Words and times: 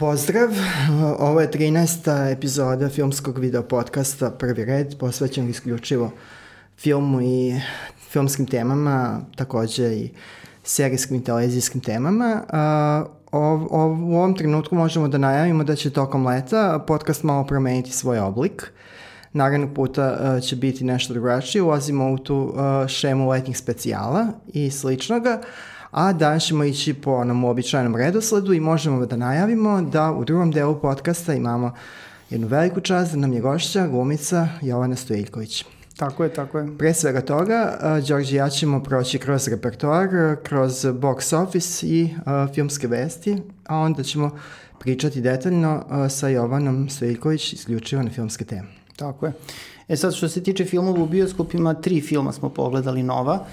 Pozdrav, 0.00 0.48
ovo 1.18 1.40
je 1.40 1.50
13. 1.50 2.32
epizoda 2.32 2.88
filmskog 2.88 3.38
video 3.38 3.62
podcasta 3.62 4.30
Prvi 4.30 4.64
red, 4.64 4.98
posvećen 4.98 5.48
isključivo 5.48 6.10
filmu 6.78 7.20
i 7.20 7.60
filmskim 8.10 8.46
temama, 8.46 9.20
takođe 9.36 9.92
i 9.92 10.10
serijskim 10.64 11.16
i 11.16 11.24
televizijskim 11.24 11.80
temama. 11.80 12.42
O, 13.32 13.68
u 14.02 14.16
ovom 14.16 14.34
trenutku 14.34 14.74
možemo 14.74 15.08
da 15.08 15.18
najavimo 15.18 15.64
da 15.64 15.76
će 15.76 15.90
tokom 15.90 16.26
leta 16.26 16.84
podcast 16.86 17.22
malo 17.22 17.46
promeniti 17.46 17.92
svoj 17.92 18.18
oblik. 18.18 18.72
Narednog 19.32 19.74
puta 19.74 20.18
uh, 20.20 20.42
će 20.42 20.56
biti 20.56 20.84
nešto 20.84 21.14
drugačije, 21.14 21.62
ulazimo 21.62 22.12
u 22.12 22.18
tu 22.18 22.36
uh, 22.36 22.88
šemu 22.88 23.28
letnjih 23.28 23.58
specijala 23.58 24.26
i 24.52 24.70
sličnoga, 24.70 25.40
a 25.90 26.12
danas 26.12 26.42
ćemo 26.42 26.64
ići 26.64 26.94
po 26.94 27.10
onom 27.10 27.44
običajnom 27.44 27.96
redosledu 27.96 28.52
i 28.52 28.60
možemo 28.60 29.06
da 29.06 29.16
najavimo 29.16 29.82
da 29.82 30.12
u 30.12 30.24
drugom 30.24 30.50
delu 30.50 30.80
podcasta 30.80 31.34
imamo 31.34 31.72
jednu 32.30 32.46
veliku 32.46 32.80
čast 32.80 33.12
da 33.12 33.18
nam 33.18 33.32
je 33.32 33.40
gošća, 33.40 33.86
glumica 33.86 34.48
Jovana 34.62 34.96
Stojiljković. 34.96 35.64
Tako 35.96 36.24
je, 36.24 36.34
tako 36.34 36.58
je. 36.58 36.78
Pre 36.78 36.94
svega 36.94 37.20
toga, 37.20 37.78
uh, 37.82 38.08
Đorđe 38.08 38.34
i 38.34 38.38
ja 38.38 38.48
ćemo 38.48 38.82
proći 38.82 39.18
kroz 39.18 39.48
repertoar, 39.48 40.08
kroz 40.42 40.72
box 40.72 41.36
office 41.36 41.86
i 41.86 42.04
uh, 42.04 42.54
filmske 42.54 42.86
vesti, 42.86 43.36
a 43.66 43.76
onda 43.76 44.02
ćemo 44.02 44.30
pričati 44.78 45.20
detaljno 45.20 45.76
uh, 45.76 46.10
sa 46.10 46.28
Jovanom 46.28 46.88
Stojiljković 46.88 47.52
isključivo 47.52 48.02
na 48.02 48.10
filmske 48.10 48.44
teme. 48.44 48.68
Tako 48.96 49.26
je. 49.26 49.32
E 49.88 49.96
sad, 49.96 50.14
što 50.14 50.28
se 50.28 50.42
tiče 50.42 50.64
filmova 50.64 51.02
u 51.02 51.06
bioskopima, 51.06 51.74
tri 51.74 52.00
filma 52.00 52.32
smo 52.32 52.48
pogledali 52.48 53.02
nova, 53.02 53.44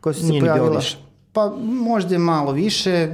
koja 0.00 0.12
su 0.12 0.20
se 0.20 0.26
Nije 0.26 0.40
pojavila... 0.40 0.76
više. 0.76 1.11
Pa 1.34 1.52
možda 1.62 2.14
je 2.14 2.18
malo 2.18 2.52
više, 2.52 3.08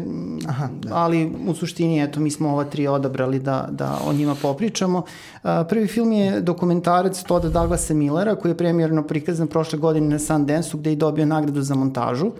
Aha, 0.49 0.69
da. 0.81 0.95
ali 0.97 1.33
u 1.47 1.55
suštini 1.55 2.03
eto 2.03 2.21
mi 2.21 2.31
smo 2.31 2.49
ova 2.49 2.65
tri 2.65 2.87
odabrali 2.87 3.39
da, 3.39 3.69
da 3.71 3.99
o 4.07 4.13
njima 4.13 4.35
popričamo. 4.43 5.03
A, 5.43 5.65
Prvi 5.65 5.87
film 5.87 6.13
je 6.13 6.41
dokumentarac 6.41 7.23
Toda 7.23 7.49
Douglasa 7.49 7.95
Millera 7.95 8.35
koji 8.35 8.53
je 8.53 8.57
premijerno 8.57 9.03
prikazan 9.03 9.47
prošle 9.47 9.79
godine 9.79 10.09
na 10.09 10.19
Sundance-u 10.19 10.79
gde 10.79 10.91
je 10.91 10.97
dobio 10.97 11.27
nagradu 11.27 11.63
za 11.63 11.75
montažu. 11.75 12.31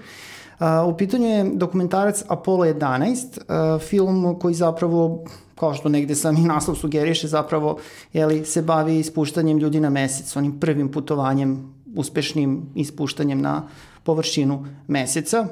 A, 0.59 0.85
U 0.85 0.97
pitanju 0.97 1.27
je 1.27 1.51
dokumentarac 1.55 2.25
Apollo 2.29 2.65
11, 2.65 3.39
a, 3.49 3.79
film 3.79 4.39
koji 4.39 4.55
zapravo 4.55 5.25
kao 5.55 5.75
što 5.75 5.89
negde 5.89 6.15
sam 6.15 6.37
i 6.37 6.41
naslov 6.41 6.77
sugeriše, 6.77 7.29
zapravo 7.29 7.79
jeli, 8.13 8.45
se 8.45 8.63
bavi 8.63 8.99
ispuštanjem 8.99 9.59
ljudi 9.59 9.81
na 9.81 9.91
mesec, 9.91 10.37
onim 10.37 10.61
prvim 10.61 10.93
putovanjem, 10.93 11.75
uspešnim 11.97 12.63
ispuštanjem 12.75 13.41
na 13.41 13.63
površinu 14.03 14.67
meseca, 14.87 15.47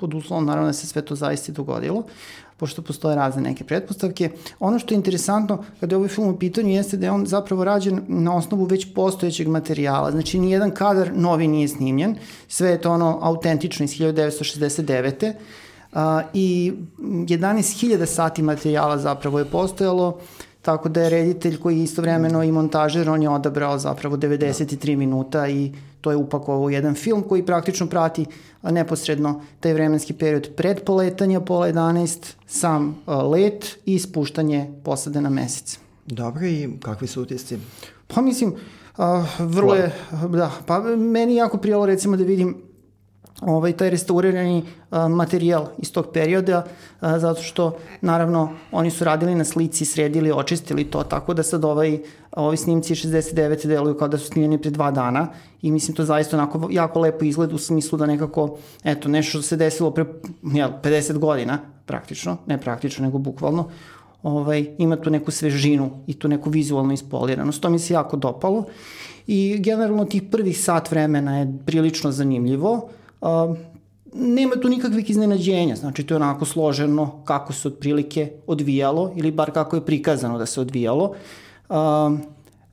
pod 0.00 0.14
uslovom 0.14 0.46
naravno 0.46 0.68
da 0.68 0.72
se 0.72 0.86
sve 0.86 1.02
to 1.02 1.14
zaista 1.14 1.52
dogodilo, 1.52 2.04
pošto 2.56 2.82
postoje 2.82 3.16
razne 3.16 3.42
neke 3.42 3.64
pretpostavke. 3.64 4.30
Ono 4.60 4.78
što 4.78 4.94
je 4.94 4.96
interesantno 4.96 5.64
kada 5.80 5.94
je 5.94 5.96
ovaj 5.96 6.08
film 6.08 6.28
u 6.28 6.38
pitanju 6.38 6.70
jeste 6.70 6.96
da 6.96 7.06
je 7.06 7.12
on 7.12 7.26
zapravo 7.26 7.64
rađen 7.64 8.02
na 8.08 8.36
osnovu 8.36 8.64
već 8.64 8.94
postojećeg 8.94 9.48
materijala, 9.48 10.10
znači 10.10 10.38
nijedan 10.38 10.70
kadar 10.70 11.10
novi 11.14 11.48
nije 11.48 11.68
snimljen, 11.68 12.16
sve 12.48 12.70
je 12.70 12.80
to 12.80 12.92
ono 12.92 13.18
autentično 13.22 13.84
iz 13.84 13.90
1969. 13.90 15.32
Uh, 15.92 15.98
i 16.34 16.72
11.000 16.98 18.06
sati 18.06 18.42
materijala 18.42 18.98
zapravo 18.98 19.38
je 19.38 19.44
postojalo, 19.44 20.18
tako 20.62 20.88
da 20.88 21.02
je 21.02 21.10
reditelj 21.10 21.56
koji 21.60 21.78
je 21.78 21.84
istovremeno 21.84 22.42
i 22.42 22.52
montažer, 22.52 23.10
on 23.10 23.22
je 23.22 23.28
odabrao 23.28 23.78
zapravo 23.78 24.16
93 24.16 24.96
minuta 24.96 25.48
i 25.48 25.72
to 26.00 26.10
je 26.10 26.16
upakovao 26.16 26.62
u 26.62 26.70
jedan 26.70 26.94
film 26.94 27.22
koji 27.22 27.46
praktično 27.46 27.86
prati 27.86 28.26
neposredno 28.62 29.42
taj 29.60 29.72
vremenski 29.72 30.12
period 30.12 30.50
pred 30.56 30.84
poletanja 30.84 31.40
pola 31.40 31.68
11, 31.68 32.34
sam 32.46 33.02
let 33.06 33.78
i 33.84 33.98
spuštanje 33.98 34.70
posade 34.84 35.20
na 35.20 35.30
mesec. 35.30 35.78
Dobro, 36.06 36.46
i 36.46 36.68
kakvi 36.82 37.06
su 37.06 37.22
utisci? 37.22 37.58
Pa 38.06 38.20
mislim, 38.20 38.54
vrlo 39.38 39.74
je, 39.74 39.92
da, 40.28 40.52
pa 40.66 40.80
meni 40.96 41.34
jako 41.34 41.58
prijelo 41.58 41.86
recimo 41.86 42.16
da 42.16 42.24
vidim 42.24 42.69
ovaj 43.40 43.72
taj 43.72 43.90
restaurirani 43.90 44.64
a, 44.90 45.08
materijal 45.08 45.66
iz 45.78 45.92
tog 45.92 46.06
perioda 46.12 46.64
a, 47.00 47.18
zato 47.18 47.42
što 47.42 47.76
naravno 48.00 48.52
oni 48.72 48.90
su 48.90 49.04
radili 49.04 49.34
na 49.34 49.44
slici, 49.44 49.84
sredili, 49.84 50.32
očistili 50.32 50.84
to 50.84 51.02
tako 51.02 51.34
da 51.34 51.42
sad 51.42 51.64
ovaj 51.64 51.98
ovi 52.32 52.56
snimci 52.56 52.94
69 52.94 53.66
deluju 53.66 53.96
kao 53.96 54.08
da 54.08 54.18
su 54.18 54.26
snimljeni 54.26 54.58
pre 54.58 54.70
dva 54.70 54.90
dana 54.90 55.28
i 55.62 55.70
mislim 55.72 55.96
to 55.96 56.04
zaista 56.04 56.36
onako 56.36 56.68
jako 56.70 57.00
lepo 57.00 57.24
izgleda 57.24 57.54
u 57.54 57.58
smislu 57.58 57.98
da 57.98 58.06
nekako 58.06 58.56
eto 58.84 59.08
nešto 59.08 59.42
se 59.42 59.56
desilo 59.56 59.90
pre 59.90 60.04
jel, 60.42 60.70
50 60.82 61.18
godina 61.18 61.58
praktično, 61.86 62.36
ne 62.46 62.60
praktično 62.60 63.04
nego 63.04 63.18
bukvalno 63.18 63.68
ovaj, 64.22 64.66
ima 64.78 64.96
tu 64.96 65.10
neku 65.10 65.30
svežinu 65.30 65.90
i 66.06 66.14
tu 66.14 66.28
neku 66.28 66.50
vizualnu 66.50 66.92
ispoliranost. 66.92 67.62
To 67.62 67.70
mi 67.70 67.78
se 67.78 67.94
jako 67.94 68.16
dopalo. 68.16 68.64
I 69.26 69.56
generalno 69.58 70.04
tih 70.04 70.22
prvih 70.30 70.60
sat 70.60 70.90
vremena 70.90 71.38
je 71.38 71.58
prilično 71.66 72.12
zanimljivo. 72.12 72.88
Uh, 73.20 73.56
nema 74.14 74.56
tu 74.56 74.68
nikakvih 74.68 75.10
iznenađenja, 75.10 75.76
znači 75.76 76.06
to 76.06 76.14
je 76.14 76.16
onako 76.16 76.44
složeno 76.44 77.22
kako 77.24 77.52
se 77.52 77.68
otprilike 77.68 78.32
odvijalo 78.46 79.12
ili 79.16 79.30
bar 79.30 79.50
kako 79.50 79.76
je 79.76 79.86
prikazano 79.86 80.38
da 80.38 80.46
se 80.46 80.60
odvijalo. 80.60 81.14
Uh, 81.68 81.76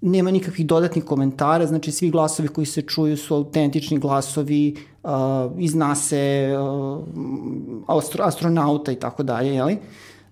nema 0.01 0.31
nikakvih 0.31 0.67
dodatnih 0.67 1.03
komentara, 1.03 1.65
znači 1.65 1.91
svi 1.91 2.09
glasovi 2.09 2.47
koji 2.47 2.65
se 2.65 2.81
čuju 2.81 3.17
su 3.17 3.35
autentični 3.35 3.99
glasovi 3.99 4.75
uh, 5.03 5.11
iz 5.57 5.75
NASA, 5.75 6.15
uh, 6.59 7.03
astro, 7.87 8.23
astronauta 8.23 8.91
i 8.91 8.95
tako 8.95 9.23
dalje, 9.23 9.55
jeli? 9.55 9.77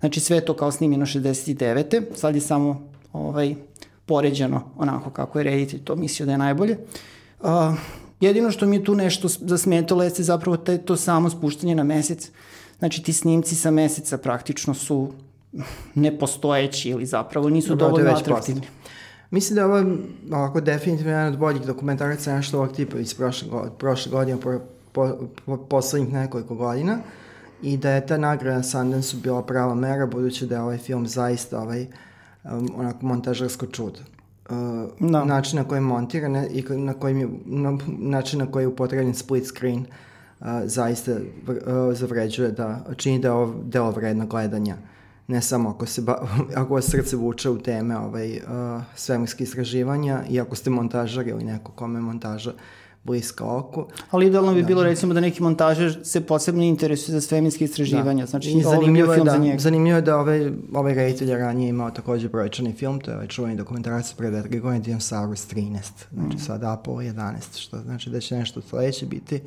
Znači 0.00 0.20
sve 0.20 0.40
to 0.40 0.54
kao 0.54 0.72
snimljeno 0.72 1.06
69. 1.06 2.02
Sad 2.14 2.34
je 2.34 2.40
samo 2.40 2.90
ovaj, 3.12 3.54
poređeno 4.06 4.62
onako 4.76 5.10
kako 5.10 5.38
je 5.38 5.44
reditelj 5.44 5.84
to 5.84 5.96
mislio 5.96 6.26
da 6.26 6.32
je 6.32 6.38
najbolje. 6.38 6.78
Uh, 7.40 7.48
jedino 8.20 8.50
što 8.50 8.66
mi 8.66 8.76
je 8.76 8.84
tu 8.84 8.94
nešto 8.94 9.28
zasmetalo 9.28 10.02
jeste 10.02 10.22
zapravo 10.22 10.56
te, 10.56 10.78
to 10.78 10.96
samo 10.96 11.30
spuštanje 11.30 11.74
na 11.74 11.84
mesec. 11.84 12.30
Znači 12.78 13.02
ti 13.02 13.12
snimci 13.12 13.54
sa 13.54 13.70
meseca 13.70 14.18
praktično 14.18 14.74
su 14.74 15.12
nepostojeći 15.94 16.90
ili 16.90 17.06
zapravo 17.06 17.48
nisu 17.48 17.68
Dobro, 17.68 17.86
dovoljno 17.86 18.18
atraktivni. 18.18 18.62
Mislim 19.30 19.54
da 19.54 19.60
je 19.60 19.66
ovo 19.66 19.96
ovako 20.32 20.60
definitivno 20.60 21.12
jedan 21.12 21.32
od 21.32 21.38
boljih 21.38 21.62
dokumentaraca 21.62 22.36
nešto 22.36 22.58
ovog 22.58 22.76
tipa 22.76 22.98
iz 22.98 23.14
prošle, 23.14 23.48
go- 23.48 23.70
prošle 23.78 24.12
godine, 24.12 24.40
po, 24.40 24.60
po, 24.92 25.28
po, 25.46 25.56
poslednjih 25.56 26.12
nekoliko 26.12 26.54
godina 26.54 26.98
i 27.62 27.76
da 27.76 27.90
je 27.90 28.06
ta 28.06 28.16
nagrada 28.16 28.56
na 28.56 28.62
Sundance 28.62 29.16
bila 29.16 29.42
prava 29.42 29.74
mera 29.74 30.06
budući 30.06 30.46
da 30.46 30.54
je 30.54 30.60
ovaj 30.60 30.78
film 30.78 31.06
zaista 31.06 31.60
ovaj 31.60 31.86
um, 32.44 32.68
onako 32.76 33.06
montažarsko 33.06 33.66
čudo. 33.66 33.98
Uh, 34.50 34.56
Da. 35.00 35.24
način 35.24 35.58
na 35.58 35.64
koji 35.64 35.76
je 35.76 35.80
montiran 35.80 36.36
i 36.36 36.64
na 36.68 36.94
kojim 36.94 37.18
je, 37.18 37.28
na, 37.44 37.78
način 37.86 38.38
na 38.38 38.50
koji 38.50 38.62
je 38.62 38.68
upotrebljen 38.68 39.14
split 39.14 39.46
screen 39.46 39.86
uh, 40.40 40.46
zaista 40.64 41.12
uh, 41.12 41.18
zavređuje 41.92 42.50
da 42.50 42.84
čini 42.96 43.18
da 43.18 43.28
je 43.28 43.32
ovo 43.32 43.54
delo 43.64 43.90
vredno 43.90 44.26
gledanja 44.26 44.76
ne 45.28 45.42
samo 45.42 45.70
ako 45.70 45.86
se 45.86 46.02
ba, 46.02 46.26
ako 46.60 46.74
vas 46.74 46.90
srce 46.90 47.16
vuče 47.16 47.50
u 47.50 47.58
teme 47.58 47.98
ovaj, 47.98 48.36
uh, 48.36 48.82
svemirske 48.94 49.44
istraživanja 49.44 50.22
i 50.28 50.40
ako 50.40 50.56
ste 50.56 50.70
montažar 50.70 51.28
ili 51.28 51.44
neko 51.44 51.72
kome 51.72 52.00
montaža 52.00 52.52
bliska 53.06 53.44
oku. 53.44 53.86
Ali 54.10 54.26
idealno 54.26 54.54
bi 54.54 54.62
bilo 54.62 54.82
recimo 54.82 55.14
da 55.14 55.20
neki 55.20 55.42
montažer 55.42 55.98
se 56.04 56.20
posebno 56.20 56.62
interesuje 56.62 57.12
za 57.12 57.20
svemirske 57.20 57.64
istraživanja. 57.64 58.24
Da. 58.24 58.30
Znači, 58.30 58.50
I 58.50 58.62
zanimljivo 58.62 59.12
je, 59.12 59.24
da, 59.24 59.30
za 59.30 59.38
njega. 59.38 59.58
zanimljivo 59.58 59.96
je 59.96 60.02
da 60.02 60.16
ovaj, 60.18 60.52
ovaj 60.72 60.94
reditelj 60.94 61.30
je 61.30 61.38
ranije 61.38 61.68
imao 61.68 61.90
takođe 61.90 62.28
brojčani 62.28 62.72
film, 62.72 63.00
to 63.00 63.10
je 63.10 63.14
ovaj 63.14 63.26
čuveni 63.26 63.56
dokumentarac 63.56 64.12
pre 64.12 64.30
dve 64.30 64.60
godine 64.60 64.80
Dinosaurus 64.80 65.48
13, 65.48 65.80
znači 66.12 66.36
mm. 66.36 66.38
sad 66.38 66.64
Apollo 66.64 67.00
11, 67.00 67.58
što 67.58 67.78
znači 67.78 68.10
da 68.10 68.20
će 68.20 68.36
nešto 68.36 68.60
sledeće 68.60 69.06
biti 69.06 69.40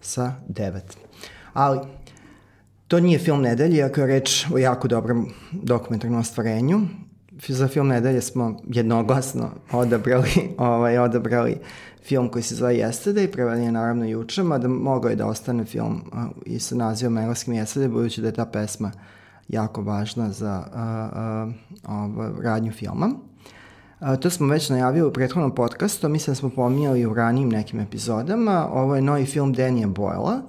sa 0.00 0.32
9. 0.48 0.80
Ali, 1.52 1.80
to 2.88 3.00
nije 3.00 3.18
film 3.18 3.42
nedelje, 3.42 3.76
iako 3.76 4.00
je 4.00 4.06
reč 4.06 4.46
o 4.54 4.58
jako 4.58 4.88
dobrom 4.88 5.28
dokumentarnom 5.52 6.20
ostvarenju. 6.20 6.80
Za 7.48 7.68
film 7.68 7.88
nedelje 7.88 8.20
smo 8.20 8.60
jednoglasno 8.68 9.50
odabrali, 9.72 10.30
ovaj, 10.58 10.98
odabrali 10.98 11.56
film 12.04 12.28
koji 12.28 12.42
se 12.42 12.54
zove 12.54 12.74
Yesterday, 12.74 13.32
preveden 13.32 13.64
je 13.64 13.72
naravno 13.72 14.04
juče, 14.04 14.42
mada 14.42 14.68
mogao 14.68 15.08
je 15.08 15.16
da 15.16 15.26
ostane 15.26 15.64
film 15.64 16.02
uh, 16.12 16.18
i 16.46 16.58
sa 16.58 16.74
nazivom 16.74 17.18
Engleskim 17.18 17.54
Yesterday, 17.54 17.88
budući 17.88 18.20
da 18.20 18.28
je 18.28 18.34
ta 18.34 18.46
pesma 18.46 18.92
jako 19.48 19.82
važna 19.82 20.30
za 20.30 20.64
uh, 20.66 21.54
uh, 21.88 22.28
uh, 22.28 22.44
radnju 22.44 22.72
filma. 22.72 23.10
A, 24.02 24.16
to 24.16 24.30
smo 24.30 24.46
već 24.46 24.68
najavili 24.68 25.06
u 25.06 25.12
prethodnom 25.12 25.54
podcastu, 25.54 26.08
mislim 26.08 26.32
da 26.32 26.34
smo 26.34 26.50
pominjali 26.50 27.06
u 27.06 27.14
ranijim 27.14 27.48
nekim 27.48 27.80
epizodama. 27.80 28.68
Ovo 28.72 28.96
je 28.96 29.02
novi 29.02 29.26
film 29.26 29.52
Danija 29.52 29.88
Boyla 29.88 30.40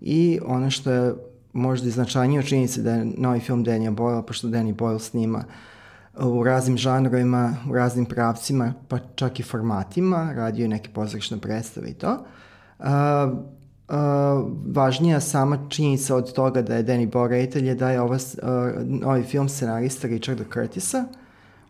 i 0.00 0.40
ono 0.46 0.70
što 0.70 0.90
je 0.90 1.14
možda 1.52 1.88
i 1.88 1.90
značajnije 1.90 2.40
od 2.40 2.46
činjenice 2.46 2.82
da 2.82 2.90
je 2.94 3.04
novi 3.16 3.40
film 3.40 3.64
Danija 3.64 3.90
Boyla, 3.90 4.22
pošto 4.22 4.48
Danny 4.48 4.74
Boyle 4.74 4.98
snima 4.98 5.44
u 6.20 6.44
raznim 6.44 6.76
žanrovima, 6.76 7.56
u 7.70 7.74
raznim 7.74 8.06
pravcima, 8.06 8.74
pa 8.88 8.98
čak 9.14 9.40
i 9.40 9.42
formatima, 9.42 10.32
radio 10.32 10.62
je 10.62 10.68
neke 10.68 10.90
pozorišne 10.90 11.38
predstave 11.38 11.90
i 11.90 11.94
to. 11.94 12.24
A, 12.78 13.32
uh, 13.88 13.94
važnija 14.66 15.20
sama 15.20 15.58
činjenica 15.68 16.16
od 16.16 16.32
toga 16.32 16.62
da 16.62 16.76
je 16.76 16.84
Danny 16.84 17.10
Boyle 17.10 17.28
reditelj 17.28 17.68
je 17.68 17.74
da 17.74 17.90
je 17.90 18.00
ova, 18.00 18.16
uh, 18.16 19.04
ovaj 19.04 19.22
film 19.22 19.48
scenarista 19.48 20.08
Richarda 20.08 20.44
Curtisa. 20.52 21.04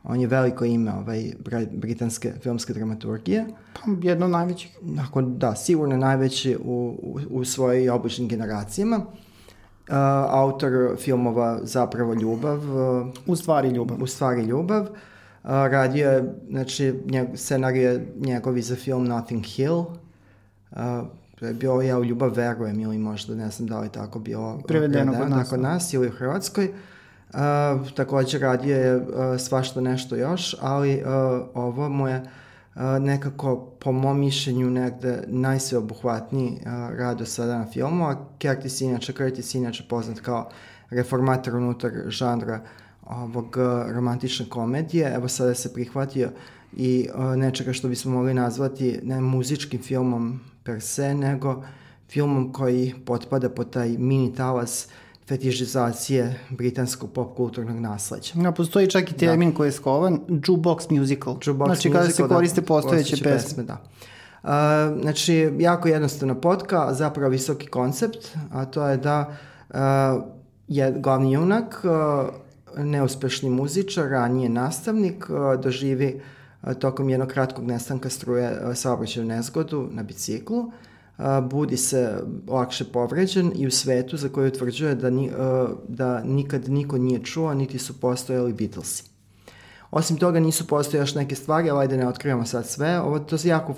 On 0.05 0.21
je 0.21 0.27
veliko 0.27 0.65
ime 0.65 0.93
ovaj, 0.93 1.33
britanske 1.73 2.33
filmske 2.43 2.73
dramaturgije. 2.73 3.47
Pa, 3.73 3.81
jedno 4.03 4.27
od 4.27 4.33
najvećih. 4.33 4.79
Ako, 5.01 5.23
da, 5.23 5.55
sigurno 5.55 5.97
najveći 5.97 6.57
u, 6.57 6.99
u, 7.03 7.21
u 7.31 7.45
svojoj 7.45 7.91
obučnim 7.91 8.29
generacijama. 8.29 9.01
Uh, 9.89 9.95
autor 10.29 10.97
filmova 10.97 11.59
Zapravo 11.63 12.15
ljubav. 12.15 12.59
Uh, 12.59 13.07
u 13.27 13.37
stvari 13.37 13.69
ljubav. 13.69 14.03
U 14.03 14.07
stvari 14.07 14.43
ljubav. 14.43 14.83
Uh, 14.83 14.89
radio 15.51 16.11
je, 16.11 16.35
znači, 16.51 16.95
njeg, 17.07 17.29
scenarij 17.35 18.01
njegovi 18.17 18.63
za 18.63 18.77
film 18.77 19.05
Nothing 19.05 19.45
Hill. 19.45 19.79
Uh, 20.71 20.79
je 21.41 21.55
bio 21.55 21.73
ja 21.73 21.99
u 21.99 22.05
ljubav 22.05 22.33
verujem 22.35 22.81
ili 22.81 22.99
možda 22.99 23.35
ne 23.35 23.51
znam 23.51 23.69
da 23.69 23.81
li 23.81 23.89
tako 23.89 24.19
bilo 24.19 24.61
prevedeno 24.69 25.13
kod 25.21 25.31
nas, 25.31 25.51
kod 25.51 25.61
nas 25.61 25.93
ili 25.93 26.09
u 26.09 26.13
Hrvatskoj. 26.13 26.69
Uh, 26.69 27.41
takođe 27.95 28.39
radio 28.39 28.77
je 28.77 28.97
uh, 28.97 29.05
svašta 29.39 29.81
nešto 29.81 30.17
još, 30.17 30.57
ali 30.61 31.03
uh, 31.03 31.07
ovo 31.55 31.89
mu 31.89 32.09
je 32.09 32.17
uh, 32.17 32.29
nekako 33.01 33.57
po 33.81 33.93
mom 33.93 34.21
mišljenju 34.21 34.71
negde 34.71 35.25
najsveobuhvatniji 35.27 36.53
uh, 36.53 36.97
rad 36.99 37.19
do 37.19 37.27
sada 37.27 37.59
na 37.59 37.67
filmu, 37.67 38.05
a 38.05 38.27
Curtis 38.43 38.81
inače, 38.81 39.13
Curtis 39.13 39.55
inače 39.55 39.85
poznat 39.89 40.21
kao 40.21 40.51
reformator 40.91 41.55
unutar 41.57 41.93
žanra 42.07 42.61
ovog 43.07 43.57
uh, 43.57 43.93
romantične 43.93 44.49
komedije, 44.49 45.15
evo 45.15 45.29
sada 45.29 45.55
se 45.55 45.75
prihvatio 45.75 46.31
i 46.73 47.09
uh, 47.15 47.37
nečega 47.37 47.73
što 47.73 47.89
bismo 47.89 48.13
mogli 48.13 48.35
nazvati 48.35 49.01
ne 49.03 49.21
muzičkim 49.21 49.83
filmom 49.83 50.41
per 50.65 50.81
se, 50.81 51.15
nego 51.15 51.65
filmom 52.09 52.53
koji 52.53 52.95
potpada 53.07 53.49
po 53.49 53.65
taj 53.65 53.89
mini 53.99 54.35
talas 54.35 54.89
fetišizacije 55.29 56.41
britanskog 56.51 57.13
pop 57.13 57.37
kulturnog 57.37 57.81
nasleđa. 57.81 58.33
Ja, 58.43 58.53
postoji 58.53 58.91
čak 58.91 59.11
i 59.11 59.15
termin 59.15 59.51
da. 59.51 59.57
koji 59.57 59.69
je 59.69 59.73
skovan, 59.73 60.21
jukebox 60.29 60.99
musical. 60.99 61.35
Jukebox 61.35 61.67
znači 61.67 61.91
kada 61.91 62.11
se 62.11 62.23
da, 62.23 62.29
koriste 62.29 62.63
postojeće 62.63 63.17
pesme. 63.17 63.33
pesme. 63.33 63.63
Da. 63.63 63.83
Uh, 64.43 64.51
znači, 65.03 65.53
jako 65.59 65.89
jednostavna 65.89 66.35
potka, 66.35 66.95
zapravo 66.95 67.31
visoki 67.31 67.67
koncept, 67.67 68.37
a 68.53 68.65
to 68.65 68.89
je 68.89 68.97
da 68.97 69.37
uh, 69.69 69.77
je 70.69 70.93
glavni 70.97 71.33
junak, 71.33 71.85
uh, 71.85 72.85
neuspešni 72.85 73.51
muzičar, 73.51 74.09
ranije 74.09 74.49
nastavnik, 74.49 75.27
uh, 75.31 75.61
doživi 75.61 76.21
uh, 76.63 76.73
tokom 76.75 77.09
jednog 77.09 77.29
kratkog 77.29 77.67
nestanka 77.67 78.11
struje 78.11 78.51
uh, 78.51 78.75
saobraćaju 78.75 79.27
nezgodu 79.27 79.89
na 79.93 80.03
biciklu, 80.03 80.73
budi 81.43 81.77
se 81.77 82.19
lakše 82.49 82.85
povređen 82.85 83.53
i 83.55 83.67
u 83.67 83.71
svetu 83.71 84.17
za 84.17 84.29
koju 84.29 84.49
utvrđuje 84.49 84.95
da, 84.95 85.11
ni, 85.11 85.31
da 85.89 86.25
nikad 86.25 86.69
niko 86.69 86.99
nije 86.99 87.25
čuo, 87.25 87.55
niti 87.55 87.79
su 87.79 88.01
postojali 88.01 88.53
Beatlesi. 88.53 89.05
Osim 89.91 90.17
toga 90.17 90.41
nisu 90.41 90.67
postoje 90.67 90.99
još 90.99 91.15
neke 91.15 91.35
stvari, 91.35 91.71
ali 91.71 91.81
ajde 91.81 91.97
ne 91.97 92.09
otkrivamo 92.09 92.47
sad 92.47 92.67
sve. 92.67 93.01
Ovo 93.01 93.19
to 93.19 93.39
se 93.39 93.49
jako, 93.49 93.75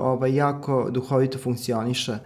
ovaj, 0.00 0.34
jako 0.34 0.88
duhovito 0.90 1.38
funkcioniše 1.38 2.18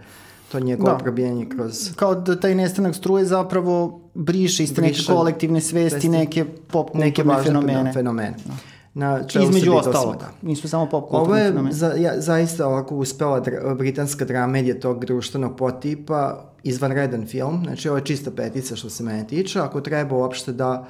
to 0.51 0.59
njegovo 0.59 0.91
da. 0.91 0.97
probijanje 0.97 1.45
kroz... 1.49 1.95
Kao 1.95 2.15
da 2.15 2.39
taj 2.39 2.55
nestanak 2.55 2.95
struje 2.95 3.25
zapravo 3.25 4.01
briše 4.13 4.63
iz 4.63 4.77
neke 4.77 4.99
kolektivne 5.07 5.61
svesti, 5.61 5.89
svesti 5.89 6.09
neke 6.09 6.45
pop 6.45 6.93
neke 6.93 7.23
fenomene. 7.43 7.83
Da, 7.83 7.93
fenomene. 7.93 8.35
Da 8.45 8.53
na 8.93 9.19
Između 9.41 9.73
ostalog, 9.73 10.15
nismo 10.41 10.69
samo 10.69 10.89
pop 10.89 11.13
Ovo 11.13 11.37
je 11.37 11.53
za, 11.69 11.93
ja, 11.97 12.21
zaista 12.21 12.67
ovako 12.67 12.95
uspela 12.95 13.39
dra, 13.39 13.75
britanska 13.75 14.25
dramedija 14.25 14.79
tog 14.79 15.05
društvenog 15.05 15.57
potipa, 15.57 16.43
izvanredan 16.63 17.25
film, 17.27 17.63
znači 17.65 17.89
ovo 17.89 17.97
je 17.97 18.05
čista 18.05 18.31
petica 18.31 18.75
što 18.75 18.89
se 18.89 19.03
mene 19.03 19.27
tiče, 19.27 19.59
ako 19.59 19.81
treba 19.81 20.15
uopšte 20.15 20.51
da 20.51 20.87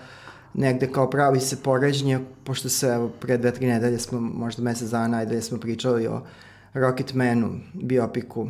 negde 0.54 0.88
kao 0.92 1.10
pravi 1.10 1.40
se 1.40 1.64
poređenje, 1.64 2.20
pošto 2.44 2.70
se 2.70 2.88
evo, 2.88 3.10
pre 3.20 3.38
dve, 3.38 3.54
tri 3.54 3.68
nedelje 3.68 4.00
smo, 4.00 4.20
možda 4.20 4.64
mesec 4.64 4.90
dana 4.90 5.08
najdelje 5.08 5.42
smo 5.42 5.58
pričali 5.58 6.08
o 6.08 6.22
Rocketmanu, 6.74 7.60
biopiku 7.74 8.42
uh, 8.42 8.50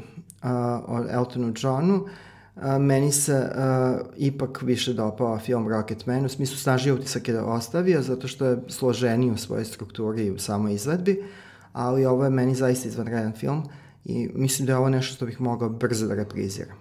o 0.87 1.05
Eltonu 1.11 1.53
Johnu, 1.57 1.95
uh, 1.95 2.09
a, 2.55 2.77
meni 2.77 3.11
se 3.11 3.35
a, 3.55 3.97
ipak 4.17 4.61
više 4.61 4.93
dopao 4.93 5.39
film 5.39 5.67
Rocketman, 5.67 6.25
u 6.25 6.29
smislu 6.29 6.57
snažniji 6.57 6.93
utisak 6.93 7.27
je 7.27 7.41
ostavio, 7.41 8.01
zato 8.01 8.27
što 8.27 8.45
je 8.45 8.57
složeniji 8.67 9.31
u 9.31 9.37
svojoj 9.37 9.65
strukturi 9.65 10.25
i 10.25 10.31
u 10.31 10.39
samoj 10.39 10.73
izvedbi, 10.73 11.23
ali 11.73 12.05
ovo 12.05 12.23
je 12.23 12.29
meni 12.29 12.55
zaista 12.55 12.87
izvanredan 12.87 13.33
film 13.33 13.63
i 14.05 14.29
mislim 14.33 14.65
da 14.65 14.71
je 14.71 14.77
ovo 14.77 14.89
nešto 14.89 15.15
što 15.15 15.25
bih 15.25 15.41
mogao 15.41 15.69
brzo 15.69 16.07
da 16.07 16.15
repriziram. 16.15 16.77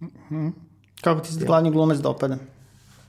Mm 0.00 0.06
-hmm. 0.30 0.52
Kako 1.00 1.20
ti 1.20 1.32
se 1.32 1.46
glavni 1.46 1.70
glumac 1.70 1.98
dopada? 1.98 2.38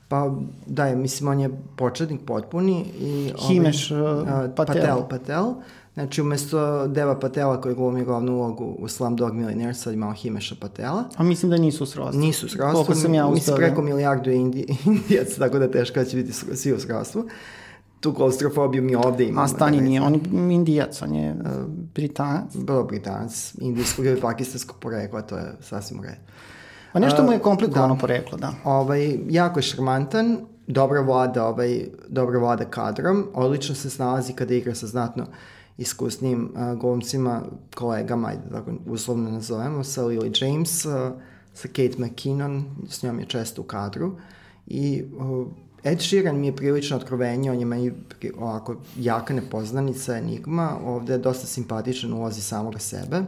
Pa 0.08 0.34
da 0.66 0.86
je, 0.86 0.96
mislim, 0.96 1.28
on 1.28 1.40
je 1.40 1.50
početnik 1.76 2.20
potpuni. 2.26 2.84
I 2.98 3.32
Himeš 3.48 3.90
ovaj, 3.90 4.22
uh, 4.22 4.54
Patel. 4.56 4.74
Patel. 4.74 5.08
Patel. 5.08 5.54
Znači, 5.94 6.20
umesto 6.20 6.86
Deva 6.86 7.18
Patela 7.18 7.60
koji 7.60 7.74
glumi 7.74 8.04
glavnu 8.04 8.32
ulogu 8.32 8.76
u 8.78 8.88
Slumdog 8.88 9.34
Millionaire, 9.34 9.74
sad 9.74 9.94
imamo 9.94 10.12
Himeša 10.12 10.54
Patela. 10.60 11.04
A 11.16 11.22
mislim 11.22 11.50
da 11.50 11.56
nisu 11.56 11.86
srodstvu. 11.86 12.20
Nisu 12.20 12.48
srodstvu. 12.48 12.72
Koliko 12.72 12.94
sam 12.94 13.14
ja 13.14 13.30
Mislim, 13.30 13.56
preko 13.56 13.82
milijardu 13.82 14.30
indi, 14.30 14.66
indijac, 14.86 15.34
tako 15.38 15.58
da 15.58 15.70
teško 15.70 15.98
da 15.98 16.04
će 16.04 16.16
biti 16.16 16.32
svi 16.32 16.72
u 16.72 16.80
srodstvu. 16.80 17.24
Tu 18.00 18.14
klaustrofobiju 18.14 18.82
mi 18.82 18.94
ovde 18.94 19.24
imamo. 19.24 19.44
A 19.44 19.48
Stani 19.48 19.76
da 19.76 19.84
nije, 19.84 20.02
on 20.02 20.14
je 20.14 20.20
indijac, 20.54 21.02
on 21.02 21.14
je 21.14 21.32
uh, 21.32 21.36
britanac. 21.94 22.56
Bilo 22.56 22.84
britanac, 22.84 23.54
indijskog 23.60 24.06
ili 24.06 24.20
pakistanskog 24.20 24.76
porekla, 24.80 25.22
to 25.22 25.36
je 25.36 25.52
sasvim 25.60 26.00
u 26.00 26.02
redu. 26.02 26.20
Pa 26.92 26.98
nešto 26.98 27.22
mu 27.22 27.32
je 27.32 27.38
komplikovano 27.38 27.94
da. 27.94 28.00
poreklo, 28.00 28.38
da. 28.38 28.52
Ovaj, 28.64 29.18
jako 29.28 29.58
je 29.58 29.62
šarmantan, 29.62 30.38
dobra 30.66 31.00
vlada, 31.00 31.46
ovaj, 31.46 31.86
dobra 32.08 32.38
vlada 32.38 32.64
kadrom, 32.64 33.26
odlično 33.34 33.74
se 33.74 33.90
snalazi 33.90 34.32
kada 34.32 34.54
igra 34.54 34.74
sa 34.74 34.86
znatno 34.86 35.26
iskusnim 35.78 36.50
uh, 36.54 36.80
glumcima, 36.80 37.42
kolegama, 37.74 38.28
ajde 38.28 38.42
da 38.50 38.62
uslovno 38.86 39.30
nazovemo, 39.30 39.84
sa 39.84 40.02
Lily 40.02 40.44
James, 40.44 40.84
uh, 40.84 40.92
sa 41.54 41.68
Kate 41.68 41.94
McKinnon, 41.98 42.64
s 42.88 43.02
njom 43.02 43.18
je 43.18 43.26
često 43.26 43.62
u 43.62 43.64
kadru. 43.64 44.16
I 44.66 45.04
uh, 45.16 45.46
Ed 45.84 46.00
Sheeran 46.00 46.40
mi 46.40 46.46
je 46.46 46.56
prilično 46.56 46.96
otkrovenje, 46.96 47.50
on 47.50 47.58
je 47.58 47.66
meni 47.66 47.92
ovako 48.38 48.76
jaka 48.96 49.34
nepoznanica, 49.34 50.16
enigma, 50.16 50.78
ovde 50.84 51.12
je 51.12 51.18
dosta 51.18 51.46
simpatičan 51.46 52.12
ulozi 52.12 52.40
samoga 52.40 52.78
sebe. 52.78 53.22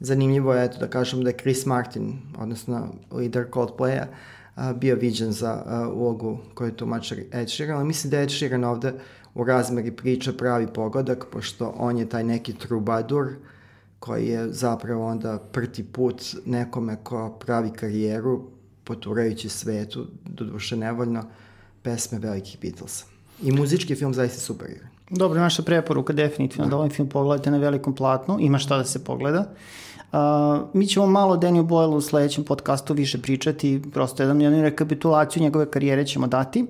Zanimljivo 0.00 0.54
je, 0.54 0.64
eto 0.64 0.78
da 0.78 0.88
kažem 0.90 1.22
da 1.24 1.30
je 1.30 1.36
Chris 1.36 1.66
Martin, 1.66 2.18
odnosno 2.38 2.88
lider 3.12 3.46
Coldplaya, 3.50 4.06
uh, 4.56 4.72
bio 4.72 4.96
viđen 4.96 5.32
za 5.32 5.64
uh, 5.66 5.96
ulogu 5.96 6.38
koju 6.54 6.72
tumača 6.72 7.16
Ed 7.32 7.50
Sheeran, 7.50 7.76
ali 7.76 7.86
mislim 7.86 8.10
da 8.10 8.20
Ed 8.20 8.30
Sheeran 8.30 8.64
ovde 8.64 8.92
u 9.34 9.44
razmeri 9.44 9.90
priče 9.90 10.36
pravi 10.36 10.66
pogodak, 10.74 11.26
pošto 11.32 11.74
on 11.78 11.98
je 11.98 12.08
taj 12.08 12.24
neki 12.24 12.52
trubadur 12.52 13.28
koji 13.98 14.26
je 14.26 14.52
zapravo 14.52 15.06
onda 15.06 15.38
prti 15.52 15.84
put 15.84 16.22
nekome 16.46 16.96
ko 17.02 17.38
pravi 17.40 17.70
karijeru 17.70 18.42
poturajući 18.84 19.48
svetu, 19.48 20.06
doduše 20.24 20.76
nevoljno, 20.76 21.24
pesme 21.82 22.18
velikih 22.18 22.58
Beatlesa. 22.62 23.04
I 23.42 23.52
muzički 23.52 23.94
film 23.94 24.14
zaista 24.14 24.40
super 24.40 24.70
igra. 24.70 24.86
Dobro, 25.10 25.40
naša 25.40 25.62
preporuka 25.62 26.12
definitivno 26.12 26.64
da, 26.64 26.70
da 26.70 26.76
ovaj 26.76 26.90
film 26.90 27.08
pogledate 27.08 27.50
na 27.50 27.58
velikom 27.58 27.94
platnu, 27.94 28.36
ima 28.40 28.58
šta 28.58 28.76
da 28.76 28.84
se 28.84 29.04
pogleda. 29.04 29.54
Uh, 30.12 30.18
mi 30.72 30.86
ćemo 30.86 31.06
malo 31.06 31.36
Daniel 31.36 31.64
Boyle 31.64 31.94
u 31.94 32.00
sledećem 32.00 32.44
podcastu 32.44 32.94
više 32.94 33.22
pričati, 33.22 33.82
prosto 33.92 34.22
jedan, 34.22 34.40
jednu 34.40 34.62
rekapitulaciju 34.62 35.42
njegove 35.42 35.70
karijere 35.70 36.06
ćemo 36.06 36.26
dati, 36.26 36.66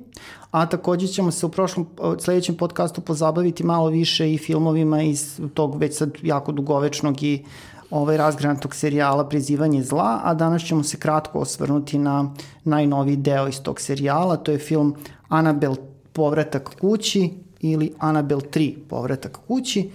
a 0.50 0.66
takođe 0.66 1.06
ćemo 1.06 1.30
se 1.30 1.46
u 1.46 1.49
prošlom, 1.49 1.87
sledećem 2.18 2.56
podcastu 2.56 3.00
pozabaviti 3.00 3.64
malo 3.64 3.88
više 3.88 4.32
i 4.34 4.38
filmovima 4.38 5.02
iz 5.02 5.40
tog 5.54 5.76
već 5.76 5.99
sad 5.99 6.11
jako 6.22 6.52
dugovečnog 6.52 7.22
i 7.22 7.44
ovaj 7.90 8.16
razgranatog 8.16 8.75
serijala 8.75 9.28
Prizivanje 9.28 9.82
zla, 9.82 10.20
a 10.25 10.34
danas 10.34 10.62
ćemo 10.62 10.82
se 10.82 10.96
kratko 10.96 11.38
osvrnuti 11.38 11.99
na 11.99 12.34
najnoviji 12.64 13.16
deo 13.16 13.49
iz 13.49 13.62
tog 13.62 13.80
serijala, 13.80 14.37
to 14.37 14.52
je 14.52 14.58
film 14.58 14.94
Anabel 15.28 15.75
povratak 16.12 16.70
kući 16.80 17.30
ili 17.61 17.92
Anabel 17.99 18.40
3 18.40 18.75
povratak 18.88 19.38
kući. 19.46 19.90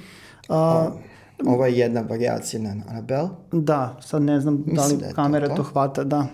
Uh, 0.50 0.56
Ovo 1.46 1.66
je 1.66 1.78
jedna 1.78 2.02
variacija 2.02 2.62
na 2.62 2.84
Anabel. 2.90 3.28
Da, 3.52 3.98
sad 4.02 4.22
ne 4.22 4.40
znam 4.40 4.64
da 4.66 4.86
li 4.86 4.98
da 4.98 5.14
kamera 5.14 5.48
to, 5.48 5.56
to. 5.56 5.64
to 5.64 5.70
hvata, 5.70 6.04
da. 6.04 6.28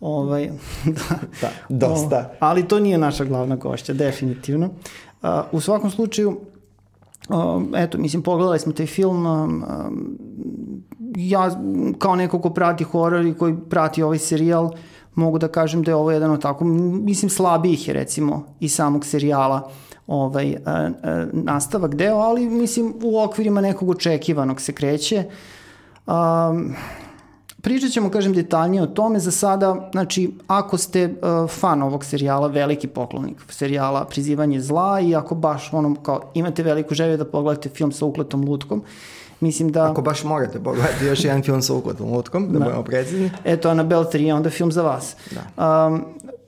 Ovaj, 0.00 0.50
da, 0.84 1.18
da, 1.68 1.88
dosta. 1.88 2.30
O, 2.32 2.36
ali 2.38 2.68
to 2.68 2.80
nije 2.80 2.98
naša 2.98 3.24
glavna 3.24 3.56
gošća, 3.56 3.92
definitivno. 3.92 4.66
Uh, 5.22 5.28
u 5.52 5.60
svakom 5.60 5.90
slučaju, 5.90 6.40
uh, 7.28 7.62
eto, 7.76 7.98
mislim, 7.98 8.22
pogledali 8.22 8.58
smo 8.58 8.72
taj 8.72 8.86
film, 8.86 9.26
uh, 9.26 9.68
ja 11.16 11.50
kao 11.98 12.16
neko 12.16 12.40
ko 12.40 12.50
prati 12.50 12.84
horor 12.84 13.26
i 13.26 13.34
koji 13.34 13.56
prati 13.70 14.02
ovaj 14.02 14.18
serijal, 14.18 14.70
mogu 15.14 15.38
da 15.38 15.48
kažem 15.48 15.82
da 15.82 15.90
je 15.90 15.94
ovo 15.94 16.10
jedan 16.10 16.30
od 16.30 16.42
tako, 16.42 16.64
mislim, 16.64 17.30
slabijih 17.30 17.88
je 17.88 17.94
recimo 17.94 18.46
i 18.60 18.68
samog 18.68 19.04
serijala 19.04 19.70
ovaj, 20.06 20.56
a, 20.64 20.90
a, 21.02 21.26
nastavak 21.32 21.94
deo, 21.94 22.16
ali 22.16 22.46
mislim 22.46 22.94
u 23.02 23.20
okvirima 23.20 23.60
nekog 23.60 23.90
očekivanog 23.90 24.60
se 24.60 24.72
kreće. 24.72 25.24
A, 26.06 26.54
pričat 27.62 27.90
ćemo, 27.90 28.10
kažem, 28.10 28.32
detaljnije 28.32 28.82
o 28.82 28.86
tome. 28.86 29.18
Za 29.18 29.30
sada, 29.30 29.88
znači, 29.92 30.32
ako 30.46 30.78
ste 30.78 31.04
uh, 31.04 31.50
fan 31.50 31.82
ovog 31.82 32.04
serijala, 32.04 32.46
veliki 32.46 32.86
poklonik 32.88 33.36
serijala 33.48 34.04
Prizivanje 34.04 34.60
zla 34.60 35.00
i 35.00 35.14
ako 35.14 35.34
baš 35.34 35.72
ono, 35.72 35.94
kao, 35.94 36.30
imate 36.34 36.62
veliku 36.62 36.94
želju 36.94 37.16
da 37.16 37.24
pogledate 37.24 37.68
film 37.68 37.92
sa 37.92 38.04
ukletom 38.04 38.44
lutkom, 38.44 38.82
Mislim 39.40 39.72
da... 39.72 39.90
Ako 39.90 40.02
baš 40.02 40.24
morate 40.24 40.58
pogledati 40.58 41.04
još 41.04 41.24
jedan 41.24 41.42
film 41.42 41.62
sa 41.62 41.74
ukletom 41.74 42.12
lutkom, 42.12 42.46
da, 42.46 42.58
da. 42.58 42.64
budemo 42.64 42.82
precizni. 42.82 43.30
Eto, 43.44 43.68
Annabelle 43.68 44.04
3 44.04 44.20
je 44.20 44.34
onda 44.34 44.50
film 44.50 44.72
za 44.72 44.82
vas. 44.82 45.16
Da. 45.30 45.86
Um, 45.86 46.04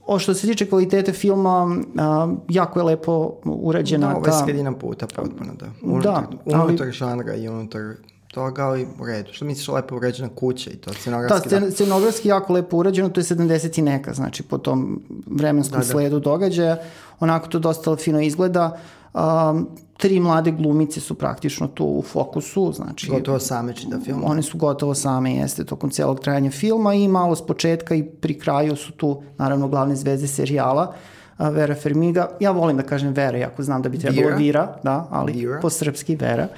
o 0.08 0.18
što 0.18 0.34
se 0.34 0.46
tiče 0.46 0.66
kvalitete 0.66 1.12
filma, 1.12 1.62
um, 1.62 2.40
jako 2.48 2.80
je 2.80 2.84
lepo 2.84 3.34
urađena 3.44 4.08
da, 4.08 4.16
ovo 4.16 4.26
je 4.26 4.30
ta... 4.30 4.44
sredina 4.44 4.72
puta 4.72 5.06
potpuno, 5.06 5.52
da. 5.58 5.66
Unutar, 5.82 6.12
da, 6.46 6.62
unutar 6.62 6.86
ali... 6.86 6.92
žanra 6.92 7.34
i 7.34 7.48
unutar 7.48 7.82
toga, 8.34 8.64
ali 8.66 8.86
u 9.00 9.06
redu. 9.06 9.32
Što 9.32 9.44
misliš 9.44 9.68
lepo 9.68 9.96
urađena 9.96 10.28
kuća 10.34 10.70
i 10.70 10.76
to 10.76 10.92
scenografski? 10.92 11.48
Da, 11.48 11.70
scenografski 11.70 12.28
jako 12.28 12.52
lepo 12.52 12.76
urađeno, 12.76 13.08
to 13.08 13.20
je 13.20 13.24
70 13.24 13.78
i 13.78 13.82
neka, 13.82 14.14
znači 14.14 14.42
po 14.42 14.58
tom 14.58 15.02
vremenskom 15.26 15.80
da, 15.80 15.86
da. 15.86 15.92
sledu 15.92 16.20
događaja. 16.20 16.76
Onako 17.20 17.48
to 17.48 17.58
dosta 17.58 17.96
fino 17.96 18.20
izgleda. 18.20 18.78
Um, 19.14 19.68
tri 19.98 20.20
mlade 20.20 20.50
glumice 20.50 21.00
su 21.00 21.14
praktično 21.14 21.68
tu 21.68 21.84
u 21.84 22.02
fokusu, 22.02 22.72
znači... 22.72 23.10
Gotovo 23.10 23.38
same 23.38 23.74
čita 23.74 24.00
film. 24.00 24.22
One 24.24 24.42
su 24.42 24.58
gotovo 24.58 24.94
same, 24.94 25.34
jeste, 25.34 25.64
tokom 25.64 25.90
celog 25.90 26.20
trajanja 26.20 26.50
filma 26.50 26.94
i 26.94 27.08
malo 27.08 27.36
s 27.36 27.46
početka 27.46 27.94
i 27.94 28.04
pri 28.04 28.38
kraju 28.38 28.76
su 28.76 28.92
tu, 28.92 29.22
naravno, 29.38 29.68
glavne 29.68 29.96
zvezde 29.96 30.28
serijala. 30.28 30.94
Vera 31.38 31.74
Fermiga, 31.74 32.28
ja 32.40 32.50
volim 32.50 32.76
da 32.76 32.82
kažem 32.82 33.12
Vera, 33.12 33.38
jako 33.38 33.62
znam 33.62 33.82
da 33.82 33.88
bi 33.88 33.98
trebalo 33.98 34.26
Vira, 34.26 34.36
Vira 34.36 34.76
da, 34.82 35.06
ali 35.10 35.32
Vira. 35.32 35.58
po 35.62 35.70
srpski 35.70 36.16
Vera. 36.16 36.48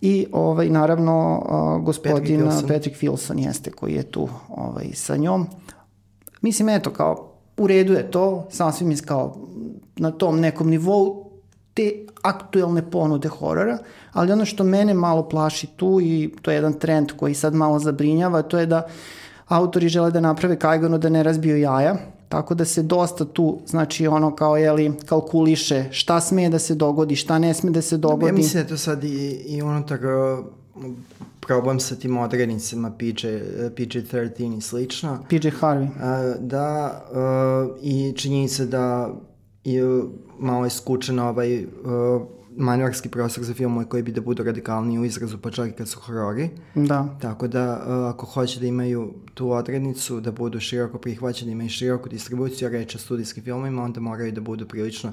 I 0.00 0.26
ovaj, 0.32 0.68
naravno 0.68 1.42
uh, 1.78 1.84
gospodin 1.84 2.40
Patrick 2.40 2.40
Wilson. 2.40 2.74
Patrick 2.74 3.02
Wilson 3.02 3.46
jeste 3.46 3.70
koji 3.70 3.94
je 3.94 4.02
tu 4.02 4.28
ovaj, 4.48 4.86
sa 4.94 5.16
njom. 5.16 5.46
Mislim, 6.42 6.68
eto, 6.68 6.90
kao, 6.90 7.32
u 7.56 7.66
redu 7.66 7.92
je 7.92 8.10
to, 8.10 8.46
sasvim 8.50 8.90
je 8.90 8.96
kao 8.96 9.36
na 9.96 10.10
tom 10.10 10.40
nekom 10.40 10.70
nivou, 10.70 11.27
te 11.78 11.92
aktuelne 12.22 12.82
ponude 12.90 13.28
horora, 13.28 13.78
ali 14.12 14.32
ono 14.32 14.44
što 14.44 14.64
mene 14.64 14.94
malo 14.94 15.28
plaši 15.28 15.66
tu 15.76 16.00
i 16.02 16.34
to 16.42 16.50
je 16.50 16.54
jedan 16.54 16.72
trend 16.72 17.12
koji 17.16 17.34
sad 17.34 17.54
malo 17.54 17.78
zabrinjava, 17.78 18.42
to 18.42 18.58
je 18.58 18.66
da 18.66 18.82
autori 19.46 19.88
žele 19.88 20.10
da 20.10 20.20
naprave 20.20 20.58
kajgano 20.58 20.98
da 20.98 21.08
ne 21.08 21.22
razbiju 21.22 21.58
jaja, 21.58 21.96
tako 22.28 22.54
da 22.54 22.64
se 22.64 22.82
dosta 22.82 23.24
tu, 23.24 23.60
znači 23.66 24.06
ono 24.06 24.34
kao 24.36 24.56
jeli, 24.56 24.92
kalkuliše 25.06 25.84
šta 25.90 26.20
sme 26.20 26.48
da 26.48 26.58
se 26.58 26.74
dogodi, 26.74 27.16
šta 27.16 27.38
ne 27.38 27.54
sme 27.54 27.70
da 27.70 27.82
se 27.82 27.96
dogodi. 27.96 28.26
Ja 28.26 28.32
mislim 28.32 28.52
da 28.52 28.66
je 28.66 28.68
to 28.68 28.76
sad 28.76 29.04
i, 29.04 29.30
i 29.46 29.62
unutar 29.62 29.98
problem 31.40 31.80
sa 31.80 31.94
tim 31.94 32.18
odrednicama 32.18 32.90
PJ, 32.90 33.26
PJ-13 33.76 34.58
i 34.58 34.60
slično. 34.60 35.18
PJ 35.30 35.48
Harvey. 35.60 35.88
Da, 36.40 37.02
i 37.82 38.12
činjenica 38.16 38.64
da 38.64 39.14
i 39.64 39.78
malo 40.38 40.64
je 40.64 40.70
skučen 40.70 41.18
ovaj 41.18 41.64
uh, 41.64 41.68
manjarski 42.56 43.08
prostor 43.08 43.44
za 43.44 43.54
filmove 43.54 43.88
koji 43.88 44.02
bi 44.02 44.12
da 44.12 44.20
budu 44.20 44.42
radikalniji 44.42 44.98
u 44.98 45.04
izrazu, 45.04 45.38
pa 45.38 45.50
čak 45.50 45.68
i 45.68 45.72
kad 45.72 45.88
su 45.88 46.00
horori. 46.00 46.50
Da. 46.74 47.16
Tako 47.20 47.48
da, 47.48 47.84
uh, 47.86 48.14
ako 48.14 48.26
hoće 48.26 48.60
da 48.60 48.66
imaju 48.66 49.14
tu 49.34 49.50
odrednicu, 49.50 50.20
da 50.20 50.32
budu 50.32 50.60
široko 50.60 50.98
prihvaćeni, 50.98 51.52
imaju 51.52 51.68
široku 51.68 52.08
distribuciju, 52.08 52.68
reč 52.68 52.94
o 52.94 52.98
studijskim 52.98 53.44
filmovima, 53.44 53.82
onda 53.82 54.00
moraju 54.00 54.32
da 54.32 54.40
budu 54.40 54.66
prilično 54.66 55.12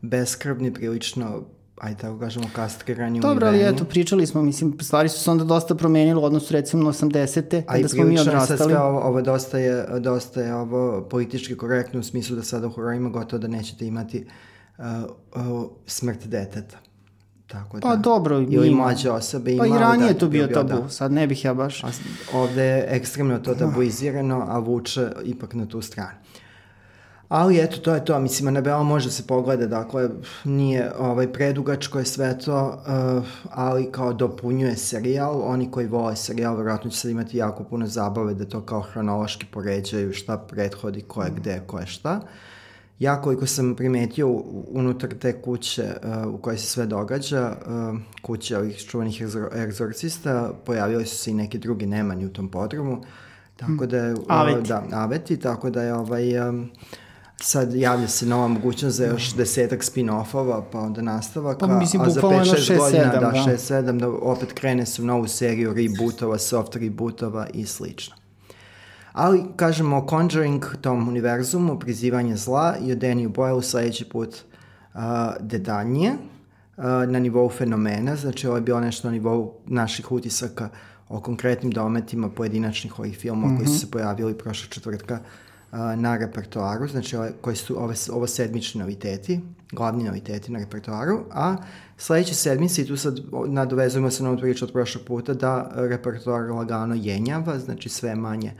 beskrvni, 0.00 0.74
prilično 0.74 1.44
ajde 1.82 2.00
tako 2.00 2.18
kažemo, 2.18 2.46
kastrirani 2.52 3.18
u 3.18 3.22
Dobro, 3.22 3.46
ali 3.46 3.68
eto, 3.68 3.84
pričali 3.84 4.26
smo, 4.26 4.42
mislim, 4.42 4.76
stvari 4.80 5.08
su 5.08 5.20
se 5.20 5.30
onda 5.30 5.44
dosta 5.44 5.74
promenile 5.74 6.20
u 6.20 6.24
odnosu 6.24 6.52
recimo 6.52 6.82
na 6.82 6.92
80. 6.92 7.62
kada 7.66 7.88
smo 7.88 8.04
mi 8.04 8.20
odrastali. 8.20 8.60
A 8.60 8.64
i 8.64 8.68
sve 8.68 8.78
ovo, 8.78 9.00
ovo 9.00 9.22
dosta 9.22 9.58
je, 9.58 9.86
dosta 10.00 10.40
je 10.40 10.54
ovo 10.54 11.08
politički 11.10 11.56
korektno 11.56 12.00
u 12.00 12.02
smislu 12.02 12.36
da 12.36 12.42
sada 12.42 12.66
u 12.66 12.70
hororima 12.70 13.08
gotovo 13.08 13.40
da 13.40 13.48
nećete 13.48 13.86
imati 13.86 14.26
uh, 14.78 14.84
uh, 14.84 15.70
smrt 15.86 16.26
deteta. 16.26 16.78
Tako 17.46 17.80
da, 17.80 17.88
pa 17.88 17.96
dobro, 17.96 18.38
ili 18.38 18.68
ima. 18.68 18.82
mlađe 18.82 19.10
osobe. 19.10 19.58
Pa 19.58 19.66
i 19.66 19.70
ranije 19.70 20.12
da, 20.12 20.18
to 20.18 20.28
bio 20.28 20.46
tabu, 20.46 20.82
da. 20.82 20.88
sad 20.88 21.12
ne 21.12 21.26
bih 21.26 21.44
ja 21.44 21.54
baš. 21.54 21.84
A 21.84 21.88
ovde 22.32 22.62
je 22.62 22.86
ekstremno 22.88 23.38
to 23.38 23.54
tabuizirano, 23.54 24.46
a 24.48 24.58
vuče 24.58 25.08
ipak 25.24 25.54
na 25.54 25.66
tu 25.66 25.82
stranu. 25.82 26.18
Ali 27.32 27.60
eto, 27.60 27.76
to 27.78 27.94
je 27.94 28.04
to. 28.04 28.18
Mislim, 28.20 28.48
Anabela 28.48 28.82
može 28.82 29.10
se 29.10 29.26
pogleda, 29.26 29.66
dakle, 29.66 30.08
nije 30.44 30.92
ovaj, 30.98 31.32
predugačko 31.32 31.98
je 31.98 32.04
sve 32.04 32.38
to, 32.38 32.66
uh, 32.66 33.24
ali 33.50 33.92
kao 33.92 34.12
dopunjuje 34.12 34.76
serijal. 34.76 35.42
Oni 35.44 35.70
koji 35.70 35.86
vole 35.86 36.16
serijal, 36.16 36.56
verovatno 36.56 36.90
će 36.90 36.96
sad 36.98 37.10
imati 37.10 37.36
jako 37.36 37.64
puno 37.64 37.86
zabave 37.86 38.34
da 38.34 38.44
to 38.44 38.60
kao 38.60 38.80
hronološki 38.80 39.46
poređaju 39.46 40.12
šta 40.12 40.38
prethodi, 40.38 41.00
ko 41.00 41.22
je 41.22 41.30
gde, 41.36 41.62
ko 41.66 41.78
je 41.78 41.86
šta. 41.86 42.20
Ja 42.98 43.22
koliko 43.22 43.46
sam 43.46 43.74
primetio 43.74 44.28
unutar 44.68 45.10
te 45.20 45.42
kuće 45.42 45.84
uh, 45.84 46.34
u 46.34 46.38
kojoj 46.38 46.58
se 46.58 46.66
sve 46.66 46.86
događa, 46.86 47.52
uh, 47.66 47.98
kuće 48.22 48.58
ovih 48.58 48.78
čuvanih 48.78 49.22
egzorcista, 49.56 50.52
pojavili 50.64 51.06
su 51.06 51.16
se 51.16 51.30
i 51.30 51.34
neki 51.34 51.58
drugi 51.58 51.86
nemani 51.86 52.26
u 52.26 52.32
tom 52.32 52.48
podrumu, 52.48 53.02
tako 53.56 53.86
da 53.86 53.96
je... 53.96 54.14
Aveti. 54.28 54.68
Da, 54.68 54.84
aveti, 54.92 55.36
tako 55.36 55.70
da 55.70 55.82
je 55.82 55.94
ovaj... 55.94 56.48
Um, 56.48 56.70
sad 57.40 57.74
javlja 57.74 58.08
se 58.08 58.26
nova 58.26 58.48
mogućnost 58.48 58.96
za 58.96 59.04
još 59.04 59.34
desetak 59.34 59.82
spin-offova, 59.82 60.62
pa 60.72 60.80
onda 60.80 61.02
nastavaka, 61.02 61.66
pa, 61.66 61.78
mislim, 61.78 62.02
a 62.02 62.10
za 62.10 62.20
5-6 62.20 62.78
godina, 62.78 63.12
7, 63.14 63.20
da, 63.20 63.32
6-7, 63.52 63.98
da 63.98 64.08
opet 64.08 64.52
krene 64.52 64.86
se 64.86 65.02
u 65.02 65.04
novu 65.04 65.28
seriju 65.28 65.74
rebootova, 65.74 66.38
soft 66.38 66.76
rebootova 66.76 67.46
i 67.54 67.66
slično. 67.66 68.16
Ali, 69.12 69.44
kažemo 69.56 69.96
o 69.96 70.06
Conjuring, 70.08 70.64
tom 70.80 71.08
univerzumu, 71.08 71.78
prizivanje 71.78 72.36
zla 72.36 72.76
i 72.80 72.92
o 72.92 72.96
Danny 72.96 73.28
Boyle 73.28 73.62
sledeći 73.62 74.04
put 74.04 74.28
uh, 74.94 75.00
detaljnije, 75.40 76.12
uh, 76.12 76.84
na 76.84 77.18
nivou 77.18 77.48
fenomena, 77.48 78.16
znači 78.16 78.46
ovo 78.46 78.56
je 78.56 78.62
bilo 78.62 78.80
nešto 78.80 79.08
na 79.08 79.12
nivou 79.12 79.54
naših 79.66 80.12
utisaka 80.12 80.68
o 81.08 81.20
konkretnim 81.20 81.72
dometima 81.72 82.30
pojedinačnih 82.30 82.98
ovih 82.98 83.18
filmova 83.18 83.48
mm 83.48 83.54
-hmm. 83.54 83.56
koji 83.56 83.66
su 83.66 83.72
mhm. 83.72 83.80
se 83.80 83.90
pojavili 83.90 84.38
prošle 84.38 84.70
četvrtka 84.70 85.14
uh, 85.14 85.20
na 85.72 86.16
repertoaru, 86.16 86.88
znači 86.88 87.16
ove, 87.16 87.32
koji 87.40 87.56
su 87.56 87.82
ove, 87.82 87.94
ovo 88.12 88.26
sedmični 88.26 88.80
noviteti, 88.80 89.40
glavni 89.72 90.04
noviteti 90.04 90.52
na 90.52 90.58
repertoaru, 90.58 91.20
a 91.30 91.56
sledeće 91.96 92.34
sedmice, 92.34 92.82
i 92.82 92.86
tu 92.86 92.96
sad 92.96 93.20
nadovezujemo 93.46 94.10
se 94.10 94.22
na 94.22 94.30
ovu 94.30 94.38
priču 94.38 94.64
od 94.64 94.72
prošlog 94.72 95.04
puta, 95.04 95.34
da 95.34 95.70
repertoar 95.74 96.50
lagano 96.50 96.94
jenjava, 96.94 97.58
znači 97.58 97.88
sve 97.88 98.14
manje 98.14 98.52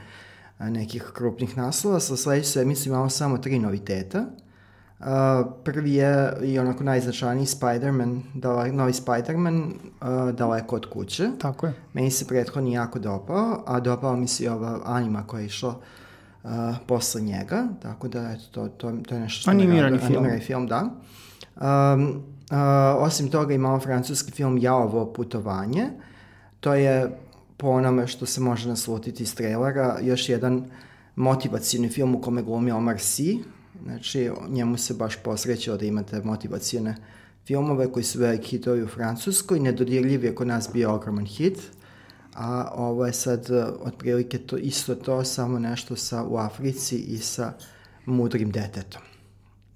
nekih 0.59 1.11
krupnih 1.13 1.57
naslova. 1.57 2.01
Sa 2.01 2.17
sledeće 2.17 2.49
sedmice 2.49 2.89
imamo 2.89 3.09
samo 3.09 3.39
tri 3.39 3.59
noviteta. 3.59 4.25
Uh, 5.01 5.07
prvi 5.65 5.93
je 5.93 6.37
i 6.43 6.59
onako 6.59 6.85
najznačajniji 6.85 7.47
Spider-Man, 7.47 8.21
dala, 8.35 8.67
novi 8.67 8.93
Spider-Man 8.93 9.65
uh, 9.65 10.35
daleko 10.35 10.77
od 10.77 10.87
kuće. 10.93 11.29
Tako 11.39 11.67
je. 11.67 11.73
Meni 11.93 12.11
se 12.11 12.27
prethodni 12.27 12.73
jako 12.73 12.99
dopao, 12.99 13.63
a 13.67 13.81
dopao 13.81 14.17
mi 14.17 14.29
se 14.29 14.45
i 14.45 14.49
ova 14.49 14.81
anima 14.85 15.27
koja 15.27 15.41
je 15.41 15.47
išla 15.47 15.69
uh, 15.69 15.77
posle 16.87 17.21
njega, 17.21 17.69
tako 17.83 18.09
da 18.09 18.31
eto, 18.31 18.45
to, 18.51 18.69
to, 18.69 18.93
to 19.09 19.15
je 19.15 19.21
nešto 19.21 19.41
što 19.41 19.51
Animirani 19.51 19.99
film. 19.99 20.13
Animirani 20.13 20.41
film, 20.41 20.67
da. 20.67 20.91
Um, 21.57 22.09
uh, 22.09 22.57
osim 22.99 23.31
toga 23.31 23.55
imamo 23.55 23.81
francuski 23.81 24.33
film 24.33 24.59
Jaovo 24.59 25.13
putovanje. 25.13 25.89
To 26.61 26.75
je 26.75 27.19
po 27.57 27.69
onome 27.69 28.07
što 28.07 28.27
se 28.27 28.41
može 28.41 28.69
naslutiti 28.69 29.23
iz 29.23 29.35
trailera, 29.35 29.99
još 30.01 30.29
jedan 30.29 30.65
motivacijni 31.17 31.89
film 31.89 32.15
u 32.15 32.21
kome 32.21 32.43
glumi 32.43 32.71
Omar 32.71 32.97
Sy, 32.97 33.43
znači 33.85 34.31
njemu 34.49 34.79
se 34.79 34.95
baš 34.95 35.17
posrećao 35.17 35.77
da 35.77 35.85
imate 35.85 36.21
motivacijne 36.25 36.97
filmove 37.47 37.93
koji 37.93 38.05
su 38.05 38.19
veliki 38.19 38.49
hitovi 38.49 38.83
u 38.83 38.89
Francuskoj, 38.89 39.61
nedodirljiv 39.61 40.25
je 40.25 40.35
kod 40.35 40.47
nas 40.47 40.71
bio 40.73 40.95
ogroman 40.95 41.27
hit, 41.27 41.59
a 42.35 42.73
ovo 42.75 43.07
je 43.07 43.13
sad 43.13 43.51
uh, 43.51 43.65
otprilike 43.81 44.39
to 44.39 44.57
isto 44.57 44.95
to, 44.95 45.25
samo 45.25 45.59
nešto 45.59 45.97
sa 45.97 46.25
u 46.25 46.37
Africi 46.37 46.97
i 46.97 47.19
sa 47.19 47.53
mudrim 48.07 48.51
detetom. 48.51 49.03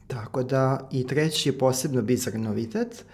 Tako 0.06 0.42
da, 0.42 0.88
i 0.90 1.06
treći 1.06 1.48
je 1.48 1.58
posebno 1.58 2.02
bizar 2.02 2.34
novitet, 2.38 3.04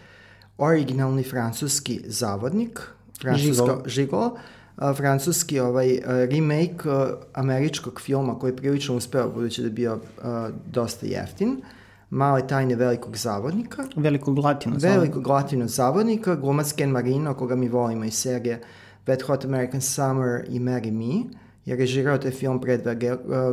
originalni 0.58 1.22
francuski 1.22 2.00
zavodnik, 2.06 2.80
francusko 3.22 3.82
žigolo, 3.86 4.36
a, 4.76 4.94
francuski 4.94 5.60
ovaj 5.60 5.98
remake 6.06 6.88
a, 6.90 7.14
američkog 7.32 8.00
filma 8.00 8.38
koji 8.38 8.50
je 8.50 8.56
prilično 8.56 8.96
uspeo 8.96 9.30
budući 9.30 9.60
da 9.60 9.66
je 9.66 9.72
bio 9.72 10.00
a, 10.22 10.50
dosta 10.72 11.06
jeftin. 11.06 11.62
Male 12.10 12.46
tajne 12.46 12.74
velikog 12.74 13.16
zavodnika. 13.16 13.84
Velikog 13.96 14.38
latinog 14.38 14.78
zavodnika. 14.78 15.00
Velikog 15.00 15.26
latinog 15.26 15.68
zavodnika, 15.68 16.34
glumac 16.34 16.72
Ken 16.72 16.90
Marino, 16.90 17.34
koga 17.34 17.56
mi 17.56 17.68
volimo 17.68 18.04
iz 18.04 18.14
serije 18.14 18.62
Wet 19.06 19.22
Hot 19.22 19.44
American 19.44 19.80
Summer 19.80 20.44
i 20.48 20.60
Marry 20.60 20.92
Me. 20.92 21.30
Je 21.64 21.76
režirao 21.76 22.18
taj 22.18 22.30
film 22.30 22.60
pre 22.60 22.76
dve 22.76 22.96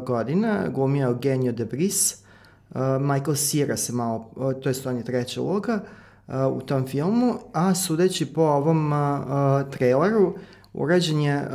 godina, 0.06 0.68
glumio 0.68 1.08
Eugenio 1.08 1.52
de 1.52 1.66
Bris, 1.66 2.14
uh, 2.14 2.82
Michael 3.02 3.36
Cera 3.36 3.78
se 3.78 3.94
malo, 3.94 4.32
uh, 4.36 4.54
to 4.62 4.70
je 4.70 4.76
on 4.86 4.98
je 4.98 5.04
treća 5.04 5.42
uloga 5.42 5.84
u 6.52 6.62
tom 6.62 6.88
filmu, 6.88 7.34
a 7.54 7.76
sudeći 7.76 8.26
po 8.34 8.42
ovom 8.42 8.94
traileru, 9.72 10.36
urađen 10.74 11.22
je 11.22 11.48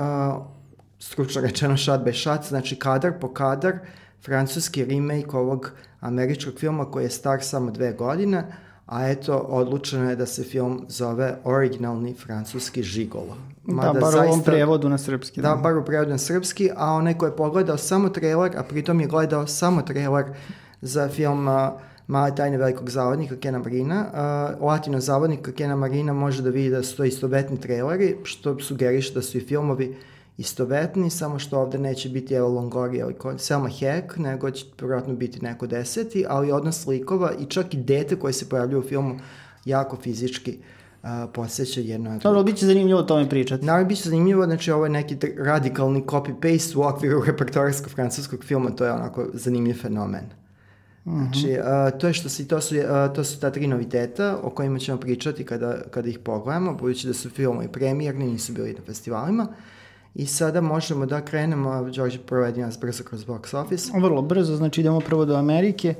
stručno 0.99 1.43
rečeno 1.43 1.77
shot 1.77 2.01
by 2.01 2.23
shot, 2.23 2.49
znači 2.49 2.77
kadar 2.77 3.13
po 3.21 3.33
kadar, 3.35 3.79
francuski 4.25 4.85
remake 4.85 5.37
ovog 5.37 5.73
američkog 6.01 6.55
filma 6.59 6.91
koji 6.91 7.05
je 7.05 7.11
star 7.11 7.43
samo 7.43 7.71
dve 7.71 7.93
godine, 7.93 8.45
a 8.87 9.09
eto, 9.09 9.37
odlučeno 9.37 10.11
je 10.11 10.17
da 10.17 10.27
se 10.27 10.43
film 10.43 10.85
zove 10.89 11.37
originalni 11.45 12.15
francuski 12.15 12.83
žigolo. 12.83 13.37
Da, 13.65 13.75
Mada 13.75 13.93
da, 13.93 14.01
bar 14.01 14.13
zaista, 14.13 14.27
u 14.27 14.29
ovom 14.29 14.43
prevodu 14.43 14.89
na 14.89 14.99
srpski. 14.99 15.41
Da. 15.41 15.49
da, 15.49 15.57
bar 15.57 15.77
u 15.77 15.85
prevodu 15.85 16.11
na 16.11 16.19
srpski, 16.19 16.71
a 16.77 16.93
onaj 16.93 17.15
ko 17.15 17.27
je 17.27 17.37
pogledao 17.37 17.77
samo 17.77 18.09
trailer, 18.09 18.53
a 18.57 18.63
pritom 18.63 19.01
je 19.01 19.07
gledao 19.07 19.47
samo 19.47 19.83
trailer 19.83 20.25
za 20.81 21.09
film 21.09 21.49
uh, 21.49 21.55
Male 22.07 22.35
tajne 22.37 22.59
velikog 22.59 22.91
zavodnika 22.91 23.37
Kena 23.37 23.59
Marina. 23.59 24.07
Uh, 24.13 24.67
Latino 24.67 25.01
zavodnika 25.01 25.53
Kena 25.53 25.77
Marina 25.77 26.13
može 26.13 26.43
da 26.43 26.51
vidi 26.51 26.71
da 26.71 26.83
su 26.83 26.97
to 26.97 27.05
istovetni 27.05 27.61
traileri, 27.61 28.17
što 28.23 28.61
sugeriše 28.61 29.15
da 29.15 29.23
su 29.23 29.39
i 29.39 29.41
filmovi 29.41 29.97
istovetni, 30.39 31.11
samo 31.11 31.39
što 31.39 31.61
ovde 31.61 31.79
neće 31.79 32.09
biti 32.09 32.35
Eva 32.35 32.49
Longoria 32.49 33.05
ili 33.05 33.39
Selma 33.39 33.69
Hayek, 33.69 34.19
nego 34.19 34.51
će 34.51 34.67
vjerojatno 34.81 35.15
biti 35.15 35.41
neko 35.43 35.67
deseti, 35.67 36.25
ali 36.29 36.53
odnos 36.53 36.87
likova 36.87 37.33
i 37.41 37.47
čak 37.47 37.75
i 37.75 37.77
dete 37.77 38.17
koje 38.17 38.33
se 38.33 38.49
pojavljaju 38.49 38.81
u 38.81 38.89
filmu 38.89 39.19
jako 39.65 39.97
fizički 39.97 40.59
uh, 41.03 41.09
posjeća 41.33 41.81
jedno 41.81 42.15
od 42.15 42.23
Dobro, 42.23 42.43
bit 42.43 42.57
će 42.57 42.67
zanimljivo 42.67 43.01
o 43.01 43.03
tome 43.03 43.29
pričati. 43.29 43.65
Naravno, 43.65 43.89
bit 43.89 43.99
će 43.99 44.09
zanimljivo, 44.09 44.45
znači 44.45 44.71
ovo 44.71 44.85
je 44.85 44.91
neki 44.91 45.17
radikalni 45.39 46.03
copy-paste 46.03 46.79
u 46.79 46.83
okviru 46.83 47.25
repertoarskog 47.27 47.91
francuskog 47.91 48.45
filma, 48.45 48.71
to 48.71 48.85
je 48.85 48.93
onako 48.93 49.27
zanimljiv 49.33 49.75
fenomen. 49.75 50.25
Znači, 51.05 51.59
uh, 51.59 51.99
to, 52.01 52.07
je 52.07 52.13
što 52.13 52.29
si, 52.29 52.49
to, 52.49 52.61
su, 52.61 52.77
uh, 52.77 53.15
to 53.15 53.25
su 53.25 53.41
ta 53.41 53.51
tri 53.51 53.67
noviteta 53.67 54.39
o 54.43 54.51
kojima 54.51 54.79
ćemo 54.79 54.99
pričati 54.99 55.45
kada, 55.45 55.83
kada 55.91 56.09
ih 56.09 56.19
pogledamo, 56.19 56.75
budući 56.75 57.07
da 57.07 57.15
su 57.15 57.31
filmovi 57.31 57.69
premijerni, 57.69 58.27
nisu 58.27 58.53
bili 58.53 58.73
na 58.73 58.81
festivalima. 58.87 59.47
I 60.15 60.27
sada 60.27 60.61
možemo 60.61 61.07
da 61.07 61.21
krenemo, 61.21 61.91
Đorđe, 61.91 62.19
provedi 62.19 62.61
nas 62.61 62.79
brzo 62.79 63.05
kroz 63.05 63.25
box 63.25 63.57
office. 63.57 63.93
Vrlo 64.01 64.23
brzo, 64.23 64.57
znači 64.57 64.81
idemo 64.81 65.01
prvo 65.01 65.25
do 65.25 65.37
Amerike. 65.37 65.95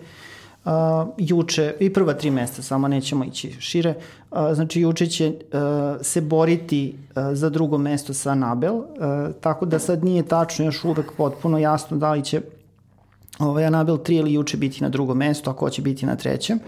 Uh, 0.65 0.71
juče, 1.19 1.75
i 1.81 1.93
prva 1.93 2.15
tri 2.15 2.31
mesta, 2.31 2.63
samo 2.63 2.89
nećemo 2.89 3.25
ići 3.25 3.57
šire, 3.61 3.95
uh, 4.31 4.39
znači 4.53 4.81
juče 4.81 5.07
će 5.07 5.29
uh, 5.29 5.61
se 6.03 6.21
boriti 6.21 6.95
uh, 6.99 7.23
za 7.33 7.51
drugo 7.51 7.79
mesto 7.79 8.15
sa 8.15 8.35
Nabel, 8.35 8.75
uh, 8.75 8.85
tako 9.41 9.67
da 9.67 9.79
sad 9.79 10.05
nije 10.05 10.23
tačno 10.23 10.65
još 10.65 10.85
uvek 10.85 11.13
potpuno 11.17 11.59
jasno 11.59 11.97
da 11.97 12.13
li 12.13 12.25
će 12.25 12.41
ovaj, 13.39 13.65
Anabel 13.65 13.97
3 13.97 14.19
ili 14.19 14.33
juče 14.33 14.57
biti 14.57 14.83
na 14.83 14.89
drugom 14.89 15.19
mestu, 15.19 15.51
a 15.51 15.57
ko 15.57 15.71
će 15.71 15.83
biti 15.83 16.07
na 16.07 16.17
trećem. 16.17 16.59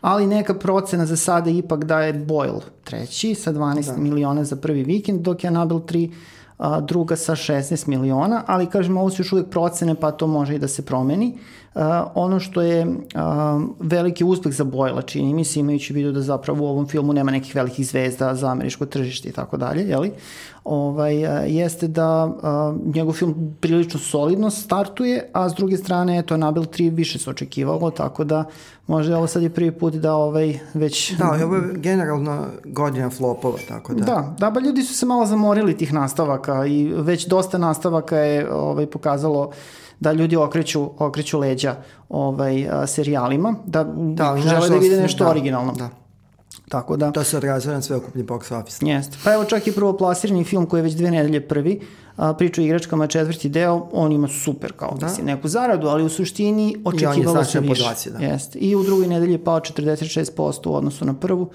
Ali 0.00 0.26
neka 0.26 0.54
procena 0.54 1.06
za 1.06 1.16
sada 1.16 1.50
ipak 1.50 1.84
da 1.84 2.00
je 2.00 2.14
Boyle 2.14 2.60
treći 2.84 3.34
sa 3.34 3.52
12 3.52 3.86
da. 3.86 3.96
miliona 3.96 4.44
za 4.44 4.56
prvi 4.56 4.82
vikend, 4.82 5.20
dok 5.20 5.44
je 5.44 5.48
Anabel 5.48 5.78
3 5.78 6.10
a, 6.58 6.80
druga 6.80 7.16
sa 7.16 7.32
16 7.32 7.88
miliona, 7.88 8.42
ali 8.46 8.66
kažem 8.66 8.96
ovo 8.96 9.10
su 9.10 9.22
još 9.22 9.32
uvijek 9.32 9.50
procene 9.50 9.94
pa 9.94 10.10
to 10.10 10.26
može 10.26 10.54
i 10.54 10.58
da 10.58 10.68
se 10.68 10.84
promeni. 10.84 11.38
A, 11.76 12.06
ono 12.14 12.40
što 12.40 12.62
je 12.62 12.86
a, 13.14 13.60
veliki 13.80 14.24
uspeh 14.24 14.52
za 14.52 14.64
Bojla 14.64 15.02
čini 15.02 15.34
mi 15.34 15.44
se 15.44 15.60
imajući 15.60 15.92
vidu 15.92 16.12
da 16.12 16.20
zapravo 16.20 16.64
u 16.64 16.68
ovom 16.68 16.86
filmu 16.86 17.12
nema 17.12 17.30
nekih 17.30 17.54
velikih 17.54 17.86
zvezda 17.86 18.34
za 18.34 18.50
američko 18.50 18.86
tržište 18.86 19.28
i 19.28 19.32
tako 19.32 19.56
dalje, 19.56 19.88
jeli? 19.88 20.12
Ovaj, 20.64 21.14
jeste 21.46 21.88
da 21.88 22.32
njegov 22.94 23.12
film 23.12 23.56
prilično 23.60 24.00
solidno 24.00 24.50
startuje, 24.50 25.30
a 25.32 25.48
s 25.48 25.54
druge 25.54 25.76
strane 25.76 26.18
eto 26.18 26.36
Nabel 26.36 26.64
3 26.64 26.94
više 26.94 27.18
se 27.18 27.30
očekivalo, 27.30 27.90
tako 27.90 28.24
da 28.24 28.44
možda 28.86 29.16
ovo 29.16 29.26
sad 29.26 29.42
je 29.42 29.50
prvi 29.50 29.70
put 29.70 29.94
da 29.94 30.14
ovaj 30.14 30.58
već... 30.74 31.12
Da, 31.18 31.38
ovo 31.44 31.56
je 31.56 31.62
generalno 31.74 32.46
godina 32.64 33.10
flopova, 33.10 33.58
tako 33.68 33.94
da... 33.94 34.04
Da, 34.04 34.34
da, 34.38 34.50
ba 34.50 34.60
ljudi 34.60 34.82
su 34.82 34.94
se 34.94 35.06
malo 35.06 35.26
zamorili 35.26 35.76
tih 35.76 35.92
nastavaka 35.92 36.66
i 36.66 36.92
već 36.96 37.26
dosta 37.26 37.58
nastavaka 37.58 38.16
je 38.16 38.52
ovaj, 38.52 38.86
pokazalo 38.86 39.50
da 40.00 40.12
ljudi 40.12 40.36
okreću, 40.36 40.90
okreću 40.98 41.38
leđa 41.38 41.76
ovaj, 42.08 42.68
a, 42.68 42.86
serijalima, 42.86 43.54
da, 43.66 43.84
da 43.94 44.36
žele 44.36 44.68
da 44.68 44.76
vide 44.76 45.00
nešto 45.00 45.24
da, 45.24 45.30
originalno. 45.30 45.72
Da. 45.72 45.88
Tako 46.68 46.96
da... 46.96 47.12
To 47.12 47.24
se 47.24 47.36
odrazuje 47.36 47.74
na 47.74 47.82
sve 47.82 47.96
ukupni 47.96 48.22
box 48.22 48.60
office. 48.60 48.86
Jeste. 48.86 49.18
Pa 49.24 49.32
evo 49.32 49.44
čak 49.44 49.66
i 49.66 49.72
prvo 49.72 49.96
plasirani 49.96 50.44
film 50.44 50.66
koji 50.66 50.78
je 50.78 50.82
već 50.82 50.94
dve 50.94 51.10
nedelje 51.10 51.48
prvi, 51.48 51.80
a, 52.16 52.34
priča 52.34 52.60
o 52.60 52.64
igračkama 52.64 53.06
četvrti 53.06 53.48
deo, 53.48 53.88
on 53.92 54.12
ima 54.12 54.28
super 54.28 54.72
kao 54.72 54.96
da. 55.00 55.06
mislim, 55.06 55.26
neku 55.26 55.48
zaradu, 55.48 55.88
ali 55.88 56.04
u 56.04 56.08
suštini 56.08 56.76
očekivalo 56.84 57.44
se 57.44 57.60
više. 57.60 57.74
Podvaci, 57.74 58.10
da. 58.10 58.18
Jeste. 58.18 58.58
I 58.58 58.76
u 58.76 58.82
drugoj 58.82 59.06
nedelji 59.06 59.32
je 59.32 59.44
pao 59.44 59.60
46% 59.60 60.68
u 60.68 60.74
odnosu 60.74 61.04
na 61.04 61.14
prvu. 61.14 61.50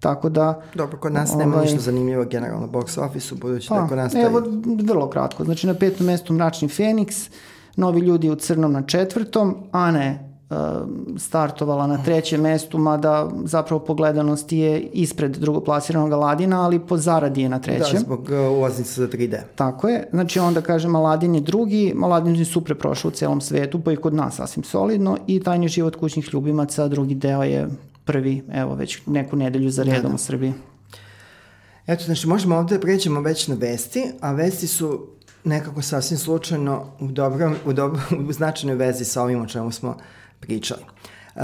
Tako 0.00 0.28
da... 0.28 0.62
Dobro, 0.74 0.98
kod 0.98 1.12
nas 1.12 1.30
ovaj, 1.30 1.46
nema 1.46 1.60
ništa 1.62 1.78
zanimljivo 1.78 2.24
generalno 2.24 2.66
box 2.66 3.00
office-u, 3.00 3.38
budući 3.38 3.68
pa, 3.68 3.80
da 3.80 3.88
kod 3.88 3.98
nas... 3.98 4.12
Taj... 4.12 4.22
Evo, 4.22 4.42
vrlo 4.82 5.10
kratko. 5.10 5.44
Znači, 5.44 5.66
na 5.66 5.74
petom 5.74 6.06
mestu 6.06 6.32
Mračni 6.32 6.68
Feniks, 6.68 7.16
Novi 7.76 8.00
ljudi 8.00 8.30
u 8.30 8.34
crnom 8.34 8.72
na 8.72 8.82
četvrtom, 8.82 9.56
Ane 9.72 10.34
uh, 10.50 10.56
startovala 11.18 11.86
na 11.86 12.02
trećem 12.04 12.40
mestu, 12.40 12.78
mada 12.78 13.30
zapravo 13.44 13.84
pogledanost 13.84 14.52
je 14.52 14.80
ispred 14.80 15.36
drugoplasiranog 15.36 16.12
Aladina, 16.12 16.62
ali 16.62 16.78
po 16.80 16.96
zaradi 16.96 17.42
je 17.42 17.48
na 17.48 17.58
trećem. 17.58 17.92
Da, 17.92 17.98
zbog 17.98 18.20
uh, 18.20 18.58
ulaznice 18.58 19.00
za 19.00 19.08
3D. 19.08 19.38
Tako 19.54 19.88
je. 19.88 20.08
Znači 20.10 20.38
onda 20.38 20.60
kažem 20.60 20.96
Aladin 20.96 21.34
je 21.34 21.40
drugi, 21.40 21.94
Aladin 22.02 22.36
je 22.36 22.44
super 22.44 22.78
prošao 22.78 23.08
u 23.08 23.12
celom 23.12 23.40
svetu, 23.40 23.80
pa 23.80 23.92
i 23.92 23.96
kod 23.96 24.14
nas 24.14 24.36
sasvim 24.36 24.64
solidno 24.64 25.16
i 25.26 25.40
Tajni 25.40 25.68
život 25.68 25.96
kućnih 25.96 26.28
ljubimaca, 26.32 26.88
drugi 26.88 27.14
deo 27.14 27.42
je 27.42 27.68
prvi, 28.04 28.42
evo 28.52 28.74
već 28.74 29.00
neku 29.06 29.36
nedelju 29.36 29.70
za 29.70 29.82
redom 29.82 30.02
da, 30.02 30.08
da. 30.08 30.14
u 30.14 30.18
Srbiji. 30.18 30.52
Eto, 31.86 32.04
znači 32.04 32.28
možemo 32.28 32.56
ovde 32.56 32.80
pređemo 32.80 33.20
već 33.20 33.48
na 33.48 33.54
vesti, 33.54 34.04
a 34.20 34.32
vesti 34.32 34.66
su 34.66 35.06
nekako 35.44 35.82
sasvim 35.82 36.18
slučajno 36.18 36.86
u, 37.00 37.08
dobrom, 37.08 37.54
u, 37.66 37.72
dobro, 37.72 38.00
u 38.28 38.32
značajnoj 38.32 38.76
vezi 38.76 39.04
sa 39.04 39.22
ovim 39.22 39.42
o 39.42 39.46
čemu 39.46 39.72
smo 39.72 39.96
pričali. 40.40 40.82
Uh, 41.34 41.42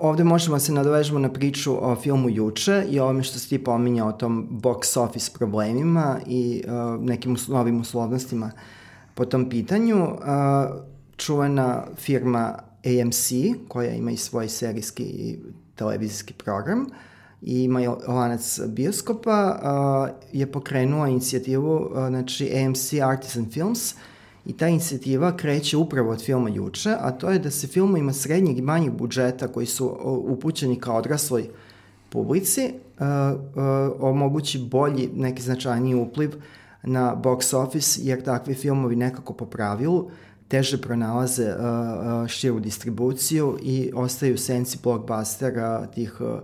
ovde 0.00 0.24
možemo 0.24 0.58
se 0.58 0.72
nadovežemo 0.72 1.18
na 1.18 1.32
priču 1.32 1.90
o 1.90 1.96
filmu 1.96 2.30
Juče 2.30 2.84
i 2.90 3.00
ovome 3.00 3.22
što 3.22 3.38
si 3.38 3.48
ti 3.48 3.64
pominjao 3.64 4.08
o 4.08 4.12
tom 4.12 4.48
box 4.50 5.00
office 5.00 5.30
problemima 5.34 6.20
i 6.26 6.62
uh, 6.66 7.04
nekim 7.04 7.36
novim 7.48 7.80
uslovnostima 7.80 8.50
po 9.14 9.24
tom 9.24 9.50
pitanju. 9.50 10.04
Uh, 10.04 10.20
čuvena 11.16 11.84
firma 11.96 12.58
AMC, 12.84 13.32
koja 13.68 13.90
ima 13.90 14.10
i 14.10 14.16
svoj 14.16 14.48
serijski 14.48 15.02
i 15.02 15.38
televizijski 15.74 16.34
program, 16.34 16.80
uh, 16.80 16.86
i 17.44 17.62
ima 17.62 17.96
lanac 18.08 18.60
bioskopa, 18.66 19.60
uh, 19.62 20.16
je 20.32 20.52
pokrenuo 20.52 21.06
inicijativu, 21.06 21.74
uh, 21.76 22.08
znači 22.08 22.50
AMC 22.64 22.92
Artisan 23.02 23.50
Films, 23.50 23.94
i 24.46 24.52
ta 24.52 24.68
inicijativa 24.68 25.36
kreće 25.36 25.76
upravo 25.76 26.10
od 26.10 26.24
filma 26.24 26.48
Juče, 26.48 26.96
a 27.00 27.10
to 27.10 27.30
je 27.30 27.38
da 27.38 27.50
se 27.50 27.66
filmovima 27.66 28.12
srednjeg 28.12 28.58
i 28.58 28.62
manjeg 28.62 28.92
budžeta 28.92 29.48
koji 29.48 29.66
su 29.66 29.96
upućeni 30.04 30.80
kao 30.80 30.96
odrasloj 30.96 31.48
publici 32.08 32.72
uh, 32.72 33.06
uh, 33.06 33.64
omogući 34.00 34.58
bolji, 34.58 35.10
neki 35.14 35.42
značajniji 35.42 35.94
upliv 35.94 36.34
na 36.82 37.16
box 37.16 37.56
office, 37.56 38.00
jer 38.02 38.22
takvi 38.22 38.54
filmovi 38.54 38.96
nekako 38.96 39.32
po 39.32 39.46
pravilu 39.46 40.10
teže 40.48 40.80
pronalaze 40.80 41.54
uh, 41.54 42.28
širu 42.28 42.60
distribuciju 42.60 43.58
i 43.62 43.90
ostaju 43.94 44.34
u 44.34 44.38
senci 44.38 44.78
blockbustera 44.82 45.86
tih 45.86 46.20
uh, 46.20 46.40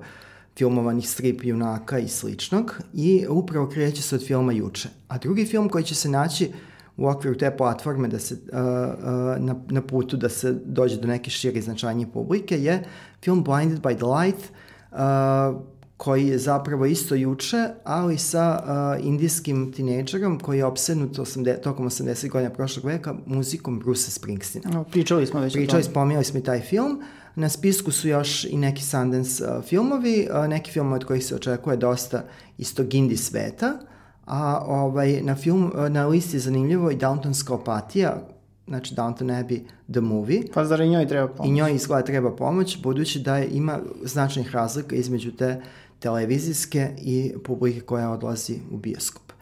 filmovanih 0.61 1.09
strip 1.09 1.44
junaka 1.44 1.99
i 1.99 2.09
sličnog 2.09 2.75
i 2.94 3.27
upravo 3.29 3.68
kreće 3.68 4.03
se 4.03 4.14
od 4.14 4.27
filma 4.27 4.53
Juče. 4.53 4.88
A 5.09 5.18
drugi 5.18 5.46
film 5.46 5.68
koji 5.68 5.85
će 5.85 5.94
se 5.94 6.09
naći 6.09 6.51
u 6.96 7.07
okviru 7.09 7.38
te 7.38 7.57
platforme 7.57 8.09
da 8.09 8.18
se, 8.18 8.35
uh, 8.35 8.40
uh, 8.40 9.44
na, 9.44 9.55
na 9.68 9.83
putu 9.83 10.16
da 10.16 10.29
se 10.29 10.53
dođe 10.64 10.96
do 10.96 11.09
neke 11.09 11.31
šire 11.31 11.61
značajnije 11.61 12.12
publike 12.12 12.59
je 12.62 12.83
film 13.25 13.44
Blinded 13.44 13.81
by 13.81 13.96
the 13.96 14.05
Light 14.05 14.51
uh, 14.92 15.62
koji 15.96 16.27
je 16.29 16.38
zapravo 16.38 16.87
isto 16.87 17.14
juče, 17.14 17.68
ali 17.85 18.18
sa 18.18 18.44
uh, 18.61 19.07
indijskim 19.07 19.73
tinejdžerom 19.73 20.38
koji 20.40 20.59
je 20.59 20.64
obsednut 20.64 21.18
80, 21.18 21.61
tokom 21.61 21.87
80 21.87 22.29
godina 22.29 22.51
prošlog 22.51 22.85
veka 22.85 23.14
muzikom 23.27 23.79
Bruce 23.79 24.11
Springsteena. 24.11 24.70
No, 24.70 24.85
pričali 24.85 25.27
smo 25.27 25.40
već 25.40 25.53
Pričali, 25.53 25.83
spominjali 25.83 26.25
smo 26.25 26.38
i 26.38 26.42
taj 26.42 26.61
film. 26.61 26.99
Uh, 26.99 27.19
Na 27.35 27.49
spisku 27.49 27.93
su 27.93 28.09
još 28.09 28.45
i 28.45 28.57
neki 28.57 28.83
Sundance 28.83 29.45
uh, 29.45 29.64
filmovi, 29.64 30.29
uh, 30.31 30.49
neki 30.49 30.71
filmovi 30.71 30.97
od 30.97 31.05
kojih 31.05 31.25
se 31.25 31.35
očekuje 31.35 31.77
dosta 31.77 32.23
iz 32.59 32.75
tog 32.75 32.95
indie 32.95 33.16
sveta, 33.16 33.79
a 34.27 34.64
ovaj, 34.66 35.21
na, 35.23 35.35
film, 35.35 35.73
uh, 35.75 35.88
na 35.88 36.07
listi 36.07 36.37
je 36.37 36.40
zanimljivo 36.40 36.90
i 36.90 36.97
Downtonska 36.97 37.53
opatija, 37.53 38.23
znači 38.69 38.95
Downton 38.95 39.45
Abbey 39.45 39.61
The 39.93 40.01
Movie. 40.01 40.43
Pa 40.55 40.64
zar 40.64 40.81
i 40.81 40.88
njoj 40.88 41.09
treba 41.09 41.29
pomoć? 41.29 41.49
I 41.49 41.53
njoj 41.53 41.75
izgleda 41.75 42.07
treba 42.07 42.37
pomoć, 42.37 42.83
budući 42.83 43.21
da 43.21 43.37
je, 43.37 43.49
ima 43.49 43.79
značajnih 44.05 44.55
razlika 44.55 44.97
između 44.97 45.33
te 45.33 45.61
televizijske 45.99 46.95
i 46.99 47.33
publike 47.45 47.81
koja 47.81 48.11
odlazi 48.11 48.59
u 48.71 48.77
bioskop. 48.77 49.33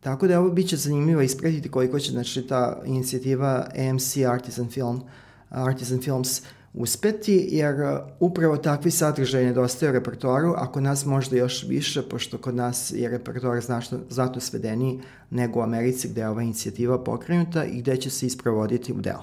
Tako 0.00 0.26
da 0.26 0.40
ovo 0.40 0.50
biće 0.50 0.76
zanimljivo 0.76 1.20
ispratiti 1.20 1.70
koliko 1.70 1.98
će 1.98 2.12
znači, 2.12 2.42
ta 2.42 2.82
inicijativa 2.86 3.66
AMC 3.78 4.16
Artisan 4.16 4.68
Film, 4.68 5.02
Artisan 5.50 6.00
Films 6.00 6.42
uspeti, 6.78 7.48
jer 7.50 7.74
uh, 7.74 7.98
upravo 8.20 8.56
takvi 8.56 8.90
sadržaj 8.90 9.44
nedostaju 9.44 9.92
repertoaru, 9.92 10.54
a 10.56 10.72
kod 10.72 10.82
nas 10.82 11.04
možda 11.04 11.36
još 11.36 11.64
više, 11.68 12.02
pošto 12.02 12.38
kod 12.38 12.54
nas 12.54 12.92
je 12.96 13.08
repertoar 13.08 13.60
značno, 13.60 13.98
znatno 14.10 14.40
svedeniji 14.40 15.00
nego 15.30 15.60
u 15.60 15.62
Americi 15.62 16.08
gde 16.08 16.20
je 16.20 16.28
ova 16.28 16.42
inicijativa 16.42 17.04
pokrenuta 17.04 17.64
i 17.64 17.78
gde 17.78 17.96
će 17.96 18.10
se 18.10 18.26
isprovoditi 18.26 18.92
u 18.92 19.00
deo. 19.00 19.22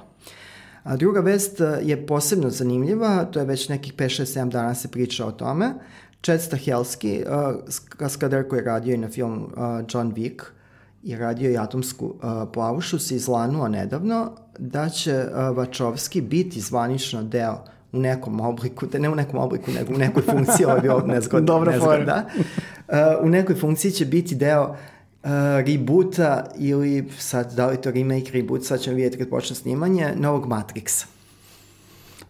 A 0.83 0.95
druga 0.95 1.19
vest 1.19 1.59
uh, 1.59 1.67
je 1.81 2.07
posebno 2.07 2.49
zanimljiva, 2.49 3.25
to 3.25 3.39
je 3.39 3.45
već 3.45 3.69
nekih 3.69 3.93
5, 3.93 4.21
6, 4.21 4.39
7 4.39 4.49
dana 4.49 4.75
se 4.75 4.87
priča 4.87 5.25
o 5.25 5.31
tome. 5.31 5.73
Chad 6.21 6.41
Stahelski, 6.41 7.23
uh, 7.27 7.73
kaskader 7.89 8.47
koji 8.47 8.59
je 8.59 8.65
radio 8.65 8.93
i 8.93 8.97
na 8.97 9.09
film 9.09 9.43
uh, 9.43 9.49
John 9.89 10.13
Wick 10.13 10.54
i 11.05 11.15
radio 11.15 11.51
i 11.51 11.57
Atomsku 11.57 12.05
uh, 12.05 12.13
plavušu, 12.53 12.99
se 12.99 13.15
izlanuo 13.15 13.67
nedavno 13.67 14.31
da 14.59 14.89
će 14.89 15.25
uh, 15.25 15.57
Vačovski 15.57 16.21
biti 16.21 16.61
zvanično 16.61 17.23
deo 17.23 17.63
u 17.91 17.99
nekom 17.99 18.39
obliku, 18.39 18.85
da 18.85 18.99
ne 18.99 19.09
u 19.09 19.15
nekom 19.15 19.39
obliku, 19.39 19.71
nego 19.71 19.93
u 19.93 19.97
nekoj 19.97 20.23
funkciji, 20.23 20.65
ovo 20.65 20.75
je 20.75 20.81
bio 20.81 20.99
nezgodno. 20.99 21.45
Dobra 21.45 21.71
nezgodno, 21.71 22.05
da. 22.05 22.25
Uh, 22.87 23.25
u 23.25 23.29
nekoj 23.29 23.55
funkciji 23.55 23.91
će 23.91 24.05
biti 24.05 24.35
deo 24.35 24.63
uh, 24.69 25.29
reboota 25.65 26.45
ili 26.57 27.09
sad 27.17 27.53
da 27.53 27.67
li 27.67 27.77
to 27.77 27.91
remake, 27.91 28.31
reboot, 28.31 28.63
sad 28.63 28.79
ćemo 28.79 28.95
vidjeti 28.95 29.17
kad 29.17 29.29
počne 29.29 29.55
snimanje, 29.55 30.13
novog 30.15 30.45
Matrixa. 30.45 31.14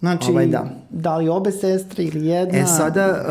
Znači, 0.05 0.31
ovaj, 0.31 0.47
da. 0.47 0.65
da 0.89 1.17
li 1.17 1.29
obe 1.29 1.51
sestre 1.51 2.03
ili 2.03 2.27
jedna? 2.27 2.57
E, 2.57 2.65
sada, 2.65 3.25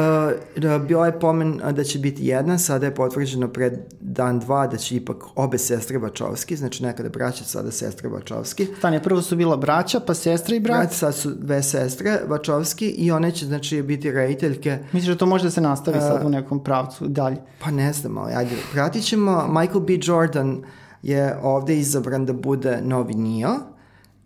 uh, 0.56 0.87
bio 0.87 1.04
je 1.04 1.20
pomen 1.20 1.60
da 1.72 1.84
će 1.84 1.98
biti 1.98 2.26
jedna, 2.26 2.58
sada 2.58 2.87
je 2.87 2.94
potvrđeno 2.94 3.48
pred 3.48 3.72
dan 4.00 4.40
dva 4.40 4.66
da 4.66 4.76
će 4.76 4.96
ipak 4.96 5.16
obe 5.34 5.58
sestre 5.58 5.98
Bačovski, 5.98 6.56
znači 6.56 6.82
nekada 6.82 7.08
braća, 7.08 7.44
sada 7.44 7.70
sestre 7.70 8.08
Bačovski. 8.08 8.66
Stane, 8.78 9.02
prvo 9.02 9.22
su 9.22 9.37
bila 9.37 9.56
braća, 9.56 10.00
pa 10.00 10.14
sestre 10.14 10.56
i 10.56 10.60
brat? 10.60 10.78
Brat, 10.78 10.92
sad 10.92 11.14
su 11.14 11.30
dve 11.30 11.62
sestre 11.62 12.20
Bačovski 12.28 12.88
i 12.88 13.10
one 13.12 13.30
će, 13.30 13.46
znači, 13.46 13.82
biti 13.82 14.10
rediteljke. 14.10 14.78
Misliš 14.92 15.12
da 15.12 15.18
to 15.18 15.26
može 15.26 15.44
da 15.44 15.50
se 15.50 15.60
nastavi 15.60 15.98
uh, 15.98 16.02
sad 16.02 16.26
u 16.26 16.28
nekom 16.28 16.64
pravcu 16.64 17.08
dalje? 17.08 17.37
Pa 17.64 17.70
ne 17.70 17.92
znam, 17.92 18.18
ali 18.18 18.34
ajde, 18.34 18.56
pratit 18.72 19.04
ćemo. 19.04 19.48
Michael 19.48 19.80
B. 19.80 19.98
Jordan 20.02 20.62
je 21.02 21.37
ovde 21.42 21.78
izabran 21.78 22.26
da 22.26 22.32
bude 22.32 22.80
novi 22.82 23.14
Neo 23.14 23.73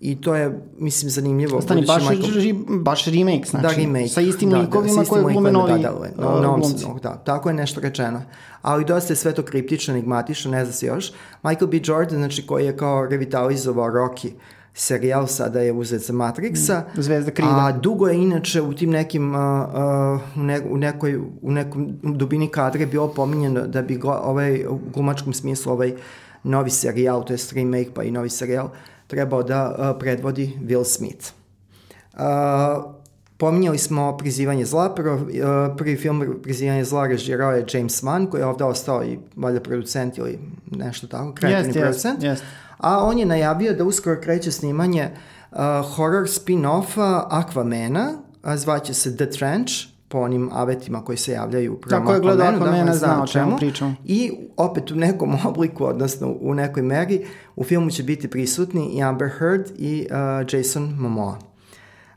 I 0.00 0.20
to 0.20 0.34
je, 0.34 0.60
mislim, 0.78 1.10
zanimljivo. 1.10 1.60
Stani, 1.60 1.84
baš, 1.86 2.02
Michael... 2.08 2.54
baš 2.80 3.04
remake, 3.04 3.44
znači. 3.50 3.62
Da, 3.62 3.82
remake. 3.82 4.08
Sa 4.08 4.20
istim 4.20 4.50
da, 4.50 4.58
likovima 4.58 5.02
da, 5.02 5.08
koje 5.08 5.22
glume 5.22 5.52
novi 5.52 5.72
da, 5.72 5.78
da, 5.78 5.98
da, 6.16 6.28
uh, 6.28 6.42
novom, 6.42 6.62
da, 7.02 7.16
tako 7.16 7.48
je 7.48 7.54
nešto 7.54 7.80
rečeno. 7.80 8.22
Ali 8.62 8.84
dosta 8.84 9.12
je 9.12 9.16
sve 9.16 9.34
to 9.34 9.42
kriptično, 9.42 9.94
enigmatično, 9.94 10.50
ne 10.50 10.64
zna 10.64 10.72
se 10.72 10.86
još. 10.86 11.12
Michael 11.42 11.66
B. 11.66 11.80
Jordan, 11.84 12.18
znači, 12.18 12.46
koji 12.46 12.64
je 12.64 12.76
kao 12.76 13.06
revitalizovao 13.06 13.88
Rocky, 13.88 14.30
serijal 14.74 15.26
sada 15.26 15.60
je 15.60 15.72
uzet 15.72 16.02
za 16.02 16.12
Matrixa. 16.12 16.80
Mm, 16.80 17.02
Zvezda 17.02 17.30
krida. 17.30 17.50
A 17.50 17.72
dugo 17.72 18.06
je 18.06 18.16
inače 18.16 18.62
u 18.62 18.74
tim 18.74 18.90
nekim, 18.90 19.34
uh, 19.34 19.40
uh, 19.40 20.20
u, 20.36 20.42
ne, 20.42 20.60
u, 20.70 20.76
nekoj, 20.76 21.16
u 21.42 21.52
nekom 21.52 21.98
dubini 22.02 22.48
kadre 22.48 22.86
bilo 22.86 23.08
pominjeno 23.08 23.66
da 23.66 23.82
bi 23.82 23.96
go, 23.96 24.10
ovaj, 24.10 24.66
u 24.66 24.78
glumačkom 24.94 25.32
smislu 25.32 25.72
ovaj 25.72 25.94
novi 26.44 26.70
serijal, 26.70 27.24
to 27.24 27.32
je 27.32 27.38
remake 27.54 27.90
pa 27.94 28.02
i 28.02 28.10
novi 28.10 28.28
serijal, 28.28 28.70
trebao 29.08 29.42
da 29.42 29.76
uh, 29.78 30.00
predvodi 30.00 30.58
Will 30.62 30.84
Smith. 30.84 31.32
Uh, 32.12 32.98
Pominjali 33.38 33.78
smo 33.78 34.16
Prizivanje 34.16 34.64
zla, 34.64 34.86
uh, 34.86 35.76
prvi 35.76 35.96
film 35.96 36.40
Prizivanje 36.42 36.84
zla 36.84 37.06
režirao 37.06 37.52
je 37.52 37.66
James 37.72 38.02
Mann, 38.02 38.26
koji 38.26 38.40
je 38.40 38.46
ovde 38.46 38.64
ostao 38.64 39.04
i 39.04 39.18
valjda 39.36 39.60
producent 39.60 40.18
ili 40.18 40.38
nešto 40.70 41.06
tako, 41.06 41.34
kreativni 41.34 41.72
yes, 41.72 41.80
producent. 41.80 42.20
Yes, 42.20 42.34
yes. 42.34 42.40
A 42.78 43.04
on 43.04 43.18
je 43.18 43.26
najavio 43.26 43.74
da 43.74 43.84
uskoro 43.84 44.20
kreće 44.20 44.52
snimanje 44.52 45.10
uh, 45.50 45.58
horror 45.94 46.24
spin-offa 46.24 47.28
Aquamena, 47.30 48.12
a 48.42 48.56
zvaće 48.56 48.94
se 48.94 49.16
The 49.16 49.30
Trench, 49.30 49.72
po 50.08 50.18
onim 50.18 50.50
avetima 50.52 51.04
koji 51.04 51.18
se 51.18 51.32
javljaju 51.32 51.72
u 51.72 51.76
prvom 51.76 52.00
Tako 52.00 52.12
je 52.12 52.20
gledao 52.20 52.46
ako 52.46 52.64
da, 52.64 52.70
mene 52.70 52.94
zna 52.94 53.22
o 53.22 53.26
čemu 53.26 53.56
pričam. 53.56 53.96
I 54.04 54.32
opet 54.56 54.90
u 54.90 54.94
nekom 54.94 55.36
obliku, 55.48 55.84
odnosno 55.84 56.36
u 56.40 56.54
nekoj 56.54 56.82
meri, 56.82 57.26
u 57.56 57.64
filmu 57.64 57.90
će 57.90 58.02
biti 58.02 58.28
prisutni 58.28 58.86
i 58.86 59.02
Amber 59.02 59.28
Heard 59.38 59.70
i 59.78 60.06
uh, 60.10 60.16
Jason 60.52 60.94
Momoa. 60.98 61.38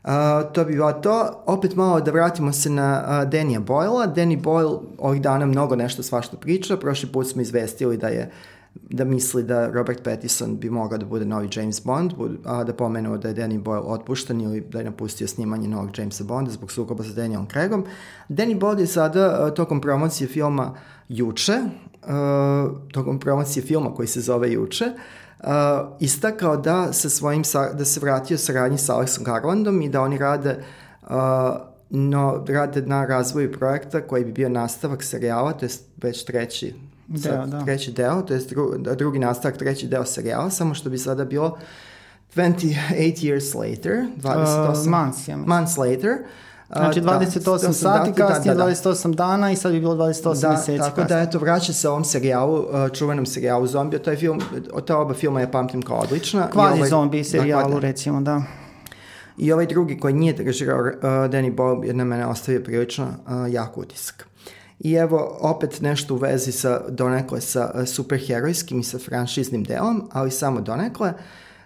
Uh, 0.04 0.10
to 0.52 0.64
bi 0.64 0.72
bilo 0.72 0.92
to. 0.92 1.42
Opet 1.46 1.74
malo 1.74 2.00
da 2.00 2.10
vratimo 2.10 2.52
se 2.52 2.70
na 2.70 3.02
uh, 3.04 3.30
Danny 3.30 3.64
Boyle-a. 3.64 4.14
Danny 4.14 4.42
Boyle 4.42 4.78
ovih 4.98 5.22
dana 5.22 5.46
mnogo 5.46 5.76
nešto 5.76 6.02
svašta 6.02 6.36
priča. 6.36 6.76
Prošli 6.76 7.08
put 7.08 7.26
smo 7.26 7.42
izvestili 7.42 7.96
da 7.96 8.08
je 8.08 8.30
da 8.74 9.04
misli 9.04 9.42
da 9.42 9.70
Robert 9.70 10.02
Pattinson 10.04 10.56
bi 10.58 10.70
mogao 10.70 10.98
da 10.98 11.06
bude 11.06 11.24
novi 11.24 11.48
James 11.52 11.84
Bond, 11.84 12.12
a 12.44 12.64
da 12.64 12.72
pomenuo 12.72 13.18
da 13.18 13.28
je 13.28 13.34
Danny 13.34 13.62
Boyle 13.62 13.82
otpušten 13.84 14.40
ili 14.40 14.60
da 14.60 14.78
je 14.78 14.84
napustio 14.84 15.28
snimanje 15.28 15.68
novog 15.68 15.98
Jamesa 15.98 16.24
Bonda 16.24 16.50
zbog 16.50 16.72
sukoba 16.72 17.04
sa 17.04 17.12
Danielom 17.12 17.46
Craigom. 17.46 17.84
Danny 18.28 18.58
Boyle 18.58 18.80
je 18.80 18.86
sada 18.86 19.46
uh, 19.46 19.54
tokom 19.54 19.80
promocije 19.80 20.28
filma 20.28 20.74
Juče, 21.08 21.58
uh, 22.02 22.78
tokom 22.92 23.20
promocije 23.20 23.62
filma 23.62 23.94
koji 23.94 24.08
se 24.08 24.20
zove 24.20 24.52
Juče, 24.52 24.84
uh, 24.84 25.46
istakao 26.00 26.56
da 26.56 26.92
se 26.92 27.10
svojim, 27.10 27.42
da 27.74 27.84
se 27.84 28.00
vratio 28.00 28.38
saradnji 28.38 28.78
sa 28.78 28.94
Alexom 28.94 29.24
Garlandom 29.24 29.82
i 29.82 29.88
da 29.88 30.02
oni 30.02 30.18
rade 30.18 30.64
uh, 31.02 31.08
no, 31.90 32.44
rade 32.48 32.82
na 32.82 33.04
razvoju 33.04 33.52
projekta 33.52 34.00
koji 34.00 34.24
bi 34.24 34.32
bio 34.32 34.48
nastavak 34.48 35.02
serijala, 35.02 35.52
to 35.52 35.64
je 35.64 35.70
već 36.02 36.24
treći 36.24 36.74
deo, 37.06 37.46
da. 37.46 37.64
treći 37.64 37.92
deo, 37.92 38.22
to 38.22 38.34
je 38.34 38.40
dru, 38.40 38.78
drugi 38.78 39.18
nastavak, 39.18 39.56
treći 39.56 39.88
deo 39.88 40.04
serijala, 40.04 40.50
samo 40.50 40.74
što 40.74 40.90
bi 40.90 40.98
sada 40.98 41.24
bilo 41.24 41.58
28 42.36 42.76
years 42.98 43.54
later, 43.54 43.92
28 44.22 44.70
uh, 44.70 44.86
months, 44.86 45.28
ja 45.28 45.36
months 45.36 45.76
later, 45.76 46.18
Znači 46.76 47.00
28 47.00 47.66
da, 47.66 47.72
sati, 47.72 48.10
da, 48.10 48.26
kasnije 48.26 48.54
da, 48.54 48.64
da, 48.64 48.64
da. 48.64 48.70
28 48.70 49.14
dana 49.14 49.52
i 49.52 49.56
sad 49.56 49.72
bi 49.72 49.80
bilo 49.80 49.94
28 49.94 50.40
da, 50.40 50.50
meseci. 50.50 50.78
Tako 50.78 50.96
kasnije. 50.96 51.06
da, 51.06 51.28
eto, 51.28 51.38
vraća 51.38 51.72
se 51.72 51.88
ovom 51.88 52.04
serijalu, 52.04 52.58
uh, 52.58 52.92
čuvenom 52.92 53.26
serijalu 53.26 53.66
Zombija. 53.66 54.02
Taj 54.02 54.16
film, 54.16 54.40
ta 54.86 54.98
oba 54.98 55.14
filma 55.14 55.40
ja 55.40 55.48
pamtim 55.48 55.82
kao 55.82 55.96
odlična. 55.96 56.50
Kvazi 56.50 56.76
ovaj, 56.76 56.88
zombi 56.88 57.24
serijalu, 57.24 57.74
da, 57.74 57.78
recimo, 57.80 58.20
da. 58.20 58.42
I 59.38 59.52
ovaj 59.52 59.66
drugi 59.66 60.00
koji 60.00 60.14
nije 60.14 60.34
režirao 60.38 60.80
uh, 60.80 61.02
Danny 61.02 61.54
Boyle 61.54 61.86
je 61.86 61.94
na 61.94 62.04
mene 62.04 62.26
ostavio 62.26 62.60
prilično 62.60 63.06
uh, 63.06 63.52
jak 63.52 63.78
utisak. 63.78 64.26
I 64.82 64.94
evo 64.94 65.38
opet 65.40 65.80
nešto 65.80 66.14
u 66.14 66.16
vezi 66.16 66.52
sa 66.52 66.80
donekle 66.88 67.40
sa 67.40 67.70
e, 67.74 67.86
superherojskim 67.86 68.80
i 68.80 68.84
sa 68.84 68.98
franšiznim 68.98 69.64
delom, 69.64 70.08
ali 70.12 70.30
samo 70.30 70.60
donekle. 70.60 71.12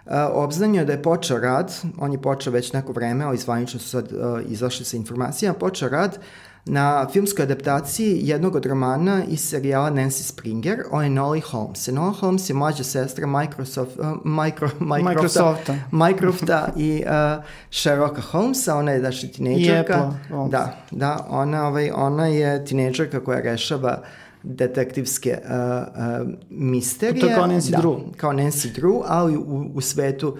Uh, 0.05 0.13
obznanio 0.31 0.85
da 0.85 0.91
je 0.91 1.01
počeo 1.03 1.37
rad, 1.39 1.73
on 1.97 2.11
je 2.11 2.21
počeo 2.21 2.53
već 2.53 2.73
neko 2.73 2.91
vreme, 2.91 3.25
ali 3.25 3.37
zvanično 3.37 3.79
su 3.79 3.89
sad 3.89 4.11
uh, 4.11 4.39
izašli 4.51 4.85
sa 4.85 4.97
informacijama, 4.97 5.57
počeo 5.57 5.89
rad 5.89 6.19
na 6.67 7.07
filmskoj 7.13 7.43
adaptaciji 7.43 8.19
jednog 8.23 8.55
od 8.55 8.65
romana 8.65 9.23
iz 9.27 9.49
serijala 9.49 9.91
Nancy 9.91 10.23
Springer 10.23 10.79
o 10.91 11.01
Enoli 11.01 11.39
Holmes. 11.39 11.87
Enola 11.87 12.11
Holmes 12.11 12.49
je 12.49 12.53
mlađa 12.55 12.83
sestra 12.83 13.27
Microsoft, 13.27 13.99
uh, 13.99 14.05
micro, 14.23 14.69
Microsofta, 15.05 15.75
Microfta 15.91 16.67
i 16.77 17.03
uh, 17.05 17.43
Sherlocka 17.71 18.21
Holmesa, 18.21 18.75
ona 18.75 18.91
je 18.91 18.99
daši 18.99 19.31
tinejdžerka. 19.31 20.13
Da, 20.49 20.77
da, 20.91 21.25
ona, 21.29 21.67
ovaj, 21.67 21.91
ona 21.95 22.27
je 22.27 22.65
tinejdžerka 22.65 23.23
koja 23.23 23.41
rešava 23.41 24.01
detektivske 24.43 25.37
uh, 25.43 25.51
uh, 25.51 26.29
misterije. 26.49 27.21
To 27.21 27.27
kao 27.35 27.47
Nancy 27.47 27.71
da, 27.71 27.77
Drew. 27.77 28.15
Kao 28.17 28.31
Nancy 28.31 28.81
Drew, 28.81 29.03
ali 29.05 29.37
u, 29.37 29.71
u 29.73 29.81
svetu 29.81 30.27
uh, 30.27 30.39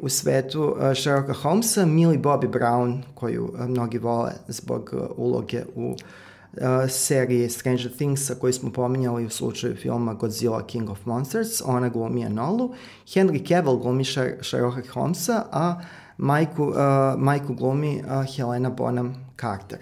u 0.00 0.08
svetu 0.08 0.62
uh, 0.62 0.94
Sherlocka 0.94 1.32
Holmesa, 1.32 1.86
Millie 1.86 2.18
Bobby 2.18 2.48
Brown, 2.48 3.02
koju 3.14 3.44
uh, 3.44 3.68
mnogi 3.68 3.98
vole 3.98 4.32
zbog 4.48 4.90
uh, 4.92 5.00
uloge 5.16 5.64
u 5.74 5.90
uh, 5.90 6.90
seriji 6.90 7.48
Stranger 7.50 7.96
Things, 7.96 8.30
koju 8.40 8.52
smo 8.52 8.72
pominjali 8.72 9.26
u 9.26 9.30
slučaju 9.30 9.76
filma 9.76 10.14
Godzilla 10.14 10.66
King 10.66 10.90
of 10.90 11.06
Monsters, 11.06 11.62
ona 11.64 11.88
glumi 11.88 12.22
Enolu, 12.22 12.74
Henry 13.06 13.48
Cavill 13.48 13.76
glumi 13.76 14.04
Sherlocka 14.40 14.92
Holmesa, 14.92 15.44
a 15.52 15.80
majku, 16.18 16.64
uh, 16.64 16.74
majku 17.16 17.54
glumi 17.54 18.02
uh, 18.02 18.36
Helena 18.36 18.70
Bonham 18.70 19.14
Carter. 19.40 19.78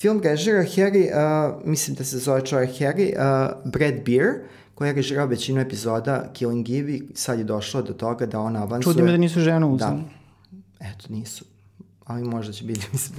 Film 0.00 0.20
režira 0.20 0.62
Harry, 0.62 1.08
uh, 1.08 1.60
mislim 1.64 1.96
da 1.96 2.04
se 2.04 2.18
zove 2.18 2.46
čovjek 2.46 2.70
Harry, 2.70 3.12
uh, 3.16 3.70
Brad 3.72 3.94
Beer, 4.06 4.32
koja 4.74 4.88
je 4.88 4.94
režirao 4.94 5.26
većinu 5.26 5.60
epizoda 5.60 6.24
Killing 6.32 6.70
Eve 6.70 6.92
i 6.92 7.02
sad 7.14 7.38
je 7.38 7.44
došlo 7.44 7.82
do 7.82 7.92
toga 7.92 8.26
da 8.26 8.40
ona 8.40 8.62
avansuje. 8.62 8.92
Čudi 8.92 9.02
me 9.02 9.10
da 9.10 9.16
nisu 9.16 9.40
ženu 9.40 9.72
uzeli. 9.72 10.02
Da. 10.80 10.88
Eto, 10.88 11.06
nisu. 11.08 11.44
Ali 12.04 12.24
možda 12.24 12.52
će 12.52 12.64
biti, 12.64 12.86
mislim, 12.92 13.18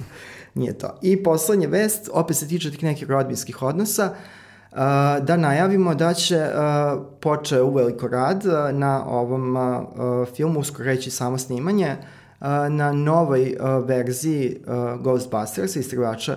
nije 0.54 0.78
to. 0.78 0.98
I 1.02 1.22
poslednja 1.22 1.68
vest, 1.68 2.08
opet 2.12 2.36
se 2.36 2.48
tiče 2.48 2.70
tih 2.70 2.82
nekih 2.82 3.10
rodbinskih 3.10 3.62
odnosa, 3.62 4.10
uh, 4.10 4.78
da 5.22 5.36
najavimo 5.36 5.94
da 5.94 6.14
će 6.14 6.36
uh, 6.36 7.02
poče 7.20 7.60
uveliko 7.60 8.08
rad 8.08 8.44
uh, 8.46 8.78
na 8.78 9.06
ovom 9.06 9.56
uh, 9.56 10.28
filmu, 10.36 10.60
uskoro 10.60 10.84
reći 10.84 11.10
samo 11.10 11.38
snimanje, 11.38 11.96
uh, 12.40 12.46
na 12.70 12.92
novoj 12.92 13.56
uh, 13.60 13.88
verziji 13.88 14.56
uh, 14.66 15.00
Ghostbusters, 15.02 15.76
istraživača, 15.76 16.36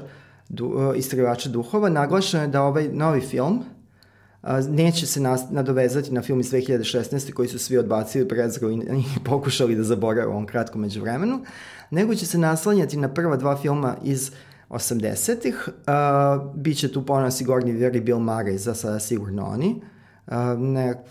du, 0.50 0.66
uh, 0.68 0.98
istraživača 0.98 1.50
duhova. 1.50 1.90
Naglašeno 1.90 2.44
je 2.44 2.48
da 2.48 2.64
ovaj 2.64 2.88
novi 2.94 3.22
film 3.22 3.64
neće 4.70 5.06
se 5.06 5.20
nas, 5.20 5.42
nadovezati 5.50 6.14
na 6.14 6.22
film 6.22 6.40
iz 6.40 6.52
2016. 6.52 7.34
koji 7.34 7.48
su 7.48 7.60
svi 7.60 7.78
odbacili 7.78 8.28
prezro 8.28 8.72
i, 8.72 8.82
pokušali 9.26 9.76
da 9.76 9.84
zaborave 9.84 10.28
u 10.28 10.32
ovom 10.32 10.46
kratkom 10.46 10.82
međuvremenu, 10.82 11.40
nego 11.92 12.16
će 12.16 12.26
se 12.26 12.38
naslanjati 12.38 12.98
na 12.98 13.14
prva 13.14 13.38
dva 13.38 13.58
filma 13.58 13.96
iz 14.04 14.32
80-ih. 14.70 15.70
Uh, 15.70 16.54
biće 16.56 16.92
tu 16.92 17.06
ponovno 17.06 17.32
Sigourney 17.32 17.80
Weaver 17.80 17.98
i 17.98 18.02
Bill 18.02 18.20
Murray, 18.20 18.58
za 18.58 18.76
sada 18.76 19.00
sigurno 19.00 19.46
oni. 19.46 19.82
Uh, 20.28 20.34
ne, 20.58 21.04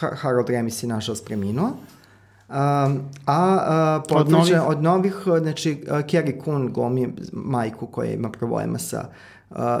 Harold 0.00 0.50
Ramis 0.50 0.82
je 0.82 0.88
nažalost 0.88 1.26
preminuo. 1.26 1.66
Um, 2.48 3.00
a 3.26 4.02
uh, 4.10 4.16
od, 4.20 4.30
novih? 4.30 4.60
od 4.66 4.82
novih, 4.82 5.14
znači 5.40 5.84
uh, 5.86 5.98
Kerry 5.98 6.44
Coon 6.44 6.72
glumi 6.72 7.14
majku 7.32 7.86
koja 7.86 8.12
ima 8.12 8.30
problema 8.30 8.78
sa 8.78 8.98
uh, 9.08 9.14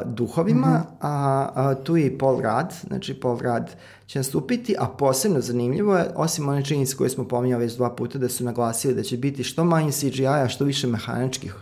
duhovima, 0.04 0.68
mm 0.68 0.70
-hmm. 0.70 0.96
a, 1.00 1.48
a 1.54 1.74
tu 1.74 1.96
je 1.96 2.06
i 2.06 2.18
Paul 2.18 2.36
Rudd, 2.36 2.72
znači 2.86 3.20
Paul 3.20 3.38
Rudd 3.38 3.68
će 4.06 4.18
nastupiti, 4.18 4.74
a 4.78 4.86
posebno 4.86 5.40
zanimljivo 5.40 5.96
je, 5.96 6.10
osim 6.16 6.48
one 6.48 6.64
činjenice 6.64 6.96
koje 6.96 7.10
smo 7.10 7.28
pominjali 7.28 7.64
već 7.64 7.74
dva 7.76 7.90
puta, 7.90 8.18
da 8.18 8.28
su 8.28 8.44
naglasili 8.44 8.94
da 8.94 9.02
će 9.02 9.16
biti 9.16 9.44
što 9.44 9.64
manje 9.64 9.92
CGI-a, 9.92 10.48
što 10.48 10.64
više 10.64 10.86
mehaničkih 10.86 11.54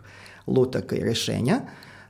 lutaka 0.47 0.97
i 0.97 1.05
rešenja. 1.05 1.61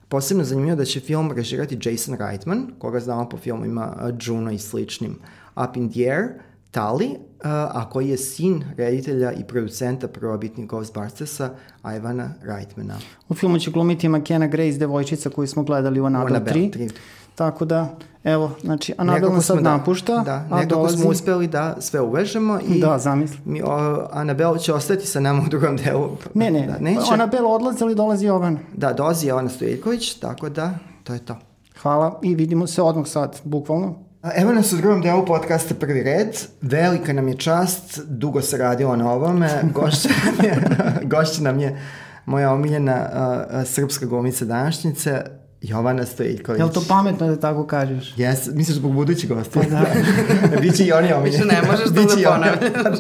Posebno 0.08 0.44
zanimljivo 0.44 0.76
da 0.76 0.84
će 0.84 1.00
film 1.00 1.32
režirati 1.32 1.78
Jason 1.82 2.16
Reitman, 2.18 2.66
koga 2.78 3.00
znamo 3.00 3.28
po 3.28 3.36
filmima 3.36 4.12
Juno 4.20 4.50
i 4.50 4.58
sličnim 4.58 5.18
Up 5.56 5.76
in 5.76 5.90
the 5.90 6.00
Air, 6.00 6.28
Tali, 6.70 7.16
a 7.42 7.90
koji 7.90 8.08
je 8.08 8.16
sin 8.16 8.64
reditelja 8.76 9.32
i 9.32 9.44
producenta 9.44 10.08
prvobitnih 10.08 10.68
Ghostbustersa, 10.68 11.50
Ivana 11.96 12.34
Reitmana. 12.42 12.94
U 13.28 13.34
filmu 13.34 13.58
će 13.58 13.70
glumiti 13.70 14.08
McKenna 14.08 14.46
Grace, 14.46 14.78
devojčica 14.78 15.30
koju 15.30 15.46
smo 15.46 15.62
gledali 15.62 16.00
u 16.00 16.04
Annabelle 16.04 16.40
3. 16.40 16.72
3. 16.72 16.90
Tako 17.34 17.64
da, 17.64 17.96
evo, 18.24 18.50
znači, 18.62 18.94
Anabel 18.98 19.32
nas 19.32 19.46
sad 19.46 19.56
da, 19.56 19.62
napušta. 19.62 20.18
Da, 20.18 20.42
nekako 20.42 20.66
dolazi... 20.66 20.96
smo 20.96 21.10
uspeli 21.10 21.46
da 21.46 21.76
sve 21.80 22.00
uvežemo 22.00 22.58
i 22.68 22.80
da, 22.80 22.98
zamisli. 22.98 23.38
Mi, 23.44 23.62
o, 23.62 24.08
Anabel 24.12 24.56
će 24.56 24.72
ostati 24.72 25.06
sa 25.06 25.20
nama 25.20 25.42
u 25.46 25.48
drugom 25.48 25.76
delu. 25.76 26.16
Ne, 26.34 26.50
ne, 26.50 26.66
da, 26.66 26.78
neće. 26.78 27.12
Anabel 27.12 27.46
odlazi, 27.46 27.84
ali 27.84 27.94
dolazi 27.94 28.26
Jovan. 28.26 28.58
Da, 28.76 28.92
dolazi 28.92 29.26
Jovana 29.26 29.48
Stojiković, 29.48 30.14
tako 30.14 30.48
da, 30.48 30.74
to 31.04 31.12
je 31.12 31.18
to. 31.18 31.36
Hvala 31.82 32.20
i 32.22 32.34
vidimo 32.34 32.66
se 32.66 32.82
odmah 32.82 33.06
sad, 33.06 33.40
bukvalno. 33.44 34.07
Evo 34.22 34.52
nas 34.52 34.72
u 34.72 34.76
drugom 34.76 35.02
delu 35.02 35.26
podcasta 35.26 35.74
Prvi 35.74 36.02
red. 36.02 36.28
Velika 36.62 37.12
nam 37.12 37.28
je 37.28 37.36
čast, 37.36 38.00
dugo 38.06 38.42
se 38.42 38.56
radilo 38.56 38.96
na 38.96 39.12
ovome. 39.12 39.60
Gošća 39.74 40.08
nam 40.26 40.44
je, 40.44 40.62
gošća 41.12 41.42
nam 41.42 41.60
je 41.60 41.80
moja 42.26 42.52
omiljena 42.52 43.08
uh, 43.12 43.68
srpska 43.68 44.06
glumica 44.06 44.44
današnjice, 44.44 45.22
Jovana 45.60 46.06
Stojiković. 46.06 46.58
Je 46.58 46.64
li 46.64 46.72
to 46.72 46.82
pametno 46.88 47.26
da 47.26 47.40
tako 47.40 47.66
kažeš? 47.66 48.14
Jes, 48.16 48.46
misliš 48.46 48.76
zbog 48.76 48.92
budućih 48.92 49.28
gosta? 49.28 49.60
Pa 49.60 49.66
da. 49.66 49.84
Biće 50.62 50.84
i 50.84 50.92
oni 50.92 51.12
omiljeni. 51.12 51.44
Više 51.44 51.54
ne 51.54 51.62
možeš 51.70 51.84
to 51.84 51.90
da 51.90 52.30
ponavljaš. 52.30 52.98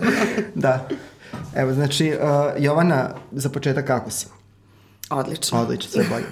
da. 0.54 0.88
Evo, 1.54 1.72
znači, 1.72 2.12
uh, 2.22 2.62
Jovana, 2.64 3.10
za 3.32 3.48
početak 3.48 3.86
kako 3.86 4.10
si? 4.10 4.26
Odlično. 5.10 5.60
Odlično, 5.60 5.90
sve 5.90 6.04
bolje. 6.10 6.24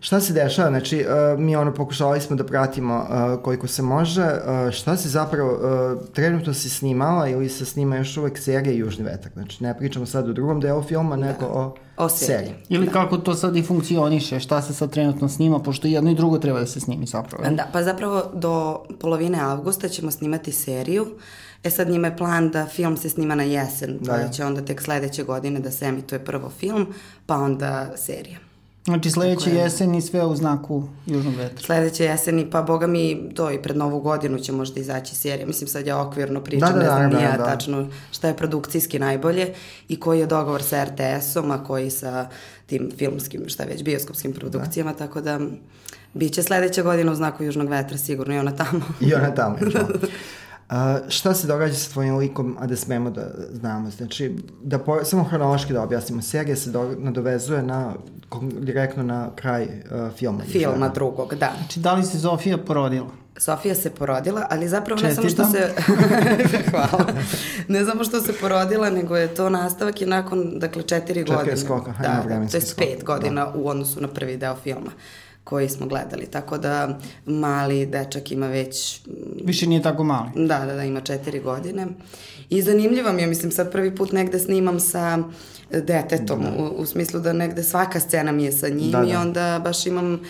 šta 0.00 0.20
se 0.20 0.32
dešava? 0.32 0.68
Znači, 0.68 1.06
uh, 1.34 1.40
mi 1.40 1.56
ono 1.56 1.74
pokušavali 1.74 2.20
smo 2.20 2.36
da 2.36 2.46
pratimo 2.46 2.96
uh, 2.96 3.42
koliko 3.42 3.66
se 3.66 3.82
može. 3.82 4.22
Uh, 4.22 4.70
šta 4.72 4.96
se 4.96 5.08
zapravo, 5.08 5.52
uh, 5.52 6.12
trenutno 6.12 6.54
si 6.54 6.70
snimala 6.70 7.28
ili 7.28 7.48
se 7.48 7.64
snima 7.64 7.96
još 7.96 8.16
uvek 8.16 8.38
serija 8.38 8.74
Južni 8.74 9.04
vetak? 9.04 9.32
Znači, 9.32 9.64
ne 9.64 9.78
pričamo 9.78 10.06
sad 10.06 10.28
o 10.28 10.32
drugom 10.32 10.60
delu 10.60 10.82
filma, 10.82 11.16
da. 11.16 11.26
nego 11.26 11.46
o, 11.46 11.74
o 11.96 12.08
seriji. 12.08 12.54
Ili 12.68 12.86
da. 12.86 12.92
kako 12.92 13.18
to 13.18 13.34
sad 13.34 13.56
i 13.56 13.62
funkcioniše, 13.62 14.40
šta 14.40 14.62
se 14.62 14.74
sad 14.74 14.90
trenutno 14.90 15.28
snima, 15.28 15.58
pošto 15.58 15.88
jedno 15.88 16.10
i 16.10 16.14
drugo 16.14 16.38
treba 16.38 16.60
da 16.60 16.66
se 16.66 16.80
snimi 16.80 17.06
zapravo. 17.06 17.44
Da, 17.50 17.66
pa 17.72 17.82
zapravo 17.82 18.22
do 18.34 18.84
polovine 19.00 19.40
avgusta 19.40 19.88
ćemo 19.88 20.10
snimati 20.10 20.52
seriju. 20.52 21.06
E 21.64 21.70
sad 21.70 21.88
njima 21.88 22.06
je 22.06 22.16
plan 22.16 22.50
da 22.50 22.66
film 22.66 22.96
se 22.96 23.08
snima 23.08 23.34
na 23.34 23.42
jesen, 23.42 23.98
da, 24.00 24.12
pa 24.12 24.28
će 24.28 24.44
onda 24.44 24.64
tek 24.64 24.82
sledeće 24.82 25.22
godine 25.22 25.60
da 25.60 25.70
se 25.70 25.84
emituje 25.84 26.24
prvo 26.24 26.50
film, 26.50 26.86
pa 27.26 27.36
onda 27.36 27.92
serija. 27.96 28.38
Znači 28.84 29.10
sledeće 29.10 29.50
je, 29.50 29.56
jesen 29.56 29.94
i 29.94 30.02
sve 30.02 30.26
u 30.26 30.36
znaku 30.36 30.88
južnog 31.06 31.34
vetra. 31.34 31.66
Sledeće 31.66 32.04
jeseni, 32.04 32.50
pa 32.50 32.62
boga 32.62 32.86
mi 32.86 33.30
to 33.34 33.50
i 33.50 33.62
pred 33.62 33.76
novu 33.76 34.00
godinu 34.00 34.38
će 34.38 34.52
možda 34.52 34.80
izaći 34.80 35.14
serija. 35.14 35.46
Mislim 35.46 35.68
sad 35.68 35.86
ja 35.86 36.00
okvirno 36.00 36.40
pričam, 36.40 36.72
da, 36.72 36.78
da, 36.78 36.98
ne 36.98 37.08
znam 37.08 37.10
da, 37.10 37.18
da, 37.18 37.36
da. 37.36 37.44
tačno 37.44 37.88
šta 38.12 38.28
je 38.28 38.36
produkcijski 38.36 38.98
najbolje 38.98 39.54
i 39.88 40.00
koji 40.00 40.20
je 40.20 40.26
dogovor 40.26 40.62
sa 40.62 40.84
RTS-om, 40.84 41.50
a 41.50 41.64
koji 41.64 41.90
sa 41.90 42.28
tim 42.66 42.90
filmskim, 42.98 43.48
šta 43.48 43.64
već, 43.64 43.82
bioskopskim 43.82 44.32
produkcijama, 44.32 44.92
da. 44.92 44.98
tako 44.98 45.20
da 45.20 45.40
biće 46.14 46.42
sledeća 46.42 46.82
godina 46.82 47.12
u 47.12 47.14
znaku 47.14 47.44
južnog 47.44 47.68
vetra 47.68 47.98
sigurno 47.98 48.34
i 48.34 48.38
ona 48.38 48.56
tamo. 48.56 48.80
I 49.00 49.14
ona 49.14 49.34
tamo, 49.34 49.56
da. 49.72 49.86
A, 50.70 50.98
šta 51.08 51.34
se 51.34 51.46
događa 51.46 51.74
sa 51.74 51.92
tvojim 51.92 52.16
likom, 52.16 52.56
a 52.60 52.66
da 52.66 52.76
smemo 52.76 53.10
da 53.10 53.30
znamo? 53.52 53.90
Znači, 53.90 54.36
da 54.62 54.78
po, 54.78 55.04
samo 55.04 55.24
hronološki 55.24 55.72
da 55.72 55.82
objasnimo. 55.82 56.22
Serija 56.22 56.56
se 56.56 56.70
do, 56.70 56.94
nadovezuje 56.98 57.62
na, 57.62 57.94
direktno 58.42 59.02
na 59.02 59.30
kraj 59.34 59.62
uh, 59.64 60.12
filma. 60.16 60.44
Filma 60.44 60.88
drugog, 60.88 61.34
da. 61.34 61.52
Znači, 61.58 61.80
da 61.80 61.92
li 61.92 62.04
se 62.04 62.18
Zofija 62.18 62.58
porodila? 62.58 63.08
Sofija 63.36 63.74
se 63.74 63.90
porodila, 63.90 64.46
ali 64.50 64.68
zapravo 64.68 65.00
Čestitam. 65.00 65.24
ne 65.26 65.30
samo 65.30 65.48
što 65.48 65.58
se... 65.58 66.62
Hvala. 66.70 67.06
Ne 67.68 67.84
samo 67.84 68.04
što 68.04 68.20
se 68.20 68.32
porodila, 68.32 68.90
nego 68.90 69.16
je 69.16 69.34
to 69.34 69.50
nastavak 69.50 70.02
i 70.02 70.06
nakon, 70.06 70.58
dakle, 70.58 70.82
četiri, 70.82 71.14
četiri 71.14 71.36
godine. 71.36 71.56
skoka, 71.56 71.94
da, 72.02 72.22
to 72.50 72.56
je 72.56 72.62
pet 72.76 73.04
godina 73.04 73.44
da. 73.44 73.52
u 73.54 73.68
odnosu 73.68 74.00
na 74.00 74.08
prvi 74.08 74.36
deo 74.36 74.56
filma. 74.56 74.86
Uh, 74.86 75.29
koji 75.50 75.68
smo 75.68 75.86
gledali. 75.86 76.26
Tako 76.26 76.58
da 76.58 76.98
mali 77.26 77.86
dečak 77.86 78.32
ima 78.32 78.46
već... 78.46 79.00
Više 79.44 79.66
nije 79.66 79.82
tako 79.82 80.04
mali. 80.04 80.30
Da, 80.34 80.66
da, 80.66 80.74
da, 80.74 80.84
ima 80.84 81.00
četiri 81.00 81.40
godine. 81.40 81.86
I 82.50 82.62
zanimljivo 82.62 83.12
mi 83.12 83.22
je, 83.22 83.26
mislim, 83.26 83.52
sad 83.52 83.72
prvi 83.72 83.96
put 83.96 84.12
negde 84.12 84.38
snimam 84.38 84.80
sa 84.80 85.18
detetom, 85.70 86.42
da. 86.42 86.62
u, 86.62 86.82
u 86.82 86.86
smislu 86.86 87.20
da 87.20 87.32
negde 87.32 87.62
svaka 87.62 88.00
scena 88.00 88.32
mi 88.32 88.44
je 88.44 88.52
sa 88.52 88.68
njim 88.68 88.90
da, 88.90 89.00
da. 89.00 89.12
i 89.12 89.16
onda 89.16 89.60
baš 89.64 89.86
imam 89.86 90.20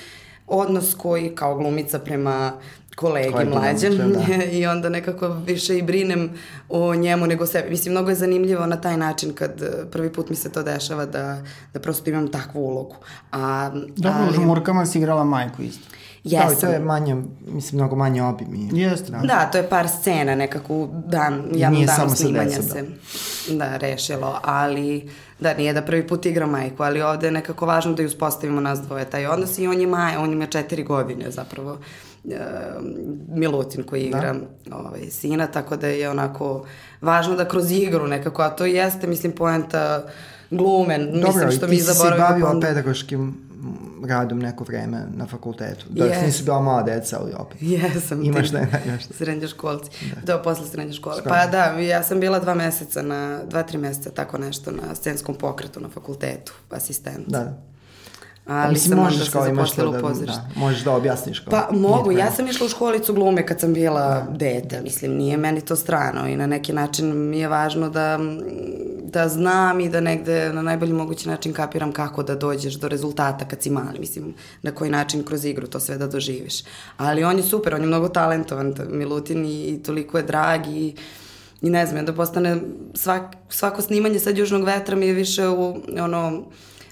odnos 0.47 0.95
koji 0.95 1.35
kao 1.35 1.55
glumica 1.55 1.99
prema 1.99 2.53
kolegi 2.97 3.33
Koji 3.33 3.47
mlađem 3.47 3.97
da. 3.97 4.35
i 4.59 4.67
onda 4.67 4.89
nekako 4.89 5.29
više 5.29 5.79
i 5.79 5.83
brinem 5.83 6.31
o 6.69 6.95
njemu 6.95 7.27
nego 7.27 7.47
sebi. 7.47 7.71
Mislim, 7.71 7.93
mnogo 7.93 8.11
je 8.11 8.17
zanimljivo 8.17 8.67
na 8.67 8.77
taj 8.77 8.97
način 8.97 9.33
kad 9.33 9.63
eh, 9.63 9.67
prvi 9.91 10.13
put 10.13 10.31
mi 10.31 10.37
se 10.37 10.53
to 10.53 10.63
dešava 10.63 11.07
da, 11.07 11.43
da 11.75 11.81
prosto 11.81 12.11
imam 12.11 12.29
takvu 12.29 12.61
ulogu. 12.61 12.97
A, 13.33 13.71
Dobro, 13.97 14.21
ali... 14.21 14.31
u 14.31 14.33
žmurkama 14.33 14.87
si 14.87 14.99
igrala 14.99 15.25
majku 15.25 15.63
isto. 15.63 15.89
Jesam. 16.25 16.49
Da, 16.49 16.61
to 16.61 16.67
je 16.67 16.79
manje, 16.79 17.17
mislim, 17.47 17.79
mnogo 17.79 17.97
manje 17.97 18.23
obim. 18.23 18.69
Jeste. 18.73 19.13
Da. 19.13 19.19
da, 19.19 19.51
to 19.53 19.59
je 19.59 19.69
par 19.69 19.89
scena 19.89 20.35
nekako 20.35 20.89
dan, 21.07 21.45
javnom 21.55 21.87
danu 21.87 22.11
snimanja 22.11 22.45
deca, 22.45 22.63
se 22.63 22.85
da. 23.49 23.55
da, 23.55 23.77
rešilo, 23.77 24.41
ali 24.43 25.11
da, 25.41 25.55
nije 25.55 25.73
da 25.73 25.83
prvi 25.83 26.07
put 26.07 26.27
igra 26.27 26.47
majku, 26.47 26.83
ali 26.83 27.03
ovde 27.03 27.27
je 27.27 27.31
nekako 27.31 27.67
važno 27.67 27.93
da 27.93 28.03
ju 28.03 28.09
uspostavimo 28.09 28.61
nas 28.61 28.81
dvoje 28.81 29.05
taj 29.05 29.27
odnos 29.27 29.59
i 29.59 29.67
on 29.67 29.81
je 29.81 29.87
maja, 29.87 30.21
on 30.21 30.33
ima 30.33 30.47
četiri 30.47 30.83
godine 30.83 31.31
zapravo. 31.31 31.73
Uh, 31.73 31.79
Milutin 33.29 33.83
koji 33.83 34.11
da. 34.11 34.19
igra 34.19 34.35
da. 34.67 34.77
ovaj, 34.77 35.11
sina, 35.11 35.47
tako 35.47 35.77
da 35.77 35.87
je 35.87 36.11
onako 36.11 36.67
važno 37.01 37.37
da 37.37 37.49
kroz 37.49 37.71
igru 37.71 38.07
nekako, 38.07 38.43
a 38.43 38.51
to 38.51 38.65
jeste, 38.65 39.07
mislim, 39.07 39.33
poenta 39.33 40.05
glume, 40.51 40.99
Dobro, 40.99 41.27
mislim 41.27 41.51
što 41.51 41.69
mi 41.69 41.77
zaboravimo. 41.77 42.27
Dobro, 42.27 42.39
i 42.39 42.41
ti 42.41 42.41
si 42.41 42.43
bavio 42.43 42.61
pedagoškim 42.61 43.51
radom 44.07 44.39
neko 44.39 44.65
vreme 44.65 45.07
na 45.17 45.27
fakultetu. 45.27 45.87
Da 45.89 46.05
yes. 46.05 46.27
nisu 46.27 46.45
bila 46.45 46.61
mala 46.61 46.83
deca, 46.83 47.19
ali 47.21 47.33
opet. 47.39 47.59
Jesam. 47.61 48.25
Imaš 48.25 48.53
ne, 48.53 48.83
nešto. 48.87 49.15
Srednjoškolci. 49.15 49.91
Da. 50.15 50.33
da, 50.33 50.43
posle 50.43 50.67
srednje 50.67 50.93
škole. 50.93 51.17
Skoro. 51.17 51.35
Pa 51.35 51.47
da, 51.47 51.65
ja 51.65 52.03
sam 52.03 52.21
bila 52.21 52.39
dva 52.39 52.55
meseca 52.55 53.03
na, 53.03 53.41
dva, 53.45 53.63
tri 53.63 53.79
meseca, 53.79 54.11
tako 54.11 54.39
nešto, 54.39 54.71
na 54.71 54.95
scenskom 54.95 55.35
pokretu 55.35 55.81
na 55.81 55.89
fakultetu, 55.89 56.53
asistent. 56.71 57.29
Da, 57.29 57.39
da. 57.39 57.63
Ali 58.51 58.73
mislim, 58.73 58.91
sam 58.91 59.05
možeš 59.05 59.29
kao 59.29 59.47
imaš 59.47 59.73
to 59.73 59.91
da, 59.91 60.01
da, 60.01 60.45
možeš 60.57 60.85
da 60.85 60.93
objasniš 60.93 61.41
kao. 61.41 61.51
Pa 61.51 61.77
mogu, 61.77 62.13
ja 62.13 62.31
sam 62.31 62.47
išla 62.47 62.67
u 62.67 62.69
školicu 62.69 63.15
glume 63.15 63.47
kad 63.47 63.61
sam 63.61 63.73
bila 63.73 64.01
da. 64.01 64.27
dete, 64.31 64.81
mislim, 64.81 65.13
nije 65.13 65.37
meni 65.37 65.61
to 65.61 65.77
strano 65.77 66.29
i 66.29 66.37
na 66.37 66.47
neki 66.47 66.73
način 66.73 67.31
mi 67.31 67.39
je 67.39 67.49
važno 67.49 67.91
da, 67.91 68.19
da 69.05 69.29
znam 69.29 69.81
i 69.81 69.89
da 69.89 70.01
negde 70.01 70.53
na 70.53 70.63
najbolji 70.63 70.93
mogući 70.93 71.29
način 71.29 71.53
kapiram 71.53 71.93
kako 71.93 72.23
da 72.23 72.35
dođeš 72.35 72.75
do 72.75 72.89
rezultata 72.89 73.45
kad 73.45 73.63
si 73.63 73.71
mali, 73.71 73.99
mislim, 73.99 74.35
na 74.63 74.71
koji 74.71 74.91
način 74.91 75.25
kroz 75.25 75.45
igru 75.45 75.67
to 75.67 75.81
sve 75.81 75.99
da 75.99 76.07
doživiš. 76.07 76.63
Ali 76.97 77.25
on 77.25 77.37
je 77.37 77.43
super, 77.43 77.75
on 77.75 77.81
je 77.81 77.87
mnogo 77.87 78.09
talentovan, 78.09 78.75
Milutin 78.89 79.45
i, 79.45 79.69
i 79.69 79.83
toliko 79.83 80.17
je 80.17 80.23
drag 80.23 80.67
i 80.67 80.95
i 81.63 81.71
ne 81.71 81.87
znam, 81.87 82.07
da 82.07 82.13
postane 82.13 82.61
svak, 82.95 83.23
svako 83.49 83.83
snimanje 83.83 84.19
sad 84.19 84.39
Južnog 84.39 84.65
vetra 84.65 84.97
mi 84.97 85.07
je 85.07 85.13
više 85.13 85.49
u 85.49 85.77
ono 86.01 86.43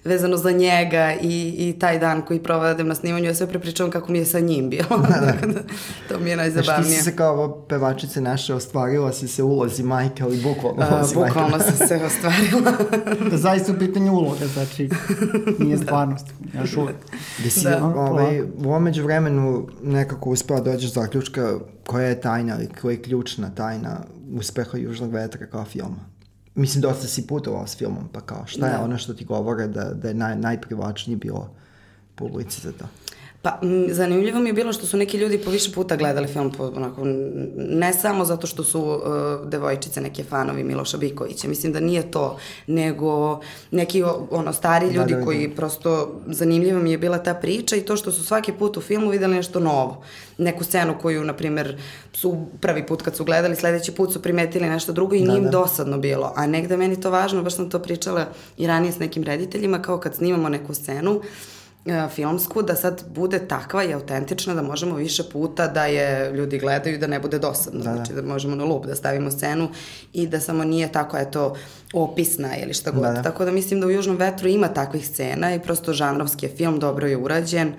vezano 0.04 0.36
za 0.36 0.50
njega 0.50 1.14
i, 1.22 1.54
i 1.58 1.78
taj 1.78 1.98
dan 1.98 2.22
koji 2.22 2.42
provedem 2.42 2.88
na 2.88 2.94
snimanju, 2.94 3.26
ja 3.26 3.34
sve 3.34 3.46
prepričavam 3.46 3.90
kako 3.90 4.12
mi 4.12 4.18
je 4.18 4.24
sa 4.24 4.40
njim 4.40 4.70
bilo. 4.70 4.98
Da, 4.98 5.32
da. 5.46 5.60
to 6.08 6.20
mi 6.20 6.30
je 6.30 6.36
najzabavnije. 6.36 6.82
Znaš, 6.82 6.86
ti 6.86 6.98
si 6.98 7.02
se 7.02 7.16
kao 7.16 7.64
pevačice 7.68 8.20
naše 8.20 8.54
ostvarila 8.54 9.12
si 9.12 9.28
se 9.28 9.42
ulozi 9.42 9.82
majke, 9.82 10.22
ali 10.22 10.42
bukvalno 10.42 10.96
ulozi 10.96 11.16
majke. 11.16 11.28
Bukvalno 11.28 11.58
sam 11.58 11.88
se 11.88 12.00
ostvarila. 12.06 12.72
da 13.30 13.36
zaista 13.36 13.72
u 13.72 13.78
pitanju 13.78 14.12
uloga, 14.12 14.46
znači 14.46 14.88
nije 15.58 15.78
stvarnost, 15.78 16.26
još 16.60 16.76
uvek. 16.76 16.96
Da 17.44 17.50
si 17.50 17.64
da. 17.64 17.84
ovaj, 17.84 18.40
u 18.40 18.64
ovom 18.64 18.82
među 18.82 19.04
vremenu 19.04 19.68
nekako 19.82 20.30
uspela 20.30 20.60
dođeš 20.60 20.92
zaključka 20.92 21.58
koja 21.86 22.06
je 22.06 22.20
tajna 22.20 22.56
ili 22.56 22.68
koja 22.82 22.92
je 22.92 23.02
ključna 23.02 23.50
tajna 23.50 24.00
uspeha 24.34 24.78
Južnog 24.78 25.12
vetra 25.12 25.46
kao 25.46 25.64
filma? 25.64 26.17
Mislim, 26.58 26.82
dosta 26.82 27.06
si 27.06 27.26
putovao 27.26 27.66
s 27.66 27.76
filmom, 27.76 28.08
pa 28.12 28.20
kao, 28.20 28.46
šta 28.46 28.60
da. 28.60 28.66
je 28.66 28.78
ono 28.78 28.98
što 28.98 29.14
ti 29.14 29.24
govore 29.24 29.66
da, 29.68 29.84
da 29.84 30.08
je 30.08 30.14
naj, 30.14 30.36
najprivlačnije 30.36 31.16
bilo 31.16 31.50
publici 32.14 32.60
za 32.60 32.72
to? 32.72 32.84
Pa, 33.42 33.58
m, 33.62 33.86
zanimljivo 33.90 34.40
mi 34.40 34.48
je 34.48 34.52
bilo 34.52 34.72
što 34.72 34.86
su 34.86 34.96
neki 34.96 35.16
ljudi 35.16 35.38
po 35.38 35.50
više 35.50 35.72
puta 35.72 35.96
gledali 35.96 36.26
film, 36.26 36.52
po, 36.52 36.64
onako, 36.76 37.02
ne 37.56 37.92
samo 37.92 38.24
zato 38.24 38.46
što 38.46 38.64
su 38.64 38.80
uh, 38.80 39.48
devojčice 39.48 40.00
neke 40.00 40.24
fanovi 40.24 40.64
Miloša 40.64 40.96
Bikovića, 40.96 41.48
mislim 41.48 41.72
da 41.72 41.80
nije 41.80 42.10
to, 42.10 42.38
nego 42.66 43.40
neki 43.70 44.02
ono, 44.30 44.52
stari 44.52 44.86
da, 44.86 44.92
ljudi 44.92 45.12
da, 45.12 45.16
da, 45.16 45.20
da. 45.20 45.24
koji 45.24 45.50
prosto, 45.50 46.20
zanimljivo 46.26 46.80
mi 46.80 46.90
je 46.90 46.98
bila 46.98 47.18
ta 47.18 47.34
priča 47.34 47.76
i 47.76 47.80
to 47.80 47.96
što 47.96 48.12
su 48.12 48.24
svaki 48.24 48.52
put 48.52 48.76
u 48.76 48.80
filmu 48.80 49.10
videli 49.10 49.34
nešto 49.34 49.60
novo. 49.60 50.02
Neku 50.38 50.64
scenu 50.64 50.94
koju, 51.02 51.24
na 51.24 51.32
primer, 51.32 51.80
su 52.12 52.46
prvi 52.60 52.86
put 52.86 53.02
kad 53.02 53.16
su 53.16 53.24
gledali, 53.24 53.56
sledeći 53.56 53.92
put 53.92 54.12
su 54.12 54.22
primetili 54.22 54.68
nešto 54.68 54.92
drugo 54.92 55.14
i 55.14 55.20
da, 55.20 55.26
nije 55.26 55.38
im 55.38 55.44
da. 55.44 55.50
dosadno 55.50 55.98
bilo. 55.98 56.32
A 56.36 56.46
negde 56.46 56.76
meni 56.76 57.00
to 57.00 57.10
važno, 57.10 57.42
baš 57.42 57.56
sam 57.56 57.70
to 57.70 57.78
pričala 57.78 58.26
i 58.56 58.66
ranije 58.66 58.92
s 58.92 58.98
nekim 58.98 59.22
rediteljima, 59.22 59.82
kao 59.82 59.98
kad 59.98 60.14
snimamo 60.14 60.48
neku 60.48 60.74
scenu, 60.74 61.12
uh, 61.12 61.24
filmsku, 62.14 62.62
da 62.62 62.74
sad 62.74 63.04
bude 63.14 63.38
takva 63.38 63.84
i 63.84 63.92
autentična 63.92 64.54
da 64.54 64.62
možemo 64.62 64.94
više 64.94 65.22
puta 65.32 65.66
da 65.66 65.84
je 65.86 66.32
ljudi 66.32 66.58
gledaju 66.58 66.98
da 66.98 67.06
ne 67.06 67.20
bude 67.20 67.38
dosadno. 67.38 67.80
Da, 67.84 67.90
da. 67.90 67.96
Znači 67.96 68.12
da 68.12 68.22
možemo 68.22 68.56
na 68.56 68.64
lup 68.64 68.86
da 68.86 68.94
stavimo 68.94 69.30
scenu 69.30 69.68
i 70.12 70.26
da 70.26 70.40
samo 70.40 70.64
nije 70.64 70.92
tako, 70.92 71.16
eto, 71.16 71.56
opisna 71.92 72.56
ili 72.56 72.74
šta 72.74 72.90
god. 72.90 73.02
Da, 73.02 73.12
da. 73.12 73.22
Tako 73.22 73.44
da 73.44 73.50
mislim 73.50 73.80
da 73.80 73.86
u 73.86 73.90
Južnom 73.90 74.16
vetru 74.16 74.48
ima 74.48 74.68
takvih 74.68 75.06
scena 75.06 75.54
i 75.54 75.60
prosto 75.60 75.92
žanrovski 75.92 76.46
je 76.46 76.56
film, 76.56 76.78
dobro 76.78 77.06
je 77.06 77.16
urađen, 77.16 77.72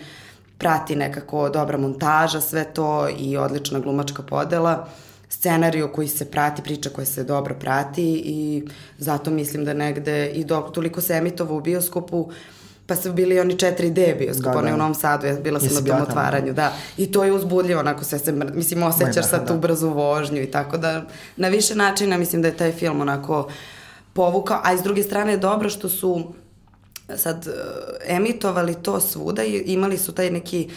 prati 0.58 0.95
nekako 0.95 1.50
dobra 1.50 1.78
montaža, 1.78 2.41
sve 2.41 2.63
to 2.63 3.10
i 3.19 3.38
odlična 3.38 3.80
glumačka 3.80 4.24
podela 4.24 4.88
scenariju 5.30 5.91
koji 5.93 6.08
se 6.08 6.26
prati, 6.26 6.62
priča 6.62 6.89
koja 6.89 7.06
se 7.06 7.24
dobro 7.24 7.56
prati 7.60 8.22
i 8.26 8.63
zato 8.98 9.32
mislim 9.32 9.65
da 9.65 9.74
negde 9.74 10.28
i 10.30 10.43
dok 10.43 10.72
toliko 10.72 11.02
se 11.02 11.13
emitovao 11.13 11.58
u 11.58 11.62
bioskopu, 11.62 12.19
uh, 12.19 12.34
pa 12.89 12.95
su 12.95 13.13
bili 13.13 13.39
oni 13.39 13.56
4D 13.56 14.17
bioskop, 14.17 14.54
da, 14.54 14.62
da. 14.62 14.73
u 14.73 14.78
Novom 14.78 14.95
Sadu, 14.95 15.28
ja 15.28 15.34
bila 15.34 15.60
sam 15.60 15.73
na 15.73 15.93
tom 15.93 16.02
otvaranju, 16.02 16.54
da. 16.54 16.73
I 16.97 17.12
to 17.12 17.23
je 17.23 17.34
uzbudljivo, 17.34 17.80
onako 17.80 18.04
sve 18.04 18.19
se, 18.19 18.32
mislim, 18.32 18.84
osjećaš 18.84 19.15
da, 19.15 19.23
sad 19.23 19.41
da. 19.41 19.45
tu 19.45 19.60
brzu 19.60 19.89
vožnju 19.89 20.41
i 20.41 20.52
tako 20.52 20.78
da, 20.78 21.06
na 21.38 21.47
više 21.47 21.75
načina 21.75 22.17
mislim 22.17 22.41
da 22.41 22.47
je 22.47 22.58
taj 22.58 22.71
film 22.71 23.02
onako 23.02 23.49
povukao, 24.13 24.62
a 24.63 24.73
iz 24.73 24.82
druge 24.82 25.04
strane 25.04 25.32
je 25.32 25.38
dobro 25.38 25.69
što 25.69 25.89
su 25.89 26.34
sad 27.17 27.47
emitovali 28.08 28.75
to 28.84 28.99
svuda 28.99 29.43
i 29.43 29.63
imali 29.65 29.97
su 29.97 30.12
taj 30.12 30.32
neki 30.32 30.69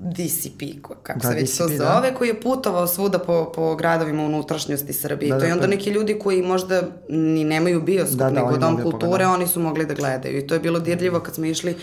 DCP, 0.00 0.62
kako 1.02 1.18
da, 1.18 1.28
se 1.28 1.34
već 1.34 1.50
DCP, 1.50 1.58
to 1.58 1.68
da. 1.68 1.76
zove, 1.76 2.10
da. 2.10 2.16
koji 2.16 2.28
je 2.28 2.40
putovao 2.40 2.86
svuda 2.86 3.18
po, 3.18 3.52
po 3.54 3.76
gradovima 3.76 4.22
unutrašnjosti 4.22 4.92
Srbije. 4.92 5.28
Da, 5.28 5.34
to 5.34 5.40
da, 5.40 5.46
je 5.46 5.52
onda 5.52 5.66
neki 5.66 5.90
ljudi 5.90 6.18
koji 6.18 6.42
možda 6.42 6.82
ni 7.08 7.44
nemaju 7.44 7.82
bioskop, 7.82 8.18
da, 8.18 8.30
da, 8.30 8.30
nego 8.30 8.56
dom 8.56 8.82
kulture, 8.82 9.26
oni 9.26 9.46
su 9.46 9.60
mogli 9.60 9.86
da 9.86 9.94
gledaju. 9.94 10.38
I 10.38 10.46
to 10.46 10.54
je 10.54 10.60
bilo 10.60 10.78
dirljivo 10.80 11.20
kad 11.20 11.34
smo 11.34 11.44
išli, 11.44 11.76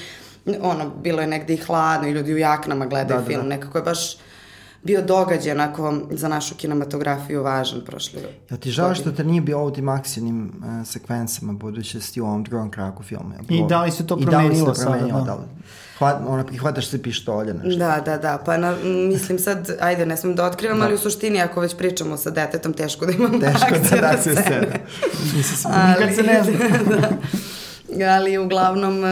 ono, 0.62 0.90
bilo 1.04 1.22
je 1.22 1.28
negde 1.28 1.54
i 1.54 1.58
hladno 1.58 2.08
i 2.08 2.12
ljudi 2.12 2.34
u 2.34 2.38
jaknama 2.38 2.86
gledaju 2.86 3.20
da, 3.20 3.26
film. 3.26 3.42
Da, 3.42 3.50
da. 3.50 3.56
Nekako 3.56 3.78
je 3.78 3.84
baš 3.84 4.18
bio 4.84 5.02
događaj 5.02 5.52
onako 5.52 5.94
za 6.12 6.28
našu 6.28 6.56
kinematografiju 6.56 7.44
važan 7.44 7.82
prošli 7.86 8.22
Ja 8.52 8.58
ti 8.58 8.72
žao 8.72 8.96
što 8.96 9.12
te 9.12 9.24
nije 9.24 9.42
bio 9.42 9.64
u 9.66 9.72
tim 9.72 9.90
akcijnim 9.90 10.52
uh, 10.58 10.88
sekvencama, 10.88 11.54
budući 11.54 11.98
da 11.98 12.04
si 12.04 12.22
u 12.22 12.26
ovom 12.26 12.44
drugom 12.44 12.72
kraku 12.72 13.04
filma. 13.04 13.36
I 13.50 13.64
da 13.70 13.84
li 13.84 13.92
se 13.92 14.08
to 14.08 14.18
promenilo 14.18 14.76
sada? 14.76 15.06
Da. 15.06 15.22
da 15.22 15.38
hvat, 16.00 16.18
ona 16.28 16.44
prihvataš 16.44 16.88
se 16.88 17.02
pištolje, 17.02 17.54
nešto. 17.54 17.80
Da, 17.80 18.02
da, 18.06 18.18
da, 18.18 18.38
pa 18.46 18.58
na, 18.58 18.76
mislim 18.84 19.40
sad, 19.40 19.70
ajde, 19.80 20.06
ne 20.06 20.18
smem 20.18 20.36
da 20.36 20.46
otkrivam, 20.46 20.80
da. 20.80 20.86
ali 20.86 20.96
u 20.96 20.98
suštini 20.98 21.42
ako 21.42 21.62
već 21.62 21.76
pričamo 21.76 22.18
sa 22.18 22.30
detetom, 22.30 22.74
teško 22.74 23.06
da 23.06 23.12
imam 23.12 23.40
teško 23.42 23.76
akcije 23.76 24.02
da, 24.02 24.12
da, 24.12 24.18
se 24.18 24.36
scene. 24.42 24.86
Mislim, 25.36 25.74
nikad 25.90 26.16
se 26.16 26.24
ne 26.24 26.44
zna. 26.44 26.68
da. 28.00 28.14
ali 28.16 28.38
uglavnom 28.38 29.04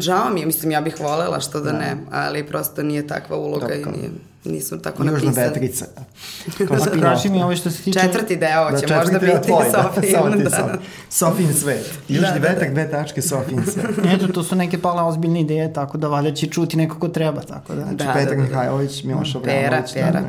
žao 0.00 0.30
mi 0.30 0.40
je, 0.40 0.46
mislim 0.46 0.72
ja 0.72 0.80
bih 0.80 1.00
volela 1.00 1.40
što 1.40 1.60
da, 1.60 1.72
da. 1.72 1.78
ne, 1.78 1.96
ali 2.10 2.46
prosto 2.46 2.82
nije 2.82 3.06
takva 3.06 3.36
uloga 3.36 3.66
Dobro. 3.66 3.90
i 3.94 3.98
nije 3.98 4.10
nisu 4.44 4.78
tako 4.78 5.02
Južna 5.02 5.12
napisali. 5.12 5.30
Južna 5.30 5.42
vetrica. 5.42 5.84
Kao 6.68 7.00
Kaži 7.02 7.28
mi 7.28 7.42
ovo 7.42 7.56
što 7.56 7.70
se 7.70 7.82
tiče... 7.82 8.00
Četvrti 8.00 8.36
deo 8.36 8.80
će 8.80 8.86
da, 8.86 8.96
možda 8.96 9.18
biti 9.18 9.46
tvoj, 9.46 9.64
Sofin. 9.64 10.42
Da, 10.44 10.50
da. 10.50 10.78
Sofin 11.10 11.54
svet. 11.54 11.98
Južni 12.08 12.40
da, 12.40 12.48
vetak, 12.48 12.68
da. 12.68 12.74
dve 12.74 12.90
tačke, 12.90 13.22
Sofin 13.22 13.62
svet. 13.66 13.86
Eto, 14.14 14.28
to 14.28 14.42
su 14.42 14.56
neke 14.56 14.78
pala 14.78 15.04
ozbiljne 15.04 15.40
ideje, 15.40 15.72
tako 15.72 15.98
da 15.98 16.08
valjda 16.08 16.34
će 16.34 16.46
čuti 16.46 16.76
neko 16.76 16.98
ko 16.98 17.08
treba, 17.08 17.40
tako 17.40 17.74
da. 17.74 17.82
Znači, 17.82 17.96
da, 17.96 18.12
Petar 18.12 18.36
da, 18.36 18.36
da. 18.36 18.42
Mihajlović, 18.42 19.04
Miloš 19.04 19.34
Obramović. 19.34 19.64
Pera, 19.64 19.82
pera. 19.94 20.20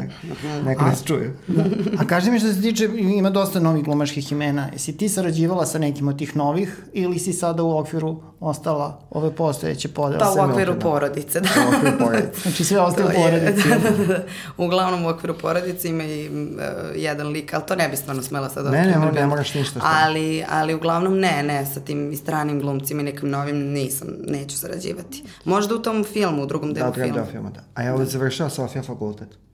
Da, 0.44 0.70
neko 0.70 0.84
nas 0.84 1.04
čuje. 1.04 1.36
Da. 1.48 1.64
A 2.00 2.08
kaži 2.08 2.32
mi 2.32 2.40
što 2.40 2.54
se 2.54 2.62
tiče, 2.62 2.90
ima 2.98 3.30
dosta 3.30 3.60
novih 3.60 3.84
glumaških 3.84 4.32
imena. 4.32 4.70
Jesi 4.74 4.98
ti 4.98 5.10
sarađivala 5.10 5.66
sa 5.66 5.80
nekim 5.80 6.08
od 6.08 6.18
tih 6.18 6.36
novih 6.36 6.84
ili 6.94 7.20
si 7.20 7.34
sada 7.34 7.64
u 7.64 7.78
okviru 7.78 8.22
ostala 8.40 9.02
ove 9.10 9.36
postojeće 9.36 9.88
podele? 9.88 10.20
Pa 10.20 10.32
u 10.32 10.50
okviru 10.50 10.80
porodice, 10.80 11.40
da. 11.40 11.50
U 11.66 11.78
okviru 11.78 11.98
porodice. 11.98 12.42
Znači 12.42 12.64
sve 12.64 12.80
ostaje 12.80 13.08
u 13.08 13.12
porodici. 13.24 13.70
uglavnom 14.58 15.06
u 15.06 15.10
okviru 15.10 15.34
porodice 15.34 15.90
ima 15.90 16.04
i 16.04 16.30
uh, 16.30 16.34
jedan 16.96 17.28
lik, 17.28 17.54
ali 17.54 17.64
to 17.68 17.76
ne 17.76 17.90
bi 17.90 17.96
stvarno 17.96 18.22
smela 18.22 18.50
sad 18.50 18.66
Ne, 18.66 18.82
ne, 18.82 19.12
ne 19.12 19.26
moraš 19.26 19.54
ništa. 19.54 19.80
Ali, 19.84 20.46
ali 20.50 20.74
uglavnom 20.74 21.20
ne, 21.20 21.44
ne, 21.44 21.66
sa 21.66 21.80
tim 21.80 22.18
stranim 22.18 22.60
glumcima 22.60 23.02
i 23.02 23.04
nekim 23.04 23.30
novim 23.30 23.58
nisam, 23.58 24.08
neću 24.28 24.58
sarađivati. 24.58 25.24
Možda 25.46 25.76
u 25.76 25.80
tom 25.80 26.04
filmu, 26.04 26.44
u 26.44 26.46
drugom 26.46 26.74
delu 26.74 26.92
da, 26.92 26.94
filmu. 26.94 27.14
Da, 27.14 27.26
filma, 27.26 27.50
da. 27.50 27.62
A 27.76 27.86
evo 27.86 27.98
da. 27.98 28.06
završao 28.06 28.50
Sofija 28.50 28.84
fakultet. 28.84 29.49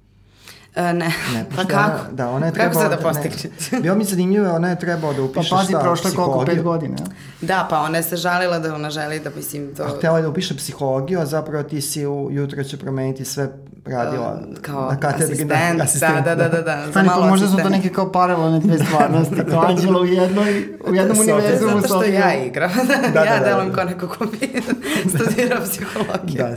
Uh, 0.75 0.81
ne. 0.81 0.93
ne 1.33 1.45
pa 1.55 1.63
kako? 1.63 2.01
Ona, 2.01 2.11
da, 2.11 2.29
ona 2.29 2.45
je 2.45 2.53
trebao, 2.53 2.73
kako 2.73 2.83
se 2.83 2.95
da 2.95 3.01
postigne? 3.01 3.81
Bio 3.81 3.95
mi 3.95 4.03
zanimljivo, 4.03 4.55
ona 4.55 4.69
je 4.69 4.79
trebao 4.79 5.13
da 5.13 5.21
upiše 5.21 5.49
pa, 5.49 5.55
pazi, 5.55 5.69
šta? 5.69 5.77
Pa 5.77 5.83
prošlo 5.83 6.11
koliko, 6.15 6.45
pet 6.45 6.63
godina. 6.63 6.95
Da, 7.41 7.67
pa 7.69 7.79
ona 7.79 7.97
je 7.97 8.03
se 8.03 8.15
žalila 8.15 8.59
da 8.59 8.75
ona 8.75 8.89
želi 8.89 9.19
da, 9.19 9.29
mislim, 9.35 9.75
to... 9.75 9.83
A 9.83 9.97
htjela 9.97 10.17
je 10.17 10.21
da 10.21 10.29
upiše 10.29 10.57
psihologiju, 10.57 11.19
a 11.19 11.25
zapravo 11.25 11.63
ti 11.63 11.81
si 11.81 12.07
u 12.07 12.27
jutro 12.31 12.63
će 12.63 12.77
promeniti 12.77 13.25
sve 13.25 13.49
radila 13.85 14.39
uh, 14.49 14.57
kao 14.61 14.89
na 14.91 14.99
katedri. 14.99 15.33
Asistent, 15.33 15.77
da, 15.77 15.83
asistent, 15.83 16.25
da, 16.25 16.35
da, 16.35 16.49
da, 16.49 16.61
da, 16.61 16.91
za 16.91 17.03
malo 17.03 17.27
Možda 17.27 17.47
su 17.47 17.57
to 17.57 17.69
neke 17.69 17.89
kao 17.89 18.11
paralelne 18.11 18.59
dve 18.59 18.77
stvarnosti, 18.77 19.35
kao 19.49 19.65
Anđela 19.65 20.01
u 20.01 20.05
jednoj, 20.05 20.77
u 20.87 20.95
jednom 20.95 21.19
univerzumu. 21.19 21.81
Zato 21.81 21.87
što 21.87 22.03
ja 22.03 22.43
igram, 22.43 22.71
da, 23.13 23.23
ja 23.23 23.39
da, 23.39 23.45
delam 23.45 23.69
da, 23.69 23.75
kao 23.75 23.83
neko 23.83 24.07
ko 24.07 24.25
bi 24.25 24.61
studirao 25.15 25.61
psihologiju. 25.63 26.37
Da, 26.37 26.55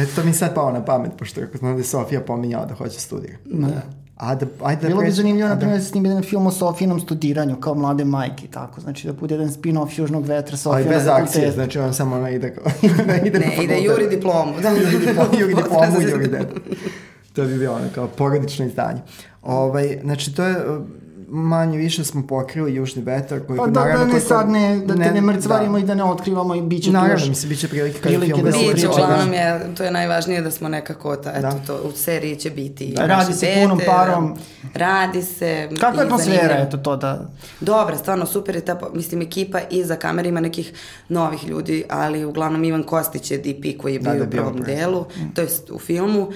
eto 0.00 0.10
to 0.16 0.24
mi 0.24 0.32
sad 0.32 0.54
pao 0.54 0.72
na 0.72 0.84
pamet, 0.84 1.10
pošto 1.18 1.40
znam 1.54 1.72
da 1.72 1.80
je 1.80 1.84
Sofija 1.84 2.20
pominjala 2.20 2.66
da 2.66 2.74
hoće 2.74 3.00
studirati. 3.00 3.55
Da. 3.56 3.82
A 4.16 4.34
da, 4.34 4.46
ajde 4.62 4.82
da 4.82 4.88
Bilo 4.88 5.00
bi 5.02 5.10
zanimljivo, 5.10 5.48
na 5.48 5.56
primjer, 5.56 5.78
da 5.78 5.84
se 5.84 5.90
snimi 5.90 6.08
jedan 6.08 6.22
film 6.22 6.46
o 6.46 6.50
Sofijinom 6.50 7.00
studiranju, 7.00 7.56
kao 7.56 7.74
mlade 7.74 8.04
majke 8.04 8.44
i 8.44 8.48
tako. 8.48 8.80
Znači 8.80 9.06
da 9.06 9.12
bude 9.12 9.34
jedan 9.34 9.48
spin-off 9.48 9.98
Južnog 9.98 10.26
vetra, 10.26 10.56
Sofija 10.56 10.74
Ali 10.74 10.88
bez 10.88 11.06
akcije, 11.06 11.52
znači 11.52 11.78
on 11.78 11.94
samo 11.94 12.18
ne 12.18 12.34
ide, 12.36 12.54
ne 13.06 13.22
ide, 13.24 13.38
ne, 13.38 13.64
ide 13.64 13.82
juri 13.82 14.08
diplomu. 14.08 14.52
Da, 14.62 14.70
juri 14.70 14.98
diplomu, 15.06 15.30
juri 15.40 15.54
diplomu, 15.54 16.00
juri 16.00 16.28
diplomu. 16.28 16.60
To 17.32 17.44
bi 17.44 17.58
bilo 17.58 17.74
ono 17.74 17.86
kao 17.94 18.08
porodično 18.08 18.66
izdanje. 18.66 19.00
Ovaj, 19.42 19.98
znači 20.02 20.34
to 20.34 20.44
je 20.44 20.56
manje 21.28 21.78
više 21.78 22.04
smo 22.04 22.26
pokrili 22.26 22.74
južni 22.74 23.02
vetar 23.02 23.46
koji 23.46 23.56
pa 23.56 23.66
da, 23.66 23.80
naravno, 23.80 24.06
da 24.06 24.12
ne 24.12 24.20
sad 24.20 24.48
ne 24.48 24.76
da 24.86 24.94
te 24.94 25.12
ne 25.12 25.20
mrcvarimo 25.20 25.78
da. 25.78 25.84
i 25.84 25.86
da 25.86 25.94
ne 25.94 26.04
otkrivamo 26.04 26.54
i 26.54 26.62
biće 26.62 26.90
naravno 26.90 27.18
tu 27.18 27.28
mislim 27.28 27.48
biće 27.48 27.68
prilike 27.68 27.98
kada 27.98 28.20
film 28.20 28.42
da 28.44 28.52
se 28.52 28.58
biće 28.74 28.88
uglavnom 28.88 29.32
je 29.32 29.60
to 29.76 29.84
je 29.84 29.90
najvažnije 29.90 30.40
da 30.40 30.50
smo 30.50 30.68
nekako 30.68 31.16
ta, 31.16 31.30
eto 31.30 31.40
da. 31.40 31.58
to 31.66 31.80
u 31.84 31.92
seriji 31.92 32.36
će 32.36 32.50
biti 32.50 32.92
da, 32.96 33.06
radi 33.06 33.32
se 33.32 33.46
dete, 33.46 33.60
punom 33.60 33.80
parom. 33.86 34.36
radi 34.74 35.22
se 35.22 35.68
kakva 35.80 36.02
je 36.02 36.06
atmosfera 36.06 36.54
eto 36.58 36.76
to 36.76 36.96
da 36.96 37.28
dobra 37.60 37.98
stvarno 37.98 38.26
super 38.26 38.54
je 38.54 38.64
ta 38.64 38.80
mislim 38.94 39.22
ekipa 39.22 39.60
i 39.70 39.84
za 39.84 39.96
kamere 39.96 40.28
ima 40.28 40.40
nekih 40.40 40.72
novih 41.08 41.48
ljudi 41.48 41.84
ali 41.88 42.24
uglavnom 42.24 42.64
Ivan 42.64 42.82
Kostić 42.82 43.30
je 43.30 43.38
DP 43.38 43.82
koji 43.82 43.92
je 43.92 44.00
bio 44.00 44.12
da, 44.12 44.18
da, 44.18 44.24
u 44.24 44.30
prvom 44.30 44.62
delu. 44.62 45.00
Mm. 45.00 45.34
to 45.34 45.42
jest 45.42 45.70
u 45.70 45.78
filmu 45.78 46.28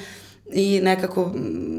i 0.53 0.81
nekako, 0.83 1.33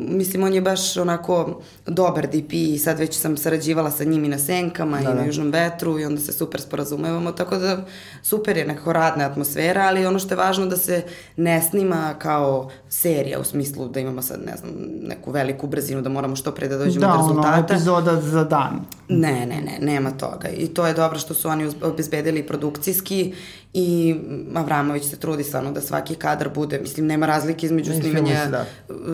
mislim, 0.07 0.43
on 0.43 0.53
je 0.53 0.62
baš 0.62 0.97
onako 0.97 1.62
dobar 1.86 2.27
DP 2.27 2.53
i 2.53 2.77
sad 2.77 2.99
već 2.99 3.19
sam 3.19 3.38
sarađivala 3.38 3.91
sa 3.91 4.03
njim 4.03 4.25
i 4.25 4.27
na 4.27 4.38
Senkama 4.38 4.97
da, 4.97 5.03
i 5.03 5.13
na 5.13 5.21
da. 5.21 5.25
Južnom 5.25 5.51
vetru 5.51 5.99
i 5.99 6.05
onda 6.05 6.21
se 6.21 6.34
super 6.34 6.62
sporazumevamo, 6.62 7.31
tako 7.31 7.57
da 7.57 7.86
super 8.23 8.57
je 8.57 8.65
nekako 8.65 8.93
radna 8.93 9.25
atmosfera, 9.25 9.81
ali 9.81 10.05
ono 10.05 10.19
što 10.19 10.34
je 10.34 10.38
važno 10.38 10.65
da 10.65 10.77
se 10.77 11.03
ne 11.38 11.62
snima 11.62 12.15
kao 12.19 12.69
serija 12.89 13.39
u 13.39 13.43
smislu 13.43 13.88
da 13.88 13.99
imamo 13.99 14.22
sad, 14.22 14.39
ne 14.45 14.57
znam, 14.57 14.72
neku 15.01 15.32
veliku 15.32 15.67
brzinu 15.67 16.01
da 16.01 16.09
moramo 16.09 16.36
što 16.36 16.51
pre 16.51 16.67
da 16.67 16.78
dođemo 16.78 17.07
da, 17.07 17.11
do 17.11 17.17
rezultata. 17.17 17.49
Da, 17.49 17.53
ono, 17.53 17.65
epizoda 17.65 18.22
za 18.22 18.43
dan. 18.43 18.80
Ne, 19.09 19.45
ne, 19.45 19.61
ne, 19.61 19.78
nema 19.82 20.11
toga. 20.11 20.49
I 20.49 20.67
to 20.67 20.88
je 20.88 20.93
dobro 20.93 21.19
što 21.19 21.34
su 21.34 21.49
oni 21.49 21.72
obezbedili 21.82 22.47
produkcijski 22.47 23.34
i 23.74 24.15
Avramović 24.55 25.03
se 25.03 25.17
trudi 25.17 25.43
stvarno 25.43 25.72
da 25.72 25.82
svaki 25.82 26.15
kadar 26.15 26.49
bude, 26.49 26.80
mislim, 26.80 27.05
nema 27.05 27.26
razlike 27.26 27.65
između 27.65 27.93
snimanja 27.93 28.45
da. 28.45 28.61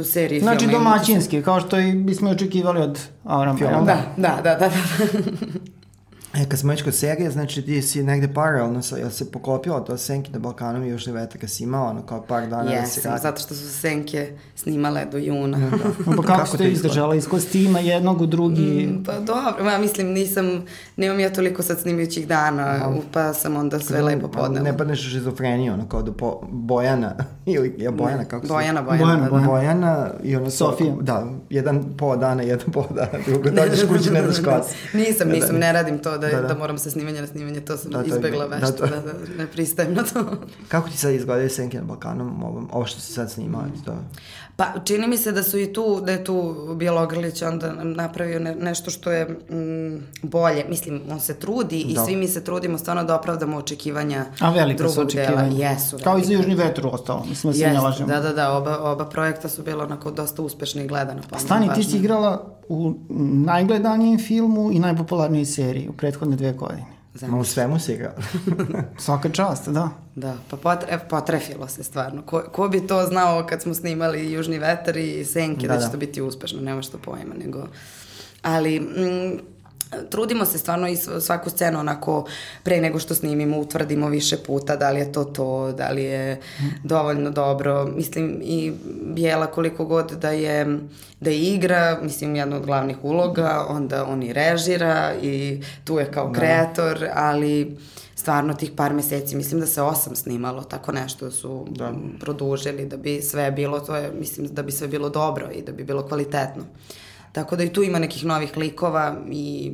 Serije 0.04 0.38
i 0.38 0.42
znači, 0.42 0.60
filma. 0.66 0.72
Znači 0.72 0.84
domaćinski, 0.84 1.42
kao 1.42 1.60
što 1.60 1.80
i 1.80 1.92
bismo 1.92 2.30
očekivali 2.30 2.82
od 2.82 3.00
Avramovića. 3.24 3.70
Da, 3.70 3.98
da, 4.18 4.40
da, 4.44 4.56
da. 4.56 4.56
da. 4.60 4.70
E, 6.34 6.46
kad 6.50 6.60
smo 6.60 6.72
već 6.72 6.84
kod 6.84 6.96
serije, 6.96 7.32
znači 7.32 7.62
ti 7.62 7.82
si 7.82 8.04
negde 8.04 8.34
paralelno, 8.34 8.82
sa, 8.82 8.98
jel 8.98 9.10
se 9.10 9.32
poklopilo 9.32 9.80
to 9.80 9.98
Senke 9.98 10.32
na 10.32 10.40
Balkanu 10.40 10.86
i 10.86 10.90
Južni 10.90 11.14
vetar 11.14 11.42
kad 11.42 11.50
si 11.50 11.64
imao 11.64 11.90
ono 11.90 12.02
kao 12.02 12.22
par 12.22 12.48
dana 12.48 12.72
yes, 12.72 12.82
da 12.82 12.86
si 12.86 13.02
radi? 13.08 13.22
zato 13.22 13.42
što 13.42 13.56
su 13.56 13.70
Senke 13.70 14.32
snimale 14.56 15.06
do 15.12 15.18
juna. 15.18 15.58
Da, 15.58 15.70
da. 15.70 16.16
pa 16.18 16.24
kako, 16.36 16.48
ste 16.48 16.72
izdržala 16.72 17.16
iz 17.16 17.28
kostima 17.28 17.80
jednog 17.80 18.22
u 18.22 18.26
drugi? 18.26 18.88
Mm, 18.88 19.04
pa 19.04 19.20
dobro, 19.20 19.66
ja 19.70 19.78
mislim 19.78 20.08
nisam, 20.08 20.66
nemam 20.96 21.20
ja 21.20 21.34
toliko 21.34 21.64
sad 21.64 21.80
snimajućih 21.80 22.28
dana, 22.28 22.78
no. 22.78 23.02
pa 23.12 23.34
sam 23.34 23.56
onda 23.56 23.80
sve 23.80 23.96
Kada, 23.96 24.08
lepo 24.08 24.28
podnela. 24.28 24.64
Ne 24.64 24.78
padneš 24.78 25.08
u 25.08 25.10
šizofreniju, 25.10 25.74
ono 25.74 25.90
kao 25.90 26.02
do 26.02 26.14
po, 26.14 26.40
Bojana, 26.52 27.16
ili 27.46 27.76
ja 27.78 27.92
Bojana, 27.92 28.26
kako 28.26 28.48
se? 28.48 28.54
Bojana, 28.54 28.82
Bojana. 28.82 29.06
Bojana, 29.06 29.30
Bojana. 29.30 29.48
Bojana 29.48 30.10
i 30.24 30.36
ono 30.36 30.50
Sofija. 30.50 30.94
Da, 31.02 31.28
jedan 31.50 31.84
po 31.98 32.16
dana, 32.16 32.44
jedan 32.44 32.72
po 32.72 32.86
dana, 32.90 33.24
drugo 33.26 33.50
dođeš 33.50 33.88
kući, 33.88 34.12
ne 34.12 34.24
znaš 34.24 34.38
kada. 34.46 34.66
nisam, 34.94 35.30
nisam, 35.30 35.56
ne 35.56 35.74
radim 35.74 36.00
to 36.00 36.17
da, 36.18 36.28
da, 36.30 36.42
da. 36.42 36.48
da 36.48 36.56
moram 36.56 36.78
se 36.78 36.92
snimanja 36.92 37.22
na 37.22 37.28
snimanje, 37.28 37.62
to 37.62 37.78
sam 37.78 37.92
da, 37.92 38.04
to 38.04 38.16
izbegla 38.16 38.46
već, 38.46 38.62
da, 38.62 38.72
to... 38.72 38.88
da, 38.88 39.02
da, 39.02 39.14
ne 39.38 39.48
pristajem 39.48 39.94
na 39.94 40.04
to. 40.04 40.38
Kako 40.68 40.90
ti 40.90 40.98
sad 40.98 41.14
izgledaju 41.14 41.50
Senke 41.50 41.78
na 41.78 41.84
Balkanu, 41.84 42.40
ovo, 42.44 42.68
ovo 42.72 42.86
što 42.86 43.00
si 43.00 43.14
sad 43.14 43.32
snimao? 43.32 43.62
Mm. 43.62 43.84
To... 43.86 43.98
Pa 44.58 44.66
čini 44.84 45.08
mi 45.08 45.18
se 45.18 45.32
da 45.32 45.44
su 45.44 45.60
i 45.60 45.74
tu, 45.74 46.02
da 46.02 46.12
je 46.12 46.24
tu 46.24 46.56
Bjelogrlić 46.76 47.42
onda 47.42 47.74
napravio 47.84 48.40
ne, 48.40 48.56
nešto 48.56 48.92
što 48.92 49.12
je 49.12 49.26
mm, 49.26 50.04
bolje. 50.22 50.66
Mislim, 50.70 51.02
on 51.12 51.20
se 51.20 51.34
trudi 51.34 51.84
da. 51.84 52.02
i 52.02 52.06
svi 52.06 52.16
mi 52.16 52.28
se 52.28 52.44
trudimo 52.44 52.78
stvarno 52.78 53.04
da 53.04 53.16
opravdamo 53.16 53.58
očekivanja 53.58 54.26
A 54.40 54.52
velika 54.52 54.90
su 54.90 55.02
očekivanja. 55.02 55.50
Dela. 55.50 55.70
Jesu. 55.70 55.98
Kao 56.04 56.18
i 56.18 56.24
za 56.24 56.34
Južni 56.34 56.56
vetru 56.56 56.90
ostalo, 56.94 57.26
mislim 57.30 57.54
da 57.54 57.60
se 57.60 57.68
ne 57.68 57.80
lažemo. 57.80 58.10
Da, 58.10 58.20
da, 58.20 58.34
da, 58.34 58.52
oba, 58.52 58.78
oba 58.80 59.06
projekta 59.06 59.50
su 59.50 59.64
bila 59.64 59.84
onako 59.84 60.12
dosta 60.12 60.42
uspešni 60.42 60.84
i 60.84 60.88
gledana. 60.88 61.22
Pa 61.30 61.40
Stani, 61.40 61.70
ti 61.76 61.84
si 61.84 61.98
igrala 61.98 62.58
u 62.70 62.94
najgledanijem 63.46 64.20
filmu 64.20 64.72
i 64.72 64.80
najpopularnijoj 64.80 65.46
seriji 65.46 65.90
u 65.90 65.94
prethodne 65.94 66.36
dve 66.36 66.54
godine. 66.54 66.97
Znači. 67.18 67.32
Ma 67.32 67.38
u 67.38 67.44
svemu 67.44 67.80
si 67.80 67.94
igrao. 67.94 68.14
Svaka 69.06 69.30
čast, 69.30 69.70
da. 69.70 69.90
Da, 70.16 70.36
pa 70.50 70.58
potre, 70.58 71.00
potrefilo 71.10 71.68
se 71.68 71.84
stvarno. 71.84 72.22
Ko, 72.22 72.44
ko 72.52 72.68
bi 72.68 72.88
to 72.88 73.06
znao 73.06 73.46
kad 73.50 73.62
smo 73.62 73.74
snimali 73.74 74.32
Južni 74.32 74.60
vetar 74.60 74.98
i 74.98 75.26
Senke 75.26 75.68
da, 75.68 75.74
da 75.74 75.80
će 75.80 75.86
da. 75.86 75.92
to 75.92 75.98
biti 75.98 76.22
uspešno, 76.22 76.62
nema 76.62 76.82
što 76.82 76.98
pojma, 76.98 77.36
nego... 77.46 77.68
Ali, 78.42 78.80
mm, 78.80 79.40
trudimo 80.10 80.46
se 80.46 80.58
stvarno 80.58 80.88
i 80.88 80.96
svaku 80.96 81.50
scenu 81.50 81.80
onako 81.80 82.26
pre 82.64 82.82
nego 82.82 83.00
što 83.00 83.16
snimimo 83.16 83.60
utvrdimo 83.60 84.10
više 84.10 84.38
puta 84.38 84.76
da 84.76 84.92
li 84.92 85.00
je 85.00 85.12
to 85.12 85.24
to, 85.24 85.72
da 85.72 85.90
li 85.90 86.04
je 86.04 86.40
dovoljno 86.84 87.30
dobro. 87.30 87.86
Mislim 87.86 88.42
i 88.44 88.74
Bijela 89.02 89.48
koliko 89.48 89.86
god 89.86 90.12
da 90.12 90.30
je 90.30 90.80
da 91.20 91.30
je 91.30 91.40
igra, 91.40 92.00
mislim 92.04 92.36
jedna 92.36 92.56
od 92.56 92.66
glavnih 92.66 92.98
uloga, 93.04 93.66
onda 93.70 94.06
on 94.06 94.24
i 94.24 94.34
režira 94.34 95.14
i 95.22 95.62
tu 95.84 96.00
je 96.00 96.12
kao 96.12 96.28
da. 96.28 96.40
kreator, 96.40 97.08
ali 97.14 97.78
stvarno 98.16 98.54
tih 98.54 98.72
par 98.72 98.94
meseci, 98.94 99.36
mislim 99.36 99.60
da 99.60 99.68
se 99.68 99.82
osam 99.82 100.16
snimalo, 100.16 100.64
tako 100.64 100.92
nešto 100.92 101.32
su 101.32 101.66
da. 101.70 101.94
produžili 102.20 102.86
da 102.86 102.98
bi 102.98 103.22
sve 103.22 103.52
bilo, 103.52 103.80
to 103.80 103.96
je, 103.96 104.12
mislim 104.20 104.48
da 104.48 104.64
bi 104.64 104.72
sve 104.72 104.88
bilo 104.88 105.10
dobro 105.10 105.50
i 105.52 105.62
da 105.62 105.72
bi 105.72 105.84
bilo 105.84 106.08
kvalitetno. 106.08 106.64
Tako 107.38 107.56
da 107.56 107.64
i 107.64 107.74
tu 107.74 107.84
ima 107.84 108.00
nekih 108.00 108.26
novih 108.26 108.58
likova 108.58 109.16
i 109.32 109.72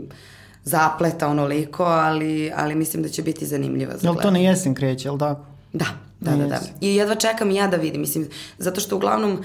zapleta 0.64 1.28
onoliko, 1.28 1.84
ali, 1.84 2.52
ali 2.56 2.76
mislim 2.76 3.04
da 3.04 3.10
će 3.10 3.22
biti 3.22 3.46
zanimljiva 3.46 3.94
za 3.98 4.08
Jel 4.08 4.16
to 4.22 4.32
na 4.32 4.40
jesen 4.40 4.76
kreće, 4.76 5.08
jel 5.08 5.18
tako? 5.18 5.46
Da, 5.74 5.86
da, 6.20 6.32
da, 6.32 6.48
da. 6.48 6.60
I 6.82 6.96
jedva 6.96 7.16
čekam 7.16 7.52
i 7.52 7.56
ja 7.56 7.68
da 7.68 7.78
vidim, 7.78 8.02
mislim, 8.02 8.30
zato 8.58 8.82
što 8.82 8.96
uglavnom 8.96 9.44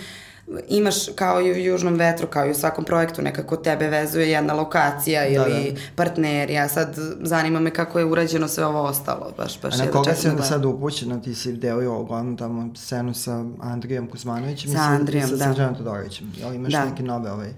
imaš 0.68 0.94
kao 1.14 1.40
i 1.40 1.52
u 1.52 1.56
Južnom 1.56 1.94
vetru, 1.94 2.26
kao 2.26 2.46
i 2.46 2.50
u 2.50 2.54
svakom 2.54 2.84
projektu, 2.84 3.22
nekako 3.22 3.56
tebe 3.56 3.88
vezuje 3.88 4.30
jedna 4.30 4.54
lokacija 4.54 5.22
da, 5.22 5.28
ili 5.28 5.72
da. 5.72 5.80
partner. 5.96 6.50
Ja 6.50 6.68
sad 6.68 6.96
zanima 7.22 7.60
me 7.60 7.70
kako 7.70 7.98
je 7.98 8.04
urađeno 8.04 8.48
sve 8.48 8.66
ovo 8.66 8.82
ostalo. 8.82 9.32
Baš, 9.36 9.60
baš 9.62 9.74
A 9.74 9.84
na 9.84 9.90
koga 9.90 10.14
si 10.14 10.28
onda 10.28 10.42
sad 10.42 10.64
upućena? 10.64 11.20
Ti 11.20 11.34
si 11.34 11.52
deo 11.52 11.82
i 11.82 11.86
uglavnom 11.86 12.36
tamo 12.36 12.74
scenu 12.76 13.14
sa 13.14 13.44
Andrijom 13.60 14.06
Kuzmanovićem 14.06 14.72
sa 14.72 14.80
Andrijom, 14.80 15.24
i 15.24 15.28
sa 15.28 15.36
da. 15.36 15.44
Srđanom 15.44 15.74
Todorovićem. 15.74 16.32
Jel 16.36 16.54
imaš 16.54 16.72
da. 16.72 16.84
neke 16.84 17.02
nove 17.02 17.32
ovaj... 17.32 17.52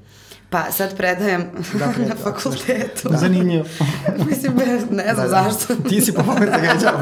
Pa 0.50 0.72
sad 0.72 0.96
predajem 0.96 1.44
da, 1.74 1.86
na 2.08 2.14
fakultetu. 2.22 3.08
Da. 3.08 3.18
Zanimljivo. 3.18 3.64
Mislim, 4.30 4.56
ne 4.56 4.78
znam 4.78 4.96
da, 4.96 5.22
da. 5.22 5.28
zašto. 5.28 5.74
Ti 5.88 6.00
si 6.00 6.12
pomoći 6.12 6.46
da 6.46 6.58
gađa. 6.66 6.92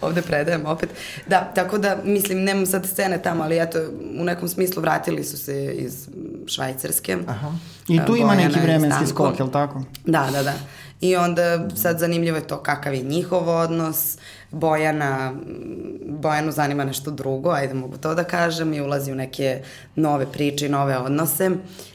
ovde 0.00 0.22
predajem 0.22 0.66
opet. 0.66 0.90
Da, 1.26 1.52
tako 1.54 1.78
da, 1.78 1.96
mislim, 2.04 2.44
nemam 2.44 2.66
sad 2.66 2.86
scene 2.86 3.22
tamo, 3.22 3.44
ali 3.44 3.58
eto, 3.58 3.78
u 4.20 4.24
nekom 4.24 4.48
smislu 4.48 4.82
vratili 4.82 5.24
su 5.24 5.38
se 5.38 5.74
iz 5.74 6.08
Švajcarske. 6.46 7.16
Aha. 7.26 7.52
I 7.88 8.00
tu 8.06 8.16
ima 8.16 8.34
neki 8.34 8.60
vremenski 8.60 9.06
skok, 9.06 9.38
je 9.38 9.44
li 9.44 9.52
tako? 9.52 9.82
Da, 10.04 10.28
da, 10.32 10.42
da. 10.42 10.54
I 11.04 11.16
onda 11.16 11.68
sad 11.76 11.98
zanimljivo 11.98 12.36
je 12.36 12.46
to 12.46 12.62
kakav 12.62 12.94
je 12.94 13.02
njihov 13.02 13.48
odnos, 13.48 14.18
Bojana, 14.50 15.32
Bojanu 16.06 16.52
zanima 16.52 16.84
nešto 16.84 17.10
drugo, 17.10 17.50
ajde 17.50 17.74
mogu 17.74 17.96
to 17.96 18.14
da 18.14 18.24
kažem, 18.24 18.74
i 18.74 18.80
ulazi 18.80 19.12
u 19.12 19.14
neke 19.14 19.62
nove 19.96 20.32
priče 20.32 20.66
i 20.66 20.68
nove 20.68 20.98
odnose. 20.98 21.50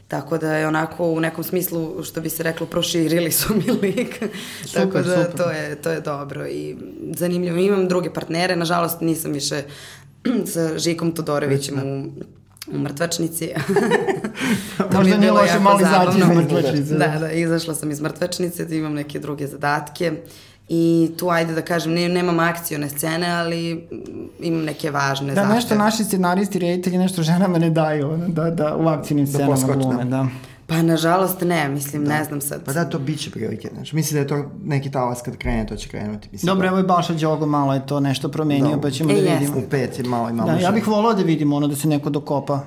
Tako 0.07 0.38
da 0.38 0.53
je 0.53 0.68
onako 0.68 1.05
u 1.05 1.20
nekom 1.20 1.43
smislu, 1.43 2.03
što 2.03 2.22
bi 2.22 2.30
se 2.30 2.43
reklo, 2.43 2.66
proširili 2.66 3.32
su 3.32 3.55
mi 3.55 3.72
lik. 3.72 4.16
Super, 4.66 4.84
Tako 4.84 4.97
da 4.97 5.24
super. 5.24 5.38
to 5.38 5.51
je, 5.51 5.76
to 5.76 5.91
je 5.91 6.01
dobro 6.01 6.47
i 6.47 6.76
zanimljivo. 7.16 7.57
Imam 7.57 7.88
druge 7.88 8.14
partnere, 8.14 8.55
nažalost 8.55 9.01
nisam 9.01 9.32
više 9.32 9.64
sa 10.53 10.78
Žikom 10.78 11.12
Todorovićem 11.12 11.80
u 11.80 12.05
u 12.72 12.78
mrtvačnici. 12.78 13.49
Možda 14.96 15.18
nije 15.18 15.32
loše 15.32 15.60
malo 15.60 15.80
izaći 15.80 16.20
iz 16.20 16.38
mrtvačnice. 16.38 16.96
Da, 16.96 17.08
da, 17.20 17.32
izašla 17.32 17.76
sam 17.76 17.92
iz 17.92 18.02
mrtvačnice, 18.02 18.66
da 18.66 18.76
imam 18.76 18.94
neke 18.94 19.20
druge 19.20 19.48
zadatke. 19.48 20.12
I 20.70 21.12
tu, 21.18 21.30
ajde 21.30 21.54
da 21.54 21.62
kažem, 21.62 21.94
ne, 21.94 22.10
nemam 22.10 22.40
akcijone 22.40 22.90
scene, 22.90 23.32
ali 23.32 23.88
imam 24.40 24.64
neke 24.64 24.92
važne 24.92 25.28
da, 25.28 25.36
zahteve. 25.36 25.48
Da, 25.48 25.56
nešto 25.56 25.76
naši 25.76 26.04
scenaristi, 26.04 26.60
reditelji, 26.60 26.98
nešto 26.98 27.24
ženama 27.24 27.58
ne 27.58 27.70
daju, 27.70 28.20
da, 28.28 28.50
da 28.50 28.76
u 28.76 28.88
akcijnim 28.88 29.26
da 29.26 29.32
scenama 29.32 29.56
da 29.68 29.74
glume, 29.74 30.06
da. 30.06 30.28
Pa, 30.70 30.82
nažalost, 30.82 31.42
ne, 31.42 31.70
mislim, 31.70 32.06
da. 32.06 32.18
ne 32.18 32.24
znam 32.24 32.42
sad. 32.42 32.64
Pa 32.66 32.74
da, 32.74 32.86
to 32.86 33.00
bit 33.00 33.20
će 33.20 33.32
prilike, 33.32 33.70
znači, 33.74 33.96
mislim 33.96 34.16
da 34.16 34.20
je 34.20 34.28
to 34.28 34.52
neki 34.64 34.92
talas 34.92 35.22
kad 35.22 35.38
krene, 35.38 35.66
to 35.66 35.76
će 35.76 35.90
krenuti. 35.90 36.30
Mislim, 36.32 36.48
Dobro, 36.48 36.62
da. 36.62 36.68
evo 36.68 36.78
je 36.78 36.84
Baša 36.84 37.14
Đogo 37.14 37.46
malo 37.46 37.74
je 37.74 37.88
to 37.88 38.00
nešto 38.00 38.30
promenio, 38.30 38.76
da, 38.76 38.82
pa 38.82 38.92
ćemo 38.92 39.12
e, 39.12 39.14
da 39.14 39.34
vidimo. 39.34 39.58
U 39.58 39.70
pet 39.70 40.00
je 40.00 40.04
malo 40.06 40.30
i 40.30 40.34
malo. 40.34 40.52
Da, 40.52 40.58
ja 40.58 40.72
bih 40.72 40.88
volao 40.88 41.14
da 41.14 41.24
vidimo 41.24 41.56
ono 41.56 41.68
da 41.68 41.76
se 41.76 41.88
neko 41.88 42.10
dokopa 42.10 42.62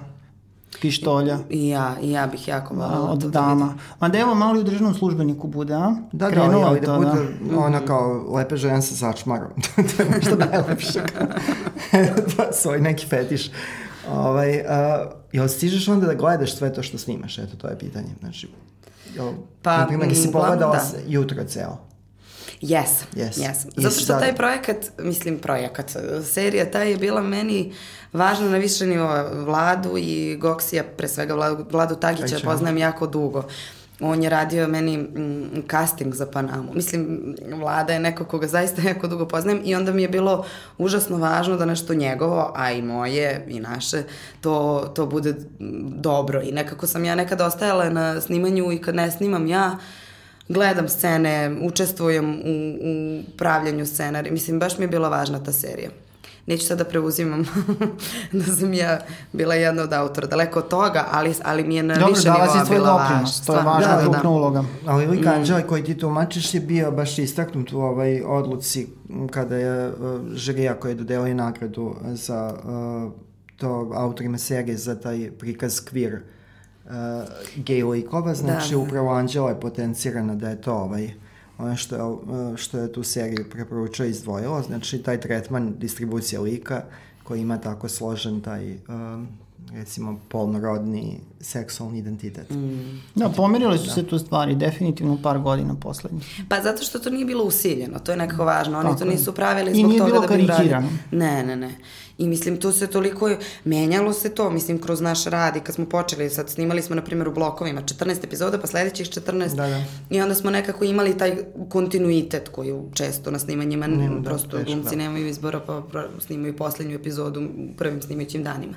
pištolja. 0.81 1.39
I 1.51 1.69
ja, 1.69 1.97
i 2.03 2.11
ja 2.11 2.27
bih 2.27 2.49
jako 2.49 2.75
voljela 2.75 3.11
Od 3.11 3.21
to 3.21 3.29
da 3.29 3.41
dama. 3.41 3.67
Da 3.67 3.75
Ma 4.01 4.09
da 4.09 4.19
evo 4.19 4.35
malo 4.35 4.57
i 4.57 4.61
u 4.61 4.65
državnom 4.65 4.95
službeniku 4.95 5.49
bude, 5.49 5.75
a? 5.75 5.95
Da, 6.13 6.31
da, 6.31 6.43
ali 6.43 6.81
da 6.81 6.97
bude 6.97 7.11
da. 7.51 7.59
ona 7.59 7.81
kao 7.81 8.35
lepe 8.35 8.57
žena 8.57 8.83
sa 8.83 8.95
sačmarom. 8.95 9.51
to 9.97 10.03
je 10.03 10.11
nešto 10.11 10.37
najlepše. 10.37 11.01
to 12.37 12.43
svoj 12.53 12.81
neki 12.81 13.07
fetiš. 13.07 13.51
Ovaj, 14.11 14.51
uh, 14.51 14.65
jel 15.33 15.49
stižeš 15.49 15.89
onda 15.89 16.07
da 16.07 16.15
gledaš 16.15 16.57
sve 16.57 16.73
to 16.73 16.83
što 16.83 16.99
snimaš? 16.99 17.39
Eto, 17.39 17.57
to 17.57 17.69
je 17.69 17.79
pitanje. 17.79 18.09
Znači, 18.21 18.49
jel, 19.15 19.33
pa, 19.63 19.77
na 19.77 19.87
primjer, 19.87 20.17
si 20.17 20.33
pogledala 20.33 20.77
da. 20.77 20.99
jutro 21.07 21.45
ceo? 21.45 21.92
Yes, 22.63 23.05
yes. 23.15 23.33
yes. 23.33 23.67
Zato 23.77 24.01
što 24.01 24.15
taj 24.15 24.35
projekat, 24.35 24.77
mislim 24.99 25.39
projekat, 25.39 25.91
serija 26.25 26.71
ta 26.71 26.83
je 26.83 26.97
bila 26.97 27.23
meni 27.23 27.73
važna 28.13 28.49
na 28.49 28.57
više 28.57 28.87
nivo 28.87 29.29
Vladu 29.33 29.95
i 29.99 30.37
Goksija, 30.37 30.85
pre 30.97 31.09
svega 31.09 31.35
Vladu, 31.35 31.67
Vladu 31.71 31.95
Tagića, 31.95 32.35
Ajče. 32.35 32.45
poznajem 32.47 32.79
jako 32.79 33.07
dugo. 33.07 33.45
On 34.01 34.23
je 34.23 34.31
radio 34.31 34.69
meni 34.69 34.97
mm, 34.97 35.63
casting 35.71 36.15
za 36.15 36.27
Panamu. 36.27 36.73
Mislim, 36.75 37.35
Vlada 37.55 37.93
je 37.93 38.01
neko 38.01 38.25
koga 38.25 38.47
zaista 38.47 38.83
jako 38.89 39.09
dugo 39.09 39.29
poznajem 39.29 39.61
i 39.65 39.75
onda 39.75 39.93
mi 39.93 40.03
je 40.03 40.09
bilo 40.09 40.45
užasno 40.79 41.17
važno 41.17 41.57
da 41.57 41.65
nešto 41.65 41.95
njegovo, 41.95 42.53
a 42.57 42.73
i 42.73 42.83
moje 42.83 43.47
i 43.49 43.61
naše, 43.61 44.03
to, 44.41 44.87
to 44.95 45.07
bude 45.07 45.35
dobro. 45.97 46.41
I 46.43 46.53
nekako 46.53 46.87
sam 46.87 47.05
ja 47.05 47.15
nekada 47.15 47.47
ostajala 47.47 47.91
na 47.91 48.21
snimanju 48.21 48.73
i 48.73 48.79
kad 48.79 48.95
ne 48.95 49.11
snimam 49.11 49.47
ja, 49.47 49.79
gledam 50.53 50.89
scene, 50.89 51.57
učestvujem 51.63 52.31
u, 52.31 52.77
u 52.83 53.23
pravljanju 53.37 53.87
scenarija. 53.87 54.33
Mislim, 54.33 54.59
baš 54.59 54.79
mi 54.79 54.85
je 54.85 54.89
bila 54.89 55.09
važna 55.09 55.45
ta 55.45 55.53
serija. 55.53 55.91
neću 56.47 56.67
sad 56.67 56.79
da 56.79 56.85
preuzimam 56.85 57.45
da 58.33 58.45
sam 58.45 58.75
ja 58.75 59.01
bila 59.33 59.55
jedna 59.55 59.83
od 59.83 59.93
autora, 59.93 60.27
daleko 60.27 60.59
od 60.59 60.69
toga, 60.69 61.07
ali, 61.11 61.35
ali 61.45 61.65
mi 61.65 61.77
je 61.77 61.83
na 61.83 61.95
Dobro, 61.95 62.15
više 62.15 62.31
nivoa 62.31 62.65
bila 62.71 62.93
važna. 62.93 63.45
To 63.47 63.57
je 63.57 63.63
važna 63.63 63.97
da, 63.97 64.09
da, 64.09 64.19
da. 64.23 64.29
uloga. 64.29 64.65
Ali 64.87 65.07
lik 65.07 65.27
Anđela 65.27 65.59
mm. 65.59 65.67
koji 65.69 65.85
ti 65.85 65.99
tumačiš 65.99 66.55
je 66.55 66.61
bio 66.61 66.91
baš 66.91 67.19
istaknut 67.19 67.73
u 67.73 67.81
ovoj 67.81 68.23
odluci 68.27 68.87
kada 69.31 69.57
je 69.57 69.89
uh, 69.89 69.95
žirija 70.35 70.75
koja 70.75 70.91
je 70.91 70.97
dodelio 70.97 71.35
nagradu 71.35 71.95
za 72.05 72.55
uh, 72.65 73.13
to 73.57 73.91
autorima 73.95 74.39
serije 74.39 74.77
za 74.77 75.01
taj 75.01 75.31
prikaz 75.39 75.81
queer 75.81 76.15
uh, 76.15 76.23
gay 77.57 77.91
likova, 77.91 78.35
znači 78.35 78.71
da, 78.71 78.77
da. 78.77 78.83
upravo 78.83 79.13
Anđela 79.13 79.51
je 79.51 79.61
potencirana 79.61 80.35
da 80.35 80.49
je 80.49 80.61
to 80.61 80.75
ovaj 80.75 81.11
ono 81.59 81.77
što 81.77 81.97
je, 81.97 82.03
uh, 82.03 82.57
što 82.57 82.79
je 82.79 82.93
tu 82.93 83.03
seriju 83.03 83.51
preporučao 83.51 84.07
izdvojilo, 84.07 84.63
znači 84.63 85.03
taj 85.03 85.21
tretman 85.21 85.75
distribucija 85.79 86.41
lika 86.41 86.83
koji 87.23 87.41
ima 87.41 87.59
tako 87.59 87.89
složen 87.89 88.41
taj 88.41 88.73
um, 88.89 89.29
recimo 89.73 90.21
polnorodni 90.29 91.21
seksualni 91.41 91.99
identitet. 91.99 92.51
Mm. 92.51 93.01
Da, 93.15 93.29
pomerili 93.29 93.79
su 93.79 93.87
da. 93.87 93.93
se 93.93 94.07
tu 94.07 94.19
stvari 94.19 94.55
definitivno 94.55 95.19
par 95.23 95.39
godina 95.39 95.75
poslednjih. 95.75 96.41
Pa 96.49 96.63
zato 96.63 96.83
što 96.83 96.99
to 96.99 97.11
nije 97.11 97.25
bilo 97.25 97.45
usiljeno, 97.45 97.99
to 97.99 98.13
je 98.13 98.17
nekako 98.17 98.45
važno. 98.45 98.79
Oni 98.79 98.89
Tako 98.89 98.99
to 98.99 99.05
nisu 99.05 99.33
pravili 99.33 99.75
zbog 99.75 99.93
toga 99.99 100.27
da 100.27 100.37
bi 100.37 100.47
radili. 100.47 100.89
Ne, 101.11 101.43
ne, 101.43 101.57
ne. 101.57 101.75
I 102.19 102.29
mislim, 102.29 102.57
to 102.61 102.73
se 102.73 102.87
toliko, 102.87 103.31
menjalo 103.65 104.13
se 104.13 104.35
to, 104.35 104.51
mislim, 104.51 104.79
kroz 104.79 105.01
naš 105.01 105.25
rad 105.25 105.57
i 105.57 105.61
kad 105.61 105.75
smo 105.75 105.87
počeli, 105.87 106.31
sad 106.31 106.51
snimali 106.51 106.83
smo, 106.83 106.95
na 106.95 107.03
primjer, 107.03 107.29
u 107.29 107.35
blokovima 107.35 107.83
14 107.83 108.25
epizoda, 108.25 108.59
pa 108.59 108.67
sledećih 108.67 109.07
14. 109.07 109.55
Da, 109.57 109.67
da. 109.67 109.85
I 110.11 110.21
onda 110.21 110.35
smo 110.35 110.51
nekako 110.51 110.85
imali 110.85 111.19
taj 111.19 111.37
kontinuitet 111.69 112.49
koji 112.49 112.75
često 112.95 113.31
na 113.31 113.39
snimanjima, 113.39 113.87
Nema, 113.87 114.21
da, 114.21 114.31
prosto 114.31 114.57
da, 114.57 114.63
glumci 114.63 114.91
da. 114.91 114.97
nemaju 114.97 115.29
izbora, 115.29 115.61
pa 115.61 115.83
snimaju 116.21 116.57
poslednju 116.57 116.95
epizodu 116.95 117.41
u 117.41 117.77
prvim 117.77 118.03
snimajućim 118.03 118.43
danima. 118.43 118.75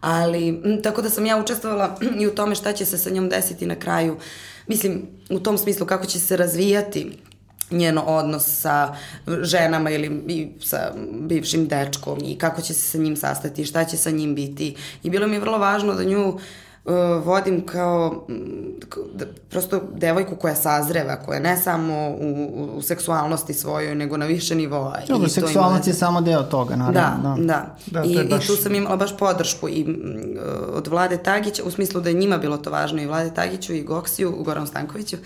Ali, 0.00 0.62
tako 0.82 1.02
da 1.02 1.10
sam 1.10 1.26
ja 1.26 1.36
učestvovala 1.36 1.96
i 2.20 2.26
u 2.26 2.34
tome 2.34 2.54
šta 2.54 2.72
će 2.72 2.84
se 2.84 2.98
sa 2.98 3.10
njom 3.10 3.28
desiti 3.28 3.66
na 3.66 3.74
kraju. 3.74 4.16
Mislim, 4.66 5.02
u 5.30 5.40
tom 5.40 5.58
smislu 5.58 5.86
kako 5.86 6.06
će 6.06 6.20
se 6.20 6.36
razvijati 6.36 7.18
njeno 7.70 8.02
odnos 8.02 8.60
sa 8.60 8.94
ženama 9.42 9.90
ili 9.90 10.52
sa 10.60 10.92
bivšim 11.20 11.68
dečkom 11.68 12.18
i 12.24 12.38
kako 12.38 12.62
će 12.62 12.74
se 12.74 12.80
sa 12.80 12.98
njim 12.98 13.16
sastati, 13.16 13.64
šta 13.64 13.84
će 13.84 13.96
sa 13.96 14.10
njim 14.10 14.34
biti. 14.34 14.76
I 15.02 15.10
bilo 15.10 15.26
mi 15.26 15.36
je 15.36 15.40
vrlo 15.40 15.58
važno 15.58 15.94
da 15.94 16.04
nju 16.04 16.28
uh, 16.28 16.40
vodim 17.24 17.66
kao 17.66 18.26
da, 19.14 19.24
prosto 19.50 19.80
devojku 19.94 20.36
koja 20.36 20.54
sazreva, 20.54 21.16
koja 21.16 21.40
ne 21.40 21.56
samo 21.56 22.08
u, 22.08 22.70
u 22.76 22.82
seksualnosti 22.82 23.54
svojoj, 23.54 23.94
nego 23.94 24.16
na 24.16 24.26
više 24.26 24.54
nivoa. 24.54 24.98
Dobro, 25.08 25.28
seksualnost 25.28 25.86
je 25.86 25.94
samo 25.94 26.20
deo 26.20 26.42
toga, 26.42 26.76
naravno. 26.76 27.36
Da, 27.36 27.42
da. 27.42 27.74
da. 27.86 28.00
da 28.00 28.04
I, 28.04 28.28
baš... 28.28 28.44
I 28.44 28.46
tu 28.46 28.56
sam 28.56 28.74
imala 28.74 28.96
baš 28.96 29.16
podršku 29.16 29.68
i 29.68 29.84
uh, 29.84 30.76
od 30.76 30.86
Vlade 30.86 31.16
Tagića, 31.16 31.62
u 31.64 31.70
smislu 31.70 32.00
da 32.00 32.08
je 32.08 32.14
njima 32.14 32.38
bilo 32.38 32.56
to 32.56 32.70
važno, 32.70 33.02
i 33.02 33.06
Vlade 33.06 33.34
Tagiću, 33.34 33.74
i 33.74 33.82
Goksiju, 33.82 34.36
Goran 34.44 34.66
Stankoviću, 34.66 35.16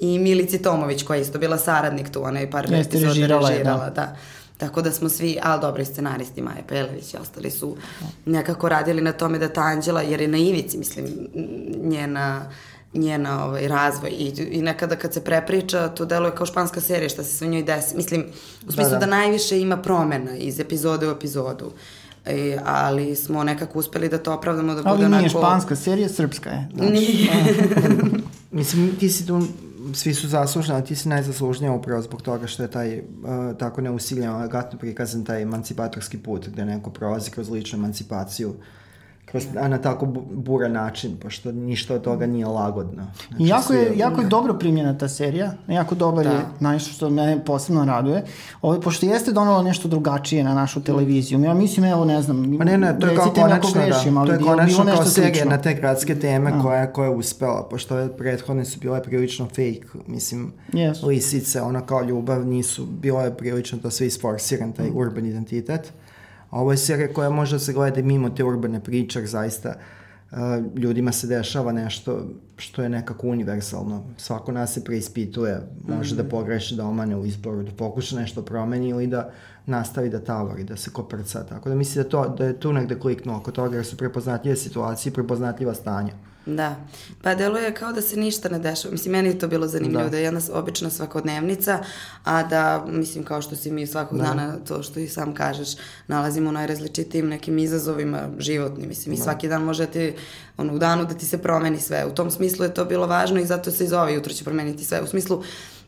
i 0.00 0.18
Milici 0.18 0.62
Tomović, 0.62 1.02
koja 1.02 1.16
je 1.16 1.22
isto 1.22 1.38
bila 1.38 1.58
saradnik 1.58 2.10
tu, 2.10 2.24
ona 2.24 2.40
je 2.40 2.50
par 2.50 2.66
epizoda 2.74 3.06
režirala, 3.06 3.48
režirala 3.48 3.84
da. 3.84 3.90
da. 3.90 4.16
Tako 4.60 4.82
da 4.82 4.92
smo 4.92 5.08
svi, 5.08 5.38
ali 5.42 5.60
dobri 5.60 5.84
scenaristi, 5.84 6.42
Maja 6.42 6.62
Pelević 6.68 7.14
i 7.14 7.16
ostali 7.16 7.50
su 7.50 7.76
nekako 8.26 8.68
radili 8.68 9.02
na 9.02 9.12
tome 9.12 9.38
da 9.38 9.48
ta 9.48 9.60
Anđela, 9.60 10.02
jer 10.02 10.20
je 10.20 10.28
na 10.28 10.38
ivici, 10.38 10.78
mislim, 10.78 11.06
njena 11.82 12.50
njena 12.94 13.44
ovaj, 13.44 13.68
razvoj 13.68 14.10
I, 14.10 14.32
i 14.50 14.62
nekada 14.62 14.96
kad 14.96 15.14
se 15.14 15.24
prepriča 15.24 15.88
to 15.88 16.04
deluje 16.04 16.34
kao 16.34 16.46
španska 16.46 16.80
serija 16.80 17.08
šta 17.08 17.24
se 17.24 17.36
sve 17.36 17.48
njoj 17.48 17.62
desi 17.62 17.96
mislim 17.96 18.26
u 18.68 18.72
smislu 18.72 18.90
da, 18.90 18.98
da. 18.98 19.06
da 19.06 19.06
najviše 19.06 19.60
ima 19.60 19.76
promena 19.76 20.36
iz 20.36 20.60
epizode 20.60 21.08
u 21.08 21.10
epizodu 21.10 21.72
E, 22.26 22.58
ali 22.64 23.16
smo 23.16 23.44
nekako 23.44 23.78
uspeli 23.78 24.08
da 24.08 24.18
to 24.18 24.34
opravdamo 24.34 24.74
da 24.74 24.82
bude 24.82 24.90
onako... 24.90 25.04
Ali 25.04 25.16
nije 25.16 25.28
španska 25.28 25.76
serija, 25.76 26.08
srpska 26.08 26.50
je. 26.50 26.68
Znači. 26.74 26.92
Nije. 26.92 27.30
mislim, 28.50 28.96
ti 28.96 29.08
si 29.08 29.26
tu 29.26 29.42
svi 29.94 30.14
su 30.14 30.28
zaslužni, 30.28 30.74
ali 30.74 30.84
ti 30.84 30.96
si 30.96 31.08
najzaslužnija 31.08 31.72
upravo 31.72 32.02
zbog 32.02 32.22
toga 32.22 32.46
što 32.46 32.62
je 32.62 32.70
taj 32.70 32.98
uh, 32.98 33.04
tako 33.58 33.80
neusiljeno, 33.80 34.38
elegantno 34.38 34.78
prikazan 34.78 35.24
taj 35.24 35.42
emancipatorski 35.42 36.18
put 36.18 36.48
gde 36.48 36.64
neko 36.64 36.90
prolazi 36.90 37.30
kroz 37.30 37.50
ličnu 37.50 37.78
emancipaciju 37.78 38.54
kroz, 39.30 39.46
a 39.60 39.68
na 39.68 39.78
tako 39.78 40.06
bura 40.32 40.68
način, 40.68 41.16
pošto 41.22 41.52
ništa 41.52 41.94
od 41.94 42.02
toga 42.02 42.26
nije 42.26 42.46
lagodno. 42.46 43.06
Znači, 43.28 43.44
jako, 43.44 43.72
je, 43.72 43.92
jako 43.98 44.20
je 44.20 44.26
dobro 44.26 44.54
primljena 44.54 44.98
ta 44.98 45.08
serija, 45.08 45.52
jako 45.68 45.94
dobar 45.94 46.24
da. 46.24 46.30
je, 46.30 46.40
najviše 46.60 46.92
što 46.92 47.10
mene 47.10 47.44
posebno 47.44 47.84
raduje, 47.84 48.24
Ovo, 48.62 48.80
pošto 48.80 49.06
jeste 49.06 49.32
donalo 49.32 49.62
nešto 49.62 49.88
drugačije 49.88 50.44
na 50.44 50.54
našu 50.54 50.82
televiziju. 50.82 51.40
Ja 51.40 51.54
mislim, 51.54 51.84
evo, 51.84 52.04
ne 52.04 52.22
znam, 52.22 52.58
pa 52.58 52.64
ne, 52.64 52.78
ne, 52.78 52.98
to 52.98 53.06
je 53.06 53.16
kao 53.16 53.32
konačno, 53.34 53.80
da. 53.80 53.86
grešim, 53.86 54.14
da, 54.14 54.24
to 54.24 54.32
je 54.32 54.38
konačno 54.38 54.84
kao 54.84 55.04
serija 55.04 55.44
na 55.44 55.58
te 55.58 55.74
gradske 55.74 56.14
teme 56.14 56.50
da. 56.50 56.62
koja, 56.62 56.92
koja 56.92 57.08
je 57.08 57.16
uspela, 57.16 57.66
pošto 57.70 57.94
ove 57.94 58.16
prethodne 58.16 58.64
su 58.64 58.80
bile 58.80 59.02
prilično 59.02 59.46
fake, 59.46 59.82
mislim, 60.06 60.52
yes. 60.72 61.06
lisice, 61.06 61.62
ona 61.62 61.80
kao 61.80 62.02
ljubav, 62.02 62.46
nisu, 62.46 62.86
bilo 62.86 63.20
je 63.20 63.36
prilično 63.36 63.78
to 63.78 63.90
sve 63.90 64.06
isforsiran, 64.06 64.72
taj 64.72 64.86
mm. 64.86 64.96
urban 64.96 65.26
identitet. 65.26 65.92
Ovo 66.50 66.70
je 66.70 66.76
serija 66.76 67.12
koja 67.12 67.30
može 67.30 67.56
da 67.56 67.58
se 67.58 67.72
gleda 67.72 68.02
mimo 68.02 68.30
te 68.30 68.44
urbane 68.44 68.80
priče, 68.80 69.26
zaista 69.26 69.74
uh, 70.30 70.38
ljudima 70.76 71.12
se 71.12 71.26
dešava 71.26 71.72
nešto 71.72 72.26
što 72.56 72.82
je 72.82 72.88
nekako 72.88 73.26
univerzalno. 73.26 74.04
Svako 74.16 74.52
nas 74.52 74.74
se 74.74 74.84
preispituje, 74.84 75.60
može 75.88 76.14
mm 76.14 76.14
-hmm. 76.14 76.16
da 76.16 76.22
mhm. 76.22 76.30
pogreši, 76.30 76.76
da 76.76 76.84
omane 76.84 77.16
u 77.16 77.26
izboru, 77.26 77.62
da 77.62 77.72
pokuša 77.72 78.16
nešto 78.16 78.42
promeni 78.42 78.88
ili 78.88 79.06
da 79.06 79.30
nastavi 79.66 80.08
da 80.08 80.20
tavori, 80.24 80.64
da 80.64 80.76
se 80.76 80.90
koprca. 80.90 81.44
Tako 81.44 81.68
da 81.68 81.74
mislim 81.74 82.02
da, 82.02 82.08
to, 82.08 82.28
da 82.28 82.44
je 82.44 82.60
tu 82.60 82.72
negde 82.72 82.98
kliknuo 82.98 83.36
oko 83.36 83.50
toga 83.50 83.76
jer 83.76 83.86
su 83.86 83.96
prepoznatljive 83.96 84.56
situacije 84.56 85.10
i 85.10 85.14
prepoznatljiva 85.14 85.74
stanja. 85.74 86.12
Da, 86.56 86.76
pa 87.22 87.34
deluje 87.34 87.74
kao 87.74 87.92
da 87.92 88.02
se 88.02 88.16
ništa 88.16 88.48
ne 88.48 88.58
dešava. 88.58 88.92
Mislim, 88.92 89.12
meni 89.12 89.28
je 89.28 89.38
to 89.38 89.48
bilo 89.48 89.66
zanimljivo, 89.66 90.02
da, 90.02 90.08
da 90.08 90.16
je 90.16 90.22
jedna 90.22 90.40
obična 90.52 90.90
svakodnevnica, 90.90 91.78
a 92.24 92.42
da, 92.42 92.84
mislim, 92.88 93.24
kao 93.24 93.42
što 93.42 93.56
si 93.56 93.70
mi 93.70 93.86
svakog 93.86 94.18
da. 94.18 94.24
dana, 94.24 94.56
to 94.68 94.82
što 94.82 95.00
i 95.00 95.08
sam 95.08 95.34
kažeš, 95.34 95.68
nalazimo 96.06 96.48
u 96.48 96.52
najrazličitijim 96.52 97.28
nekim 97.28 97.58
izazovima 97.58 98.28
životnim. 98.38 98.88
Mislim, 98.88 99.14
i 99.14 99.16
da. 99.16 99.22
svaki 99.22 99.48
dan 99.48 99.62
može 99.62 99.86
da 99.86 99.92
ti, 99.92 100.14
ono, 100.56 100.74
u 100.74 100.78
danu 100.78 101.04
da 101.04 101.14
ti 101.14 101.26
se 101.26 101.38
promeni 101.38 101.80
sve. 101.80 102.06
U 102.06 102.14
tom 102.14 102.30
smislu 102.30 102.64
je 102.64 102.74
to 102.74 102.84
bilo 102.84 103.06
važno 103.06 103.40
i 103.40 103.46
zato 103.46 103.70
se 103.70 103.84
iz 103.84 103.92
ove 103.92 104.14
jutro 104.14 104.32
će 104.32 104.44
promeniti 104.44 104.84
sve. 104.84 105.02
U 105.02 105.06
smislu, 105.06 105.42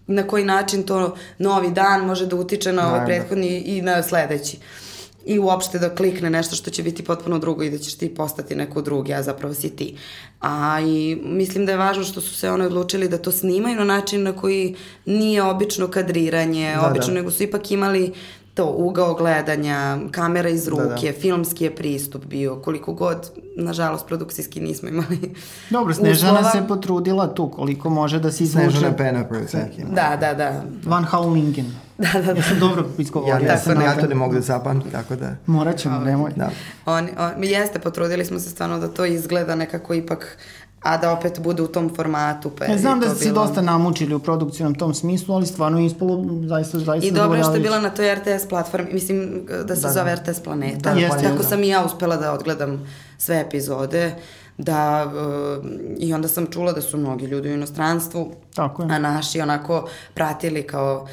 na 0.07 0.27
koji 0.27 0.45
način 0.45 0.83
to 0.83 1.17
novi 1.39 1.71
dan 1.71 2.07
može 2.07 2.27
da 2.27 2.37
utiče 2.37 2.73
na 2.73 2.89
ovaj 2.89 3.07
prethodni 3.07 3.61
i 3.61 3.83
na 3.83 4.03
sledeći. 4.03 4.57
Uh, 4.57 4.92
i 5.27 5.39
uopšte 5.39 5.79
da 5.79 5.95
klikne 5.95 6.31
nešto 6.31 6.57
što 6.57 6.71
će 6.71 6.83
biti 6.83 7.05
potpuno 7.05 7.39
drugo 7.39 7.63
i 7.63 7.71
da 7.71 7.79
ćeš 7.79 7.95
ti 7.95 8.15
postati 8.15 8.55
neko 8.55 8.83
drugi, 8.83 9.15
a 9.15 9.23
zapravo 9.23 9.55
si 9.55 9.77
ti. 9.77 9.97
A 10.41 10.81
i 10.81 11.19
mislim 11.25 11.67
da 11.67 11.73
je 11.73 11.79
važno 11.79 12.05
što 12.05 12.21
su 12.21 12.35
se 12.35 12.51
one 12.51 12.67
odlučili 12.67 13.09
da 13.09 13.19
to 13.19 13.33
snimaju 13.33 13.77
na 13.77 13.85
način 13.85 14.23
na 14.23 14.33
koji 14.33 14.75
nije 15.07 15.43
obično 15.43 15.89
kadriranje, 15.89 16.75
da, 16.75 16.87
obično, 16.91 17.15
da. 17.15 17.21
nego 17.21 17.31
su 17.31 17.43
ipak 17.43 17.71
imali 17.71 18.13
to 18.55 18.75
ugao 18.77 19.15
gledanja, 19.15 19.99
kamera 20.11 20.49
iz 20.49 20.69
ruke, 20.69 21.07
da, 21.07 21.13
da. 21.13 21.21
filmski 21.21 21.65
je 21.65 21.75
pristup 21.75 22.25
bio, 22.25 22.57
koliko 22.57 22.93
god, 22.93 23.31
nažalost, 23.57 24.07
produkcijski 24.07 24.61
nismo 24.61 24.89
imali 24.89 25.35
Dobro, 25.71 25.95
Snežana 25.95 26.33
uslova. 26.33 26.53
se 26.53 26.69
potrudila 26.69 27.35
tu, 27.35 27.51
koliko 27.51 27.91
može 27.91 28.19
da 28.19 28.33
se 28.33 28.45
izvuče. 28.45 28.71
Snežana 28.71 28.97
Pena 28.97 29.25
projekcija. 29.25 29.67
Da, 29.91 30.17
da, 30.21 30.35
da. 30.35 30.63
Van 30.85 31.05
Haulingen. 31.05 31.67
Da, 31.99 32.21
da, 32.21 32.33
da. 32.33 32.33
Ja 32.33 32.43
sam 32.43 32.59
dobro 32.59 32.85
izgovorio. 32.99 33.35
Ja, 33.35 33.53
ja, 33.53 33.59
sam, 33.59 33.81
ja 33.81 33.97
to 34.01 34.07
ne 34.07 34.15
mogu 34.15 34.35
da 34.35 34.41
zapamtim, 34.41 34.91
tako 34.91 35.17
da... 35.17 35.37
Morat 35.47 35.77
ćemo, 35.77 35.99
nemoj. 35.99 36.33
Da. 36.37 36.51
On, 36.87 37.09
on, 37.19 37.45
jeste, 37.45 37.79
potrudili 37.79 38.25
smo 38.25 38.39
se 38.39 38.51
stvarno 38.51 38.79
da 38.79 38.89
to 38.89 39.05
izgleda 39.05 39.55
nekako 39.55 39.95
ipak 39.95 40.39
a 40.83 40.97
da 40.97 41.13
opet 41.13 41.41
bude 41.41 41.63
u 41.63 41.67
tom 41.67 41.95
formatu. 41.97 42.51
Pa 42.59 42.65
ja 42.65 42.79
znam 42.79 43.01
da 43.01 43.09
ste 43.09 43.25
bilo... 43.25 43.45
se 43.45 43.49
dosta 43.49 43.63
namučili 43.63 44.15
u 44.15 44.19
produkcijnom 44.19 44.75
tom 44.75 44.95
smislu, 44.95 45.35
ali 45.35 45.47
stvarno 45.47 45.79
je 45.79 45.87
ispalo 45.87 46.25
zaista, 46.49 46.79
zaista 46.79 47.09
I 47.09 47.11
dobro 47.11 47.39
je 47.39 47.45
što 47.45 47.55
je 47.55 47.61
bila 47.61 47.81
na 47.81 47.91
toj 47.91 48.15
RTS 48.15 48.49
platformi, 48.49 48.93
mislim 48.93 49.47
da 49.65 49.77
se 49.77 49.83
da, 49.83 49.93
zove 49.93 50.17
da. 50.17 50.23
RTS 50.23 50.41
Planeta. 50.41 50.95
Da, 50.95 51.01
Jeste, 51.01 51.23
tako 51.23 51.37
da. 51.37 51.49
sam 51.49 51.63
i 51.63 51.69
ja 51.69 51.85
uspela 51.85 52.17
da 52.17 52.33
odgledam 52.33 52.87
sve 53.19 53.41
epizode 53.41 54.15
da 54.59 55.07
uh, 55.07 55.65
i 55.99 56.15
onda 56.15 56.29
sam 56.29 56.47
čula 56.47 56.73
da 56.73 56.81
su 56.81 56.97
mnogi 56.97 57.27
ljudi 57.27 57.49
u 57.49 57.55
inostranstvu 57.55 58.33
Tako 58.55 58.83
je. 58.83 58.89
a 58.91 58.99
naši 58.99 59.41
onako 59.41 59.89
pratili 60.15 60.63
kao 60.63 61.07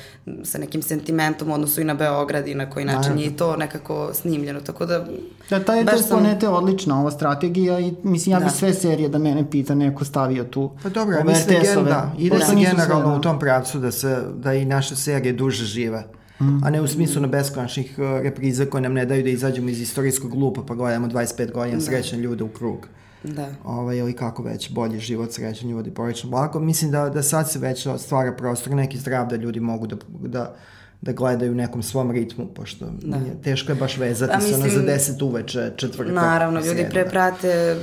sa 0.43 0.57
nekim 0.57 0.81
sentimentom 0.81 1.51
odnosu 1.51 1.81
i 1.81 1.83
na 1.83 1.93
Beograd 1.93 2.47
i 2.47 2.55
na 2.55 2.69
koji 2.69 2.85
način 2.85 3.15
da, 3.15 3.21
je 3.21 3.37
to 3.37 3.55
nekako 3.55 4.09
snimljeno, 4.13 4.61
tako 4.61 4.85
da 4.85 5.05
Da, 5.49 5.63
ta 5.63 5.75
je 5.75 5.85
to 5.85 5.97
sam... 5.97 6.19
planete 6.19 6.47
odlična 6.47 7.01
ova 7.01 7.11
strategija 7.11 7.79
i 7.79 7.93
mislim 8.03 8.33
ja 8.33 8.39
da. 8.39 8.45
bi 8.45 8.51
sve 8.51 8.73
serije 8.73 9.09
da 9.09 9.17
mene 9.17 9.49
pita 9.49 9.75
neko 9.75 10.05
stavio 10.05 10.43
tu. 10.43 10.71
Pa 10.83 10.89
dobro, 10.89 11.17
ja 11.17 11.23
mislim 11.23 11.61
gen, 11.61 11.85
da, 11.85 12.13
ide 12.17 12.39
se 12.39 12.55
generalno 12.55 13.17
u 13.17 13.21
tom 13.21 13.39
pravcu 13.39 13.79
da 13.79 13.91
se, 13.91 14.23
da 14.35 14.53
i 14.53 14.65
naše 14.65 14.95
serije 14.95 15.33
duže 15.33 15.65
žive. 15.65 16.03
Mm. 16.41 16.63
a 16.63 16.69
ne 16.69 16.81
u 16.81 16.87
smislu 16.87 17.21
na 17.21 17.27
beskonačnih 17.27 17.95
uh, 17.97 18.21
repriza 18.21 18.65
koje 18.65 18.81
nam 18.81 18.93
ne 18.93 19.05
daju 19.05 19.23
da 19.23 19.29
izađemo 19.29 19.69
iz 19.69 19.81
istorijskog 19.81 20.33
lupa 20.33 20.61
pa 20.67 20.75
gledamo 20.75 21.07
25 21.07 21.51
godina 21.51 21.77
da. 21.77 21.83
srećne 21.83 22.17
ljude 22.17 22.43
u 22.43 22.47
krug. 22.47 22.87
Da. 23.23 23.49
Ovaj, 23.63 23.97
ili 23.97 24.13
kako 24.13 24.43
već, 24.43 24.71
bolji 24.71 24.99
život, 24.99 25.31
srećan 25.31 25.69
ljudi, 25.69 25.91
porodično 25.91 26.29
blago. 26.29 26.59
Mislim 26.59 26.91
da, 26.91 27.09
da 27.09 27.23
sad 27.23 27.51
se 27.51 27.59
već 27.59 27.87
stvara 27.97 28.35
prostor 28.35 28.73
neki 28.73 28.97
zdrav 28.97 29.27
da 29.27 29.35
ljudi 29.35 29.59
mogu 29.59 29.87
da, 29.87 29.95
da 30.09 30.55
da 31.01 31.11
gledaju 31.11 31.51
u 31.51 31.55
nekom 31.55 31.83
svom 31.83 32.11
ritmu, 32.11 32.47
pošto 32.47 32.85
da. 33.01 33.17
nije, 33.17 33.41
teško 33.41 33.71
je 33.71 33.75
baš 33.75 33.97
vezati 33.97 34.33
pa, 34.33 34.41
se 34.41 34.55
ono 34.55 34.69
za 34.69 34.81
deset 34.81 35.21
uveče, 35.21 35.71
četvrtak. 35.75 36.15
Naravno, 36.15 36.59
ljudi 36.59 36.85
pre 36.91 37.09
prate 37.09 37.77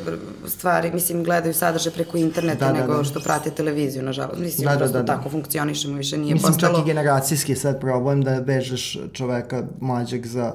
stvari, 0.46 0.90
mislim, 0.92 1.24
gledaju 1.24 1.54
sadržaj 1.54 1.92
preko 1.92 2.16
interneta 2.16 2.66
da, 2.66 2.72
da 2.72 2.80
nego 2.80 2.92
da, 2.92 2.98
da. 2.98 3.04
što 3.04 3.20
prate 3.20 3.50
televiziju, 3.50 4.02
nažalost. 4.02 4.40
Mislim, 4.40 4.68
da, 4.68 4.76
da, 4.76 4.86
da, 4.86 5.02
da. 5.02 5.04
tako 5.04 5.28
funkcionišemo, 5.28 5.96
više 5.96 6.18
nije 6.18 6.34
mislim, 6.34 6.52
postalo... 6.52 6.72
Mislim, 6.72 6.86
čak 6.86 6.86
i 6.86 6.94
generacijski 6.94 7.54
sad 7.54 7.80
problem 7.80 8.22
da 8.22 8.38
vežeš 8.38 8.98
čoveka 9.12 9.62
mlađeg 9.80 10.26
za 10.26 10.54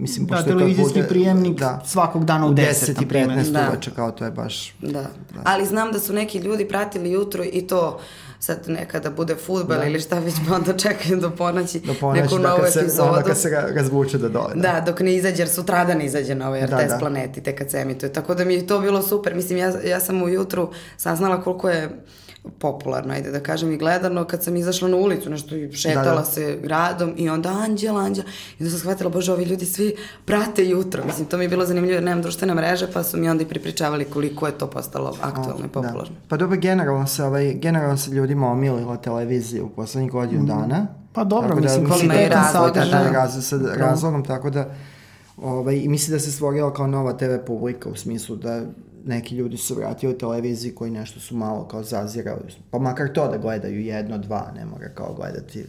Mislim, 0.00 0.26
da, 0.26 0.42
televizijski 0.42 0.98
bude, 0.98 1.08
prijemnik 1.08 1.58
da, 1.58 1.82
svakog 1.86 2.24
dana 2.24 2.46
u 2.46 2.50
10, 2.50 2.62
10 2.62 3.02
i 3.02 3.06
15 3.06 3.50
da. 3.50 3.68
uveče, 3.68 3.90
kao 3.96 4.10
to 4.10 4.24
je 4.24 4.30
baš... 4.30 4.74
Da. 4.80 4.90
da. 4.92 5.40
Ali 5.44 5.66
znam 5.66 5.92
da 5.92 6.00
su 6.00 6.12
neki 6.12 6.38
ljudi 6.38 6.68
pratili 6.68 7.10
jutro 7.10 7.44
i 7.52 7.66
to 7.66 8.00
sad 8.40 8.58
nekada 8.66 9.10
bude 9.10 9.34
futbal 9.34 9.78
da. 9.78 9.84
ili 9.84 10.00
šta 10.00 10.18
već, 10.18 10.34
pa 10.48 10.54
onda 10.54 10.72
čekaju 10.76 11.20
do 11.20 11.30
ponoći, 11.30 11.80
do 11.80 11.94
ponoći 12.00 12.22
neku 12.22 12.38
da, 12.38 12.48
novu 12.48 12.62
se, 12.70 12.80
epizodu. 12.80 13.08
Onda 13.08 13.22
kad 13.22 13.38
se 13.38 13.50
razvuče 13.74 14.18
do 14.18 14.28
dole. 14.28 14.54
Da. 14.54 14.72
da, 14.72 14.80
dok 14.80 15.00
ne 15.00 15.14
izađe, 15.14 15.42
jer 15.42 15.48
sutradan 15.48 16.02
izađe 16.02 16.34
na 16.34 16.48
ovoj 16.48 16.60
RTS 16.60 16.70
da, 16.70 16.86
da. 16.86 16.98
planeti, 16.98 17.42
te 17.42 17.56
kad 17.56 17.70
se 17.70 17.78
emituje. 17.78 18.12
Tako 18.12 18.34
da 18.34 18.44
mi 18.44 18.54
je 18.54 18.66
to 18.66 18.80
bilo 18.80 19.02
super. 19.02 19.34
Mislim, 19.34 19.58
ja, 19.58 19.72
ja 19.84 20.00
sam 20.00 20.22
ujutru 20.22 20.70
saznala 20.96 21.42
koliko 21.42 21.70
je 21.70 22.04
popularno, 22.58 23.14
ajde 23.14 23.30
da 23.30 23.40
kažem, 23.40 23.72
i 23.72 23.76
gledano 23.76 24.24
kad 24.24 24.42
sam 24.42 24.56
izašla 24.56 24.88
na 24.88 24.96
ulicu, 24.96 25.30
nešto 25.30 25.56
i 25.56 25.72
šetala 25.72 26.04
da, 26.04 26.14
da. 26.14 26.24
se 26.24 26.58
gradom 26.62 27.14
i 27.16 27.28
onda 27.28 27.48
Anđel, 27.48 27.96
Anđel, 27.96 28.24
i 28.58 28.62
onda 28.62 28.70
sam 28.70 28.78
shvatila, 28.78 29.10
bože, 29.10 29.32
ovi 29.32 29.44
ljudi 29.44 29.66
svi 29.66 29.94
prate 30.24 30.68
jutro. 30.68 31.04
Mislim, 31.06 31.26
to 31.26 31.38
mi 31.38 31.44
je 31.44 31.48
bilo 31.48 31.66
zanimljivo 31.66 31.94
jer 31.94 32.04
nemam 32.04 32.22
društvene 32.22 32.54
mreže, 32.54 32.86
pa 32.92 33.02
su 33.02 33.16
mi 33.16 33.28
onda 33.28 33.42
i 33.42 33.46
pripričavali 33.46 34.04
koliko 34.04 34.46
je 34.46 34.52
to 34.52 34.66
postalo 34.66 35.16
aktualno 35.20 35.58
i 35.58 35.62
da. 35.62 35.68
popularno. 35.68 36.14
Da. 36.14 36.28
Pa 36.28 36.36
dobro, 36.36 36.56
generalno 36.56 37.06
se, 37.06 37.24
ovaj, 37.24 37.54
generalno 37.54 37.96
se 37.96 38.10
ljudima 38.10 38.50
omilila 38.50 38.96
televizija 38.96 39.64
u 39.64 39.68
poslednjih 39.68 40.12
godinu 40.12 40.42
mm. 40.42 40.46
dana. 40.46 40.86
Pa 41.12 41.24
dobro, 41.24 41.48
tako 41.48 41.60
mislim, 41.60 41.84
da, 41.84 41.88
kvalitetan 41.88 42.44
sadržaj. 42.52 43.04
Da, 43.04 43.10
razlog, 43.10 43.44
sa 43.44 43.58
razlogom, 43.76 44.24
tako 44.24 44.50
da 44.50 44.74
ovaj, 45.42 45.76
i 45.76 45.88
misli 45.88 46.12
da 46.12 46.18
se 46.18 46.32
stvorila 46.32 46.74
kao 46.74 46.86
nova 46.86 47.12
TV 47.12 47.46
publika 47.46 47.88
u 47.88 47.96
smislu 47.96 48.36
da 48.36 48.62
neki 49.04 49.36
ljudi 49.36 49.56
su 49.56 49.74
vratili 49.74 50.14
u 50.14 50.18
televiziji 50.18 50.74
koji 50.74 50.90
nešto 50.90 51.20
su 51.20 51.36
malo 51.36 51.68
kao 51.68 51.82
zazirali, 51.82 52.40
pa 52.70 52.78
makar 52.78 53.12
to 53.12 53.28
da 53.28 53.38
gledaju 53.38 53.80
jedno, 53.80 54.18
dva, 54.18 54.52
ne 54.56 54.64
mora 54.64 54.88
kao 54.94 55.14
gledati 55.14 55.64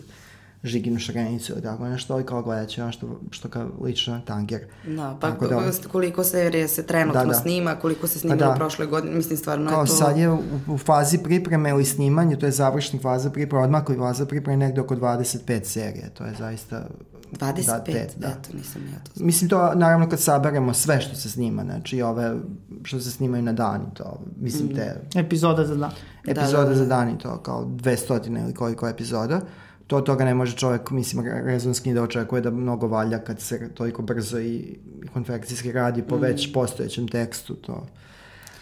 žiginu 0.64 1.00
šarenicu 1.00 1.54
ili 1.54 1.62
tako 1.62 1.88
nešto, 1.88 2.14
ali 2.14 2.26
kao 2.26 2.42
gledat 2.42 2.70
će 2.70 2.92
što, 2.92 3.20
što 3.32 3.50
kao 3.50 3.70
lično 3.82 4.22
tanger. 4.26 4.62
Da, 4.88 5.18
pa 5.22 5.32
tako 5.32 5.48
da, 5.48 5.72
koliko 5.92 6.24
serije 6.24 6.68
se 6.68 6.86
trenutno 6.86 7.22
da, 7.22 7.28
da. 7.28 7.34
snima, 7.34 7.76
koliko 7.76 8.08
se 8.08 8.20
snima 8.20 8.36
da. 8.36 8.52
u 8.52 8.56
prošloj 8.56 8.88
godini, 8.88 9.16
mislim 9.16 9.38
stvarno 9.38 9.70
kao 9.70 9.82
je 9.82 9.88
to... 9.88 9.94
sad 9.94 10.18
je 10.18 10.30
u, 10.30 10.40
u 10.68 10.78
fazi 10.78 11.18
pripreme 11.18 11.70
ili 11.70 11.86
snimanja, 11.86 12.38
to 12.38 12.46
je 12.46 12.52
završni 12.52 13.00
faza 13.00 13.30
pripreme, 13.30 13.64
odmah 13.64 13.84
koji 13.84 13.98
faza 13.98 14.26
pripreme 14.26 14.58
negde 14.58 14.82
oko 14.82 14.96
25 14.96 15.64
serije, 15.64 16.10
to 16.14 16.26
je 16.26 16.34
zaista 16.40 16.88
25, 17.32 17.66
da, 17.66 17.84
pet, 17.86 18.16
da. 18.18 18.28
eto, 18.28 18.58
nisam 18.58 18.82
ja 18.94 19.00
to 19.04 19.12
znao. 19.16 19.26
Mislim, 19.26 19.50
to 19.50 19.76
naravno 19.76 20.10
kad 20.10 20.20
saberemo 20.20 20.74
sve 20.74 21.02
što 21.02 21.16
se 21.16 21.30
snima, 21.30 21.64
znači 21.64 22.02
ove 22.02 22.36
što 22.84 23.00
se 23.00 23.12
snimaju 23.12 23.44
na 23.44 23.54
dan 23.54 23.82
i 23.82 23.96
to, 23.96 24.22
mislim 24.42 24.68
mm. 24.68 24.76
te... 24.76 25.02
Epizoda 25.16 25.66
za 25.66 25.76
dan. 25.76 25.92
Epizoda 26.28 26.64
da, 26.64 26.70
da, 26.70 26.70
da. 26.70 26.76
za 26.76 26.86
dan 26.86 27.10
i 27.10 27.18
to, 27.18 27.38
kao 27.38 27.66
200 27.66 28.44
ili 28.44 28.54
koliko 28.54 28.88
epizoda. 28.88 29.42
To 29.88 29.98
od 29.98 30.06
toga 30.06 30.26
ne 30.26 30.34
može 30.34 30.56
čovjek, 30.56 30.92
mislim, 30.92 31.26
rezonski 31.26 31.94
da 31.94 32.04
očekuje 32.04 32.42
da 32.42 32.52
mnogo 32.52 32.88
valja 32.88 33.20
kad 33.20 33.40
se 33.40 33.70
toliko 33.74 34.02
brzo 34.02 34.40
i 34.40 34.80
konfekcijski 35.14 35.72
radi 35.72 36.02
po 36.02 36.18
mm. 36.18 36.22
već 36.22 36.54
postojećem 36.54 37.08
tekstu, 37.08 37.56
to... 37.56 37.88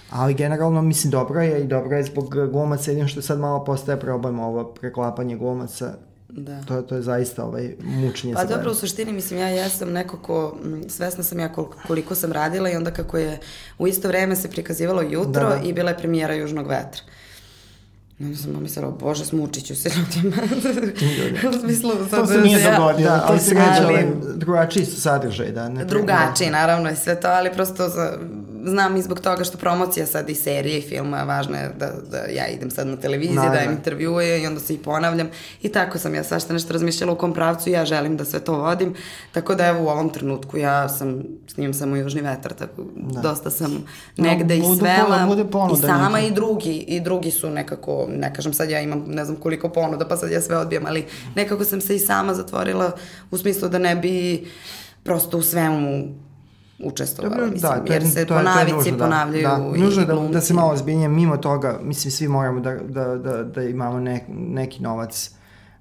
Ali 0.09 0.33
generalno, 0.33 0.81
mislim, 0.81 1.11
dobro 1.11 1.41
je 1.41 1.63
i 1.63 1.67
dobro 1.67 1.97
je 1.97 2.03
zbog 2.03 2.35
glumaca, 2.51 2.91
jedino 2.91 3.07
što 3.07 3.21
sad 3.21 3.39
malo 3.39 3.63
postaje 3.63 3.99
problem 3.99 4.39
ovo 4.39 4.73
preklapanje 4.73 5.37
glumaca 5.37 5.93
Da. 6.29 6.61
To, 6.61 6.81
to 6.81 6.95
je 6.95 7.01
zaista 7.01 7.45
ovaj, 7.45 7.75
mučenje. 7.83 8.33
Pa 8.33 8.45
dobro, 8.45 8.71
u 8.71 8.75
suštini, 8.75 9.13
mislim, 9.13 9.39
ja 9.39 9.47
jesam 9.47 9.91
neko 9.91 10.17
ko, 10.17 10.57
svesna 10.87 11.23
sam 11.23 11.39
ja 11.39 11.53
koliko, 11.53 11.77
koliko 11.87 12.15
sam 12.15 12.31
radila 12.31 12.69
i 12.69 12.75
onda 12.75 12.91
kako 12.91 13.17
je 13.17 13.39
u 13.77 13.87
isto 13.87 14.07
vreme 14.07 14.35
se 14.35 14.49
prikazivalo 14.49 15.01
jutro 15.01 15.49
da, 15.49 15.55
da. 15.55 15.61
i 15.63 15.73
bila 15.73 15.89
je 15.89 15.97
premijera 15.97 16.33
Južnog 16.33 16.67
vetra. 16.67 17.01
Onda 18.19 18.37
sam 18.37 18.61
mislila, 18.61 18.91
bože, 18.91 19.25
smučit 19.25 19.65
ću 19.65 19.75
se 19.75 19.89
ljudima. 19.97 20.37
u 21.49 21.59
smislu, 21.59 21.91
sad, 22.09 22.19
to 22.19 22.25
se 22.25 22.41
nije 22.41 22.71
dogodilo. 22.71 23.09
Da, 23.09 23.25
ali 23.27 23.39
se 23.39 23.55
ali, 23.81 24.07
drugačiji 24.35 24.85
su 24.85 25.01
sadržaj, 25.01 25.51
da. 25.51 25.69
Ne 25.69 25.85
drugačiji, 25.85 26.49
naravno, 26.49 26.91
i 26.91 26.95
sve 26.95 27.19
to, 27.19 27.27
ali 27.27 27.53
prosto 27.53 27.89
za, 27.89 28.17
znam 28.69 28.95
i 28.95 29.01
zbog 29.01 29.19
toga 29.19 29.43
što 29.43 29.57
promocija 29.57 30.05
sad 30.05 30.29
i 30.29 30.35
serije 30.35 30.79
i 30.79 30.81
filma, 30.81 31.23
važno 31.23 31.57
je 31.57 31.71
da, 31.79 31.91
da 32.11 32.17
ja 32.17 32.47
idem 32.47 32.71
sad 32.71 32.87
na 32.87 32.97
televiziji, 32.97 33.35
no, 33.35 33.49
da 33.49 33.59
im 33.59 33.71
intervjuje 33.71 34.41
i 34.41 34.47
onda 34.47 34.59
se 34.59 34.73
i 34.73 34.77
ponavljam. 34.77 35.29
I 35.61 35.69
tako 35.69 35.97
sam 35.97 36.15
ja 36.15 36.23
svašta 36.23 36.53
nešto 36.53 36.73
razmišljala 36.73 37.13
u 37.13 37.17
kom 37.17 37.33
pravcu 37.33 37.69
i 37.69 37.73
ja 37.73 37.85
želim 37.85 38.17
da 38.17 38.25
sve 38.25 38.39
to 38.39 38.57
vodim. 38.57 38.95
Tako 39.31 39.55
da 39.55 39.65
evo 39.65 39.83
u 39.83 39.87
ovom 39.87 40.09
trenutku 40.09 40.57
ja 40.57 40.89
sam, 40.89 41.23
snimam 41.47 41.73
samo 41.73 41.95
Južni 41.95 42.21
vetar, 42.21 42.53
tako 42.53 42.83
da. 42.95 43.21
dosta 43.21 43.49
sam 43.49 43.85
negde 44.17 44.57
no, 44.57 44.73
i 44.73 44.77
svela. 44.77 45.25
Bude 45.27 45.45
ponuda, 45.45 45.79
I 45.79 45.81
sama 45.81 46.17
neka. 46.17 46.27
i 46.27 46.31
drugi, 46.31 46.77
i 46.87 46.99
drugi 46.99 47.31
su 47.31 47.49
nekako, 47.49 48.07
ne 48.09 48.33
kažem 48.33 48.53
sad 48.53 48.69
ja 48.69 48.81
imam 48.81 49.03
ne 49.07 49.25
znam 49.25 49.37
koliko 49.37 49.69
ponuda, 49.69 50.07
pa 50.07 50.17
sad 50.17 50.31
ja 50.31 50.41
sve 50.41 50.57
odbijam, 50.57 50.85
ali 50.85 51.05
nekako 51.35 51.63
sam 51.63 51.81
se 51.81 51.95
i 51.95 51.99
sama 51.99 52.33
zatvorila 52.33 52.91
u 53.31 53.37
smislu 53.37 53.69
da 53.69 53.77
ne 53.77 53.95
bi 53.95 54.47
prosto 55.03 55.37
u 55.37 55.41
svemu 55.41 56.07
učestvovala, 56.79 57.35
Dobro, 57.35 57.51
mislim, 57.51 57.71
da, 57.71 57.85
to 57.85 57.93
je, 57.93 57.95
jer 57.95 58.09
se 58.09 58.25
to 58.25 58.35
po 58.35 58.41
navici 58.41 58.91
da. 58.91 58.97
ponavljaju 58.97 59.43
da, 59.43 59.57
nužno 59.57 60.05
da, 60.05 60.15
da 60.31 60.41
se 60.41 60.53
malo 60.53 60.77
zbinje 60.77 61.07
mimo 61.07 61.37
toga, 61.37 61.79
mislim, 61.83 62.11
svi 62.11 62.27
moramo 62.27 62.59
da, 62.59 62.75
da, 62.75 63.17
da, 63.17 63.43
da 63.43 63.63
imamo 63.63 63.99
ne, 63.99 64.25
neki 64.29 64.83
novac 64.83 65.31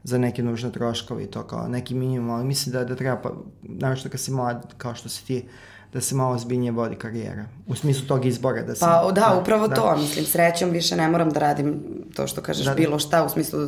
za 0.05 0.19
neke 0.19 0.43
nužne 0.43 0.73
troškove 0.73 1.25
i 1.25 1.27
to 1.27 1.43
kao 1.43 1.69
neki 1.69 1.95
minimum, 1.95 2.31
ali 2.31 2.45
mislim 2.45 2.73
da, 2.73 2.85
da 2.85 2.97
treba, 2.97 3.17
pa, 3.17 3.33
naravno 3.63 4.11
kad 4.11 4.21
si 4.21 4.31
mlad, 4.31 4.75
kao 4.77 4.95
što 4.95 5.09
si 5.09 5.27
ti, 5.27 5.49
da 5.93 6.01
se 6.01 6.15
malo 6.15 6.39
zbiljnije 6.39 6.73
vodi 6.73 6.97
karijera. 6.97 7.45
U 7.67 7.75
smislu 7.75 8.07
tog 8.07 8.27
izbora 8.27 8.63
da 8.63 8.75
se... 8.75 8.81
Pa 8.81 9.13
da, 9.13 9.21
da 9.21 9.39
upravo 9.41 9.69
da. 9.69 9.75
to, 9.75 9.97
mislim, 9.97 10.25
srećom 10.25 10.71
više 10.71 10.97
ne 10.97 11.09
moram 11.09 11.31
da 11.31 11.41
radim 11.41 11.81
to 12.15 12.27
što 12.27 12.41
kažeš 12.41 12.65
da, 12.65 12.71
da. 12.71 12.77
bilo 12.77 12.99
šta, 12.99 13.25
u 13.25 13.29
smislu 13.29 13.61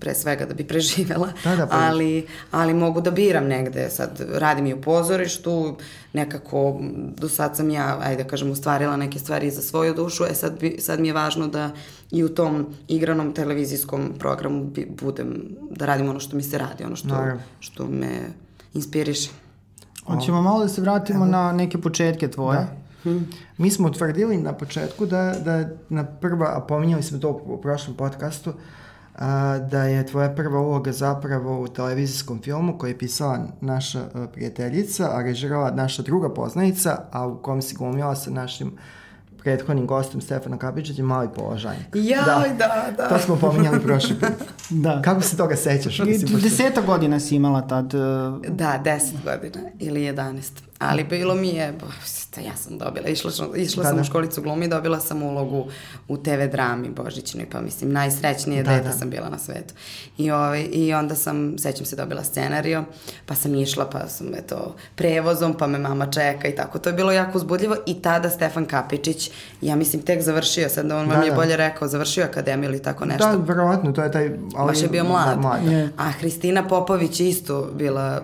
pre 0.00 0.14
svega 0.14 0.44
da 0.44 0.54
bi 0.54 0.64
preživela, 0.64 1.28
da, 1.44 1.56
da, 1.56 1.66
pa 1.66 1.76
ali, 1.76 2.26
ali 2.50 2.74
mogu 2.74 3.00
da 3.00 3.10
biram 3.10 3.46
negde, 3.46 3.90
sad 3.90 4.24
radim 4.32 4.66
i 4.66 4.74
u 4.74 4.80
pozorištu, 4.80 5.76
nekako 6.12 6.80
do 7.16 7.28
sad 7.28 7.56
sam 7.56 7.70
ja, 7.70 7.98
ajde 8.02 8.22
da 8.22 8.28
kažem, 8.28 8.50
ustvarila 8.50 8.96
neke 8.96 9.18
stvari 9.18 9.50
za 9.50 9.62
svoju 9.62 9.94
dušu, 9.94 10.24
e 10.24 10.34
sad, 10.34 10.60
bi, 10.60 10.76
sad 10.80 11.00
mi 11.00 11.08
je 11.08 11.14
važno 11.14 11.46
da 11.48 11.70
i 12.10 12.24
u 12.24 12.28
tom 12.28 12.66
igranom 12.88 13.32
televizijskom 13.32 14.12
programu 14.18 14.72
budem, 15.00 15.56
da 15.70 15.86
radim 15.86 16.08
ono 16.08 16.20
što 16.20 16.36
mi 16.36 16.42
se 16.42 16.58
radi, 16.58 16.84
ono 16.84 16.96
što, 16.96 17.08
Naravno. 17.08 17.42
što 17.60 17.86
me 17.86 18.20
inspiriše. 18.74 19.30
Hoćemo 20.06 20.42
malo 20.42 20.60
da 20.60 20.68
se 20.68 20.80
vratimo 20.80 21.24
Evo. 21.24 21.32
na 21.32 21.52
neke 21.52 21.78
početke 21.78 22.30
tvoje. 22.30 22.58
Da. 22.58 22.86
Hm. 23.02 23.18
Mi 23.58 23.70
smo 23.70 23.88
utvrdili 23.88 24.36
na 24.36 24.52
početku 24.52 25.06
da, 25.06 25.34
da 25.44 25.68
na 25.88 26.04
prva, 26.04 26.52
a 26.56 26.60
pominjali 26.60 27.02
smo 27.02 27.18
to 27.18 27.30
u 27.30 27.60
prošlom 27.60 27.96
podcastu, 27.96 28.52
a, 29.14 29.58
da 29.58 29.82
je 29.82 30.06
tvoja 30.06 30.34
prva 30.34 30.60
uloga 30.60 30.92
zapravo 30.92 31.60
u 31.60 31.68
televizijskom 31.68 32.42
filmu 32.42 32.78
koji 32.78 32.90
je 32.90 32.98
pisala 32.98 33.38
naša 33.60 34.00
a, 34.14 34.26
prijateljica, 34.32 35.10
a 35.12 35.22
režirala 35.22 35.70
naša 35.70 36.02
druga 36.02 36.34
poznanica, 36.34 36.98
a 37.12 37.26
u 37.26 37.42
kom 37.42 37.62
si 37.62 37.76
glumila 37.76 38.16
sa 38.16 38.30
našim 38.30 38.72
prethodnim 39.46 39.86
gostom 39.86 40.20
Stefana 40.20 40.58
Kapičića 40.58 41.02
mali 41.02 41.28
položajnik. 41.34 41.86
Jaj, 41.94 42.24
da, 42.26 42.44
da, 42.58 42.92
da. 42.96 43.08
To 43.08 43.18
smo 43.18 43.36
pominjali 43.36 43.80
prošli 43.80 44.16
put. 44.20 44.48
da. 44.84 45.02
Kako 45.02 45.20
se 45.20 45.36
toga 45.36 45.56
sećaš? 45.56 46.00
Deseta 46.42 46.80
godina 46.80 47.20
si 47.20 47.36
imala 47.36 47.60
tad. 47.68 47.94
Uh... 47.94 48.00
Da, 48.48 48.80
deset 48.84 49.14
godina 49.24 49.68
ili 49.78 50.02
jedanest. 50.02 50.62
Ali 50.78 51.04
bilo 51.04 51.34
mi 51.34 51.48
je, 51.48 51.74
to 52.36 52.42
ja 52.42 52.56
sam 52.56 52.78
dobila, 52.78 53.08
išla, 53.08 53.30
išla 53.56 53.82
da, 53.82 53.88
sam 53.88 53.96
da. 53.96 54.02
u 54.02 54.04
školicu 54.04 54.42
glumi, 54.42 54.68
dobila 54.68 55.00
sam 55.00 55.22
ulogu 55.22 55.66
u 56.08 56.16
TV 56.16 56.46
drami 56.52 56.88
Božićnoj, 56.88 57.46
pa 57.50 57.60
mislim, 57.60 57.92
najsrećnije 57.92 58.62
da, 58.62 58.70
dete 58.70 58.88
da. 58.88 58.92
sam 58.92 59.10
bila 59.10 59.28
na 59.28 59.38
svetu. 59.38 59.74
I, 60.18 60.30
ovaj, 60.30 60.68
I 60.72 60.94
onda 60.94 61.14
sam, 61.14 61.58
sećam 61.58 61.86
se, 61.86 61.96
dobila 61.96 62.24
scenario, 62.24 62.84
pa 63.26 63.34
sam 63.34 63.54
išla, 63.54 63.90
pa 63.90 64.08
sam, 64.08 64.34
eto, 64.34 64.76
prevozom, 64.94 65.54
pa 65.54 65.66
me 65.66 65.78
mama 65.78 66.10
čeka 66.10 66.48
i 66.48 66.54
tako. 66.54 66.78
To 66.78 66.88
je 66.88 66.92
bilo 66.92 67.12
jako 67.12 67.38
uzbudljivo 67.38 67.76
i 67.86 68.02
tada 68.02 68.30
Stefan 68.30 68.64
Kapičić, 68.64 69.30
ja 69.60 69.76
mislim, 69.76 70.02
tek 70.02 70.22
završio, 70.22 70.68
sad 70.68 70.84
on 70.84 71.08
vam 71.08 71.20
da, 71.20 71.24
je 71.24 71.30
da. 71.30 71.36
bolje 71.36 71.56
rekao, 71.56 71.88
završio 71.88 72.24
akademiju 72.24 72.70
ili 72.70 72.82
tako 72.82 73.04
nešto. 73.04 73.26
Da, 73.26 73.36
verovatno, 73.36 73.92
to 73.92 74.02
je 74.02 74.12
taj... 74.12 74.30
Ali, 74.56 74.66
Baš 74.66 74.82
je 74.82 74.88
bio 74.88 75.04
mlad. 75.04 75.34
Da, 75.34 75.40
mlad. 75.40 75.60
A 75.96 76.10
Hristina 76.10 76.68
Popović 76.68 77.20
isto 77.20 77.70
bila 77.74 78.22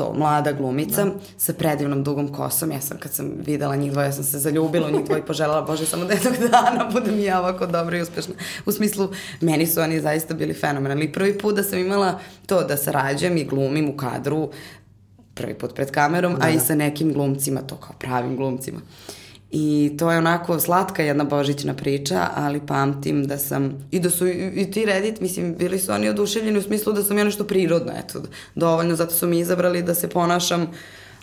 to, 0.00 0.12
mlada 0.12 0.52
glumica 0.52 1.04
da. 1.04 1.12
sa 1.36 1.52
predivnom 1.52 2.04
dugom 2.04 2.32
kosom. 2.32 2.72
Ja 2.72 2.80
sam, 2.80 2.98
kad 2.98 3.12
sam 3.12 3.32
videla 3.46 3.76
njih 3.76 3.92
dvoje, 3.92 4.06
ja 4.06 4.12
sam 4.12 4.24
se 4.24 4.38
zaljubila 4.38 4.88
u 4.88 4.90
njih 4.90 5.04
dvoje 5.04 5.20
i 5.20 5.26
poželjala, 5.26 5.62
bože, 5.62 5.86
samo 5.86 6.04
da 6.04 6.14
jednog 6.14 6.34
dana 6.50 6.90
budem 6.92 7.18
i 7.18 7.24
ja 7.24 7.40
ovako 7.40 7.66
dobra 7.66 7.98
i 7.98 8.02
uspešna. 8.02 8.34
U 8.66 8.72
smislu, 8.72 9.08
meni 9.40 9.66
su 9.66 9.80
oni 9.80 10.00
zaista 10.00 10.34
bili 10.34 10.54
fenomenalni. 10.54 11.12
Prvi 11.12 11.38
put 11.38 11.56
da 11.56 11.62
sam 11.62 11.78
imala 11.78 12.18
to 12.46 12.62
da 12.64 12.76
sarađujem 12.76 13.36
i 13.36 13.44
glumim 13.44 13.88
u 13.88 13.96
kadru, 13.96 14.50
prvi 15.34 15.54
put 15.54 15.74
pred 15.74 15.90
kamerom, 15.90 16.34
da. 16.34 16.46
a 16.46 16.50
i 16.50 16.54
da. 16.54 16.60
sa 16.60 16.74
nekim 16.74 17.12
glumcima, 17.12 17.60
to 17.60 17.76
kao 17.76 17.94
pravim 17.98 18.36
glumcima. 18.36 18.80
I 19.50 19.96
to 19.98 20.12
je 20.12 20.18
onako 20.18 20.60
slatka 20.60 21.02
jedna 21.02 21.24
božićna 21.24 21.74
priča, 21.74 22.28
ali 22.34 22.66
pamtim 22.66 23.26
da 23.26 23.38
sam, 23.38 23.88
i 23.90 24.00
da 24.00 24.10
su 24.10 24.26
i, 24.26 24.52
i 24.54 24.70
ti 24.70 24.84
Reddit, 24.84 25.20
mislim, 25.20 25.56
bili 25.56 25.78
su 25.78 25.92
oni 25.92 26.08
oduševljeni 26.08 26.58
u 26.58 26.62
smislu 26.62 26.92
da 26.92 27.02
sam 27.02 27.18
ja 27.18 27.24
nešto 27.24 27.44
prirodno, 27.44 27.92
eto, 27.98 28.22
dovoljno, 28.54 28.96
zato 28.96 29.14
su 29.14 29.26
mi 29.26 29.38
izabrali 29.38 29.82
da 29.82 29.94
se 29.94 30.08
ponašam 30.08 30.70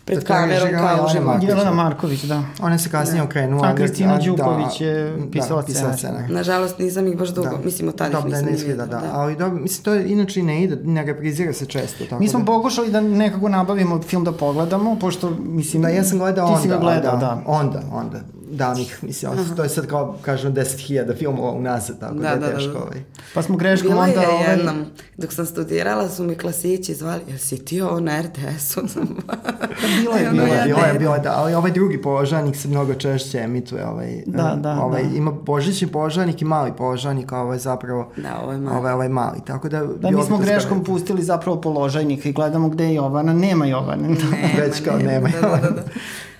pred 0.08 0.20
da 0.20 0.26
kamerom 0.26 0.70
kao 0.72 1.06
uživo. 1.06 1.40
Jelena 1.42 1.72
Marković, 1.72 2.24
da. 2.24 2.44
Ona 2.62 2.78
se 2.78 2.90
kasnije 2.90 3.22
da. 3.22 3.26
okrenula. 3.26 3.68
A 3.68 3.76
Kristina 3.76 4.18
da, 4.18 4.24
Đuković 4.24 4.82
je 4.82 5.18
pisala 5.32 5.62
da, 5.62 5.66
pisala 5.66 5.98
scenar. 5.98 6.30
Nažalost, 6.30 6.80
nisam 6.80 7.08
ih 7.08 7.18
baš 7.18 7.30
dugo, 7.30 7.50
da. 7.50 7.58
mislim, 7.66 7.90
od 7.90 7.96
tada 7.96 8.20
ih 8.20 8.26
nisam 8.26 8.46
da, 8.46 8.50
ne 8.52 8.56
izgleda, 8.56 8.86
da. 8.86 8.98
da. 8.98 9.12
Ali 9.14 9.36
dobro, 9.36 9.60
mislim, 9.60 9.84
to 9.84 9.96
inače 9.96 10.44
ne 10.44 10.64
ide, 10.64 10.76
ne 10.84 11.04
reprizira 11.04 11.54
se 11.54 11.66
često. 11.66 12.04
Tako 12.04 12.20
Mi 12.20 12.28
smo 12.28 12.40
da. 12.40 12.46
pokušali 12.46 12.92
da 12.92 13.02
nekako 13.02 13.50
nabavimo 13.50 14.02
film 14.02 14.24
da 14.24 14.32
pogledamo, 14.32 15.00
pošto, 15.00 15.30
mislim, 15.40 15.82
da, 15.82 15.90
ja 15.90 16.04
sam 16.04 16.20
gledao 16.20 16.48
onda. 16.48 16.58
Ti 16.58 16.64
si 16.64 16.70
ga 16.70 16.78
gledao, 16.78 17.12
da. 17.12 17.18
da. 17.18 17.42
Onda, 17.46 17.82
onda 17.92 18.37
davnih, 18.52 19.00
mislim, 19.02 19.32
Aha. 19.32 19.56
to 19.56 19.64
je 19.64 19.70
sad 19.70 19.88
kao, 19.88 20.18
kažem, 20.22 20.54
10.000 20.54 21.18
filmova 21.18 21.52
unazad, 21.52 22.00
tako 22.00 22.14
da, 22.14 22.22
da 22.22 22.30
je 22.30 22.40
da, 22.40 22.48
teško. 22.48 22.74
Da, 22.74 22.80
da. 22.80 22.86
Ovaj. 22.86 23.04
Pa 23.34 23.42
smo 23.42 23.58
greškom 23.58 23.92
Bila 23.92 24.02
onda... 24.02 24.14
Bila 24.14 24.24
je 24.24 24.30
ovaj... 24.30 24.52
jednom, 24.52 24.86
dok 25.18 25.34
sam 25.34 25.46
studirala, 25.46 26.10
su 26.10 26.24
mi 26.24 26.36
klasići 26.36 26.94
zvali, 26.94 27.22
jel 27.28 27.38
si 27.38 27.66
ti 27.66 27.82
ovo 27.82 28.00
na 28.00 28.22
RTS-u? 28.22 28.82
Bilo 30.02 30.16
je, 30.16 30.30
bilo 30.34 30.46
je, 30.46 30.64
bilo 30.66 30.80
je, 30.80 31.00
bilo 31.00 31.16
je, 31.16 31.22
da, 31.22 31.34
ali 31.38 31.54
ovaj 31.54 31.72
drugi 31.72 32.02
položajnik 32.02 32.56
se 32.56 32.68
mnogo 32.68 32.94
češće 32.94 33.38
emituje, 33.38 33.88
ovaj, 33.88 34.24
da, 34.26 34.58
da, 34.62 34.82
ovaj, 34.82 35.04
da. 35.04 35.16
ima 35.16 35.32
božićni 35.32 35.88
položajnik 35.88 36.42
i 36.42 36.46
mali 36.46 36.72
položajnik, 36.78 37.32
a 37.32 37.38
ovaj 37.38 37.58
zapravo, 37.58 38.12
da, 38.18 38.40
ovaj 38.44 38.58
mali. 38.58 38.78
Ovaj, 38.78 38.94
ovaj 38.94 39.10
mali, 39.10 39.40
tako 39.46 39.70
da... 39.70 39.86
Da, 39.86 40.12
mi 40.12 40.24
smo 40.24 40.38
greškom 40.38 40.84
pustili 40.84 41.24
zapravo 41.24 41.62
položajnik 41.62 42.26
i 42.26 42.32
gledamo 42.32 42.70
gde 42.70 42.86
je 42.86 42.94
Jovana, 42.94 43.34
nema 43.34 43.66
Jovana. 43.66 44.08
Nema, 44.08 44.18
Već 44.58 44.84
kao 44.86 44.98
nema, 44.98 45.10
nema 45.10 45.30
da, 45.42 45.48
da, 45.48 45.70
da. 45.70 45.84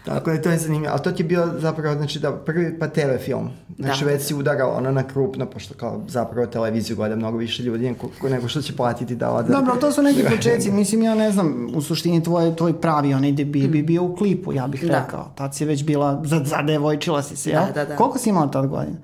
Tako 0.08 0.32
da 0.32 0.42
to 0.42 0.50
je 0.50 0.58
zanimljivo. 0.58 0.92
Ali 0.92 1.04
to 1.04 1.12
ti 1.12 1.24
je 1.24 1.28
bio 1.28 1.50
zapravo, 1.60 1.96
znači 1.96 2.20
da 2.20 2.32
prvi 2.32 2.80
pa 2.80 2.88
TV 2.88 3.18
film. 3.26 3.50
Znači 3.80 4.06
da. 4.06 4.12
već 4.12 4.24
si 4.24 4.36
udarao 4.36 4.70
ono 4.70 4.92
na 4.92 5.04
krupno, 5.04 5.46
pošto 5.46 5.74
kao 5.74 6.02
zapravo 6.08 6.48
televiziju 6.48 6.96
gleda 6.96 7.16
mnogo 7.16 7.38
više 7.38 7.64
ljudi 7.64 7.96
nego 8.30 8.48
što 8.48 8.62
će 8.62 8.76
platiti 8.76 9.16
da 9.16 9.32
ode. 9.32 9.54
Dobro, 9.54 9.76
to 9.76 9.92
su 9.92 10.02
neki 10.02 10.24
početci. 10.36 10.72
Mislim, 10.72 11.04
ja 11.04 11.16
ne 11.16 11.32
znam, 11.32 11.68
u 11.76 11.82
suštini 11.82 12.24
tvoj, 12.24 12.56
tvoj 12.56 12.82
pravi 12.82 13.14
onaj 13.14 13.32
debi 13.32 13.68
bi 13.68 13.84
bio 13.84 14.04
u 14.04 14.16
klipu, 14.16 14.54
ja 14.54 14.68
bih 14.68 14.86
da. 14.86 15.00
rekao. 15.00 15.32
Tad 15.36 15.56
si 15.56 15.66
već 15.66 15.84
bila, 15.84 16.24
zadevojčila 16.44 17.24
si 17.24 17.36
se, 17.36 17.50
jel? 17.50 17.62
Da, 17.66 17.72
da, 17.72 17.86
da. 17.86 17.96
Koliko 17.96 18.18
si 18.18 18.30
imala 18.30 18.52
tad 18.52 18.68
godina? 18.68 18.98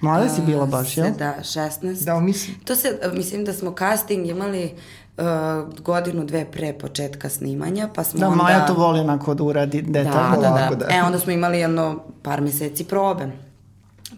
Mlada 0.00 0.28
si 0.28 0.42
bila 0.46 0.66
baš, 0.66 0.96
jel? 0.96 1.06
Da, 1.18 1.34
16. 1.42 2.04
Da, 2.04 2.20
mislim. 2.20 2.56
To 2.64 2.76
se, 2.76 2.98
mislim 3.12 3.44
da 3.44 3.52
smo 3.52 3.74
casting 3.78 4.26
imali 4.26 4.74
uh, 5.18 5.82
godinu, 5.82 6.24
dve 6.24 6.44
pre 6.50 6.72
početka 6.72 7.28
snimanja, 7.28 7.88
pa 7.94 8.04
smo 8.04 8.20
da, 8.20 8.28
onda... 8.28 8.36
Da, 8.36 8.42
Maja 8.42 8.66
to 8.66 8.74
voli 8.74 9.00
onako 9.00 9.34
da 9.34 9.44
uradi 9.44 9.82
detaljno. 9.82 10.36
Da, 10.40 10.48
da, 10.48 10.68
da, 10.70 10.76
da. 10.76 10.86
E, 10.96 11.02
onda 11.02 11.18
smo 11.18 11.32
imali 11.32 11.58
jedno 11.58 12.02
par 12.22 12.40
meseci 12.40 12.84
probe 12.84 13.30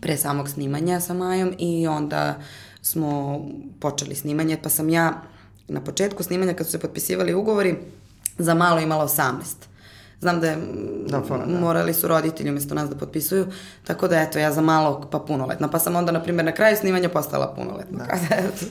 pre 0.01 0.17
samog 0.17 0.49
snimanja 0.49 1.01
sa 1.01 1.15
Majom 1.15 1.55
i 1.59 1.87
onda 1.87 2.35
smo 2.83 3.41
počeli 3.81 4.15
snimanje, 4.15 4.59
pa 4.63 4.69
sam 4.69 4.89
ja 4.89 5.13
na 5.69 5.81
početku 5.81 6.23
snimanja 6.23 6.55
kad 6.55 6.67
su 6.67 6.73
se 6.73 6.79
potpisivali 6.79 7.35
ugovori 7.35 7.77
za 8.39 8.55
malo 8.55 8.81
imala 8.81 9.09
18. 9.09 9.33
Znam 10.21 10.41
da 10.41 10.47
je, 10.47 10.59
da, 11.09 11.23
fara, 11.29 11.47
da. 11.47 11.61
morali 11.61 11.95
su 11.95 12.09
roditelji 12.09 12.51
umesto 12.51 12.75
nas 12.75 12.91
da 12.91 12.97
potpisuju, 12.97 13.47
tako 13.87 14.09
da 14.09 14.21
eto, 14.21 14.39
ja 14.39 14.53
za 14.53 14.61
malo 14.61 15.09
pa 15.11 15.19
punoletna, 15.19 15.69
pa 15.69 15.79
sam 15.79 15.97
onda, 15.97 16.13
na 16.13 16.23
primjer, 16.23 16.45
na 16.45 16.53
kraju 16.53 16.77
snimanja 16.77 17.09
postala 17.09 17.55
punoletna. 17.57 17.99
Da. 17.99 18.05
Kada, 18.11 18.35
eto. 18.35 18.67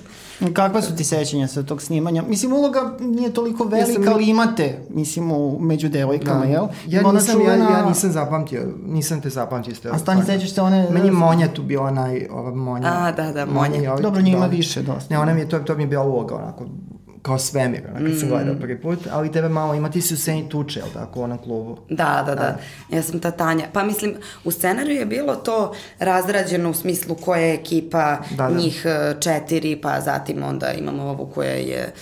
Kakva 0.53 0.81
su 0.81 0.95
ti 0.95 1.03
sećanja 1.03 1.47
sa 1.47 1.63
tog 1.63 1.81
snimanja? 1.81 2.23
Mislim, 2.27 2.53
uloga 2.53 2.97
nije 2.99 3.33
toliko 3.33 3.63
velika, 3.63 3.91
ja 3.91 4.05
sam... 4.05 4.13
ali 4.13 4.29
imate, 4.29 4.79
mislim, 4.89 5.31
u, 5.31 5.59
među 5.59 5.89
devojkama, 5.89 6.45
da. 6.45 6.51
jel? 6.51 6.65
Ja 6.87 7.01
Ima 7.01 7.11
nisam, 7.11 7.35
čuvena... 7.35 7.65
ja, 7.65 7.77
ja 7.77 7.85
nisam 7.85 8.11
zapamtio, 8.11 8.61
nisam 8.85 9.21
te 9.21 9.29
zapamtio. 9.29 9.75
Ste 9.75 9.89
A 9.89 9.97
stani, 9.97 10.25
sećaš 10.25 10.53
se 10.53 10.61
one... 10.61 10.87
Meni 10.91 11.07
je 11.07 11.11
Monja 11.11 11.53
tu 11.53 11.63
bila 11.63 11.85
onaj, 11.85 12.27
ova 12.31 12.55
Monja. 12.55 12.87
A, 12.87 13.11
da, 13.11 13.31
da, 13.31 13.45
Monja. 13.45 13.77
Monja 13.77 13.95
Dobro, 14.01 14.21
njima 14.21 14.47
da. 14.47 14.55
više 14.55 14.81
dosta. 14.81 15.13
Ne, 15.13 15.19
ona 15.19 15.33
mi 15.33 15.39
je, 15.39 15.49
to, 15.49 15.59
to 15.59 15.75
mi 15.75 15.83
je 15.83 15.87
bila 15.87 16.03
uloga, 16.03 16.35
onako, 16.35 16.65
kao 17.21 17.39
svemir, 17.39 17.81
ona, 17.89 17.99
kad 17.99 18.07
mm. 18.07 18.19
sam 18.19 18.29
gledao 18.29 18.55
prvi 18.55 18.81
put, 18.81 18.99
ali 19.11 19.31
tebe 19.31 19.49
malo 19.49 19.73
ima, 19.73 19.91
ti 19.91 20.01
si 20.01 20.13
u 20.13 20.17
sceni 20.17 20.49
tuče, 20.49 20.79
jel 20.79 20.89
tako, 20.93 21.27
na 21.27 21.37
klubu? 21.37 21.77
Da, 21.89 22.23
da, 22.25 22.35
da, 22.35 22.41
da. 22.41 22.57
Ja 22.97 23.03
sam 23.03 23.19
ta 23.19 23.31
Tanja. 23.31 23.65
Pa 23.73 23.83
mislim, 23.83 24.15
u 24.43 24.51
scenariju 24.51 24.99
je 24.99 25.05
bilo 25.05 25.35
to 25.35 25.73
razrađeno 25.99 26.69
u 26.69 26.73
smislu 26.73 27.15
koja 27.15 27.41
je 27.41 27.53
ekipa, 27.53 28.17
da, 28.29 28.49
da. 28.49 28.57
njih 28.57 28.85
e, 28.85 29.15
četiri, 29.19 29.75
pa 29.81 30.01
zatim 30.01 30.43
onda 30.43 30.71
imamo 30.71 31.03
ovu 31.03 31.31
koja 31.35 31.51
je 31.51 31.93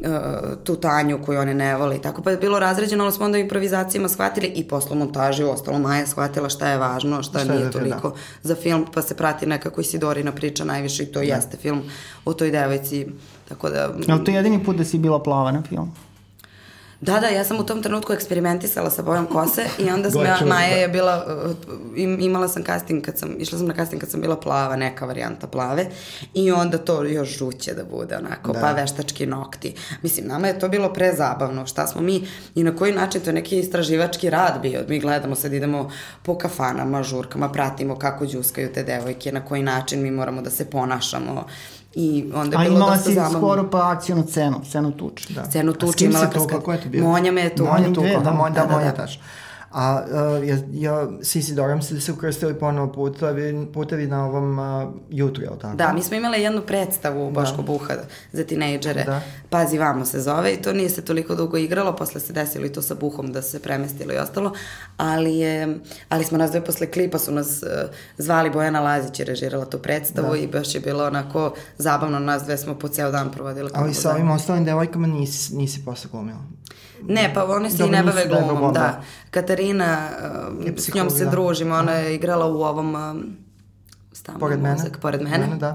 uh, 0.00 0.64
tu 0.64 0.76
Tanju 0.76 1.18
koju 1.24 1.40
one 1.40 1.54
ne 1.54 1.76
vole 1.76 1.96
i 1.96 2.00
tako, 2.00 2.22
pa 2.22 2.30
je 2.30 2.36
bilo 2.36 2.58
razređeno, 2.58 3.04
ali 3.04 3.12
smo 3.12 3.24
onda 3.24 3.38
improvizacijama 3.38 4.08
shvatili 4.08 4.46
i 4.46 4.68
posle 4.68 4.96
montaži, 4.96 5.44
ostalo 5.44 5.78
Maja 5.78 6.06
shvatila 6.06 6.48
šta 6.48 6.68
je 6.68 6.78
važno, 6.78 7.22
šta, 7.22 7.38
šta 7.38 7.52
nije 7.52 7.64
da, 7.64 7.70
toliko 7.70 8.10
da. 8.10 8.16
za 8.42 8.54
film, 8.54 8.86
pa 8.94 9.02
se 9.02 9.16
prati 9.16 9.46
nekako 9.46 9.80
Isidorina 9.80 10.32
priča 10.32 10.64
najviše 10.64 11.02
i 11.02 11.06
to 11.06 11.18
da. 11.18 11.24
jeste 11.24 11.56
film 11.56 11.82
o 12.24 12.34
toj 12.34 12.50
devojci 12.50 13.06
Tako 13.52 13.70
da... 13.70 13.92
Ali 14.08 14.24
to 14.24 14.30
je 14.30 14.34
jedini 14.34 14.64
put 14.64 14.76
da 14.76 14.84
si 14.84 14.98
bila 14.98 15.22
plava 15.22 15.52
na 15.52 15.62
filmu? 15.62 15.92
Da, 17.02 17.20
da, 17.20 17.26
ja 17.26 17.44
sam 17.44 17.60
u 17.60 17.66
tom 17.66 17.82
trenutku 17.82 18.12
eksperimentisala 18.12 18.90
sa 18.90 19.02
bojom 19.02 19.26
kose 19.26 19.64
i 19.78 19.90
onda 19.90 20.10
sam 20.10 20.24
ja, 20.24 20.38
Maja 20.46 20.76
je 20.76 20.88
bila, 20.88 21.24
uh, 21.46 21.56
imala 22.24 22.48
sam 22.48 22.64
casting 22.64 23.04
kad 23.04 23.18
sam, 23.18 23.34
išla 23.38 23.58
sam 23.58 23.66
na 23.66 23.74
casting 23.74 24.00
kad 24.00 24.10
sam 24.10 24.20
bila 24.20 24.36
plava, 24.36 24.76
neka 24.76 25.06
varijanta 25.06 25.46
plave 25.46 25.86
i 26.34 26.52
onda 26.52 26.78
to 26.78 27.04
još 27.04 27.38
žuće 27.38 27.74
da 27.74 27.84
bude 27.84 28.16
onako, 28.16 28.52
da. 28.52 28.60
pa 28.60 28.72
veštački 28.72 29.26
nokti. 29.26 29.74
Mislim, 30.02 30.26
nama 30.26 30.46
je 30.46 30.58
to 30.58 30.68
bilo 30.68 30.92
prezabavno, 30.92 31.66
šta 31.66 31.86
smo 31.86 32.00
mi 32.00 32.26
i 32.54 32.64
na 32.64 32.76
koji 32.76 32.92
način, 32.92 33.20
to 33.20 33.30
je 33.30 33.34
neki 33.34 33.58
istraživački 33.58 34.30
rad 34.30 34.60
bio, 34.62 34.84
mi 34.88 35.00
gledamo 35.00 35.34
sad, 35.34 35.52
idemo 35.52 35.90
po 36.22 36.38
kafanama, 36.38 37.02
žurkama, 37.02 37.52
pratimo 37.52 37.98
kako 37.98 38.26
džuskaju 38.26 38.72
te 38.72 38.82
devojke, 38.82 39.32
na 39.32 39.44
koji 39.44 39.62
način 39.62 40.02
mi 40.02 40.10
moramo 40.10 40.42
da 40.42 40.50
se 40.50 40.70
ponašamo, 40.70 41.46
I 41.94 42.30
onda 42.34 42.62
je 42.62 42.68
bilo 42.68 42.78
dosta 42.78 43.10
zabavno. 43.10 43.14
A 43.14 43.20
imala 43.20 43.30
si 43.30 43.38
skoro 43.38 43.70
pa 43.70 43.90
akcijnu 43.90 44.24
scenu, 44.28 44.60
scenu 44.64 44.92
tuče. 44.92 45.34
Da. 45.34 45.44
Scenu 45.44 45.72
tuče 45.72 46.04
imala. 46.04 46.24
A 46.24 46.28
s 46.28 46.32
kim 46.32 46.42
si 46.42 46.48
to, 46.48 46.58
kako 46.58 46.72
je 46.72 46.80
to 46.80 46.88
bilo? 46.88 47.08
Monja 47.08 47.32
me 47.32 47.40
je 47.40 47.56
tu. 47.56 47.64
Monja 47.64 47.92
tu, 47.94 48.02
da, 48.02 48.20
da, 48.20 48.30
Monja, 48.30 48.54
da, 48.54 48.66
da, 48.66 48.76
Monja 48.76 48.94
taš. 48.94 49.20
A 49.72 50.04
uh, 50.04 50.48
ja, 50.48 50.56
ja, 50.72 51.08
Sisi 51.22 51.54
Doram 51.54 51.82
se 51.82 51.94
da 51.94 52.00
se 52.00 52.12
ukrstili 52.12 52.58
ponovo 52.58 52.92
putevi, 52.92 53.66
putevi 53.74 54.06
na 54.06 54.26
ovom 54.26 54.58
uh, 54.58 54.92
jutru, 55.10 55.42
jel 55.42 55.56
tako? 55.60 55.76
Da, 55.76 55.92
mi 55.92 56.02
smo 56.02 56.16
imali 56.16 56.42
jednu 56.42 56.62
predstavu 56.62 57.28
u 57.28 57.30
Boško 57.30 57.56
da. 57.56 57.62
Buha 57.62 57.94
za 58.32 58.44
tinejdžere. 58.44 59.04
Da. 59.04 59.20
Pazi 59.50 59.78
vamo 59.78 60.04
se 60.04 60.20
zove 60.20 60.54
i 60.54 60.62
to 60.62 60.72
nije 60.72 60.88
se 60.88 61.04
toliko 61.04 61.34
dugo 61.34 61.56
igralo, 61.56 61.96
posle 61.96 62.20
se 62.20 62.32
desilo 62.32 62.66
i 62.66 62.72
to 62.72 62.82
sa 62.82 62.94
Buhom 62.94 63.32
da 63.32 63.42
se 63.42 63.62
premestilo 63.62 64.12
i 64.12 64.16
ostalo, 64.16 64.52
ali, 64.96 65.38
je, 65.38 65.78
ali 66.08 66.24
smo 66.24 66.38
nas 66.38 66.50
dve 66.50 66.64
posle 66.64 66.86
klipa 66.86 67.18
su 67.18 67.32
nas 67.32 67.62
uh, 67.62 67.68
zvali 68.18 68.50
Bojana 68.50 68.80
Lazić 68.80 69.18
je 69.18 69.24
režirala 69.24 69.64
tu 69.64 69.78
predstavu 69.78 70.30
da. 70.30 70.36
i 70.36 70.46
baš 70.46 70.74
je 70.74 70.80
bilo 70.80 71.06
onako 71.06 71.54
zabavno, 71.78 72.18
nas 72.18 72.42
dve 72.42 72.58
smo 72.58 72.78
po 72.78 72.88
ceo 72.88 73.10
dan 73.10 73.30
provodili. 73.30 73.70
Ali 73.74 73.94
sa 73.94 74.10
ovim 74.10 74.30
ostalim 74.30 74.64
devojkama 74.64 75.06
nisi, 75.06 75.56
nisi 75.56 75.84
posle 75.84 76.10
glumila? 76.12 76.40
Ne, 77.08 77.30
pa 77.34 77.44
one 77.44 77.70
se 77.70 77.84
i 77.84 77.90
ne 77.90 78.02
bave 78.02 78.26
glumom, 78.28 78.72
da. 78.72 78.80
da. 78.80 79.02
Katarina, 79.62 80.08
uh, 80.60 80.72
s 80.76 80.94
njom 80.94 81.10
se 81.10 81.24
da. 81.24 81.30
družimo, 81.30 81.74
ona 81.74 81.92
je 81.92 82.14
igrala 82.14 82.46
u 82.46 82.62
ovom 82.62 82.94
um, 82.94 83.36
Stavno 84.12 84.40
pored 84.40 84.62
mene. 84.62 84.76
pored 85.00 85.22
mene. 85.22 85.38
mene 85.38 85.56
da. 85.56 85.74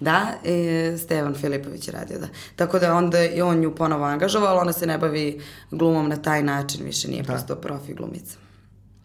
Da, 0.00 0.26
i 0.44 0.98
Stevan 0.98 1.34
Filipović 1.34 1.88
je 1.88 1.92
radio, 1.92 2.18
da. 2.18 2.26
Tako 2.56 2.78
da 2.78 2.94
onda 2.94 3.24
i 3.24 3.42
on 3.42 3.60
nju 3.60 3.74
ponovo 3.74 4.04
angažovao, 4.04 4.58
ona 4.58 4.72
se 4.72 4.86
ne 4.86 4.98
bavi 4.98 5.40
glumom 5.70 6.08
na 6.08 6.16
taj 6.16 6.42
način, 6.42 6.84
više 6.84 7.08
nije 7.08 7.22
da. 7.22 7.32
prosto 7.32 7.54
profi 7.56 7.94
glumica. 7.94 8.36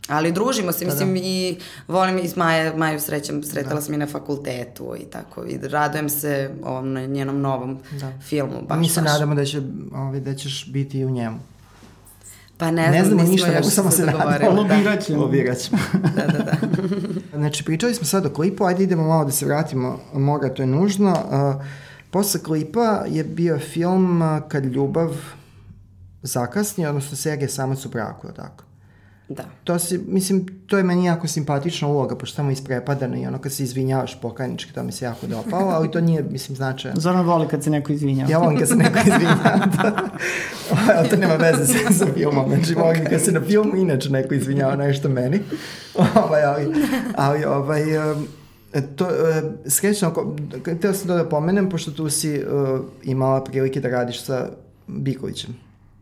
Ali 0.08 0.32
družimo 0.32 0.72
se, 0.72 0.86
da, 0.86 0.92
mislim, 0.92 1.14
da. 1.14 1.20
i 1.24 1.58
volim 1.88 2.18
i 2.18 2.28
s 2.28 2.36
Maja, 2.36 2.78
Maju 2.78 3.00
srećem, 3.00 3.44
sretala 3.44 3.76
da. 3.76 3.82
sam 3.82 3.94
i 3.94 3.98
na 3.98 4.08
fakultetu 4.08 4.96
i 5.00 5.04
tako, 5.04 5.46
i 5.46 5.60
radujem 5.64 6.10
se 6.10 6.52
ovom 6.64 6.94
njenom 6.94 7.42
novom 7.42 7.80
da. 8.00 8.14
filmu. 8.22 8.62
Baš, 8.68 8.80
Mi 8.80 8.90
se 8.90 9.02
baš. 9.02 9.12
nadamo 9.12 9.36
da, 9.36 9.46
će, 9.46 9.62
ovaj, 9.96 10.20
da 10.20 10.36
ćeš 10.36 10.72
biti 10.72 11.00
i 11.00 11.06
u 11.06 11.10
njemu. 11.10 11.40
Pa 12.62 12.72
ne, 12.72 12.92
ne 12.92 13.04
znam, 13.04 13.18
znamo 13.18 13.32
ništa, 13.32 13.52
nego 13.52 13.70
samo 13.70 13.92
se 13.92 14.06
nadamo. 14.06 14.62
Lobirat 14.62 15.04
ćemo. 15.06 15.22
Lobirat 15.22 15.58
ćemo. 15.58 15.82
da, 16.16 16.28
da, 16.28 16.38
da. 16.44 16.54
znači, 17.40 17.66
pričali 17.66 17.94
smo 17.94 18.06
sad 18.06 18.26
o 18.26 18.30
klipu, 18.30 18.66
ajde 18.66 18.84
idemo 18.84 19.08
malo 19.08 19.26
da 19.26 19.32
se 19.32 19.46
vratimo, 19.46 20.00
mora, 20.14 20.50
to 20.50 20.62
je 20.62 20.68
nužno. 20.68 21.12
Uh, 21.12 21.64
posle 22.12 22.44
klipa 22.44 23.04
je 23.08 23.24
bio 23.24 23.60
film 23.60 24.22
uh, 24.22 24.40
Kad 24.48 24.66
ljubav 24.66 25.16
zakasni, 26.22 26.86
odnosno 26.86 27.18
serija 27.18 27.50
Samac 27.50 27.86
u 27.86 27.90
braku, 27.90 28.28
tako? 28.36 28.64
Da. 29.36 29.44
To 29.64 29.80
si, 29.80 29.98
mislim, 30.08 30.46
to 30.68 30.78
je 30.78 30.84
meni 30.84 31.06
jako 31.06 31.28
simpatična 31.28 31.88
uloga, 31.88 32.16
pošto 32.16 32.36
samo 32.36 32.52
isprepadano 32.52 33.18
i 33.18 33.26
ono 33.26 33.38
kad 33.38 33.52
se 33.52 33.64
izvinjavaš 33.64 34.22
pokajnički, 34.22 34.74
to 34.74 34.84
mi 34.84 34.92
se 34.92 35.06
jako 35.06 35.28
dopalo, 35.28 35.72
ali 35.72 35.92
to 35.92 36.02
nije, 36.02 36.24
mislim, 36.24 36.56
značajno. 36.56 37.00
Zoran 37.00 37.26
voli 37.26 37.48
kad 37.48 37.64
se 37.64 37.70
neko 37.70 37.92
izvinjava. 37.92 38.32
Ja 38.32 38.38
volim 38.38 38.60
kad 38.60 38.68
se 38.68 38.76
neko 38.76 39.00
izvinjava, 39.00 39.68
da. 39.78 40.10
ali 40.98 41.10
to 41.10 41.16
nema 41.16 41.36
veze 41.36 41.66
sa, 41.66 41.94
sa 41.94 42.06
filmom, 42.14 42.50
znači 42.50 42.74
volim 42.74 43.06
kad 43.06 43.22
se 43.22 43.32
na 43.32 43.42
filmu 43.42 43.76
inače 43.76 44.10
neko 44.10 44.34
izvinjava 44.34 44.76
nešto 44.76 45.10
meni, 45.10 45.40
ovaj, 46.16 46.44
ali, 46.44 46.74
ali 47.16 47.46
ovaj, 47.46 47.84
to, 48.96 49.08
skrećno, 49.70 50.36
teo 50.82 50.94
sam 50.94 51.08
to 51.08 51.16
da 51.16 51.30
pomenem, 51.30 51.70
pošto 51.70 51.92
tu 51.92 52.10
si 52.10 52.44
uh, 52.44 52.80
imala 53.04 53.44
prilike 53.44 53.80
da 53.80 53.90
radiš 53.90 54.24
sa 54.24 54.50
Bikovićem. 54.88 55.56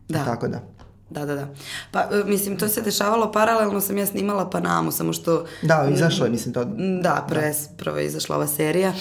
Da. 0.08 0.24
Tako 0.24 0.48
da. 0.48 0.79
Da, 1.10 1.26
da, 1.26 1.34
da. 1.34 1.48
Pa, 1.90 2.00
e, 2.00 2.24
mislim, 2.26 2.56
to 2.56 2.68
se 2.68 2.82
dešavalo 2.82 3.32
paralelno, 3.32 3.80
sam 3.80 3.98
ja 3.98 4.06
snimala 4.06 4.50
Panamu, 4.50 4.92
samo 4.92 5.12
što... 5.12 5.46
Da, 5.62 5.88
izašlo 5.94 6.26
je, 6.26 6.30
mislim, 6.30 6.54
to... 6.54 6.64
Da, 7.02 7.26
prve, 7.28 7.50
da. 7.50 7.76
prvo 7.76 7.96
je 7.96 8.06
izašla 8.06 8.36
ova 8.36 8.46
serija. 8.46 8.92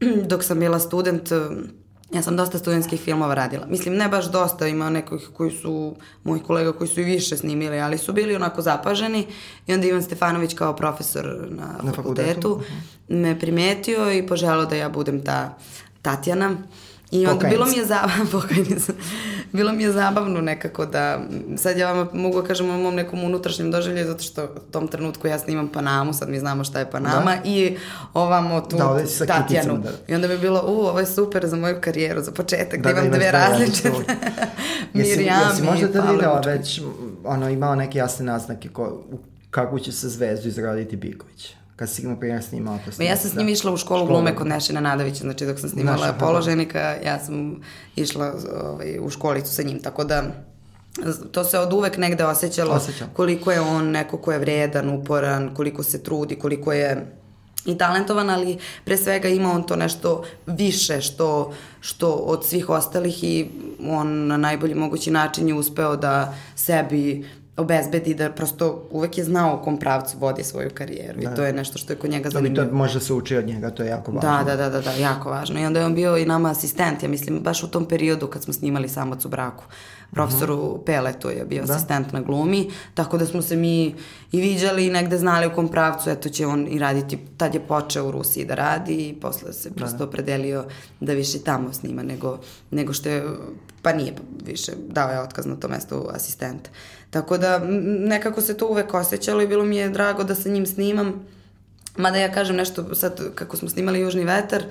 Dok 0.30 0.44
sam 0.44 0.60
bila 0.60 0.78
student, 0.78 1.32
Ja 2.14 2.22
sam 2.22 2.36
dosta 2.36 2.58
studentskih 2.58 3.00
filmova 3.00 3.34
radila. 3.34 3.66
Mislim, 3.66 3.94
ne 3.96 4.08
baš 4.08 4.30
dosta, 4.30 4.66
ima 4.66 4.90
nekih 4.90 5.30
koji 5.32 5.50
su, 5.50 5.96
mojih 6.24 6.42
kolega 6.42 6.72
koji 6.72 6.88
su 6.88 7.00
i 7.00 7.04
više 7.04 7.36
snimili, 7.36 7.80
ali 7.80 7.98
su 7.98 8.12
bili 8.12 8.36
onako 8.36 8.62
zapaženi. 8.62 9.26
I 9.66 9.74
onda 9.74 9.86
Ivan 9.86 10.02
Stefanović 10.02 10.54
kao 10.54 10.76
profesor 10.76 11.24
na, 11.48 11.66
na 11.82 11.92
fakultetu, 11.92 11.94
fakultetu 11.96 12.60
me 13.08 13.40
primetio 13.40 14.12
i 14.12 14.26
poželao 14.26 14.66
da 14.66 14.76
ja 14.76 14.88
budem 14.88 15.24
ta 15.24 15.56
Tatjana. 16.02 16.56
I 17.10 17.26
onda 17.26 17.48
bilo 17.48 17.66
mi 17.66 17.76
je 17.76 17.84
zabavno, 17.84 18.42
bilo 19.52 19.72
mi 19.72 19.82
je 19.82 19.92
zabavno 19.92 20.40
nekako 20.40 20.86
da, 20.86 21.20
sad 21.56 21.76
ja 21.76 21.92
vama 21.92 22.10
mogu 22.12 22.42
da 22.42 22.48
kažem 22.48 22.70
o 22.70 22.78
mom 22.78 22.94
nekom 22.94 23.24
unutrašnjem 23.24 23.70
doživlju, 23.70 24.06
zato 24.06 24.22
što 24.22 24.44
u 24.44 24.72
tom 24.72 24.88
trenutku 24.88 25.28
ja 25.28 25.38
snimam 25.38 25.68
Panamu, 25.68 26.12
sad 26.12 26.28
mi 26.28 26.38
znamo 26.38 26.64
šta 26.64 26.78
je 26.78 26.90
Panama, 26.90 27.36
da. 27.36 27.40
i 27.44 27.76
ovamo 28.14 28.60
tu 28.60 28.76
da, 28.76 29.26
Tatjanu. 29.26 29.78
Da. 29.78 29.90
I 30.08 30.14
onda 30.14 30.28
bi 30.28 30.38
bilo, 30.38 30.62
u, 30.66 30.86
ovo 30.86 31.00
je 31.00 31.06
super 31.06 31.46
za 31.46 31.56
moju 31.56 31.76
karijeru, 31.80 32.22
za 32.22 32.32
početak, 32.32 32.80
da, 32.80 32.92
da 32.92 33.00
imam 33.00 33.12
dve 33.12 33.32
različite. 33.32 33.92
Mirjam 34.92 35.20
jesi, 35.20 35.22
jesi 35.22 35.62
možda 35.62 35.88
da 35.88 36.00
videla 36.00 36.42
već, 36.46 36.80
ono, 37.24 37.48
imao 37.48 37.74
neke 37.74 37.98
jasne 37.98 38.24
naznake 38.24 38.68
ko, 38.68 39.02
kako 39.50 39.78
će 39.78 39.92
se 39.92 40.08
zvezdu 40.08 40.48
izraditi 40.48 40.96
Biković? 40.96 41.54
Kad 41.76 41.90
si 41.90 42.06
na 42.06 42.16
primjer 42.16 42.42
snimala 42.42 42.78
to 42.84 42.92
snimala. 42.92 43.10
Ja 43.10 43.16
sam 43.16 43.30
s 43.30 43.34
njim 43.34 43.46
da. 43.46 43.52
išla 43.52 43.72
u 43.72 43.76
školu 43.76 44.06
glume 44.06 44.36
kod 44.36 44.46
Nešina 44.46 44.80
Nadovića, 44.80 45.20
znači 45.20 45.46
dok 45.46 45.60
sam 45.60 45.70
snimala 45.70 46.06
Naša, 46.06 46.18
položenika, 46.18 46.96
ja 47.04 47.18
sam 47.18 47.60
išla 47.96 48.34
ovaj, 48.64 48.98
u 49.00 49.10
školicu 49.10 49.54
sa 49.54 49.62
njim, 49.62 49.82
tako 49.82 50.04
da 50.04 50.24
to 51.32 51.44
se 51.44 51.58
od 51.58 51.72
uvek 51.72 51.96
negde 51.96 52.24
osjećalo 52.24 52.74
Osjećam. 52.74 53.10
koliko 53.12 53.52
je 53.52 53.60
on 53.60 53.90
neko 53.90 54.18
ko 54.18 54.32
je 54.32 54.38
vredan, 54.38 54.88
uporan, 54.88 55.54
koliko 55.54 55.82
se 55.82 56.02
trudi, 56.02 56.38
koliko 56.38 56.72
je 56.72 57.06
i 57.64 57.78
talentovan, 57.78 58.30
ali 58.30 58.58
pre 58.84 58.96
svega 58.96 59.28
ima 59.28 59.52
on 59.52 59.62
to 59.62 59.76
nešto 59.76 60.24
više 60.46 61.00
što, 61.00 61.52
što 61.80 62.10
od 62.10 62.46
svih 62.46 62.70
ostalih 62.70 63.24
i 63.24 63.50
on 63.88 64.26
na 64.26 64.36
najbolji 64.36 64.74
mogući 64.74 65.10
način 65.10 65.48
je 65.48 65.54
uspeo 65.54 65.96
da 65.96 66.34
sebi 66.56 67.26
obezbedi 67.56 68.14
da 68.14 68.30
prosto 68.30 68.88
uvek 68.90 69.18
je 69.18 69.24
znao 69.24 69.58
u 69.60 69.64
kom 69.64 69.78
pravcu 69.78 70.18
vodi 70.18 70.44
svoju 70.44 70.70
karijeru 70.74 71.20
da. 71.20 71.32
i 71.32 71.34
to 71.36 71.42
je 71.44 71.52
nešto 71.52 71.78
što 71.78 71.92
je 71.92 71.96
kod 71.96 72.10
njega 72.10 72.30
zanimljivo. 72.30 72.64
Da 72.64 72.70
to 72.70 72.76
može 72.76 73.00
se 73.00 73.12
uči 73.12 73.36
od 73.36 73.46
njega, 73.46 73.70
to 73.70 73.82
je 73.82 73.88
jako 73.88 74.12
važno. 74.12 74.30
Da, 74.30 74.44
da, 74.44 74.56
da, 74.56 74.70
da, 74.70 74.80
da, 74.80 74.92
jako 74.92 75.30
važno. 75.30 75.60
I 75.60 75.66
onda 75.66 75.80
je 75.80 75.86
on 75.86 75.94
bio 75.94 76.16
i 76.16 76.26
nama 76.26 76.50
asistent, 76.50 77.02
ja 77.02 77.08
mislim, 77.08 77.40
baš 77.40 77.62
u 77.62 77.68
tom 77.68 77.84
periodu 77.84 78.26
kad 78.26 78.42
smo 78.42 78.52
snimali 78.52 78.88
Samac 78.88 79.24
u 79.24 79.28
braku. 79.28 79.64
Profesoru 80.10 80.54
uh 80.54 80.60
mhm. 80.60 80.68
-huh. 80.68 80.84
Peletu 80.84 81.30
je 81.30 81.44
bio 81.44 81.64
da. 81.64 81.74
asistent 81.74 82.12
na 82.12 82.20
glumi, 82.20 82.70
tako 82.94 83.18
da 83.18 83.26
smo 83.26 83.42
se 83.42 83.56
mi 83.56 83.94
i 84.32 84.40
viđali 84.40 84.86
i 84.86 84.90
negde 84.90 85.18
znali 85.18 85.46
u 85.46 85.54
kom 85.54 85.68
pravcu, 85.68 86.10
eto 86.10 86.28
će 86.28 86.46
on 86.46 86.66
i 86.70 86.78
raditi, 86.78 87.18
tad 87.36 87.54
je 87.54 87.60
počeo 87.60 88.08
u 88.08 88.10
Rusiji 88.10 88.44
da 88.44 88.54
radi 88.54 89.08
i 89.08 89.14
posle 89.20 89.52
se 89.52 89.68
da. 89.68 89.74
prosto 89.74 89.98
da. 89.98 90.04
opredelio 90.04 90.64
da 91.00 91.12
više 91.12 91.38
tamo 91.38 91.72
snima 91.72 92.02
nego, 92.02 92.38
nego 92.70 92.92
što 92.92 93.08
je, 93.08 93.24
pa 93.82 93.92
nije 93.92 94.14
više, 94.44 94.72
dao 94.88 95.10
je 95.10 95.20
otkaz 95.20 95.46
na 95.46 95.56
to 95.56 95.68
mesto 95.68 96.10
asistenta. 96.14 96.70
Tako 97.10 97.38
da 97.38 97.58
nekako 97.84 98.40
se 98.40 98.56
to 98.56 98.66
uvek 98.66 98.94
osjećalo 98.94 99.42
i 99.42 99.46
bilo 99.46 99.64
mi 99.64 99.76
je 99.76 99.88
drago 99.88 100.24
da 100.24 100.34
sa 100.34 100.48
njim 100.48 100.66
snimam. 100.66 101.26
Mada 101.96 102.18
ja 102.18 102.32
kažem 102.32 102.56
nešto, 102.56 102.94
sad 102.94 103.34
kako 103.34 103.56
smo 103.56 103.68
snimali 103.68 104.00
Južni 104.00 104.24
vetar, 104.24 104.62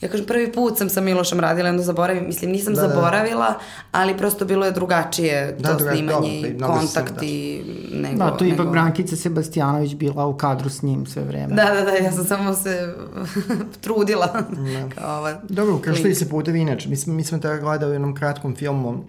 ja 0.00 0.08
kažem 0.08 0.26
prvi 0.26 0.52
put 0.52 0.78
sam 0.78 0.88
sa 0.88 1.00
Milošem 1.00 1.40
radila, 1.40 1.70
onda 1.70 1.82
zaboravim, 1.82 2.26
mislim 2.26 2.50
nisam 2.50 2.74
da, 2.74 2.80
zaboravila, 2.80 3.48
da. 3.48 3.58
ali 3.92 4.16
prosto 4.16 4.44
bilo 4.44 4.66
je 4.66 4.72
drugačije 4.72 5.56
da, 5.58 5.68
to 5.68 5.74
druga, 5.76 5.92
snimanje 5.92 6.40
i 6.40 6.58
kontakt 6.60 7.22
i 7.22 7.62
da. 7.92 7.98
nego... 7.98 8.18
Da, 8.18 8.30
to 8.30 8.44
je 8.44 8.48
ipak 8.48 8.58
nego... 8.58 8.70
Brankica 8.70 9.16
Sebastijanović 9.16 9.94
bila 9.94 10.26
u 10.26 10.36
kadru 10.36 10.70
s 10.70 10.82
njim 10.82 11.06
sve 11.06 11.22
vreme. 11.22 11.54
Da, 11.54 11.64
da, 11.74 11.82
da, 11.82 11.90
ja 11.90 12.12
sam 12.12 12.24
samo 12.24 12.54
se 12.54 12.94
trudila. 13.82 14.26
Da. 14.26 14.94
Kao 14.94 15.18
ova 15.18 15.40
Dobro, 15.48 15.78
kao 15.78 15.94
što 15.94 16.08
i 16.08 16.14
se 16.14 16.28
putevi 16.28 16.60
inače, 16.60 16.88
mi 16.88 16.96
smo, 16.96 17.14
mi 17.14 17.24
smo 17.24 17.38
tada 17.38 17.56
gledali 17.56 17.90
u 17.90 17.94
jednom 17.94 18.14
kratkom 18.14 18.56
filmu 18.56 19.04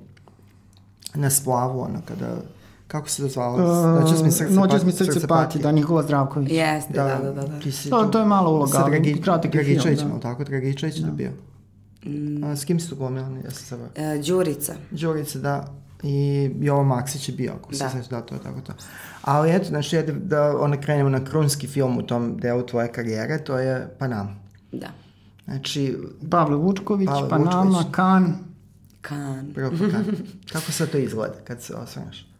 na 1.13 1.29
splavu, 1.29 1.81
ono, 1.81 2.01
kada 2.07 2.27
kako 2.91 3.09
se 3.09 3.21
to 3.21 3.29
zvalo? 3.29 3.57
Noćas 3.99 4.23
mi 4.23 4.31
srce, 4.31 4.53
Noćas 4.53 4.83
mi 4.83 4.91
srce, 4.91 5.11
srce 5.11 5.27
pati, 5.27 5.59
da, 5.59 5.71
Nikola 5.71 6.03
Zdravković. 6.03 6.51
Jeste, 6.51 6.93
da, 6.93 7.19
da, 7.23 7.31
da. 7.31 7.47
da. 7.47 7.59
Ti 7.59 7.71
si, 7.71 7.89
to, 7.89 8.03
to 8.03 8.19
je 8.19 8.25
malo 8.25 8.51
uloga, 8.51 8.71
sa 8.71 8.89
Dragi, 8.89 9.21
kratak 9.21 9.55
je 9.55 9.63
film. 9.63 10.11
Da. 10.13 10.19
tako, 10.19 10.43
Dragičević 10.43 10.97
da. 10.97 11.07
je 11.07 11.13
bio. 11.13 11.31
Mm. 12.05 12.43
A, 12.43 12.55
s 12.55 12.65
kim 12.65 12.79
si 12.79 12.89
tu 12.89 12.95
glumila? 12.95 13.27
Ja 13.43 13.51
sam 13.51 13.65
sabra. 13.65 13.87
E, 13.95 14.21
Đurica. 14.27 14.73
Đurica, 14.91 15.39
da. 15.39 15.73
I 16.03 16.49
Jovo 16.59 16.83
Maksić 16.83 17.29
je 17.29 17.35
bio, 17.35 17.53
ako 17.59 17.73
se 17.73 17.83
da. 17.83 18.17
da, 18.17 18.21
to 18.21 18.35
je 18.35 18.41
tako 18.41 18.61
to. 18.61 18.73
Ali 19.21 19.51
eto, 19.51 19.65
znači, 19.65 20.01
da, 20.01 20.13
da 20.13 20.57
onda 20.59 20.81
krenemo 20.81 21.09
na 21.09 21.25
krunski 21.25 21.67
film 21.67 21.97
u 21.97 22.01
tom 22.01 22.37
delu 22.37 22.65
tvoje 22.65 22.91
karijere, 22.91 23.43
to 23.43 23.57
je 23.57 23.95
Panama. 23.99 24.35
Da. 24.71 24.87
Znači... 25.45 25.97
Pavle 26.29 26.55
Vučković, 26.55 27.07
Pavle 27.07 27.29
Panama, 27.29 27.63
Vučković. 27.63 27.87
Kan. 27.91 28.35
Kan. 29.01 29.51
Prvo 29.53 29.69
Kan. 29.91 30.05
Kako 30.53 30.71
se 30.71 30.87
to 30.87 30.97
izgleda 30.97 31.35
kad 31.43 31.61
se 31.61 31.75
osvrneš? 31.75 32.30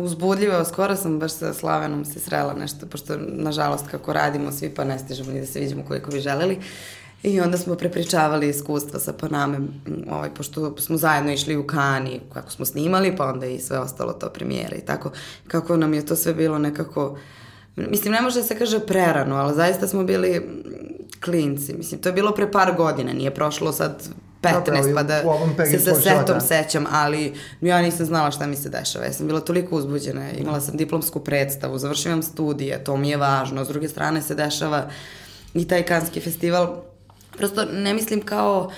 Uzbudljivo, 0.00 0.64
skoro 0.64 0.96
sam 0.96 1.18
baš 1.18 1.32
sa 1.32 1.54
Slavenom 1.54 2.04
se 2.04 2.20
srela 2.20 2.54
nešto, 2.54 2.86
pošto 2.86 3.16
nažalost 3.18 3.86
kako 3.90 4.12
radimo 4.12 4.52
svi 4.52 4.74
pa 4.74 4.84
ne 4.84 4.98
stižemo 4.98 5.32
ni 5.32 5.40
da 5.40 5.46
se 5.46 5.60
vidimo 5.60 5.84
koliko 5.88 6.10
bi 6.10 6.20
želeli. 6.20 6.58
I 7.22 7.40
onda 7.40 7.58
smo 7.58 7.74
prepričavali 7.74 8.48
iskustva 8.48 9.00
sa 9.00 9.12
Paname, 9.12 9.58
ovaj, 10.10 10.30
pošto 10.34 10.76
smo 10.78 10.96
zajedno 10.96 11.32
išli 11.32 11.56
u 11.56 11.66
Kani, 11.66 12.20
kako 12.32 12.50
smo 12.50 12.64
snimali, 12.64 13.16
pa 13.16 13.26
onda 13.26 13.46
i 13.46 13.58
sve 13.58 13.78
ostalo 13.78 14.12
to 14.12 14.28
premijere 14.28 14.76
i 14.76 14.84
tako. 14.84 15.10
Kako 15.48 15.76
nam 15.76 15.94
je 15.94 16.06
to 16.06 16.16
sve 16.16 16.34
bilo 16.34 16.58
nekako, 16.58 17.18
mislim, 17.76 18.12
ne 18.12 18.22
može 18.22 18.40
da 18.40 18.46
se 18.46 18.58
kaže 18.58 18.80
prerano, 18.80 19.36
ali 19.36 19.54
zaista 19.54 19.88
smo 19.88 20.04
bili 20.04 20.42
klinci. 21.24 21.74
Mislim, 21.74 22.00
to 22.00 22.08
je 22.08 22.12
bilo 22.12 22.34
pre 22.34 22.52
par 22.52 22.76
godina, 22.76 23.12
nije 23.12 23.34
prošlo 23.34 23.72
sad 23.72 24.08
15, 24.46 24.94
pa 24.94 25.02
da 25.02 25.22
se 25.66 25.78
sa 25.78 25.94
setom 25.94 26.40
sećam, 26.40 26.86
ali 26.92 27.34
ja 27.60 27.82
nisam 27.82 28.06
znala 28.06 28.30
šta 28.30 28.46
mi 28.46 28.56
se 28.56 28.68
dešava. 28.68 29.04
Ja 29.04 29.12
sam 29.12 29.26
bila 29.26 29.40
toliko 29.40 29.76
uzbuđena, 29.76 30.30
imala 30.30 30.60
sam 30.60 30.76
diplomsku 30.76 31.20
predstavu, 31.20 31.78
završavam 31.78 32.22
studije, 32.22 32.84
to 32.84 32.96
mi 32.96 33.10
je 33.10 33.16
važno. 33.16 33.64
S 33.64 33.68
druge 33.68 33.88
strane 33.88 34.22
se 34.22 34.34
dešava 34.34 34.90
i 35.54 35.68
taj 35.68 35.82
kanski 35.82 36.20
festival. 36.20 36.82
Prosto 37.36 37.64
ne 37.64 37.94
mislim 37.94 38.20
kao 38.20 38.66
uh, 38.66 38.72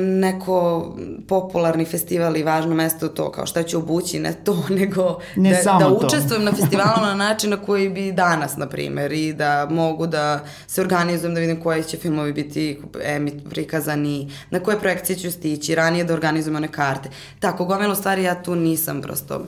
neko 0.00 0.86
popularni 1.28 1.84
festival 1.84 2.36
i 2.36 2.42
važno 2.42 2.74
mesto 2.74 3.08
to, 3.08 3.30
kao 3.32 3.46
šta 3.46 3.62
ću 3.62 3.78
obući, 3.78 4.18
ne 4.18 4.32
to, 4.44 4.64
nego 4.78 5.20
ne 5.36 5.62
da, 5.64 5.76
da 5.78 5.88
učestvujem 5.88 6.44
na 6.44 6.52
festivalu 6.60 7.06
na 7.06 7.14
način 7.14 7.50
na 7.50 7.56
koji 7.56 7.88
bi 7.88 8.12
danas, 8.12 8.56
na 8.56 8.68
primer, 8.68 9.12
i 9.12 9.32
da 9.32 9.66
mogu 9.70 10.06
da 10.06 10.44
se 10.66 10.80
organizujem, 10.80 11.34
da 11.34 11.40
vidim 11.40 11.62
koji 11.62 11.84
će 11.84 11.96
filmovi 11.96 12.32
biti 12.32 12.80
emit, 13.04 13.34
prikazani, 13.50 14.32
na 14.50 14.60
koje 14.60 14.80
projekcije 14.80 15.16
ću 15.16 15.30
stići, 15.30 15.74
ranije 15.74 16.04
da 16.04 16.14
organizujem 16.14 16.56
one 16.56 16.68
karte. 16.68 17.08
Tako, 17.40 17.64
gomelo 17.64 17.94
stvari 17.94 18.22
ja 18.22 18.42
tu 18.42 18.54
nisam 18.54 19.02
prosto... 19.02 19.44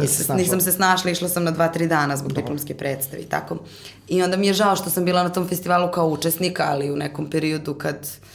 Nisam, 0.00 0.36
nisam 0.36 0.60
se 0.60 0.72
snašla, 0.72 1.10
išla 1.10 1.28
sam 1.28 1.44
na 1.44 1.50
dva, 1.50 1.68
tri 1.68 1.86
dana 1.86 2.16
zbog 2.16 2.32
diplomske 2.32 2.74
predstave 2.74 3.22
i 3.22 3.24
tako. 3.24 3.56
I 4.08 4.22
onda 4.22 4.36
mi 4.36 4.46
je 4.46 4.52
žao 4.52 4.76
što 4.76 4.90
sam 4.90 5.04
bila 5.04 5.22
na 5.22 5.28
tom 5.28 5.48
festivalu 5.48 5.90
kao 5.90 6.08
učesnika, 6.08 6.64
ali 6.68 6.90
u 6.90 6.96
nekom 6.96 7.30
periodu 7.30 7.74
kad 7.74 7.96
uh, 7.96 8.28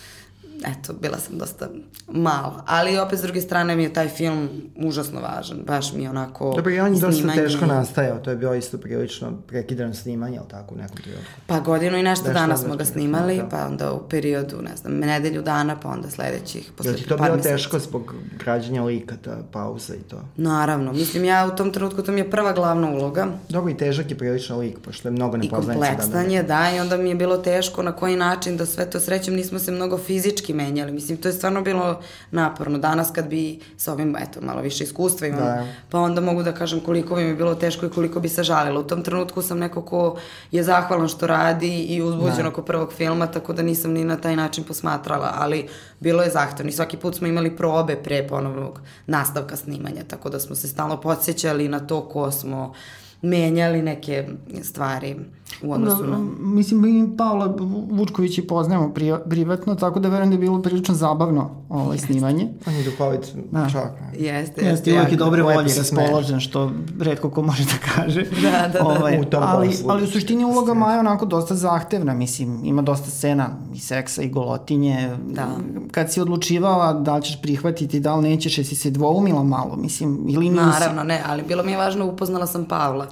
eto, 0.66 0.94
bila 0.94 1.18
sam 1.18 1.38
dosta 1.38 1.70
mala. 2.08 2.64
Ali 2.68 2.98
opet 2.98 3.20
s 3.20 3.22
druge 3.22 3.42
strane 3.42 3.76
mi 3.76 3.84
je 3.84 3.94
taj 3.94 4.08
film 4.10 4.50
užasno 4.76 5.22
važan. 5.22 5.58
Baš 5.68 5.94
mi 5.94 6.04
je 6.04 6.10
onako 6.10 6.54
Dobro, 6.56 6.74
i 6.74 6.80
on 6.80 6.94
je 6.94 7.02
dosta 7.02 7.34
teško 7.36 7.66
nastajao. 7.66 8.20
To 8.20 8.30
je 8.30 8.36
bio 8.36 8.54
isto 8.54 8.78
prilično 8.78 9.32
prekidan 9.48 9.94
snimanje, 9.94 10.38
ali 10.38 10.50
tako, 10.50 10.76
u 10.76 10.78
nekom 10.78 10.98
periodu. 10.98 11.26
Pa 11.48 11.60
godinu 11.60 11.98
i 11.98 12.04
nešto 12.04 12.34
dana 12.34 12.58
smo 12.58 12.76
ga 12.76 12.86
snimali, 12.86 13.38
da. 13.38 13.50
pa 13.50 13.66
onda 13.66 13.94
u 13.94 14.10
periodu, 14.10 14.62
ne 14.62 14.76
znam, 14.76 14.94
nedelju 14.94 15.42
dana, 15.42 15.80
pa 15.80 15.90
onda 15.90 16.10
sledećih, 16.10 16.72
posle 16.78 16.94
par 16.94 17.08
to 17.08 17.24
bilo 17.24 17.38
teško 17.38 17.80
zbog 17.80 18.14
građanja 18.40 18.84
lika, 18.84 19.16
ta 19.24 19.38
pauza 19.52 19.96
i 19.96 20.00
to? 20.10 20.22
Naravno. 20.38 20.94
Mislim, 20.94 21.26
ja 21.26 21.50
u 21.54 21.56
tom 21.56 21.72
trenutku, 21.72 22.02
to 22.02 22.12
mi 22.12 22.20
je 22.20 22.32
prva 22.32 22.54
glavna 22.54 22.90
uloga. 22.90 23.28
Dobro, 23.50 23.72
i 23.72 23.78
težak 23.78 24.10
je 24.10 24.18
prilično 24.18 24.58
lik, 24.58 24.80
pošto 24.80 25.08
je 25.08 25.12
mnogo 25.12 25.38
nepoznanica. 25.38 25.86
I 25.86 25.96
kompleksan 25.96 26.32
je, 26.32 26.44
da, 26.44 26.72
i 26.76 26.80
onda 26.80 26.98
mi 26.98 27.10
je 27.10 27.16
bilo 27.16 27.38
teško 27.38 27.84
na 27.84 27.92
koji 27.92 28.16
način 28.16 28.58
da 28.58 28.66
sve 28.66 28.90
to 28.90 29.00
srećem, 29.00 29.34
nismo 29.34 29.60
se 29.60 29.72
mnogo 29.72 29.98
fizički 29.98 30.47
fizički 30.48 30.54
menjali. 30.54 30.92
Mislim, 30.92 31.18
to 31.18 31.28
je 31.28 31.34
stvarno 31.34 31.62
bilo 31.62 32.00
naporno. 32.32 32.78
Danas 32.78 33.12
kad 33.12 33.28
bi 33.28 33.60
sa 33.78 33.94
ovim, 33.94 34.16
eto, 34.16 34.42
malo 34.42 34.62
više 34.62 34.84
iskustva 34.84 35.28
imam, 35.28 35.40
da. 35.40 35.66
pa 35.90 36.00
onda 36.00 36.22
mogu 36.22 36.44
da 36.44 36.54
kažem 36.54 36.80
koliko 36.80 37.16
bi 37.16 37.24
mi 37.24 37.36
bilo 37.36 37.56
teško 37.56 37.86
i 37.86 37.90
koliko 37.90 38.20
bi 38.20 38.30
se 38.30 38.44
žalila. 38.44 38.80
U 38.80 38.84
tom 38.84 39.04
trenutku 39.04 39.42
sam 39.42 39.60
neko 39.60 39.82
ko 39.82 40.18
je 40.52 40.64
zahvalan 40.64 41.08
što 41.08 41.28
radi 41.28 41.86
i 41.90 42.02
uzbuđen 42.02 42.44
da. 42.44 42.50
oko 42.50 42.62
prvog 42.62 42.94
filma, 42.94 43.28
tako 43.28 43.54
da 43.54 43.64
nisam 43.64 43.92
ni 43.92 44.04
na 44.04 44.18
taj 44.18 44.36
način 44.36 44.64
posmatrala, 44.64 45.34
ali 45.38 45.68
bilo 46.00 46.24
je 46.24 46.30
zahtevno 46.30 46.70
i 46.70 46.74
svaki 46.74 46.98
put 46.98 47.16
smo 47.16 47.28
imali 47.28 47.56
probe 47.56 47.96
pre 47.96 48.28
ponovnog 48.28 48.80
nastavka 49.08 49.56
snimanja, 49.56 50.04
tako 50.08 50.30
da 50.30 50.40
smo 50.40 50.56
se 50.56 50.68
stalno 50.68 51.02
podsjećali 51.02 51.68
na 51.68 51.80
to 51.80 52.02
ko 52.02 52.32
smo, 52.32 52.74
menjali 53.22 53.82
neke 53.82 54.28
stvari 54.62 55.16
u 55.64 55.72
odnosu 55.72 56.04
da, 56.04 56.08
na... 56.08 56.18
Mislim, 56.40 56.82
mi 56.82 57.18
Pavla 57.18 57.56
Vučković 57.90 58.38
i 58.38 58.48
poznajemo 58.48 58.94
privatno, 59.30 59.76
tako 59.76 60.00
da 60.00 60.10
verujem 60.10 60.30
da 60.30 60.36
je 60.36 60.40
bilo 60.40 60.62
prilično 60.62 60.96
zabavno 60.96 61.52
ovaj 61.70 61.98
snimanje. 61.98 62.48
On 62.66 62.74
je 62.74 62.84
duhovit 62.84 63.36
da. 63.52 63.70
čak. 63.72 63.92
Jeste, 64.14 64.66
jeste. 64.66 64.92
Jeste, 64.92 65.14
i 65.14 65.18
dobre 65.18 65.44
volje 65.44 65.76
raspoložen, 65.78 66.40
što 66.40 66.72
redko 67.00 67.30
ko 67.30 67.42
može 67.42 67.64
da 67.64 67.92
kaže. 67.94 68.24
da, 68.44 68.68
da, 68.74 68.80
da. 68.80 68.86
Ovaj, 68.86 69.20
u 69.20 69.26
tom 69.26 69.44
ali, 69.46 69.68
poslu. 69.68 69.92
ali 69.92 70.04
u 70.04 70.08
suštini 70.08 70.46
uloga 70.46 70.74
Maja 70.74 71.00
onako 71.00 71.26
dosta 71.26 71.56
zahtevna, 71.56 72.14
mislim, 72.14 72.66
ima 72.66 72.82
dosta 72.82 73.10
scena 73.10 73.50
i 73.76 73.80
seksa 73.80 74.22
i 74.22 74.30
golotinje. 74.30 75.18
Da. 75.28 75.48
Kad 75.92 76.14
si 76.14 76.22
odlučivala 76.22 76.94
da 76.94 77.16
li 77.16 77.22
ćeš 77.22 77.42
prihvatiti, 77.42 78.00
da 78.00 78.16
li 78.16 78.30
nećeš, 78.30 78.58
jesi 78.58 78.76
se 78.76 78.90
dvoumila 78.90 79.44
malo, 79.44 79.76
mislim, 79.76 80.26
ili 80.30 80.50
nisi? 80.50 80.56
Naravno, 80.56 81.04
ne, 81.04 81.22
ali 81.28 81.44
bilo 81.48 81.64
mi 81.64 81.72
je 81.72 81.78
važno, 81.78 82.06
upoznala 82.06 82.48
sam 82.48 82.66
Pavla. 82.66 83.07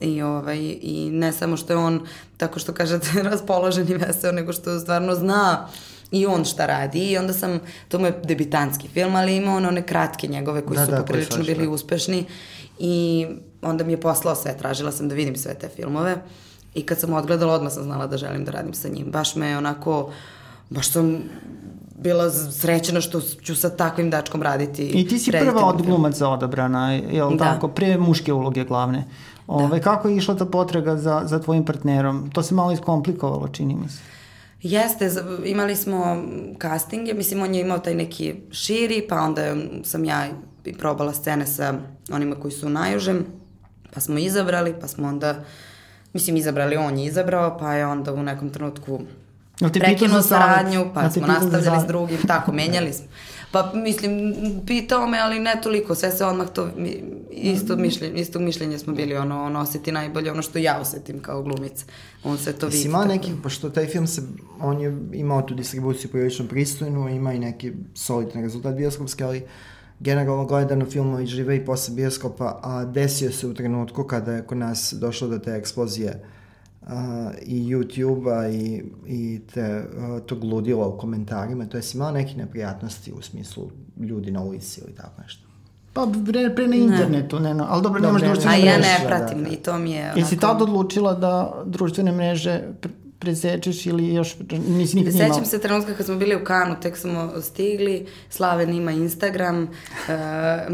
I, 0.00 0.22
ovaj, 0.22 0.58
I 0.82 1.10
ne 1.12 1.32
samo 1.32 1.56
što 1.56 1.72
je 1.72 1.76
on, 1.76 2.06
tako 2.36 2.58
što 2.58 2.72
kažete, 2.72 3.22
raspoložen 3.30 3.88
i 3.88 3.94
veseo, 3.94 4.32
nego 4.32 4.52
što 4.52 4.80
stvarno 4.80 5.14
zna 5.14 5.68
i 6.10 6.26
on 6.26 6.44
šta 6.44 6.66
radi. 6.66 6.98
I 6.98 7.18
onda 7.18 7.32
sam, 7.32 7.60
to 7.88 7.98
mu 7.98 8.06
je 8.06 8.20
debitanski 8.24 8.88
film, 8.88 9.16
ali 9.16 9.36
ima 9.36 9.56
on 9.56 9.66
one 9.66 9.86
kratke 9.86 10.26
njegove 10.26 10.66
koji 10.66 10.76
da, 10.76 10.84
su 10.84 10.90
da, 10.90 10.96
poprilično 10.96 11.44
bili 11.44 11.66
uspešni. 11.66 12.24
I 12.78 13.26
onda 13.62 13.84
mi 13.84 13.92
je 13.92 14.00
poslao 14.00 14.34
sve, 14.34 14.56
tražila 14.56 14.92
sam 14.92 15.08
da 15.08 15.14
vidim 15.14 15.36
sve 15.36 15.54
te 15.54 15.68
filmove. 15.68 16.16
I 16.74 16.82
kad 16.82 16.98
sam 16.98 17.12
odgledala 17.12 17.54
odmah 17.54 17.72
sam 17.72 17.82
znala 17.82 18.06
da 18.06 18.16
želim 18.16 18.44
da 18.44 18.52
radim 18.52 18.74
sa 18.74 18.88
njim. 18.88 19.10
Baš 19.10 19.36
me 19.36 19.58
onako, 19.58 20.12
baš 20.70 20.90
sam 20.90 21.22
bila 22.02 22.30
srećena 22.30 23.00
što 23.00 23.20
ću 23.20 23.54
sa 23.54 23.70
takvim 23.70 24.10
dačkom 24.10 24.42
raditi. 24.42 24.86
I 24.86 25.08
ti 25.08 25.18
si 25.18 25.30
prva 25.30 25.66
od 25.66 25.82
glumaca 25.82 26.28
odabrana, 26.28 26.92
jel 26.92 27.30
da. 27.30 27.44
tako? 27.44 27.68
Pre 27.68 27.98
muške 27.98 28.32
uloge 28.32 28.64
glavne. 28.64 29.04
Ove, 29.46 29.78
da. 29.78 29.84
Kako 29.84 30.08
je 30.08 30.16
išla 30.16 30.36
ta 30.36 30.44
potraga 30.44 30.96
za, 30.96 31.22
za 31.24 31.38
tvojim 31.38 31.64
partnerom? 31.64 32.30
To 32.30 32.42
se 32.42 32.54
malo 32.54 32.72
iskomplikovalo, 32.72 33.48
čini 33.48 33.74
mi 33.74 33.88
se. 33.88 33.98
Jeste, 34.62 35.10
imali 35.44 35.76
smo 35.76 36.24
castinge, 36.62 37.14
mislim 37.14 37.42
on 37.42 37.54
je 37.54 37.60
imao 37.60 37.78
taj 37.78 37.94
neki 37.94 38.34
širi, 38.50 39.06
pa 39.08 39.20
onda 39.20 39.56
sam 39.84 40.04
ja 40.04 40.26
i 40.64 40.72
probala 40.72 41.12
scene 41.12 41.46
sa 41.46 41.74
onima 42.12 42.36
koji 42.36 42.52
su 42.52 42.68
najužem, 42.68 43.26
pa 43.94 44.00
smo 44.00 44.18
izabrali, 44.18 44.74
pa 44.80 44.88
smo 44.88 45.08
onda, 45.08 45.34
mislim 46.12 46.36
izabrali, 46.36 46.76
on 46.76 46.98
je 46.98 47.06
izabrao, 47.06 47.58
pa 47.58 47.74
je 47.74 47.86
onda 47.86 48.12
u 48.12 48.22
nekom 48.22 48.50
trenutku 48.50 49.00
prekinuo 49.72 50.22
saradnju, 50.22 50.86
pa 50.94 51.10
smo 51.10 51.26
nastavljali 51.26 51.80
s 51.84 51.86
drugim, 51.86 52.18
tako, 52.26 52.52
menjali 52.52 52.92
smo. 52.92 53.06
Pa 53.52 53.72
mislim, 53.74 54.34
pitao 54.66 55.06
me, 55.06 55.18
ali 55.18 55.38
ne 55.38 55.60
toliko, 55.62 55.94
sve 55.94 56.10
se 56.10 56.24
odmah 56.24 56.48
to, 56.48 56.68
isto 57.30 57.76
mišljenje, 57.76 58.20
isto 58.20 58.38
mišljenje 58.38 58.78
smo 58.78 58.94
bili, 58.94 59.16
ono, 59.16 59.42
on 59.42 59.56
oseti 59.56 59.92
najbolje 59.92 60.32
ono 60.32 60.42
što 60.42 60.58
ja 60.58 60.78
osetim 60.80 61.20
kao 61.20 61.42
glumica. 61.42 61.84
On 62.24 62.38
se 62.38 62.52
to 62.52 62.66
vidi. 62.66 62.82
Ima 62.82 63.04
neki, 63.04 63.32
pošto 63.42 63.70
taj 63.70 63.86
film 63.86 64.06
se, 64.06 64.22
on 64.60 64.80
je 64.80 64.98
imao 65.12 65.42
tu 65.42 65.54
distribuciju 65.54 66.10
prilično 66.10 66.48
pristojnu, 66.48 67.08
ima 67.08 67.32
i 67.32 67.38
neki 67.38 67.72
solidan 67.94 68.42
rezultat 68.42 68.74
bioskopski, 68.74 69.24
ali 69.24 69.42
generalno 70.00 70.44
gledano 70.44 70.86
filmovi 70.86 71.26
žive 71.26 71.56
i 71.56 71.64
posle 71.64 71.94
bioskopa, 71.94 72.60
a 72.62 72.84
desio 72.84 73.32
se 73.32 73.46
u 73.46 73.54
trenutku 73.54 74.04
kada 74.04 74.32
je 74.32 74.42
kod 74.42 74.58
nas 74.58 74.94
došlo 74.96 75.28
do 75.28 75.38
te 75.38 75.50
eksplozije 75.50 76.10
uh, 76.10 76.37
uh, 76.88 76.94
i 77.42 77.74
YouTube-a 77.74 78.48
i, 78.48 78.84
i 79.06 79.40
te, 79.54 79.84
uh, 79.98 80.20
tog 80.26 80.44
ludila 80.44 80.86
u 80.88 80.98
komentarima, 80.98 81.66
to 81.66 81.76
je 81.76 81.82
si 81.82 81.96
imao 81.96 82.12
neke 82.12 82.34
neprijatnosti 82.34 83.12
u 83.12 83.22
smislu 83.22 83.70
ljudi 84.00 84.30
na 84.30 84.42
ulici 84.42 84.80
ili 84.80 84.94
tako 84.94 85.22
nešto? 85.22 85.42
Pa 85.92 86.06
pre, 86.26 86.54
pre 86.54 86.68
na 86.68 86.76
internetu, 86.76 87.40
ne, 87.40 87.48
ne 87.48 87.54
no, 87.54 87.66
ali 87.68 87.82
dobro, 87.82 88.00
nemaš 88.00 88.22
društvene 88.22 88.56
mreže. 88.56 88.68
A 88.68 88.72
ja 88.72 88.78
ne 88.78 89.06
pratim, 89.06 89.38
da, 89.38 89.48
da. 89.48 89.54
i 89.54 89.56
to 89.56 89.78
mi 89.78 89.90
je 89.90 90.04
onako... 90.04 90.18
Jesi 90.18 90.36
tad 90.36 90.62
odlučila 90.62 91.14
da 91.14 91.62
društvene 91.66 92.12
mreže 92.12 92.62
presečeš 93.18 93.86
ili 93.86 94.14
još 94.14 94.36
nisi 94.68 94.96
nikad? 94.96 95.12
Sećam 95.12 95.44
se 95.44 95.60
trenutka 95.60 95.94
kad 95.94 96.06
smo 96.06 96.16
bili 96.16 96.36
u 96.36 96.44
Kanu, 96.44 96.76
tek 96.80 96.96
smo 96.96 97.32
stigli, 97.42 98.06
Slaven 98.30 98.74
ima 98.74 98.92
Instagram, 98.92 99.62
uh, 99.62 99.68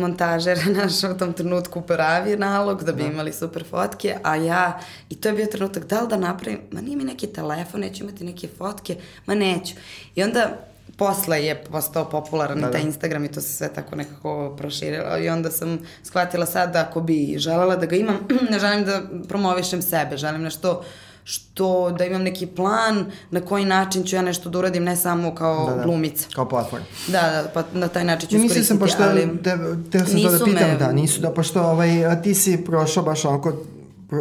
montažer 0.01 0.59
naš 0.77 1.05
u 1.15 1.19
tom 1.19 1.33
trenutku 1.33 1.81
pravi 1.81 2.37
nalog 2.37 2.85
da 2.85 2.93
bi 2.93 3.03
da. 3.03 3.09
imali 3.09 3.33
super 3.33 3.65
fotke, 3.71 4.17
a 4.23 4.37
ja, 4.37 4.81
i 5.11 5.15
to 5.15 5.29
je 5.29 5.35
bio 5.35 5.47
trenutak, 5.47 5.85
da 5.85 6.01
li 6.01 6.09
da 6.09 6.17
napravim, 6.17 6.61
ma 6.71 6.81
nije 6.81 6.97
mi 6.97 7.05
neki 7.05 7.27
telefon, 7.27 7.81
neću 7.81 8.05
imati 8.05 8.25
neke 8.25 8.49
fotke, 8.59 8.97
ma 9.27 9.35
neću. 9.35 9.75
I 10.15 10.23
onda 10.23 10.59
posle 10.97 11.45
je 11.45 11.65
postao 11.65 12.11
popularan 12.11 12.61
da, 12.61 12.67
da. 12.67 12.73
taj 12.73 12.81
Instagram 12.81 13.25
i 13.25 13.33
to 13.33 13.41
se 13.41 13.53
sve 13.53 13.69
tako 13.75 13.97
nekako 13.97 14.57
proširilo 14.59 15.19
i 15.19 15.29
onda 15.29 15.51
sam 15.51 15.79
shvatila 16.03 16.47
sad 16.47 16.73
da 16.73 16.81
ako 16.81 17.01
bi 17.01 17.35
želela 17.39 17.77
da 17.77 17.87
ga 17.87 17.97
imam, 17.97 18.19
ne 18.51 18.59
želim 18.59 18.85
da 18.85 19.03
promovišem 19.29 19.83
sebe, 19.83 20.17
želim 20.17 20.43
nešto 20.43 20.85
što 21.25 21.91
da 21.99 22.05
imam 22.05 22.23
neki 22.23 22.47
plan 22.47 23.07
na 23.31 23.41
koji 23.41 23.65
način 23.65 24.05
ću 24.05 24.17
ja 24.17 24.23
nešto 24.23 24.51
da 24.51 24.59
uradim, 24.59 24.85
ne 24.85 24.97
samo 24.97 25.35
kao 25.35 25.71
da, 25.71 25.77
da. 25.77 25.83
glumica. 25.83 26.29
Kao 26.35 26.49
platform. 26.49 26.83
Da, 27.09 27.21
da, 27.21 27.51
pa 27.55 27.65
na 27.73 27.89
taj 27.89 28.05
način 28.05 28.29
ću 28.29 28.37
iskoristiti, 28.37 28.67
sam, 28.67 28.79
pošto, 28.79 29.03
ali... 29.03 29.39
Te, 29.43 29.59
te 29.91 29.99
sam 29.99 30.23
to 30.23 30.31
da 30.39 30.45
pitam, 30.45 30.71
me... 30.71 30.77
da, 30.79 30.93
nisu 30.93 31.21
da, 31.21 31.31
pošto 31.31 31.63
ovaj, 31.63 32.07
a 32.07 32.23
ti 32.23 32.35
si 32.35 32.65
prošao 32.65 33.03
baš 33.03 33.25
onako 33.25 33.53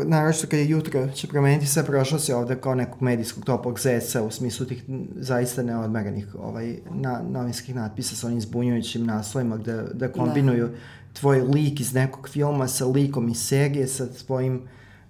naravno 0.06 0.34
kad 0.50 0.60
je 0.60 0.70
jutro 0.70 1.08
će 1.08 1.28
promeniti 1.28 1.68
sve, 1.68 1.86
prošao 1.86 2.20
si 2.20 2.34
ovde 2.34 2.56
kao 2.56 2.76
nekog 2.76 3.02
medijskog 3.02 3.46
toplog 3.46 3.80
zeca 3.80 4.24
u 4.24 4.32
smislu 4.32 4.66
tih 4.66 4.84
zaista 5.16 5.64
neodmerenih 5.64 6.36
ovaj, 6.40 6.76
na, 6.92 7.22
novinskih 7.30 7.76
natpisa 7.76 8.16
sa 8.16 8.28
onim 8.28 8.42
zbunjujućim 8.42 9.06
naslovima 9.06 9.58
gde, 9.58 9.84
da 9.94 10.12
kombinuju 10.12 10.68
da. 10.68 10.74
tvoj 11.14 11.42
lik 11.42 11.80
iz 11.80 11.94
nekog 11.94 12.30
filma 12.30 12.68
sa 12.68 12.86
likom 12.86 13.30
iz 13.30 13.38
serije, 13.38 13.88
sa 13.88 14.08
tvojim 14.26 14.62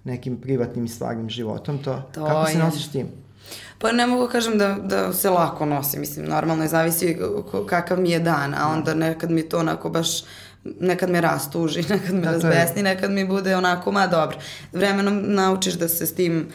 nekim 0.04 0.36
privatnim 0.40 0.84
i 0.84 0.88
stvarnim 0.88 1.30
životom, 1.30 1.78
to, 1.78 2.02
to 2.14 2.24
kako 2.26 2.46
se 2.46 2.58
nosiš 2.58 2.88
tim? 2.88 3.08
Pa 3.78 3.92
ne 3.92 4.06
mogu 4.06 4.28
kažem 4.32 4.58
da, 4.58 4.76
da 4.82 5.12
se 5.12 5.30
lako 5.30 5.66
nosim, 5.66 6.00
mislim, 6.00 6.26
normalno 6.26 6.64
je 6.64 6.68
zavisi 6.68 7.18
kakav 7.68 8.00
mi 8.00 8.10
je 8.10 8.20
dan, 8.20 8.54
a 8.54 8.68
onda 8.68 8.94
nekad 8.94 9.30
mi 9.30 9.48
to 9.48 9.58
onako 9.58 9.90
baš 9.90 10.22
nekad 10.80 11.10
me 11.10 11.20
rastuži, 11.20 11.82
nekad 11.94 12.14
me 12.14 12.20
da, 12.20 12.32
razbesni, 12.32 12.82
nekad 12.82 13.10
mi 13.10 13.26
bude 13.26 13.56
onako, 13.56 13.92
ma 13.92 14.06
dobro. 14.06 14.38
Vremenom 14.72 15.22
naučiš 15.26 15.74
da 15.74 15.88
se 15.88 16.06
s 16.06 16.14
tim 16.14 16.48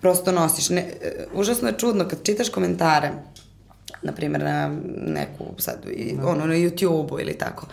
prosto 0.00 0.32
nosiš. 0.32 0.68
Ne, 0.68 0.92
užasno 1.34 1.68
je 1.68 1.78
čudno 1.78 2.08
kad 2.08 2.22
čitaš 2.22 2.48
komentare, 2.48 3.12
na 4.06 4.12
primjer 4.12 4.42
na 4.42 4.76
neku 5.06 5.44
sad, 5.58 5.84
da. 6.12 6.26
ono 6.26 6.46
na 6.46 6.54
YouTube-u 6.54 7.20
ili 7.20 7.38
tako. 7.38 7.66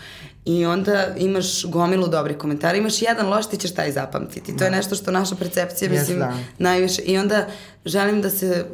I 0.45 0.65
onda 0.65 1.07
imaš 1.17 1.65
gomilu 1.65 2.07
dobrih 2.07 2.37
komentara, 2.37 2.77
imaš 2.77 3.01
jedan 3.01 3.27
loš, 3.27 3.49
ti 3.49 3.57
ćeš 3.57 3.73
taj 3.73 3.91
zapamtiti. 3.91 4.57
To 4.57 4.63
je 4.63 4.69
da. 4.69 4.75
nešto 4.75 4.95
što 4.95 5.11
naša 5.11 5.35
percepcija, 5.35 5.89
yes, 5.89 5.99
mislim, 5.99 6.19
da. 6.19 6.33
najviše. 6.57 7.01
I 7.01 7.17
onda 7.17 7.47
želim 7.85 8.21
da 8.21 8.29
se 8.29 8.65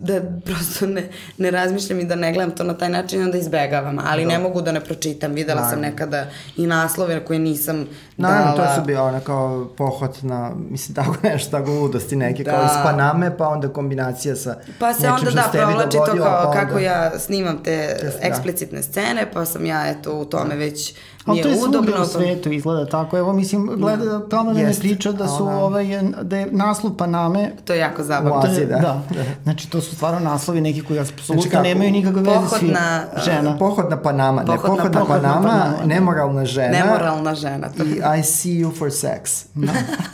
da 0.00 0.20
prosto 0.44 0.86
ne, 0.86 1.08
ne 1.38 1.50
razmišljam 1.50 2.00
i 2.00 2.04
da 2.04 2.14
ne 2.14 2.32
gledam 2.32 2.56
to 2.56 2.64
na 2.64 2.74
taj 2.74 2.88
način, 2.88 3.22
onda 3.22 3.38
izbegavam, 3.38 3.98
ali 4.04 4.22
da. 4.22 4.28
ne 4.28 4.38
mogu 4.38 4.62
da 4.62 4.72
ne 4.72 4.80
pročitam. 4.80 5.32
Videla 5.32 5.60
Naravno. 5.60 5.70
sam 5.70 5.80
nekada 5.80 6.26
i 6.56 6.66
naslove 6.66 7.24
koje 7.24 7.38
nisam 7.38 7.86
Naravno, 8.16 8.56
dala. 8.56 8.68
to 8.68 8.80
su 8.80 8.86
bio 8.86 9.04
ono 9.04 9.20
kao 9.20 9.68
pohod 9.76 10.18
na, 10.22 10.52
mislim, 10.70 10.94
tako 10.94 11.16
nešto, 11.28 11.50
tako 11.50 11.70
ludosti 11.70 12.16
neke, 12.16 12.44
da. 12.44 12.50
kao 12.50 12.64
iz 12.64 12.82
Paname, 12.84 13.36
pa 13.36 13.48
onda 13.48 13.68
kombinacija 13.68 14.36
sa 14.36 14.56
Pa 14.78 14.94
se 14.94 15.08
onda 15.08 15.30
da 15.30 15.48
provlači 15.52 15.96
to 15.96 16.04
kao 16.04 16.16
pa 16.16 16.48
onda... 16.48 16.60
kako 16.60 16.78
ja 16.78 17.18
snimam 17.18 17.62
te 17.62 17.96
da. 18.02 18.26
eksplicitne 18.28 18.82
scene, 18.82 19.30
pa 19.32 19.44
sam 19.44 19.66
ja 19.66 19.86
eto 19.86 20.14
u 20.14 20.24
tome 20.24 20.48
da. 20.48 20.54
već 20.54 20.94
Ali 21.26 21.42
to 21.42 21.48
je 21.48 21.56
udobno. 21.68 22.02
u 22.02 22.06
svetu 22.06 22.52
izgleda 22.52 22.86
tako. 22.86 23.18
Evo, 23.18 23.32
mislim, 23.32 23.70
gleda, 23.76 24.04
da. 24.04 24.28
tamo 24.28 24.52
ne 24.52 24.72
priča 24.80 25.12
da 25.12 25.28
su, 25.28 25.46
Ona. 25.46 25.58
ovaj, 25.58 25.86
da 26.22 26.36
je 26.36 26.48
naslov 26.50 26.96
Paname... 26.96 27.50
To 27.64 27.72
je 27.72 27.78
jako 27.78 28.04
zabavno. 28.04 28.52
Je, 28.52 28.66
da. 28.66 28.76
da. 28.78 29.02
Znači, 29.42 29.70
to 29.70 29.80
su 29.80 29.94
stvarno 29.94 30.20
naslovi 30.20 30.60
neki 30.60 30.82
koji 30.82 30.98
apsolutno 31.00 31.50
znači, 31.50 31.68
nemaju 31.68 31.90
nikakve 31.90 32.22
veze 32.22 32.58
svi. 32.58 32.68
Na, 32.68 33.04
žena. 33.24 33.58
Pohod 33.58 33.90
na 33.90 34.02
Panama. 34.02 34.42
Ne, 34.42 34.46
pohod, 34.46 34.78
na, 34.78 34.90
pohod 34.90 34.94
na 34.94 35.04
Panama, 35.06 35.48
Panama, 35.48 35.86
nemoralna 35.86 36.44
žena. 36.44 36.78
Nemoralna 36.78 37.34
žena. 37.34 37.68
To. 37.76 37.84
I, 37.84 38.18
I 38.18 38.22
see 38.22 38.52
you 38.52 38.78
for 38.78 38.88
sex. 38.88 39.46
Da. 39.54 39.72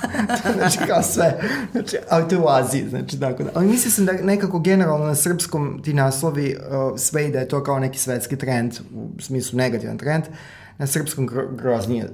znači, 0.58 0.78
kao 0.86 1.02
sve. 1.02 1.40
Znači, 1.72 1.96
ali 2.10 2.28
to 2.28 2.34
je 2.34 2.40
u 2.40 2.48
Aziji, 2.48 2.88
znači, 2.88 3.20
tako 3.20 3.42
da. 3.42 3.50
Ali 3.54 3.66
mislim 3.66 3.90
sam 3.90 4.06
da 4.06 4.12
nekako 4.12 4.58
generalno 4.58 5.06
na 5.06 5.14
srpskom 5.14 5.80
ti 5.84 5.94
naslovi 5.94 6.56
uh, 6.56 6.98
sve 6.98 7.28
i 7.28 7.32
da 7.32 7.38
je 7.38 7.48
to 7.48 7.62
kao 7.64 7.78
neki 7.78 7.98
svetski 7.98 8.36
trend, 8.36 8.72
u 8.94 9.22
smislu 9.22 9.56
negativan 9.56 9.98
trend, 9.98 10.24
na 10.82 10.86
srpskom 10.86 11.28
groznije 11.50 12.08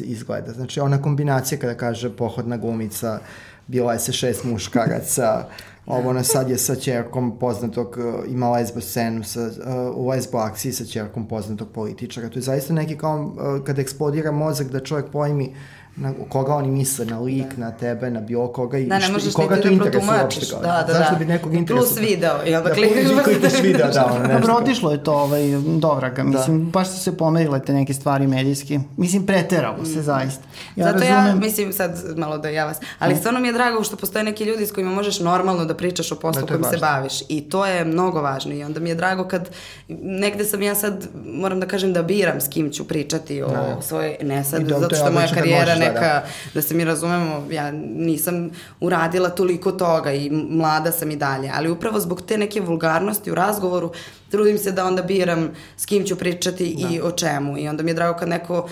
izgleda. 0.00 0.52
Znači, 0.52 0.80
ona 0.80 1.02
kombinacija 1.02 1.58
kada 1.58 1.74
kaže 1.74 2.16
pohodna 2.16 2.56
glumica, 2.56 3.18
bila 3.66 3.92
je 3.92 3.98
se 3.98 4.12
šest 4.12 4.44
muškaraca, 4.44 5.46
ovo 5.86 6.10
ona 6.10 6.22
sad 6.22 6.50
je 6.50 6.58
sa 6.58 6.74
čerkom 6.74 7.38
poznatog, 7.38 7.96
uh, 7.98 8.32
ima 8.32 8.50
lesbo 8.50 8.80
scenu 8.80 9.24
sa, 9.24 9.40
uh, 9.40 9.96
u 9.96 10.08
lesbo 10.08 10.38
akciji 10.38 10.72
sa 10.72 10.84
čerkom 10.84 11.28
poznatog 11.28 11.68
političara. 11.74 12.28
To 12.28 12.38
je 12.38 12.42
zaista 12.42 12.74
neki 12.74 12.98
kao 12.98 13.24
uh, 13.24 13.64
kada 13.64 13.80
eksplodira 13.80 14.32
mozak 14.32 14.68
da 14.68 14.80
čovjek 14.80 15.10
pojmi 15.12 15.54
na 15.96 16.12
koga 16.28 16.54
oni 16.54 16.70
misle, 16.70 17.04
na 17.04 17.20
lik, 17.20 17.54
da. 17.56 17.64
na 17.64 17.70
tebe, 17.70 18.10
na 18.10 18.20
bilo 18.20 18.48
koga 18.52 18.78
i, 18.78 18.86
da, 18.86 18.98
ne 18.98 19.08
možeš 19.08 19.32
i 19.32 19.34
koga 19.34 19.56
to 19.56 19.62
da 19.62 19.70
interesuje 19.70 20.22
uopšte. 20.22 20.46
Kao, 20.50 20.60
da, 20.60 20.84
da, 20.86 20.92
Zašto 20.92 21.12
da. 21.12 21.18
bi 21.18 21.24
nekog 21.24 21.54
interesuje? 21.54 21.88
Plus 21.88 22.10
video, 22.10 22.46
i 22.46 22.54
onda 22.54 22.68
da, 22.68 22.74
klikaš 22.74 23.16
pa 23.16 23.22
klikaš 23.22 23.62
video, 23.62 23.90
da, 23.90 24.06
ono 24.06 24.18
nešto. 24.18 24.40
Dobro, 24.40 24.54
otišlo 24.54 24.92
je 24.92 25.04
to 25.04 25.12
ovaj, 25.12 25.42
dobraga, 25.78 26.24
mislim, 26.24 26.64
da. 26.64 26.70
baš 26.70 26.88
su 26.88 27.00
se 27.00 27.16
pomerile 27.16 27.62
te 27.62 27.72
neke 27.72 27.94
stvari 27.94 28.26
medijski. 28.26 28.80
Mislim, 28.96 29.26
preteralo 29.26 29.84
se 29.84 30.02
zaista. 30.02 30.42
Ja 30.76 30.84
Zato 30.84 30.98
razumem... 30.98 31.26
ja, 31.26 31.34
mislim, 31.34 31.72
sad 31.72 32.18
malo 32.18 32.38
da 32.38 32.48
ja 32.48 32.64
vas, 32.64 32.78
ali 32.98 33.16
stvarno 33.16 33.40
mi 33.40 33.48
je 33.48 33.52
drago 33.52 33.84
što 33.84 33.96
postoje 33.96 34.24
neki 34.24 34.44
ljudi 34.44 34.66
s 34.66 34.72
kojima 34.72 34.90
možeš 34.90 35.20
normalno 35.20 35.64
da 35.64 35.74
pričaš 35.74 36.12
o 36.12 36.16
poslu 36.16 36.40
da, 36.42 36.46
kojim 36.46 36.64
se 36.64 36.76
baviš 36.76 37.22
i 37.28 37.40
to 37.40 37.66
je 37.66 37.84
mnogo 37.84 38.20
važno 38.20 38.54
i 38.54 38.64
onda 38.64 38.80
mi 38.80 38.88
je 38.88 38.94
drago 38.94 39.24
kad 39.24 39.50
negde 40.02 40.44
sam 40.44 40.62
ja 40.62 40.74
sad, 40.74 41.08
moram 41.24 41.60
da 41.60 41.66
kažem 41.66 41.92
da 41.92 42.02
biram 42.02 42.40
s 42.40 42.48
kim 42.48 42.70
ću 42.72 42.88
pričati 42.88 43.42
o 43.42 43.48
da. 43.48 43.82
svojoj, 43.82 44.16
ne 44.22 44.44
sad, 44.44 44.62
zato 44.68 44.94
što 44.94 45.12
moja 45.12 45.28
karijera 45.34 45.74
da 45.74 45.79
neka, 45.80 46.00
da, 46.00 46.26
da 46.54 46.62
se 46.62 46.74
mi 46.74 46.84
razumemo, 46.84 47.46
ja 47.50 47.70
nisam 47.70 48.50
uradila 48.80 49.28
toliko 49.28 49.72
toga 49.72 50.12
i 50.12 50.30
mlada 50.30 50.92
sam 50.92 51.10
i 51.10 51.16
dalje, 51.16 51.50
ali 51.54 51.70
upravo 51.70 52.00
zbog 52.00 52.22
te 52.22 52.38
neke 52.38 52.60
vulgarnosti 52.60 53.30
u 53.30 53.34
razgovoru 53.34 53.92
trudim 54.30 54.58
se 54.58 54.72
da 54.72 54.86
onda 54.86 55.02
biram 55.02 55.50
s 55.76 55.86
kim 55.86 56.04
ću 56.04 56.16
pričati 56.16 56.76
da. 56.82 56.88
i 56.88 57.00
o 57.00 57.10
čemu 57.10 57.58
i 57.58 57.68
onda 57.68 57.82
mi 57.82 57.90
je 57.90 57.94
drago 57.94 58.18
kad 58.18 58.28
neko 58.28 58.68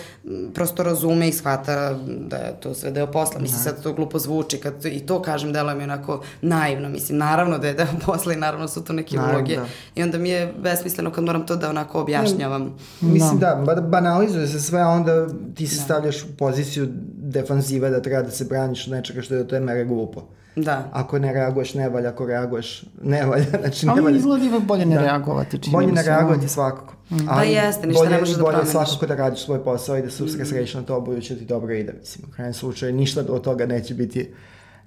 prosto 0.53 0.83
razume 0.83 1.27
i 1.27 1.31
shvata 1.31 1.99
da 2.05 2.37
je 2.37 2.59
to 2.59 2.73
sve 2.73 2.91
deo 2.91 3.07
posla, 3.07 3.39
mislim 3.39 3.57
da. 3.57 3.63
sad 3.63 3.83
to 3.83 3.93
glupo 3.93 4.19
zvuči 4.19 4.57
kad 4.57 4.85
i 4.85 4.99
to 4.99 5.21
kažem 5.21 5.53
delo 5.53 5.75
mi 5.75 5.83
onako 5.83 6.23
naivno, 6.41 6.89
mislim 6.89 7.17
naravno 7.17 7.57
da 7.57 7.67
je 7.67 7.73
deo 7.73 7.87
posla 8.05 8.33
i 8.33 8.37
naravno 8.37 8.67
su 8.67 8.83
to 8.83 8.93
neke 8.93 9.15
naravno, 9.15 9.37
uloge 9.37 9.55
da. 9.55 9.65
i 9.95 10.03
onda 10.03 10.17
mi 10.17 10.29
je 10.29 10.53
besmisleno 10.57 11.11
kad 11.11 11.23
moram 11.23 11.45
to 11.45 11.55
da 11.55 11.69
onako 11.69 12.01
objašnjavam. 12.01 12.75
Mislim 13.01 13.39
da, 13.39 13.63
da 13.75 13.81
banalizuje 13.81 14.47
se 14.47 14.59
sve, 14.61 14.83
onda 14.83 15.27
ti 15.55 15.67
se 15.67 15.75
da. 15.75 15.81
stavljaš 15.81 16.23
u 16.23 16.37
poziciju 16.37 16.87
defanzive 17.17 17.89
da 17.89 18.01
treba 18.01 18.21
da 18.21 18.31
se 18.31 18.45
braniš 18.45 18.87
od 18.87 18.93
nečega 18.93 19.21
što 19.21 19.33
je 19.33 19.43
do 19.43 19.49
te 19.49 19.59
mere 19.59 19.85
glupo. 19.85 20.38
Da. 20.55 20.89
Ako 20.93 21.19
ne 21.19 21.33
reaguješ, 21.33 21.73
ne 21.73 21.89
valja, 21.89 22.09
ako 22.09 22.25
reaguješ, 22.25 22.83
ne 23.01 23.25
valja. 23.25 23.45
Znači, 23.61 23.85
ne 23.85 23.91
Ali 23.91 24.01
valja. 24.01 24.17
izgleda 24.17 24.59
bolje 24.59 24.85
ne 24.85 24.95
da. 24.95 25.01
reagovati. 25.01 25.59
Čini 25.59 25.73
bolje 25.73 25.91
ne 25.91 26.03
reagovati 26.03 26.47
svakako. 26.47 26.93
Mm. 27.09 27.17
Pa 27.27 27.43
jeste, 27.43 27.87
ništa 27.87 27.99
bolje, 27.99 28.11
ne 28.11 28.19
možeš 28.19 28.35
da 28.35 28.43
promeniš. 28.43 28.73
Bolje 28.73 28.85
svakako 28.85 29.05
da 29.05 29.15
radiš 29.15 29.45
svoj 29.45 29.63
posao 29.63 29.97
i 29.97 30.01
da 30.01 30.09
se 30.09 30.23
usresreš 30.23 30.73
na 30.73 30.81
to, 30.81 31.01
budući 31.01 31.33
da 31.33 31.39
ti 31.39 31.45
dobro 31.45 31.73
ide. 31.73 31.93
Mislim, 31.99 32.29
u 32.29 32.33
krajem 32.33 32.53
slučaju, 32.53 32.93
ništa 32.93 33.23
od 33.29 33.41
toga 33.43 33.65
neće 33.65 33.93
biti, 33.93 34.33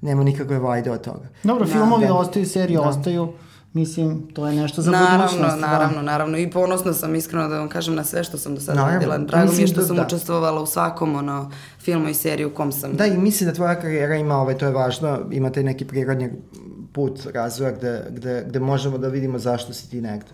nema 0.01 0.25
nikakve 0.25 0.59
vajde 0.59 0.91
od 0.91 1.01
toga. 1.01 1.29
Dobro, 1.43 1.65
da, 1.65 1.73
filmovi 1.73 2.07
da. 2.07 2.15
ostaju, 2.15 2.47
serije 2.47 2.79
da. 2.79 2.89
ostaju. 2.89 3.33
Mislim, 3.73 4.29
to 4.35 4.47
je 4.47 4.55
nešto 4.55 4.83
za 4.83 4.91
naravno, 4.91 5.19
budućnost. 5.19 5.61
Naravno, 5.61 5.67
naravno, 5.67 6.03
naravno. 6.03 6.39
I 6.39 6.51
ponosna 6.51 6.93
sam 6.93 7.15
iskreno 7.15 7.49
da 7.49 7.59
vam 7.59 7.69
kažem 7.69 7.95
na 7.95 8.05
sve 8.05 8.25
što 8.25 8.39
sam 8.39 8.55
do 8.55 8.61
sada 8.61 8.87
radila. 8.87 9.19
Drago 9.19 9.53
mi 9.53 9.61
je 9.61 9.67
što 9.67 9.81
da, 9.81 9.87
sam 9.87 9.97
da. 9.97 10.03
učestvovala 10.07 10.63
u 10.63 10.67
svakom 10.67 11.17
ono, 11.17 11.51
filmu 11.79 12.09
i 12.09 12.15
seriju 12.15 12.49
u 12.49 12.55
kom 12.55 12.73
sam. 12.73 12.93
Da, 12.93 13.07
i 13.07 13.19
mislim 13.19 13.51
da 13.51 13.55
tvoja 13.55 13.81
karijera 13.81 14.17
ima, 14.17 14.37
ovaj, 14.37 14.59
to 14.59 14.67
je 14.67 14.73
važno, 14.73 15.21
imate 15.31 15.63
neki 15.63 15.85
prirodni 15.85 16.33
put 16.93 17.21
razvoja 17.35 17.73
gde, 17.73 18.07
gde, 18.11 18.45
gde 18.49 18.61
možemo 18.61 18.99
da 18.99 19.09
vidimo 19.09 19.39
zašto 19.39 19.73
si 19.73 19.91
ti 19.91 20.01
negde. 20.01 20.31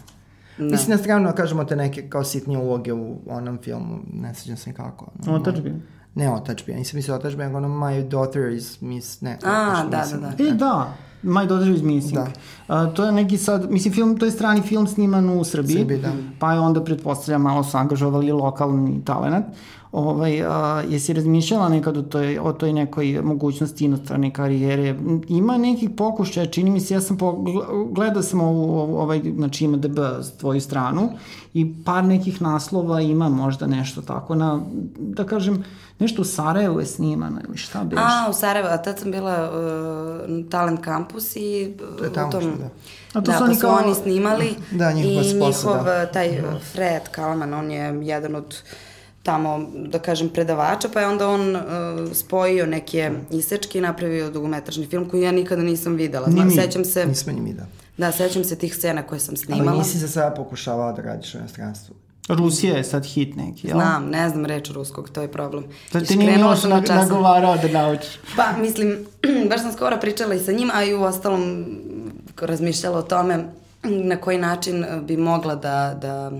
Da. 0.58 0.64
Mislim, 0.64 0.90
na 0.90 0.98
stranu 0.98 1.32
kažemo 1.36 1.64
te 1.64 1.76
neke 1.76 2.08
kao 2.08 2.24
sitnije 2.24 2.58
uloge 2.58 2.92
u 2.92 3.16
onom 3.28 3.58
filmu, 3.62 3.98
ne 4.12 4.34
sjećam 4.34 4.56
se 4.56 4.72
kako. 4.72 5.10
No, 5.26 5.34
Otačbi. 5.34 5.74
Ne 6.14 6.32
otačbi, 6.32 6.72
ja 6.72 6.78
nisam 6.78 6.96
mislio 6.96 7.16
otačbi, 7.16 7.42
nego 7.42 7.56
ono 7.56 7.68
My 7.68 8.08
Daughter 8.08 8.52
is 8.52 8.80
Miss, 8.80 9.20
ne. 9.20 9.38
A, 9.44 9.84
da, 9.90 10.04
da, 10.12 10.16
da. 10.16 10.44
E, 10.44 10.52
da, 10.52 10.94
Daughter 11.22 11.70
is 11.74 11.82
Missing. 11.82 12.14
Da. 12.14 12.84
Uh, 12.84 12.94
to 12.94 13.04
je 13.04 13.12
neki 13.12 13.38
sad, 13.38 13.70
mislim, 13.70 13.94
film, 13.94 14.16
to 14.18 14.26
je 14.26 14.32
strani 14.32 14.62
film 14.62 14.86
sniman 14.86 15.30
u 15.30 15.44
Srbiji, 15.44 15.78
Srbiji 15.78 15.98
da. 15.98 16.12
pa 16.38 16.52
je 16.52 16.60
onda, 16.60 16.84
pretpostavljam, 16.84 17.42
malo 17.42 17.64
su 17.64 17.76
angažovali 17.76 18.32
lokalni 18.32 19.04
talent. 19.04 19.46
Ovaj, 19.92 20.42
a, 20.42 20.82
jesi 20.88 21.12
razmišljala 21.12 21.68
nekad 21.68 21.96
o 21.96 22.02
toj, 22.02 22.38
o 22.38 22.52
toj 22.52 22.72
nekoj 22.72 23.20
mogućnosti 23.22 23.84
inostrane 23.84 24.32
karijere? 24.32 24.94
Ima 25.28 25.58
nekih 25.58 25.90
pokušaja, 25.96 26.46
čini 26.46 26.70
mi 26.70 26.80
se, 26.80 26.94
ja 26.94 27.00
sam 27.00 27.18
po, 27.18 27.44
gledao 27.90 28.22
sam 28.22 28.40
ovu, 28.40 28.98
ovaj, 28.98 29.20
znači 29.36 29.64
ima 29.64 29.76
DB 29.76 29.98
tvoju 30.40 30.60
stranu 30.60 31.10
i 31.54 31.74
par 31.84 32.04
nekih 32.04 32.42
naslova 32.42 33.00
ima 33.00 33.28
možda 33.28 33.66
nešto 33.66 34.02
tako 34.02 34.34
na, 34.34 34.60
da 34.98 35.24
kažem, 35.24 35.64
nešto 35.98 36.22
u 36.22 36.24
Sarajevu 36.24 36.80
je 36.80 36.86
snimano 36.86 37.40
ili 37.48 37.56
šta 37.56 37.84
biš? 37.84 37.98
A, 37.98 38.30
u 38.30 38.32
Sarajevu, 38.32 38.68
a 38.70 38.82
tad 38.82 38.98
sam 38.98 39.10
bila 39.10 39.50
uh, 39.50 40.50
Talent 40.50 40.84
Campus 40.84 41.36
i 41.36 41.74
to 41.98 42.04
je 42.04 42.12
tamo 42.12 42.28
u 42.28 42.30
tom... 42.30 42.42
Da. 42.42 42.68
A 43.12 43.20
to 43.22 43.32
da, 43.32 43.38
su 43.38 43.44
oni 43.44 43.52
pa 43.52 43.60
su 43.60 43.60
kao... 43.60 43.78
oni 43.84 43.94
snimali 43.94 44.54
da, 44.70 44.92
njihov 44.92 45.24
i 45.24 45.34
njihov, 45.34 45.84
da. 45.84 46.06
taj 46.06 46.42
da. 46.42 46.58
Fred 46.72 47.02
Kalman, 47.10 47.54
on 47.54 47.70
je 47.70 48.00
jedan 48.02 48.34
od 48.34 48.62
tamo, 49.22 49.66
da 49.74 49.98
kažem, 49.98 50.28
predavača, 50.28 50.88
pa 50.94 51.00
je 51.00 51.08
onda 51.08 51.28
on 51.28 51.56
uh, 51.56 51.62
spojio 52.12 52.66
neke 52.66 53.10
isečke 53.30 53.78
i 53.78 53.80
napravio 53.80 54.30
dugometražni 54.30 54.86
film 54.86 55.08
koji 55.08 55.22
ja 55.22 55.32
nikada 55.32 55.62
nisam 55.62 55.94
videla. 55.94 56.30
Znam, 56.30 56.50
sećam 56.50 56.84
se... 56.84 57.06
Nismo 57.06 57.32
ni 57.32 57.40
mi, 57.40 57.52
da. 57.52 57.66
Da, 57.96 58.12
sećam 58.12 58.44
se 58.44 58.56
tih 58.56 58.74
scena 58.74 59.02
koje 59.02 59.20
sam 59.20 59.36
snimala. 59.36 59.70
Ali 59.70 59.78
nisi 59.78 59.98
za 59.98 60.08
sada 60.08 60.34
pokušavala 60.34 60.92
da 60.92 61.02
radiš 61.02 61.34
u 61.34 61.38
inostranstvu? 61.38 61.94
Rusija 62.28 62.76
je 62.76 62.84
sad 62.84 63.04
hit 63.04 63.36
neki, 63.36 63.66
jel? 63.66 63.76
Znam, 63.76 64.08
ne 64.10 64.28
znam 64.28 64.46
reč 64.46 64.70
ruskog, 64.70 65.10
to 65.10 65.22
je 65.22 65.32
problem. 65.32 65.64
To 65.92 66.00
ti 66.00 66.16
nije 66.16 66.36
Miloš 66.36 66.62
na, 66.62 66.82
nagovarao 66.88 67.56
da 67.56 67.68
naučiš. 67.68 68.18
Pa, 68.36 68.52
mislim, 68.60 69.06
baš 69.50 69.60
sam 69.60 69.72
skoro 69.72 69.96
pričala 70.00 70.34
i 70.34 70.38
sa 70.38 70.52
njim, 70.52 70.70
a 70.74 70.84
i 70.84 70.94
u 70.94 71.02
ostalom 71.02 71.66
razmišljala 72.40 72.98
o 72.98 73.02
tome 73.02 73.44
na 73.82 74.16
koji 74.16 74.38
način 74.38 74.84
bi 75.02 75.16
mogla 75.16 75.54
da, 75.54 75.98
da 76.00 76.32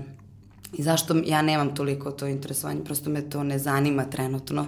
I 0.73 0.83
zašto 0.83 1.15
ja 1.25 1.41
nemam 1.41 1.75
toliko 1.75 2.11
to 2.11 2.27
interesovanje, 2.27 2.83
prosto 2.83 3.09
me 3.09 3.21
to 3.21 3.43
ne 3.43 3.59
zanima 3.59 4.05
trenutno 4.05 4.67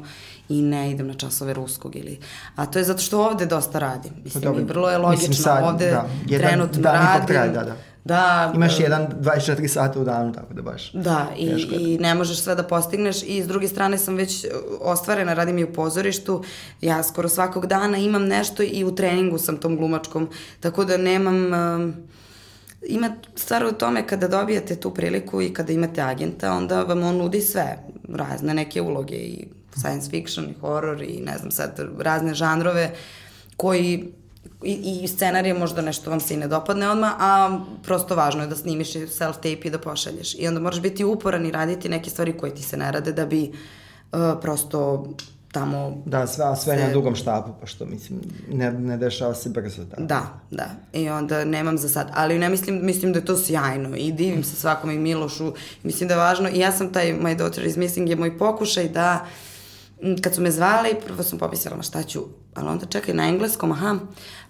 i 0.50 0.62
ne 0.62 0.92
idem 0.92 1.08
na 1.08 1.14
časove 1.14 1.54
ruskog 1.54 1.96
ili... 1.96 2.20
A 2.56 2.66
to 2.66 2.80
je 2.80 2.86
zato 2.86 3.02
što 3.02 3.26
ovde 3.26 3.46
dosta 3.46 3.80
radim. 3.80 4.12
Mislim, 4.24 4.44
Dobro, 4.44 4.62
i 4.62 4.66
vrlo 4.66 4.90
je 4.90 4.98
logično, 4.98 5.28
mislim, 5.28 5.44
sad, 5.44 5.64
ovde 5.64 5.92
da, 5.92 6.10
jedan 6.28 6.48
trenutno 6.48 6.82
dan 6.82 6.96
radim. 6.96 7.28
Traje, 7.28 7.50
da, 7.50 7.64
da. 7.64 7.76
Da. 8.04 8.52
Imaš 8.56 8.76
uh, 8.76 8.82
jedan 8.82 9.08
24 9.22 9.68
sata 9.68 10.00
u 10.00 10.04
danu, 10.04 10.34
tako 10.34 10.54
da 10.54 10.62
baš. 10.62 10.92
Da, 10.92 11.28
i, 11.38 11.46
i 11.72 11.98
ne 11.98 12.16
možeš 12.16 12.40
sve 12.40 12.56
da 12.56 12.64
postigneš 12.64 13.24
i 13.24 13.44
s 13.44 13.48
druge 13.48 13.68
strane 13.68 13.98
sam 13.98 14.16
već 14.16 14.46
ostvarena, 14.82 15.34
radim 15.34 15.58
i 15.58 15.64
u 15.64 15.74
pozorištu, 15.74 16.44
ja 16.82 17.04
skoro 17.04 17.30
svakog 17.30 17.66
dana 17.66 17.98
imam 17.98 18.26
nešto 18.26 18.64
i 18.64 18.84
u 18.84 18.96
treningu 18.96 19.38
sam 19.38 19.58
tom 19.58 19.78
glumačkom, 19.78 20.30
tako 20.60 20.86
da 20.86 20.98
nemam... 20.98 21.46
Uh, 21.46 21.94
ima 22.88 23.16
stvar 23.36 23.66
u 23.66 23.72
tome 23.72 24.08
kada 24.08 24.28
dobijate 24.28 24.76
tu 24.76 24.94
priliku 24.94 25.42
i 25.42 25.54
kada 25.54 25.74
imate 25.74 26.02
agenta, 26.02 26.54
onda 26.54 26.84
vam 26.84 27.04
on 27.04 27.18
nudi 27.18 27.42
sve, 27.42 27.78
razne 28.10 28.54
neke 28.54 28.82
uloge 28.82 29.16
i 29.16 29.48
science 29.78 30.10
fiction 30.10 30.50
i 30.50 30.60
horror 30.62 31.02
i 31.02 31.22
ne 31.22 31.38
znam 31.38 31.52
sad, 31.52 31.80
razne 32.00 32.34
žanrove 32.34 32.96
koji 33.58 34.14
i, 34.64 35.02
i 35.04 35.08
scenarije 35.08 35.54
možda 35.54 35.82
nešto 35.82 36.10
vam 36.10 36.20
se 36.20 36.34
i 36.34 36.38
ne 36.38 36.48
dopadne 36.48 36.90
odmah, 36.90 37.14
a 37.20 37.60
prosto 37.84 38.16
važno 38.16 38.42
je 38.42 38.48
da 38.48 38.56
snimiš 38.56 38.94
self-tape 38.94 39.68
i 39.68 39.70
da 39.70 39.80
pošalješ. 39.80 40.36
I 40.40 40.48
onda 40.48 40.60
moraš 40.60 40.82
biti 40.82 41.04
uporan 41.04 41.46
i 41.46 41.52
raditi 41.52 41.90
neke 41.90 42.10
stvari 42.10 42.38
koje 42.38 42.56
ti 42.56 42.64
se 42.64 42.78
ne 42.78 42.92
rade 42.92 43.12
da 43.12 43.26
bi 43.26 43.52
uh, 43.52 44.20
prosto 44.42 45.08
tamo... 45.52 46.04
Da, 46.06 46.28
sve, 46.28 46.46
sve 46.56 46.78
se... 46.78 46.84
na 46.84 46.94
dugom 46.94 47.16
štapu, 47.16 47.52
pošto 47.62 47.86
mislim, 47.86 48.20
ne, 48.52 48.72
ne 48.72 48.98
dešava 48.98 49.34
se 49.34 49.50
brzo. 49.50 49.84
Da. 49.84 49.96
da, 49.98 50.30
da. 50.52 50.70
I 50.94 51.10
onda 51.10 51.46
nemam 51.46 51.78
za 51.78 51.90
sad. 51.90 52.12
Ali 52.14 52.40
ne 52.40 52.50
mislim, 52.50 52.80
mislim 52.86 53.14
da 53.14 53.20
je 53.20 53.26
to 53.26 53.38
sjajno 53.38 53.98
i 53.98 54.12
divim 54.12 54.44
se 54.44 54.56
svakom 54.56 54.92
i 54.92 55.00
Milošu. 55.00 55.54
Mislim 55.84 56.08
da 56.08 56.14
je 56.14 56.20
važno. 56.20 56.50
I 56.50 56.60
ja 56.60 56.72
sam 56.72 56.94
taj 56.94 57.14
My 57.14 57.38
Daughter 57.38 57.66
is 57.66 57.76
Missing 57.76 58.10
je 58.10 58.16
moj 58.16 58.38
pokušaj 58.38 58.90
da 58.90 59.26
kad 60.24 60.36
su 60.36 60.42
me 60.42 60.52
zvali, 60.52 60.96
prvo 61.08 61.24
sam 61.24 61.40
popisala 61.40 61.76
ma 61.76 61.84
šta 61.84 62.04
ću, 62.04 62.22
ali 62.54 62.68
onda 62.68 62.86
čekaj 62.86 63.14
na 63.14 63.28
engleskom, 63.28 63.72
aha, 63.72 64.00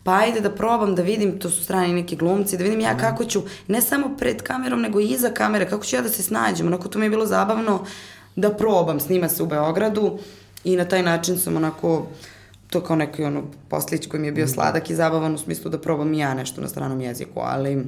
pa 0.04 0.14
ajde 0.14 0.42
da 0.42 0.56
probam 0.56 0.96
da 0.96 1.02
vidim, 1.02 1.40
to 1.40 1.50
su 1.50 1.64
strani 1.64 1.94
neki 1.94 2.16
glumci, 2.16 2.58
da 2.58 2.64
vidim 2.64 2.80
ja 2.80 2.98
kako 2.98 3.26
ću, 3.26 3.42
ne 3.68 3.82
samo 3.82 4.16
pred 4.18 4.42
kamerom, 4.42 4.82
nego 4.82 5.00
i 5.00 5.08
iza 5.08 5.30
kamere, 5.30 5.70
kako 5.70 5.86
ću 5.86 5.96
ja 5.96 6.02
da 6.02 6.10
se 6.10 6.24
snađem, 6.24 6.68
onako 6.68 6.88
to 6.88 7.00
mi 7.00 7.06
je 7.06 7.10
bilo 7.10 7.26
zabavno 7.26 7.86
da 8.36 8.50
probam, 8.50 9.00
snima 9.00 9.30
se 9.30 9.44
u 9.44 9.46
Beogradu, 9.46 10.20
I 10.64 10.76
na 10.76 10.86
taj 10.86 11.04
način 11.04 11.38
sam 11.38 11.58
onako 11.58 12.08
to 12.70 12.82
kao 12.84 12.96
neki 12.96 13.24
ono 13.24 13.44
poslić 13.70 14.08
koji 14.08 14.22
mi 14.22 14.28
je 14.28 14.32
bio 14.32 14.46
mhm. 14.46 14.54
sladak 14.54 14.90
i 14.90 14.96
zabavan 14.96 15.36
u 15.36 15.38
smislu 15.38 15.72
da 15.72 15.82
probam 15.82 16.14
i 16.14 16.20
ja 16.20 16.34
nešto 16.34 16.62
na 16.62 16.68
stranom 16.68 17.02
jeziku, 17.02 17.40
ali 17.44 17.86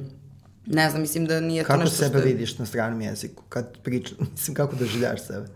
ne 0.66 0.90
znam, 0.90 1.02
mislim 1.02 1.26
da 1.26 1.40
nije 1.40 1.64
kako 1.64 1.78
to 1.78 1.84
nešto 1.84 1.96
što... 1.96 2.04
Kako 2.04 2.18
sebe 2.18 2.32
vidiš 2.32 2.58
na 2.58 2.66
stranom 2.66 3.00
jeziku? 3.00 3.42
Kad 3.48 3.78
pričam, 3.78 4.16
mislim, 4.32 4.54
kako 4.54 4.76
doživljaš 4.76 5.26
sebe? 5.26 5.46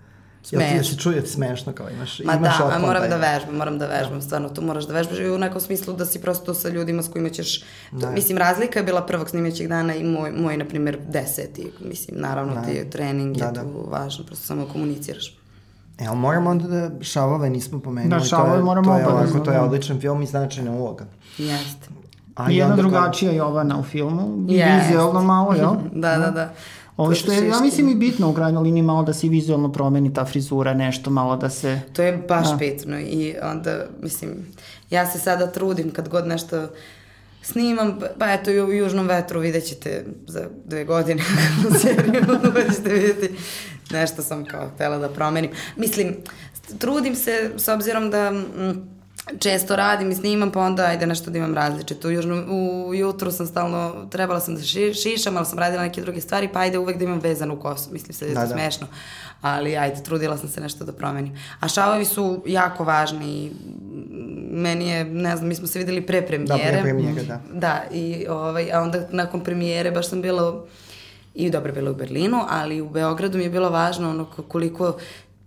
Smešno. 0.42 0.66
Jel 0.66 0.82
ti 0.82 0.88
se 0.88 0.96
čuje 0.96 1.26
smešno 1.26 1.72
kao 1.72 1.90
imaš, 1.90 2.18
Ma 2.18 2.34
imaš 2.34 2.58
da, 2.58 2.70
a 2.74 2.78
moram 2.78 3.02
taj... 3.02 3.08
da 3.08 3.16
vežbam, 3.16 3.56
moram 3.56 3.78
da 3.78 3.86
vežbam, 3.86 4.22
stvarno 4.22 4.48
to 4.48 4.60
moraš 4.60 4.84
da 4.84 4.92
vežbaš 4.92 5.18
i 5.18 5.30
u 5.30 5.38
nekom 5.38 5.60
smislu 5.60 5.94
da 5.94 6.06
si 6.06 6.20
prosto 6.20 6.54
sa 6.54 6.68
ljudima 6.68 7.02
s 7.02 7.08
kojima 7.08 7.30
ćeš, 7.30 7.64
to, 8.00 8.10
mislim 8.10 8.38
razlika 8.38 8.78
je 8.78 8.82
bila 8.82 9.06
prvog 9.06 9.30
snimećeg 9.30 9.68
dana 9.68 9.94
i 9.94 10.04
moj, 10.04 10.32
moj 10.32 10.56
na 10.56 10.64
primjer 10.64 10.98
deseti, 11.08 11.72
mislim 11.80 12.20
naravno 12.20 12.54
da. 12.54 12.62
ti 12.62 12.90
trening 12.90 13.36
da, 13.36 13.44
je 13.44 13.52
da. 13.52 13.62
tu 13.62 13.86
važno, 13.90 14.24
prosto 14.24 14.46
samo 14.46 14.66
komuniciraš. 14.72 15.37
Evo, 15.98 16.14
moramo 16.14 16.50
onda 16.50 16.68
da 16.68 16.90
Šavove 17.00 17.50
nismo 17.50 17.80
pomenuli. 17.80 18.20
Da, 18.20 18.24
Šavove 18.24 18.62
moramo 18.62 18.92
to 18.92 18.98
je, 18.98 19.06
ovako, 19.06 19.38
to 19.38 19.50
je 19.50 19.58
da. 19.58 19.64
odličan 19.64 20.00
film 20.00 20.22
i 20.22 20.26
značajna 20.26 20.72
uloga. 20.72 21.06
Jeste. 21.38 21.88
A 22.34 22.50
I 22.50 22.56
jedna 22.56 22.76
drugačija 22.76 23.30
kao... 23.30 23.36
Jovana 23.36 23.78
u 23.78 23.82
filmu, 23.82 24.46
vizualno 24.46 25.22
malo, 25.22 25.52
jel? 25.54 25.74
da, 26.02 26.18
da, 26.18 26.30
da. 26.30 26.52
Ovo 26.96 27.14
što 27.14 27.32
je, 27.32 27.48
ja 27.48 27.60
mislim 27.60 27.88
i 27.88 27.94
bitno 27.94 28.30
u 28.30 28.34
krajnjoj 28.34 28.62
liniji 28.62 28.82
malo 28.82 29.02
da 29.02 29.14
se 29.14 29.28
vizualno 29.28 29.72
promeni 29.72 30.14
ta 30.14 30.24
frizura, 30.24 30.74
nešto 30.74 31.10
malo 31.10 31.36
da 31.36 31.50
se... 31.50 31.80
To 31.92 32.02
je 32.02 32.24
baš 32.28 32.50
da. 32.50 32.56
bitno 32.56 32.98
i 32.98 33.34
onda, 33.42 33.84
mislim, 34.02 34.30
ja 34.90 35.06
se 35.06 35.18
sada 35.18 35.46
trudim 35.46 35.90
kad 35.90 36.08
god 36.08 36.26
nešto 36.26 36.68
snimam, 37.42 37.98
pa 38.18 38.32
eto 38.32 38.50
i 38.50 38.60
u 38.60 38.72
Južnom 38.72 39.06
vetru 39.06 39.40
vidjet 39.40 39.64
ćete 39.64 40.04
za 40.26 40.40
dve 40.64 40.84
godine 40.84 41.22
seriju, 41.82 42.24
pa 42.54 42.74
ćete 42.74 42.92
vidjeti 42.92 43.36
nešto 43.90 44.22
sam 44.22 44.44
kao 44.44 44.68
htela 44.74 44.98
da 44.98 45.08
promenim. 45.08 45.50
Mislim, 45.76 46.16
trudim 46.78 47.14
se 47.14 47.50
s 47.56 47.68
obzirom 47.68 48.10
da 48.10 48.30
mm, 48.30 48.98
često 49.38 49.76
radim 49.76 50.10
i 50.10 50.14
snimam, 50.14 50.52
pa 50.52 50.60
onda 50.60 50.84
ajde 50.84 51.06
nešto 51.06 51.30
da 51.30 51.38
imam 51.38 51.54
različito. 51.54 52.08
U, 52.08 52.10
južno, 52.10 52.44
u 52.48 52.94
jutru 52.94 53.30
sam 53.30 53.46
stalno, 53.46 54.06
trebala 54.10 54.40
sam 54.40 54.54
da 54.54 54.62
ši, 54.62 54.94
šišam, 54.94 55.36
ali 55.36 55.46
sam 55.46 55.58
radila 55.58 55.82
neke 55.82 56.00
druge 56.00 56.20
stvari, 56.20 56.48
pa 56.52 56.60
ajde 56.60 56.78
uvek 56.78 56.98
da 56.98 57.04
imam 57.04 57.20
vezanu 57.20 57.60
kosu. 57.60 57.92
Mislim 57.92 58.12
se 58.12 58.24
da 58.24 58.30
je 58.30 58.34
da, 58.34 58.40
da. 58.40 58.46
smešno. 58.46 58.86
Ali 59.40 59.76
ajde, 59.76 60.02
trudila 60.02 60.36
sam 60.36 60.48
se 60.48 60.60
nešto 60.60 60.84
da 60.84 60.92
promenim. 60.92 61.38
A 61.60 61.68
šavovi 61.68 62.04
su 62.04 62.42
jako 62.46 62.84
važni 62.84 63.26
i 63.26 63.50
meni 64.50 64.88
je, 64.88 65.04
ne 65.04 65.36
znam, 65.36 65.48
mi 65.48 65.54
smo 65.54 65.66
se 65.66 65.78
videli 65.78 66.06
pre 66.06 66.26
premijere. 66.26 66.64
Da, 66.64 66.70
pre 66.70 66.82
premijere, 66.82 67.22
da. 67.22 67.40
Da, 67.52 67.82
i 67.92 68.26
ovaj, 68.28 68.72
a 68.72 68.82
onda 68.82 69.08
nakon 69.10 69.44
premijere 69.44 69.90
baš 69.90 70.08
sam 70.08 70.22
bila 70.22 70.66
i 71.38 71.50
dobro 71.50 71.72
bila 71.72 71.90
u 71.90 71.94
Berlinu, 71.94 72.38
ali 72.48 72.80
u 72.80 72.90
Beogradu 72.90 73.38
mi 73.38 73.44
je 73.44 73.50
bilo 73.50 73.70
važno 73.70 74.10
ono 74.10 74.24
koliko 74.48 74.96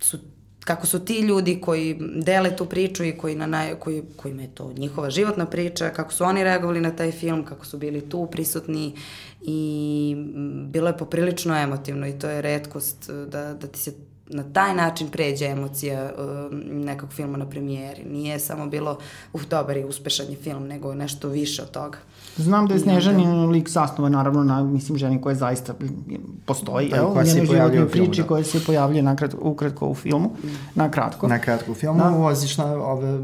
su 0.00 0.18
kako 0.64 0.86
su 0.86 1.04
ti 1.04 1.20
ljudi 1.20 1.60
koji 1.60 1.98
dele 2.16 2.56
tu 2.56 2.66
priču 2.66 3.04
i 3.04 3.16
koji 3.18 3.34
na 3.34 3.46
naj, 3.46 3.74
koji, 3.74 4.02
kojima 4.16 4.42
je 4.42 4.54
to 4.54 4.72
njihova 4.76 5.10
životna 5.10 5.46
priča, 5.46 5.90
kako 5.90 6.12
su 6.12 6.24
oni 6.24 6.44
reagovali 6.44 6.80
na 6.80 6.96
taj 6.96 7.12
film, 7.12 7.44
kako 7.44 7.66
su 7.66 7.78
bili 7.78 8.08
tu 8.08 8.28
prisutni 8.30 8.94
i 9.40 10.14
bilo 10.66 10.88
je 10.88 10.98
poprilično 10.98 11.56
emotivno 11.56 12.06
i 12.06 12.18
to 12.18 12.28
je 12.28 12.42
redkost 12.42 13.10
da, 13.10 13.54
da 13.54 13.66
ti 13.66 13.78
se 13.78 13.92
na 14.26 14.42
taj 14.52 14.74
način 14.74 15.08
pređe 15.08 15.46
emocija 15.46 16.12
uh, 16.12 16.58
nekog 16.70 17.12
filma 17.12 17.38
na 17.38 17.46
premijeri. 17.46 18.04
Nije 18.04 18.38
samo 18.38 18.66
bilo, 18.66 18.98
uh, 19.32 19.42
dobar 19.50 19.76
i 19.76 19.84
uspešan 19.84 20.26
je 20.30 20.36
film, 20.36 20.66
nego 20.66 20.94
nešto 20.94 21.28
više 21.28 21.62
od 21.62 21.70
toga. 21.70 21.98
Znam 22.36 22.66
da 22.66 22.74
je 22.74 22.80
Snežanin 22.80 23.50
lik 23.50 23.68
zasnovan 23.68 24.12
naravno 24.12 24.44
na, 24.44 24.64
mislim, 24.64 24.98
ženi 24.98 25.20
koja 25.20 25.34
zaista 25.34 25.74
postoji, 26.44 26.88
da, 26.88 26.96
evo, 26.96 27.12
koja 27.12 27.26
se 27.26 27.46
pojavljuje 27.46 27.84
u 27.84 27.88
filmu, 27.88 28.06
priči 28.06 28.22
da. 28.22 28.28
koja 28.28 28.44
se 28.44 28.64
pojavljuje 28.66 29.02
nakratko, 29.02 29.38
ukratko 29.42 29.88
u 29.88 29.94
filmu, 29.94 30.28
mm. 30.28 30.48
na 30.74 30.90
kratko. 30.90 31.28
Na 31.28 31.38
kratko 31.38 31.72
u 31.72 31.74
filmu, 31.74 31.98
da. 31.98 32.10
ulaziš 32.10 32.58
na 32.58 32.66
ove 32.66 33.18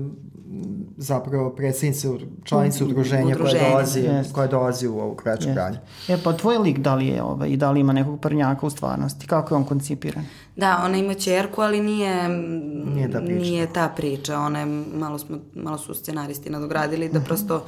zapravo 1.01 1.51
predsjednice, 1.51 2.09
članice 2.45 2.85
udruženja 2.85 3.37
koja 3.37 3.71
dolazi, 3.71 4.01
jest. 4.01 4.33
koja 4.33 4.47
dolazi 4.47 4.89
u 4.89 4.99
ovu 4.99 5.15
kraću 5.15 5.49
kralje. 5.55 5.79
E 6.09 6.17
pa 6.25 6.33
tvoj 6.33 6.59
lik 6.59 6.79
da 6.79 6.95
li 6.95 7.07
je 7.07 7.23
ovaj, 7.23 7.49
i 7.49 7.57
da 7.57 7.71
li 7.71 7.81
ima 7.81 7.93
nekog 7.93 8.21
prnjaka 8.21 8.67
u 8.67 8.71
stvarnosti? 8.71 9.27
Kako 9.27 9.55
je 9.55 9.57
on 9.57 9.65
koncipiran? 9.65 10.25
Da, 10.57 10.83
ona 10.85 10.97
ima 10.97 11.15
čerku, 11.15 11.61
ali 11.61 11.81
nije, 11.81 12.29
nije, 12.29 13.13
ta, 13.13 13.21
priča. 13.21 13.41
nije 13.41 13.73
ta 13.73 13.89
priča. 13.97 14.39
Ona 14.39 14.61
je, 14.61 14.67
malo, 14.95 15.19
smo, 15.19 15.39
malo 15.55 15.79
su 15.79 15.95
scenaristi 15.95 16.51
nadogradili 16.51 17.09
da 17.09 17.19
mhm. 17.19 17.27
prosto 17.27 17.65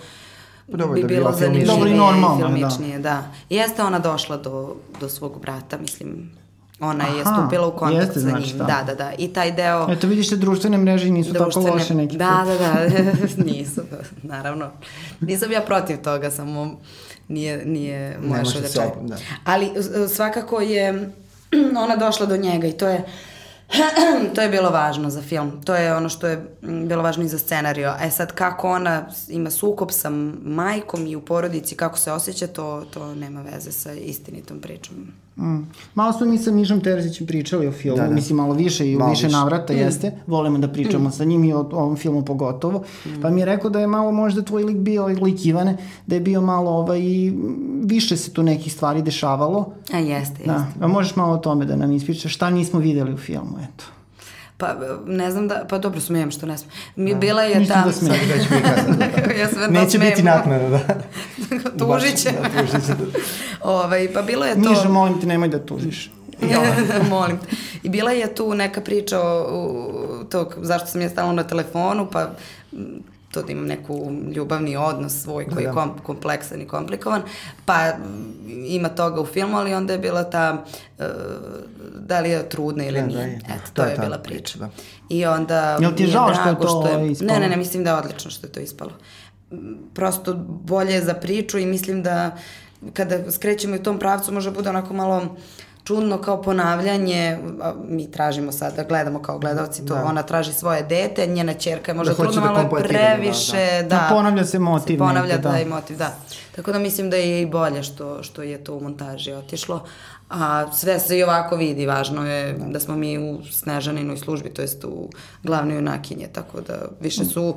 pa 0.70 0.76
Dobro, 0.76 0.94
bi 0.94 1.02
da 1.02 1.08
bilo 1.08 1.32
zanimljivije 1.32 1.96
i 1.96 2.38
filmičnije. 2.38 2.98
Da. 2.98 3.02
da. 3.02 3.24
Jeste 3.50 3.82
ona 3.82 3.98
došla 3.98 4.36
do, 4.36 4.76
do 5.00 5.08
svog 5.08 5.40
brata, 5.40 5.78
mislim, 5.78 6.30
Ona 6.80 7.04
Aha, 7.04 7.16
je 7.16 7.24
stupila 7.24 7.66
u 7.66 7.76
kontakt 7.76 8.06
jeste, 8.06 8.14
sa 8.14 8.20
znači, 8.20 8.46
njim. 8.46 8.58
Da. 8.58 8.84
da, 8.86 8.94
da, 8.94 9.12
I 9.18 9.28
taj 9.28 9.52
deo... 9.52 9.86
Eto 9.90 10.06
vidiš 10.06 10.28
te 10.28 10.36
društvene 10.36 10.78
mreže 10.78 11.10
nisu 11.10 11.32
društvene, 11.32 11.66
tako 11.66 11.78
loše 11.78 11.94
neki 11.94 12.16
Da, 12.16 12.44
da, 12.46 12.58
da, 12.58 13.12
nisu, 13.52 13.82
naravno. 14.22 14.70
Nisam 15.20 15.52
ja 15.52 15.60
protiv 15.60 15.96
toga, 16.02 16.30
samo 16.30 16.80
nije, 17.28 17.66
nije 17.66 18.18
moja 18.22 18.44
šolja 18.44 18.68
da. 19.02 19.16
Ali 19.44 19.70
svakako 20.08 20.60
je 20.60 21.12
ona 21.84 21.96
došla 21.96 22.26
do 22.26 22.36
njega 22.36 22.66
i 22.66 22.72
to 22.72 22.88
je 22.88 23.04
to 24.34 24.42
je 24.42 24.48
bilo 24.48 24.70
važno 24.70 25.10
za 25.10 25.22
film. 25.22 25.62
To 25.64 25.74
je 25.74 25.94
ono 25.94 26.08
što 26.08 26.26
je 26.26 26.44
bilo 26.62 27.02
važno 27.02 27.24
i 27.24 27.28
za 27.28 27.38
scenario. 27.38 27.94
E 28.00 28.10
sad, 28.10 28.32
kako 28.32 28.70
ona 28.70 29.06
ima 29.28 29.50
sukob 29.50 29.88
sa 29.92 30.10
majkom 30.44 31.06
i 31.06 31.16
u 31.16 31.20
porodici, 31.20 31.76
kako 31.76 31.98
se 31.98 32.12
osjeća, 32.12 32.46
to, 32.46 32.84
to 32.90 33.14
nema 33.14 33.42
veze 33.42 33.72
sa 33.72 33.92
istinitom 33.92 34.60
pričom. 34.60 35.12
Mm. 35.36 35.66
Malo 35.94 36.12
smo 36.12 36.26
mi 36.26 36.38
sa 36.38 36.50
Mišom 36.50 36.80
Terzićem 36.80 37.26
pričali 37.26 37.66
o 37.66 37.72
filmu, 37.72 37.96
da, 37.96 38.08
da. 38.08 38.14
mislim 38.14 38.36
malo 38.36 38.54
više 38.54 38.90
i 38.90 38.96
u 38.96 38.98
više, 38.98 39.10
više 39.10 39.28
navrata 39.28 39.72
mm. 39.72 39.76
jeste. 39.76 40.12
Volimo 40.26 40.58
da 40.58 40.68
pričamo 40.68 41.08
mm. 41.08 41.12
sa 41.12 41.24
njim 41.24 41.44
i 41.44 41.52
o, 41.52 41.58
o 41.58 41.76
ovom 41.76 41.96
filmu 41.96 42.24
pogotovo. 42.24 42.84
Mm. 43.06 43.20
Pa 43.22 43.30
mi 43.30 43.40
je 43.40 43.44
rekao 43.44 43.70
da 43.70 43.80
je 43.80 43.86
malo 43.86 44.12
možda 44.12 44.42
tvoj 44.42 44.64
lik 44.64 44.76
bio, 44.76 45.06
lik 45.06 45.46
Ivane, 45.46 45.76
da 46.06 46.14
je 46.14 46.20
bio 46.20 46.40
malo 46.40 46.70
ovaj, 46.70 47.00
više 47.84 48.16
se 48.16 48.32
tu 48.32 48.42
nekih 48.42 48.72
stvari 48.72 49.02
dešavalo. 49.02 49.72
A 49.92 49.98
jeste, 49.98 50.44
da. 50.46 50.52
jeste. 50.52 50.84
A 50.84 50.88
možeš 50.88 51.16
malo 51.16 51.34
o 51.34 51.38
tome 51.38 51.64
da 51.64 51.76
nam 51.76 51.92
ispričaš 51.92 52.34
šta 52.34 52.50
nismo 52.50 52.80
videli 52.80 53.14
u 53.14 53.18
filmu, 53.18 53.58
eto. 53.62 53.84
Pa, 54.60 54.74
ne 55.06 55.30
znam 55.30 55.48
da, 55.48 55.64
pa 55.68 55.78
dobro 55.78 56.00
smijem 56.00 56.30
što 56.30 56.46
ne 56.46 56.58
smijem. 56.58 56.74
Mi, 56.96 57.12
da. 57.12 57.18
bila 57.18 57.42
je 57.42 57.68
ta... 57.68 57.82
da 57.84 57.92
smijem. 57.92 58.20
Već 58.28 58.50
mi 58.50 58.56
da. 58.60 59.32
ja 59.40 59.48
sve 59.48 59.68
Neće 59.68 59.90
smijem. 59.90 60.10
biti 60.10 60.22
naknada, 60.22 60.68
da. 60.68 60.78
tužit 61.78 62.16
će. 62.16 62.30
Da, 62.30 62.60
tužit 62.60 62.86
će. 62.86 62.94
Da. 62.94 63.04
ovaj, 63.72 64.12
pa 64.12 64.22
bilo 64.22 64.46
je 64.46 64.54
to... 64.54 64.70
Mižo, 64.70 64.88
molim 64.88 65.20
te, 65.20 65.26
nemoj 65.26 65.48
da 65.48 65.66
tužiš. 65.66 66.10
Ja, 66.50 66.60
molim 67.10 67.38
te. 67.38 67.56
I 67.82 67.88
bila 67.88 68.10
je 68.10 68.34
tu 68.34 68.54
neka 68.54 68.80
priča 68.80 69.20
o, 69.20 69.42
o 69.42 70.24
tog, 70.24 70.54
zašto 70.62 70.86
sam 70.86 71.00
ja 71.00 71.08
stalno 71.08 71.32
na 71.32 71.42
telefonu, 71.42 72.08
pa 72.12 72.30
to 73.30 73.42
da 73.42 73.52
imam 73.52 73.66
neku 73.66 74.12
ljubavni 74.34 74.76
odnos 74.76 75.22
svoj 75.22 75.44
koji 75.44 75.64
da. 75.64 75.70
je 75.70 75.74
kom, 75.74 75.98
kompleksan 76.02 76.60
i 76.60 76.66
komplikovan, 76.66 77.22
pa 77.64 77.92
ima 78.66 78.88
toga 78.88 79.20
u 79.20 79.26
filmu, 79.26 79.56
ali 79.56 79.74
onda 79.74 79.92
je 79.92 79.98
bila 79.98 80.24
ta 80.24 80.64
uh, 80.98 81.04
da 81.94 82.20
li 82.20 82.30
je 82.30 82.48
trudna 82.48 82.84
ili 82.84 83.00
da, 83.00 83.06
nije. 83.06 83.18
Da, 83.18 83.22
je. 83.22 83.36
Eto, 83.36 83.66
to, 83.74 83.82
to 83.82 83.82
je, 83.82 83.90
je 83.90 83.98
bila 83.98 84.18
priča. 84.18 84.58
Da. 84.58 84.68
I 85.08 85.26
onda 85.26 85.78
Jel 85.80 85.92
ti 85.94 86.02
je 86.02 86.08
žao 86.08 86.34
što 86.34 86.48
je 86.48 86.58
to 86.58 86.68
što 86.68 86.88
je, 86.88 87.10
ispalo? 87.10 87.32
Ne, 87.32 87.40
ne, 87.40 87.48
ne, 87.48 87.56
mislim 87.56 87.84
da 87.84 87.90
je 87.90 87.96
odlično 87.96 88.30
što 88.30 88.46
je 88.46 88.52
to 88.52 88.60
ispalo. 88.60 88.92
Prosto 89.94 90.34
bolje 90.48 91.00
za 91.00 91.14
priču 91.14 91.58
i 91.58 91.66
mislim 91.66 92.02
da 92.02 92.36
kada 92.92 93.32
skrećemo 93.32 93.76
u 93.76 93.78
tom 93.78 93.98
pravcu 93.98 94.32
može 94.32 94.50
bude 94.50 94.70
onako 94.70 94.94
malo 94.94 95.16
uh, 95.16 95.30
čudno 95.84 96.18
kao 96.18 96.42
ponavljanje, 96.42 97.38
mi 97.88 98.10
tražimo 98.10 98.52
sad 98.52 98.76
da 98.76 98.84
gledamo 98.84 99.22
kao 99.22 99.38
gledalci 99.38 99.86
to, 99.86 99.94
da. 99.94 100.04
ona 100.04 100.22
traži 100.22 100.52
svoje 100.52 100.82
dete, 100.82 101.26
njena 101.26 101.54
čerka 101.54 101.90
je 101.90 101.96
možda 101.96 102.14
da 102.14 102.22
trudno, 102.22 102.40
da 102.40 102.52
malo 102.52 102.62
da, 102.62 102.88
previše, 102.88 103.82
da, 103.82 103.88
da. 103.88 103.96
da. 103.96 104.06
ponavlja 104.10 104.44
se 104.44 104.58
motiv. 104.58 104.94
Se 104.94 104.98
ponavlja 104.98 105.36
da. 105.36 105.50
taj 105.50 105.64
motiv, 105.64 105.96
da. 105.96 106.16
Tako 106.56 106.72
da 106.72 106.78
mislim 106.78 107.10
da 107.10 107.16
je 107.16 107.42
i 107.42 107.46
bolje 107.46 107.82
što, 107.82 108.22
što 108.22 108.42
je 108.42 108.64
to 108.64 108.74
u 108.74 108.80
montaži 108.80 109.32
otišlo, 109.32 109.84
a 110.30 110.72
sve 110.72 110.98
se 111.00 111.18
i 111.18 111.22
ovako 111.22 111.56
vidi, 111.56 111.86
važno 111.86 112.26
je 112.26 112.52
da, 112.52 112.64
da 112.64 112.80
smo 112.80 112.96
mi 112.96 113.18
u 113.18 113.44
Snežaninoj 113.44 114.16
službi, 114.16 114.54
to 114.54 114.62
jest 114.62 114.84
u 114.84 115.08
glavnoj 115.42 115.76
junakinje, 115.76 116.28
tako 116.32 116.60
da 116.60 116.74
više 117.00 117.24
su 117.24 117.54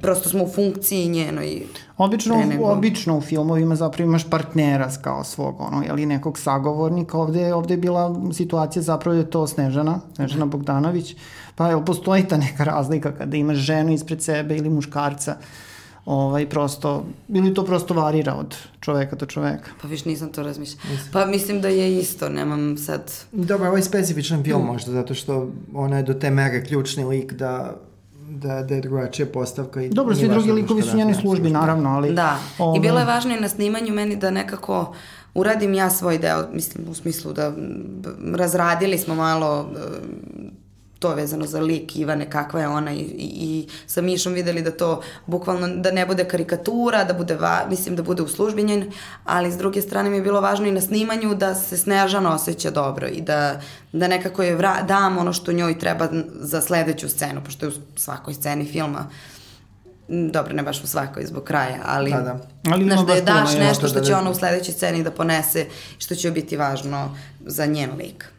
prosto 0.00 0.28
smo 0.28 0.44
u 0.44 0.48
funkciji 0.48 1.08
njenoj. 1.08 1.62
Obično, 1.96 2.36
nego... 2.36 2.64
obično 2.64 3.18
u 3.18 3.20
filmovima 3.20 3.76
zapravo 3.76 4.08
imaš 4.08 4.30
partnera 4.30 4.90
kao 5.02 5.24
svog, 5.24 5.60
ono, 5.60 5.82
jeli 5.82 6.06
nekog 6.06 6.38
sagovornika. 6.38 7.18
Ovde, 7.18 7.54
ovde 7.54 7.74
je 7.74 7.78
bila 7.78 8.20
situacija 8.32 8.82
zapravo 8.82 9.14
da 9.14 9.20
je 9.20 9.30
to 9.30 9.46
Snežana, 9.46 10.00
Snežana 10.14 10.46
Bogdanović. 10.46 11.16
Pa 11.54 11.70
evo, 11.70 11.84
postoji 11.84 12.28
ta 12.28 12.36
neka 12.36 12.64
razlika 12.64 13.12
kada 13.12 13.36
imaš 13.36 13.56
ženu 13.56 13.92
ispred 13.92 14.22
sebe 14.22 14.56
ili 14.56 14.70
muškarca 14.70 15.36
ovaj, 16.04 16.48
prosto, 16.48 17.04
ili 17.28 17.54
to 17.54 17.64
prosto 17.64 17.94
varira 17.94 18.34
od 18.34 18.56
čoveka 18.80 19.16
do 19.16 19.26
čoveka. 19.26 19.70
Pa 19.82 19.88
viš, 19.88 20.04
nisam 20.04 20.32
to 20.32 20.42
razmišljala. 20.42 20.98
Pa 21.12 21.26
mislim 21.26 21.60
da 21.60 21.68
je 21.68 21.98
isto, 21.98 22.28
nemam 22.28 22.76
sad... 22.76 23.12
Dobro, 23.32 23.68
ovo 23.68 23.76
je 23.76 23.82
specifičan 23.82 24.44
film 24.44 24.62
mm. 24.62 24.66
možda, 24.66 24.92
zato 24.92 25.14
što 25.14 25.48
ona 25.74 25.96
je 25.96 26.02
do 26.02 26.14
te 26.14 26.30
mere 26.30 26.64
ključni 26.64 27.04
lik 27.04 27.32
da 27.32 27.76
da, 28.28 28.62
da 28.62 28.74
je 28.74 28.80
drugačija 28.80 29.26
postavka. 29.26 29.82
I 29.82 29.88
Dobro, 29.88 30.14
svi 30.14 30.28
drugi 30.28 30.52
likovi 30.52 30.82
su 30.82 30.96
njeni 30.96 31.14
službi, 31.14 31.50
naravno, 31.50 31.90
ali... 31.90 32.14
Da, 32.14 32.38
ove... 32.58 32.78
i 32.78 32.80
bilo 32.80 32.98
je 32.98 33.04
važno 33.04 33.36
i 33.36 33.40
na 33.40 33.48
snimanju 33.48 33.94
meni 33.94 34.16
da 34.16 34.30
nekako 34.30 34.94
uradim 35.34 35.74
ja 35.74 35.90
svoj 35.90 36.18
deo, 36.18 36.48
mislim, 36.52 36.88
u 36.88 36.94
smislu 36.94 37.32
da 37.32 37.52
razradili 38.34 38.98
smo 38.98 39.14
malo 39.14 39.70
to 41.04 41.14
vezano 41.14 41.46
za 41.46 41.60
lik 41.60 41.96
Ivane, 41.96 42.30
kakva 42.30 42.60
je 42.60 42.68
ona 42.68 42.92
i, 42.92 42.98
i, 42.98 43.28
i 43.28 43.68
sa 43.86 44.00
Mišom 44.00 44.32
videli 44.32 44.62
da 44.62 44.70
to 44.70 45.02
bukvalno, 45.26 45.68
da 45.68 45.90
ne 45.90 46.06
bude 46.06 46.24
karikatura, 46.24 47.04
da 47.04 47.12
bude, 47.14 47.36
va, 47.36 47.66
mislim 47.68 47.96
da 47.96 48.02
bude 48.02 48.22
uslužbinjen, 48.22 48.86
ali 49.24 49.52
s 49.52 49.58
druge 49.58 49.82
strane 49.82 50.10
mi 50.10 50.16
je 50.16 50.22
bilo 50.22 50.40
važno 50.40 50.66
i 50.66 50.72
na 50.72 50.80
snimanju 50.80 51.34
da 51.34 51.54
se 51.54 51.76
Snežana 51.76 52.34
osjeća 52.34 52.70
dobro 52.70 53.08
i 53.08 53.20
da, 53.20 53.60
da 53.92 54.08
nekako 54.08 54.42
je 54.42 54.56
vra, 54.56 54.82
dam 54.82 55.18
ono 55.18 55.32
što 55.32 55.52
njoj 55.52 55.78
treba 55.78 56.08
za 56.40 56.60
sledeću 56.60 57.08
scenu, 57.08 57.44
pošto 57.44 57.66
je 57.66 57.70
u 57.70 57.72
svakoj 57.96 58.34
sceni 58.34 58.64
filma 58.64 59.10
dobro, 60.08 60.54
ne 60.54 60.62
baš 60.62 60.84
u 60.84 60.86
svakoj 60.86 61.26
zbog 61.26 61.44
kraja, 61.44 61.78
ali, 61.84 62.10
da, 62.10 62.20
da. 62.20 62.38
ali 62.72 62.84
znaš, 62.84 63.06
da 63.06 63.12
je 63.12 63.22
daš 63.22 63.54
nešto 63.58 63.88
što 63.88 64.00
će 64.00 64.14
ona 64.14 64.30
u 64.30 64.34
sledećoj 64.34 64.74
sceni 64.74 65.04
da 65.04 65.10
ponese, 65.10 65.66
što 65.98 66.14
će 66.14 66.30
biti 66.30 66.56
važno 66.56 67.16
za 67.46 67.66
njen 67.66 67.90
lik. 67.98 68.33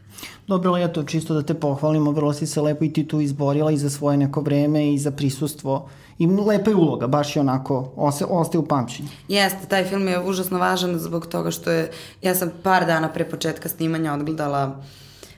Dobro 0.46 0.72
leto, 0.72 1.02
čisto 1.02 1.34
da 1.34 1.42
te 1.42 1.54
pohvalimo, 1.54 2.10
vrlo 2.10 2.32
si 2.32 2.46
se 2.46 2.60
lepo 2.60 2.84
i 2.84 2.92
ti 2.92 3.08
tu 3.08 3.20
izborila 3.20 3.70
i 3.70 3.76
za 3.76 3.90
svoje 3.90 4.16
neko 4.16 4.40
vreme 4.40 4.94
i 4.94 4.98
za 4.98 5.10
prisustvo. 5.10 5.88
I 6.18 6.26
lepa 6.26 6.70
je 6.70 6.76
uloga, 6.76 7.06
baš 7.06 7.36
je 7.36 7.40
onako, 7.40 7.92
ose, 7.96 8.24
ostaje 8.24 8.60
u 8.60 8.66
pamćenju. 8.66 9.08
Jeste, 9.28 9.66
taj 9.68 9.84
film 9.84 10.08
je 10.08 10.22
užasno 10.22 10.58
važan 10.58 10.98
zbog 10.98 11.26
toga 11.26 11.50
što 11.50 11.70
je, 11.70 11.90
ja 12.22 12.34
sam 12.34 12.50
par 12.62 12.86
dana 12.86 13.12
pre 13.12 13.24
početka 13.30 13.68
snimanja 13.68 14.14
odgledala 14.14 14.82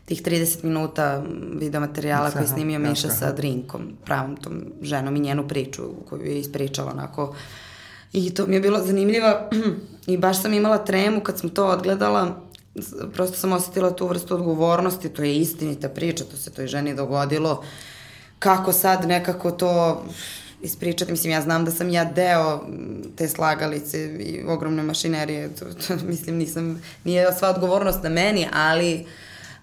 tih 0.05 0.23
30 0.23 0.65
minuta 0.65 1.23
video 1.55 1.81
materijala 1.81 2.31
koji 2.31 2.43
je 2.43 2.49
snimio 2.49 2.79
Miša 2.79 3.09
sa 3.09 3.33
Drinkom, 3.33 3.83
pravom 4.05 4.37
tom 4.37 4.65
ženom 4.83 5.17
i 5.17 5.21
njenu 5.21 5.49
priču 5.49 5.83
koju 6.09 6.25
je 6.25 6.39
ispričala 6.41 6.91
onako. 6.93 7.35
I 8.13 8.35
to 8.35 8.47
mi 8.47 8.55
je 8.55 8.61
bilo 8.61 8.79
zanimljivo 8.85 9.29
i 10.07 10.17
baš 10.17 10.43
sam 10.43 10.55
imala 10.55 10.79
tremu 10.79 11.21
kad 11.21 11.39
sam 11.39 11.51
to 11.51 11.67
odgledala, 11.67 12.41
prosto 13.13 13.37
sam 13.37 13.53
osetila 13.53 13.91
tu 13.91 14.07
vrstu 14.07 14.35
odgovornosti, 14.35 15.09
to 15.09 15.23
je 15.23 15.37
istinita 15.37 15.89
priča, 15.89 16.25
to 16.25 16.37
se 16.37 16.51
toj 16.51 16.67
ženi 16.67 16.95
dogodilo, 16.95 17.65
kako 18.39 18.73
sad 18.73 19.09
nekako 19.09 19.51
to 19.51 20.05
ispričati, 20.63 21.13
mislim, 21.13 21.33
ja 21.33 21.41
znam 21.41 21.65
da 21.65 21.71
sam 21.71 21.91
ja 21.91 22.05
deo 22.05 22.61
te 23.17 23.29
slagalice 23.29 24.05
i 24.05 24.45
ogromne 24.49 24.83
mašinerije, 24.83 25.55
to, 25.55 25.65
to, 25.65 25.97
mislim, 26.07 26.37
nisam, 26.37 26.83
nije 27.05 27.33
sva 27.33 27.51
odgovornost 27.51 28.03
na 28.03 28.09
meni, 28.09 28.47
ali 28.53 29.07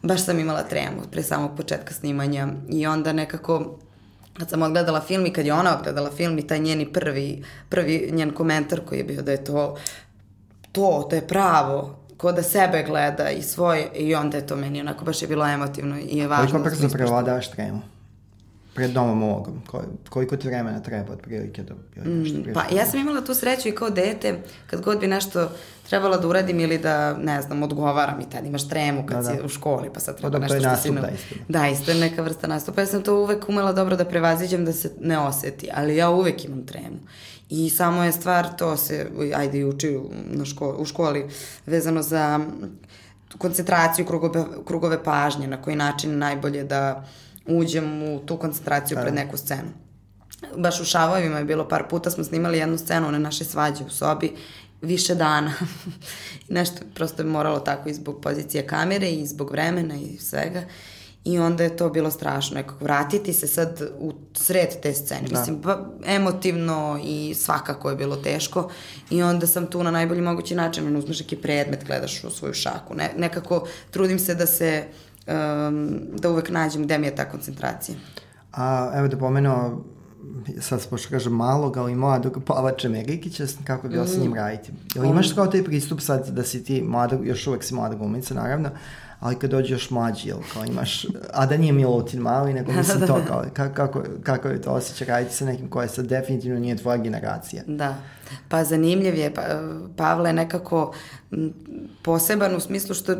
baš 0.01 0.25
sam 0.25 0.39
imala 0.39 0.63
tremu 0.63 1.01
pre 1.11 1.23
samog 1.23 1.51
početka 1.57 1.93
snimanja 1.93 2.47
i 2.69 2.87
onda 2.87 3.13
nekako 3.13 3.77
kad 4.39 4.49
sam 4.49 4.61
odgledala 4.61 5.01
film 5.01 5.25
i 5.25 5.33
kad 5.33 5.45
je 5.45 5.53
ona 5.53 5.77
odgledala 5.77 6.11
film 6.11 6.39
i 6.39 6.47
taj 6.47 6.59
njeni 6.59 6.93
prvi, 6.93 7.43
prvi 7.69 8.09
njen 8.11 8.31
komentar 8.31 8.81
koji 8.85 8.99
je 8.99 9.03
bio 9.03 9.21
da 9.21 9.31
je 9.31 9.43
to 9.43 9.75
to, 10.75 11.07
to 11.09 11.15
je 11.15 11.27
pravo, 11.27 11.99
ko 12.17 12.31
da 12.31 12.43
sebe 12.43 12.83
gleda 12.83 13.29
i 13.29 13.41
svoje, 13.41 13.89
i 13.95 14.15
onda 14.15 14.37
je 14.37 14.47
to 14.47 14.55
meni 14.55 14.81
onako 14.81 15.05
baš 15.05 15.21
je 15.21 15.27
bilo 15.27 15.47
emotivno 15.47 15.97
i 15.99 16.17
je 16.17 16.27
važno. 16.27 16.51
Koliko 16.51 16.69
brzo 16.69 16.89
prevladaš 16.89 17.51
tremu? 17.51 17.81
pred 18.75 18.91
domom 18.91 19.23
ovog, 19.23 19.49
koliko 20.09 20.37
ti 20.37 20.47
vremena 20.47 20.79
treba 20.79 21.13
otprilike 21.13 21.63
da 21.63 21.73
joj 21.95 22.15
nešto 22.15 22.39
mm, 22.39 22.53
Pa 22.53 22.75
ja 22.75 22.85
sam 22.85 22.99
imala 22.99 23.21
tu 23.21 23.33
sreću 23.33 23.69
i 23.69 23.75
kao 23.75 23.89
dete, 23.89 24.39
kad 24.67 24.81
god 24.81 24.99
bi 24.99 25.07
nešto 25.07 25.49
trebala 25.89 26.17
da 26.17 26.27
uradim 26.27 26.59
ili 26.59 26.77
da, 26.77 27.17
ne 27.17 27.41
znam, 27.41 27.63
odgovaram 27.63 28.21
i 28.21 28.29
tad 28.29 28.45
imaš 28.45 28.69
tremu 28.69 29.05
kad 29.05 29.17
da, 29.17 29.23
si 29.23 29.37
da. 29.37 29.45
u 29.45 29.49
školi, 29.49 29.89
pa 29.93 29.99
sad 29.99 30.17
treba 30.17 30.31
pa, 30.31 30.39
da, 30.39 30.53
nešto 30.53 30.69
što 30.69 30.81
si... 30.81 30.91
Da, 30.91 31.09
isto. 31.09 31.35
Da, 31.47 31.67
isto 31.67 31.91
je 31.91 31.97
neka 31.97 32.21
vrsta 32.21 32.47
nastupa. 32.47 32.81
Ja 32.81 32.87
sam 32.87 33.03
to 33.03 33.15
uvek 33.15 33.49
umela 33.49 33.73
dobro 33.73 33.95
da 33.95 34.05
prevaziđem 34.05 34.65
da 34.65 34.73
se 34.73 34.91
ne 35.01 35.19
oseti, 35.19 35.69
ali 35.73 35.95
ja 35.95 36.09
uvek 36.09 36.45
imam 36.45 36.65
tremu. 36.65 36.99
I 37.49 37.69
samo 37.69 38.03
je 38.03 38.11
stvar, 38.11 38.55
to 38.57 38.77
se, 38.77 39.11
ajde 39.35 39.59
i 39.59 39.65
uči 39.65 39.99
na 40.25 40.45
ško, 40.45 40.75
u 40.79 40.85
školi, 40.85 41.29
vezano 41.65 42.01
za 42.01 42.39
koncentraciju, 43.37 44.05
krugove, 44.05 44.45
krugove 44.65 45.03
pažnje, 45.03 45.47
na 45.47 45.61
koji 45.61 45.75
način 45.75 46.17
najbolje 46.17 46.63
da 46.63 47.05
uđem 47.47 48.03
u 48.03 48.19
tu 48.25 48.37
koncentraciju 48.37 48.97
pred 49.01 49.13
neku 49.13 49.37
scenu. 49.37 49.69
Baš 50.57 50.79
u 50.79 50.85
Šavojima 50.85 51.37
je 51.37 51.45
bilo 51.45 51.67
par 51.67 51.83
puta, 51.89 52.11
smo 52.11 52.23
snimali 52.23 52.57
jednu 52.57 52.77
scenu 52.77 53.11
na 53.11 53.19
naše 53.19 53.43
svađe 53.45 53.83
u 53.83 53.89
sobi, 53.89 54.35
više 54.81 55.15
dana. 55.15 55.53
Nešto 56.49 56.81
prosto 56.93 57.21
je 57.21 57.27
moralo 57.27 57.59
tako 57.59 57.89
i 57.89 57.93
zbog 57.93 58.21
pozicije 58.21 58.67
kamere 58.67 59.09
i 59.09 59.25
zbog 59.25 59.51
vremena 59.51 59.95
i 59.95 60.17
svega. 60.17 60.63
I 61.25 61.39
onda 61.39 61.63
je 61.63 61.77
to 61.77 61.89
bilo 61.89 62.11
strašno, 62.11 62.55
nekako 62.55 62.83
vratiti 62.83 63.33
se 63.33 63.47
sad 63.47 63.81
u 63.99 64.13
sred 64.33 64.81
te 64.81 64.93
scene. 64.93 65.27
Da. 65.27 65.39
Mislim, 65.39 65.57
ba, 65.61 65.89
emotivno 66.05 66.99
i 67.03 67.33
svakako 67.33 67.89
je 67.89 67.95
bilo 67.95 68.15
teško. 68.15 68.69
I 69.09 69.23
onda 69.23 69.47
sam 69.47 69.67
tu 69.67 69.83
na 69.83 69.91
najbolji 69.91 70.21
mogući 70.21 70.55
način, 70.55 70.95
uzmeš 70.95 71.19
neki 71.19 71.35
predmet, 71.35 71.85
gledaš 71.85 72.23
u 72.23 72.29
svoju 72.29 72.53
šaku. 72.53 72.95
Ne, 72.95 73.13
nekako 73.17 73.67
trudim 73.91 74.19
se 74.19 74.35
da 74.35 74.45
se 74.45 74.83
uh, 74.87 74.95
um, 75.27 75.99
da 76.19 76.29
uvek 76.29 76.49
nađem 76.49 76.83
gde 76.83 76.97
mi 76.97 77.07
je 77.07 77.15
ta 77.15 77.29
koncentracija. 77.29 77.97
A 78.53 78.91
evo 78.95 79.07
da 79.07 79.17
pomenuo 79.17 79.83
sad 80.59 80.87
pošto 80.89 81.09
kažem 81.09 81.33
malog, 81.33 81.77
ali 81.77 81.95
mladog 81.95 82.41
Pavla 82.45 82.71
Čemerikića, 82.71 83.45
kako 83.63 83.87
bi 83.87 83.97
mm. 83.97 84.07
sa 84.07 84.19
njim 84.19 84.33
raditi. 84.33 84.71
Jel 84.95 85.05
imaš 85.05 85.33
kao 85.33 85.47
taj 85.47 85.63
pristup 85.63 86.01
sad 86.01 86.29
da 86.29 86.43
si 86.43 86.63
ti 86.63 86.81
mlada, 86.81 87.17
još 87.23 87.47
uvek 87.47 87.63
si 87.63 87.73
mlada 87.73 87.95
glumica, 87.95 88.33
naravno, 88.33 88.69
ali 89.19 89.39
kad 89.39 89.49
dođe 89.49 89.73
još 89.73 89.89
mlađi, 89.89 90.27
jel, 90.27 90.37
kao 90.53 90.65
imaš, 90.65 91.05
a 91.33 91.45
da 91.45 91.57
nije 91.57 91.73
Milutin 91.73 92.19
mali, 92.19 92.53
nego 92.53 92.71
mislim 92.71 92.99
to, 93.07 93.21
kao, 93.27 93.43
kako, 93.53 94.03
kako 94.23 94.47
je 94.47 94.61
to 94.61 94.71
osjećaj 94.71 95.07
raditi 95.07 95.35
sa 95.35 95.45
nekim 95.45 95.69
koja 95.69 95.87
sad 95.87 96.05
definitivno 96.05 96.59
nije 96.59 96.77
tvoja 96.77 96.97
generacija. 96.97 97.63
Da, 97.67 97.95
pa 98.49 98.63
zanimljiv 98.63 99.15
je, 99.15 99.33
pa, 99.33 99.41
Pavle 99.97 100.29
je 100.29 100.33
nekako 100.33 100.93
poseban 102.03 102.55
u 102.55 102.59
smislu 102.59 102.95
što 102.95 103.15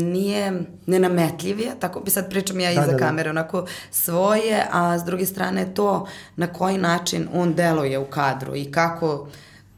nije 0.00 0.62
nenametljiv 0.86 1.60
je, 1.60 1.72
tako 1.80 2.00
bi 2.00 2.10
sad 2.10 2.30
pričam 2.30 2.60
ja 2.60 2.74
da, 2.74 2.80
iza 2.80 2.86
da, 2.86 2.92
da. 2.92 2.98
kamere, 2.98 3.30
onako 3.30 3.66
svoje, 3.90 4.66
a 4.72 4.98
s 4.98 5.04
druge 5.04 5.26
strane 5.26 5.74
to 5.74 6.06
na 6.36 6.46
koji 6.46 6.78
način 6.78 7.28
on 7.34 7.54
deluje 7.54 7.98
u 7.98 8.04
kadru 8.04 8.56
i 8.56 8.72
kako 8.72 9.28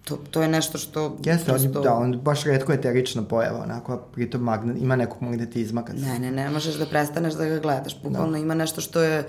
to, 0.09 0.17
to 0.31 0.43
je 0.43 0.49
nešto 0.49 0.79
što... 0.79 1.17
Jeste, 1.25 1.45
prosto... 1.45 1.79
on, 1.79 1.85
da, 1.85 1.95
on 1.95 2.21
baš 2.21 2.45
redko 2.45 2.73
eterična 2.73 3.23
pojava, 3.23 3.63
onako, 3.63 3.97
pritom 3.97 4.43
magnet, 4.43 4.77
ima 4.81 4.97
nekog 4.97 5.23
magnetizma. 5.23 5.85
Kad... 5.85 5.99
Ne, 5.99 6.19
ne, 6.19 6.31
ne 6.31 6.51
možeš 6.51 6.75
da 6.75 6.87
prestaneš 6.87 7.35
da 7.35 7.45
ga 7.45 7.59
gledaš, 7.59 8.03
bukvalno 8.03 8.33
da. 8.33 8.39
ima 8.39 8.55
nešto 8.55 8.81
što 8.81 9.03
je... 9.03 9.29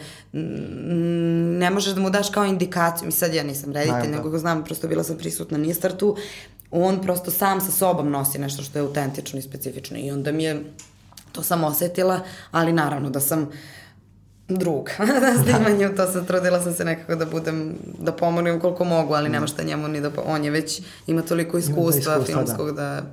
Ne 1.60 1.70
možeš 1.70 1.94
da 1.94 2.02
mu 2.02 2.10
daš 2.10 2.30
kao 2.30 2.46
indikaciju, 2.46 3.06
mi 3.06 3.12
sad 3.12 3.34
ja 3.34 3.44
nisam 3.44 3.74
reditelj, 3.74 4.12
nego 4.12 4.30
ga 4.30 4.38
znam, 4.38 4.64
prosto 4.64 4.88
bila 4.88 5.04
sam 5.04 5.18
prisutna 5.18 5.58
na 5.58 5.74
startu, 5.74 6.16
on 6.72 7.02
prosto 7.02 7.32
sam 7.32 7.62
sa 7.62 7.72
sobom 7.72 8.10
nosi 8.12 8.40
nešto 8.40 8.64
što 8.64 8.80
je 8.80 8.86
autentično 8.86 9.40
i 9.40 9.42
specifično 9.42 9.98
i 9.98 10.12
onda 10.12 10.32
mi 10.32 10.44
je 10.44 10.64
to 11.32 11.44
sam 11.44 11.64
osetila, 11.64 12.20
ali 12.52 12.74
naravno 12.74 13.10
da 13.10 13.20
sam 13.20 13.50
drug 14.50 14.90
na 15.22 15.44
snimanju, 15.44 15.96
to 15.96 16.12
sam 16.12 16.26
trudila 16.26 16.64
sam 16.64 16.74
se 16.74 16.86
nekako 16.86 17.16
da 17.16 17.26
budem, 17.26 17.76
da 18.00 18.12
pomognem 18.12 18.60
koliko 18.60 18.84
mogu, 18.84 19.14
ali 19.14 19.30
nema 19.30 19.48
šta 19.48 19.64
njemu 19.64 19.88
ni 19.88 20.02
da, 20.02 20.12
on 20.26 20.44
je 20.44 20.52
već, 20.52 20.82
ima 21.08 21.22
toliko 21.22 21.58
iskustva, 21.58 22.14
ima 22.14 22.16
da 22.16 22.24
iskustva 22.24 22.36
filmskog 22.36 22.68
da. 22.68 22.74
da 22.74 23.04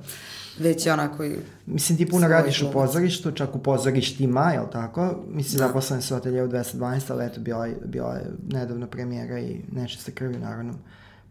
već 0.59 0.85
je 0.85 0.93
onako 0.93 1.23
i... 1.23 1.35
Mislim, 1.65 1.97
ti 1.97 2.09
puno 2.09 2.27
radiš 2.27 2.61
u 2.61 2.71
pozorištu, 2.71 3.31
čak 3.31 3.55
u 3.55 3.59
pozorištima, 3.59 4.51
je 4.51 4.59
li 4.59 4.67
tako? 4.71 5.23
Mislim, 5.27 5.57
da. 5.57 5.67
zaposlen 5.67 6.01
atelje 6.15 6.43
u 6.43 6.47
212, 6.47 7.11
ali 7.11 7.25
eto, 7.25 7.41
bila 7.41 7.65
je, 7.65 7.77
bila 7.85 8.13
je 8.13 8.25
nedavno 8.47 8.87
premijera 8.87 9.39
i 9.39 9.61
nečiste 9.71 10.11
krvi, 10.11 10.37
naravno 10.37 10.73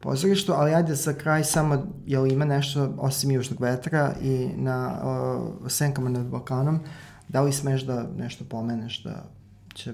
pozorištu, 0.01 0.53
ali 0.53 0.74
ajde 0.74 0.95
za 0.95 1.12
kraj 1.12 1.45
samo, 1.45 1.87
je 2.07 2.19
li 2.19 2.33
ima 2.33 2.45
nešto 2.45 2.95
osim 2.99 3.31
Južnog 3.31 3.61
vetra 3.61 4.15
i 4.23 4.49
na 4.57 5.01
o, 5.05 5.69
Senkama 5.69 6.11
nad 6.11 6.27
Balkanom, 6.27 6.81
da 7.28 7.41
li 7.41 7.53
smeš 7.53 7.83
da 7.83 8.07
nešto 8.16 8.45
pomeneš 8.45 9.03
da 9.03 9.24
će 9.77 9.93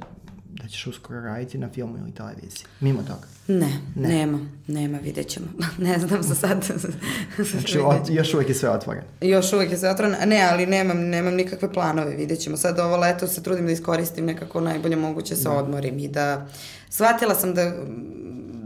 da 0.62 0.68
ćeš 0.68 0.86
uskoro 0.86 1.20
raditi 1.20 1.58
na 1.58 1.68
filmu 1.68 1.98
ili 1.98 2.14
televiziji? 2.14 2.64
Mimo 2.80 3.02
toga? 3.02 3.26
Ne, 3.48 3.80
ne. 3.94 4.08
nema, 4.08 4.38
nema, 4.66 4.98
vidjet 4.98 5.28
ćemo. 5.28 5.46
ne 5.88 5.98
znam 5.98 6.22
za 6.22 6.34
sad. 6.34 6.64
znači, 7.52 7.78
od, 7.84 8.08
još 8.10 8.34
uvek 8.34 8.48
je 8.48 8.54
sve 8.54 8.70
otvoreno? 8.70 9.06
Još 9.20 9.52
uvek 9.52 9.70
je 9.70 9.78
sve 9.78 9.90
otvoreno, 9.90 10.16
ne, 10.26 10.48
ali 10.52 10.66
nemam, 10.66 10.98
nemam 10.98 11.34
nikakve 11.34 11.72
planove, 11.72 12.16
vidjet 12.16 12.40
ćemo. 12.40 12.56
Sad 12.56 12.78
ovo 12.78 12.96
leto 12.96 13.26
se 13.26 13.42
trudim 13.42 13.66
da 13.66 13.72
iskoristim 13.72 14.24
nekako 14.24 14.60
najbolje 14.60 14.96
moguće 14.96 15.36
sa 15.36 15.50
da. 15.50 15.56
odmorim 15.56 15.98
i 15.98 16.08
da 16.08 16.46
shvatila 16.88 17.34
sam 17.34 17.54
da 17.54 17.72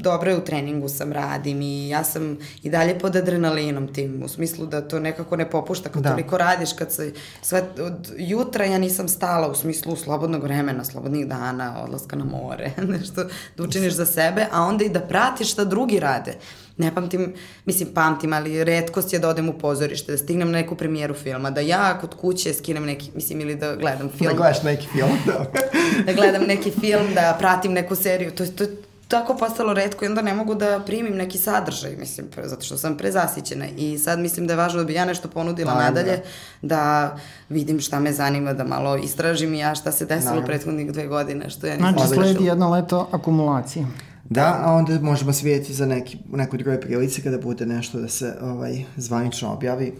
dobro 0.06 0.30
je 0.30 0.36
u 0.36 0.44
treningu 0.44 0.88
sam 0.88 1.12
radim 1.12 1.62
i 1.62 1.88
ja 1.88 2.04
sam 2.04 2.38
i 2.62 2.70
dalje 2.70 2.98
pod 2.98 3.16
adrenalinom 3.16 3.92
tim, 3.94 4.22
u 4.24 4.28
smislu 4.28 4.66
da 4.66 4.80
to 4.88 5.00
nekako 5.00 5.36
ne 5.36 5.50
popušta 5.50 5.88
kad 5.88 6.02
da. 6.02 6.10
toliko 6.10 6.38
radiš, 6.38 6.72
kad 6.72 6.92
se 6.92 7.12
sve 7.42 7.62
od 7.80 8.12
jutra 8.18 8.64
ja 8.64 8.78
nisam 8.78 9.08
stala 9.08 9.48
u 9.48 9.54
smislu 9.54 9.96
slobodnog 9.96 10.42
vremena, 10.42 10.84
slobodnih 10.84 11.26
dana, 11.26 11.84
odlaska 11.84 12.16
na 12.16 12.24
more, 12.24 12.70
nešto 12.96 13.24
da 13.56 13.62
učiniš 13.62 13.92
za 13.92 14.06
sebe, 14.06 14.46
a 14.52 14.62
onda 14.62 14.84
i 14.84 14.88
da 14.88 15.00
pratiš 15.00 15.52
šta 15.52 15.64
drugi 15.64 16.00
rade. 16.00 16.34
Ne 16.78 16.94
pamtim, 16.94 17.34
mislim 17.64 17.88
pamtim, 17.94 18.32
ali 18.32 18.64
redkost 18.64 19.12
je 19.12 19.18
da 19.18 19.28
odem 19.28 19.48
u 19.48 19.58
pozorište, 19.58 20.12
da 20.12 20.18
stignem 20.18 20.50
na 20.50 20.58
neku 20.58 20.74
premijeru 20.74 21.14
filma, 21.14 21.50
da 21.50 21.60
ja 21.60 21.98
kod 22.00 22.14
kuće 22.14 22.54
skinem 22.54 22.84
neki, 22.84 23.10
mislim, 23.14 23.40
ili 23.40 23.54
da 23.56 23.76
gledam 23.76 24.08
film. 24.08 24.30
Da 24.30 24.36
gledaš 24.36 24.62
neki 24.62 24.86
film, 24.86 25.18
da. 25.26 25.46
da 26.06 26.12
gledam 26.12 26.42
neki 26.42 26.70
film, 26.70 27.14
da 27.14 27.36
pratim 27.38 27.72
neku 27.72 27.94
seriju, 27.94 28.30
to, 28.30 28.46
to, 28.46 28.64
tako 29.08 29.36
postalo 29.36 29.74
redko 29.74 30.04
i 30.04 30.08
onda 30.08 30.22
ne 30.22 30.34
mogu 30.34 30.54
da 30.54 30.82
primim 30.86 31.16
neki 31.16 31.38
sadržaj, 31.38 31.96
mislim, 31.96 32.26
zato 32.44 32.64
što 32.64 32.76
sam 32.76 32.96
prezasićena 32.96 33.66
i 33.76 33.98
sad 33.98 34.18
mislim 34.18 34.46
da 34.46 34.52
je 34.52 34.56
važno 34.56 34.78
da 34.78 34.84
bi 34.84 34.94
ja 34.94 35.04
nešto 35.04 35.28
ponudila 35.28 35.72
Ajde. 35.72 35.84
nadalje, 35.84 36.22
da 36.62 37.16
vidim 37.48 37.80
šta 37.80 38.00
me 38.00 38.12
zanima, 38.12 38.52
da 38.52 38.64
malo 38.64 38.96
istražim 38.96 39.54
i 39.54 39.58
ja 39.58 39.74
šta 39.74 39.92
se 39.92 40.06
desilo 40.06 40.40
u 40.40 40.44
prethodnih 40.46 40.92
dve 40.92 41.06
godine, 41.06 41.50
što 41.50 41.66
ja 41.66 41.76
nisam 41.76 41.92
Znači, 41.92 42.14
sledi 42.14 42.44
jedno 42.44 42.70
leto 42.70 43.08
akumulacije. 43.12 43.86
Da, 44.24 44.60
a 44.64 44.72
onda 44.72 45.00
možemo 45.00 45.32
se 45.32 45.44
vidjeti 45.44 45.74
za 45.74 45.86
neki, 45.86 46.18
nekoj 46.32 46.58
drugoj 46.58 46.80
prilici 46.80 47.22
kada 47.22 47.38
bude 47.38 47.66
nešto 47.66 47.98
da 47.98 48.08
se 48.08 48.34
ovaj, 48.42 48.84
zvanično 48.96 49.52
objavi. 49.52 49.94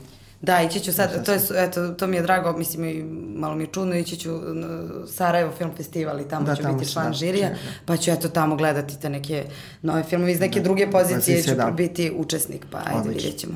Da, 0.46 0.62
ići 0.62 0.80
ću 0.80 0.92
sad, 0.92 1.24
to, 1.24 1.32
je, 1.32 1.40
eto, 1.56 1.88
to 1.88 2.06
mi 2.06 2.16
je 2.16 2.22
drago, 2.22 2.58
mislim, 2.58 2.84
i 2.84 3.04
malo 3.38 3.54
mi 3.54 3.62
je 3.62 3.66
čudno, 3.66 3.94
ići 3.94 4.16
ću 4.16 4.30
na 4.54 4.66
Sarajevo 5.06 5.52
film 5.58 5.70
festival 5.76 6.20
i 6.20 6.28
tamo 6.28 6.46
da, 6.46 6.56
ću 6.56 6.62
tamo 6.62 6.78
biti 6.78 6.92
član 6.92 7.06
da, 7.06 7.12
žirija, 7.12 7.48
da. 7.48 7.54
pa 7.86 7.96
ću 7.96 8.10
eto 8.10 8.28
tamo 8.28 8.56
gledati 8.56 9.00
te 9.00 9.10
neke 9.10 9.44
nove 9.82 10.02
filmove 10.02 10.32
iz 10.32 10.40
neke 10.40 10.60
da, 10.60 10.64
druge 10.64 10.90
pozicije, 10.90 11.42
ću 11.42 11.54
da. 11.54 11.70
biti 11.70 12.12
učesnik, 12.16 12.66
pa 12.70 12.78
ajde, 12.84 13.08
vidjet 13.08 13.36
ćemo. 13.36 13.54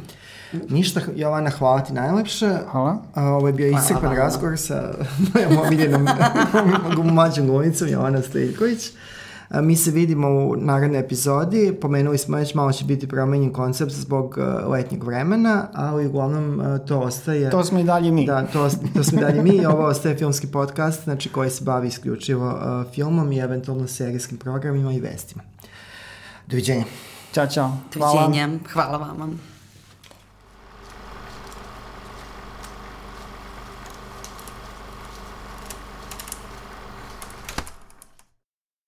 Ništa, 0.69 1.01
Jovana, 1.17 1.51
hvala 1.51 1.81
ti 1.81 1.93
najlepše. 1.93 2.51
Hvala. 2.71 3.03
A, 3.15 3.25
ovo 3.25 3.47
je 3.47 3.53
bio 3.53 3.79
iscrpan 3.79 4.17
razgovor 4.17 4.59
sa 4.59 4.95
mojom 5.35 5.59
omiljenom 5.67 6.09
mlađom 7.15 7.47
glumicom, 7.47 7.89
Jovana 7.89 8.23
Stojković. 8.23 8.91
Mi 9.55 9.77
se 9.77 9.91
vidimo 9.91 10.29
u 10.29 10.57
narednoj 10.57 11.01
epizodi, 11.01 11.79
pomenuli 11.81 12.19
smo 12.19 12.37
već 12.37 12.55
malo 12.55 12.73
će 12.73 12.85
biti 12.85 13.09
promenjen 13.09 13.53
koncept 13.53 13.93
zbog 13.93 14.39
letnjeg 14.67 15.05
vremena, 15.05 15.69
ali 15.73 16.07
uglavnom 16.07 16.63
to 16.87 16.99
ostaje... 16.99 17.51
To 17.51 17.65
smo 17.65 17.79
i 17.79 17.85
dalje 17.85 18.11
mi. 18.11 18.27
Da, 18.27 18.47
to, 18.47 18.69
to 18.95 19.05
smo 19.05 19.19
i 19.19 19.23
dalje 19.23 19.43
mi 19.43 19.51
i 19.51 19.67
ovo 19.67 19.87
ostaje 19.87 20.17
filmski 20.17 20.47
podcast, 20.47 21.05
znači 21.05 21.29
koji 21.29 21.51
se 21.51 21.65
bavi 21.65 21.89
isključivo 21.89 22.49
uh, 22.49 22.93
filmom 22.93 23.33
i 23.33 23.39
eventualno 23.39 23.87
serijskim 23.87 24.39
programima 24.39 24.93
i 24.93 25.01
vestima. 25.01 25.43
Doviđenja. 26.47 26.85
Ćao, 27.35 27.47
čao. 27.47 27.73
Doviđenja. 27.95 28.49
Hvala, 28.73 28.89
Hvala 28.89 28.99
vama. 28.99 29.50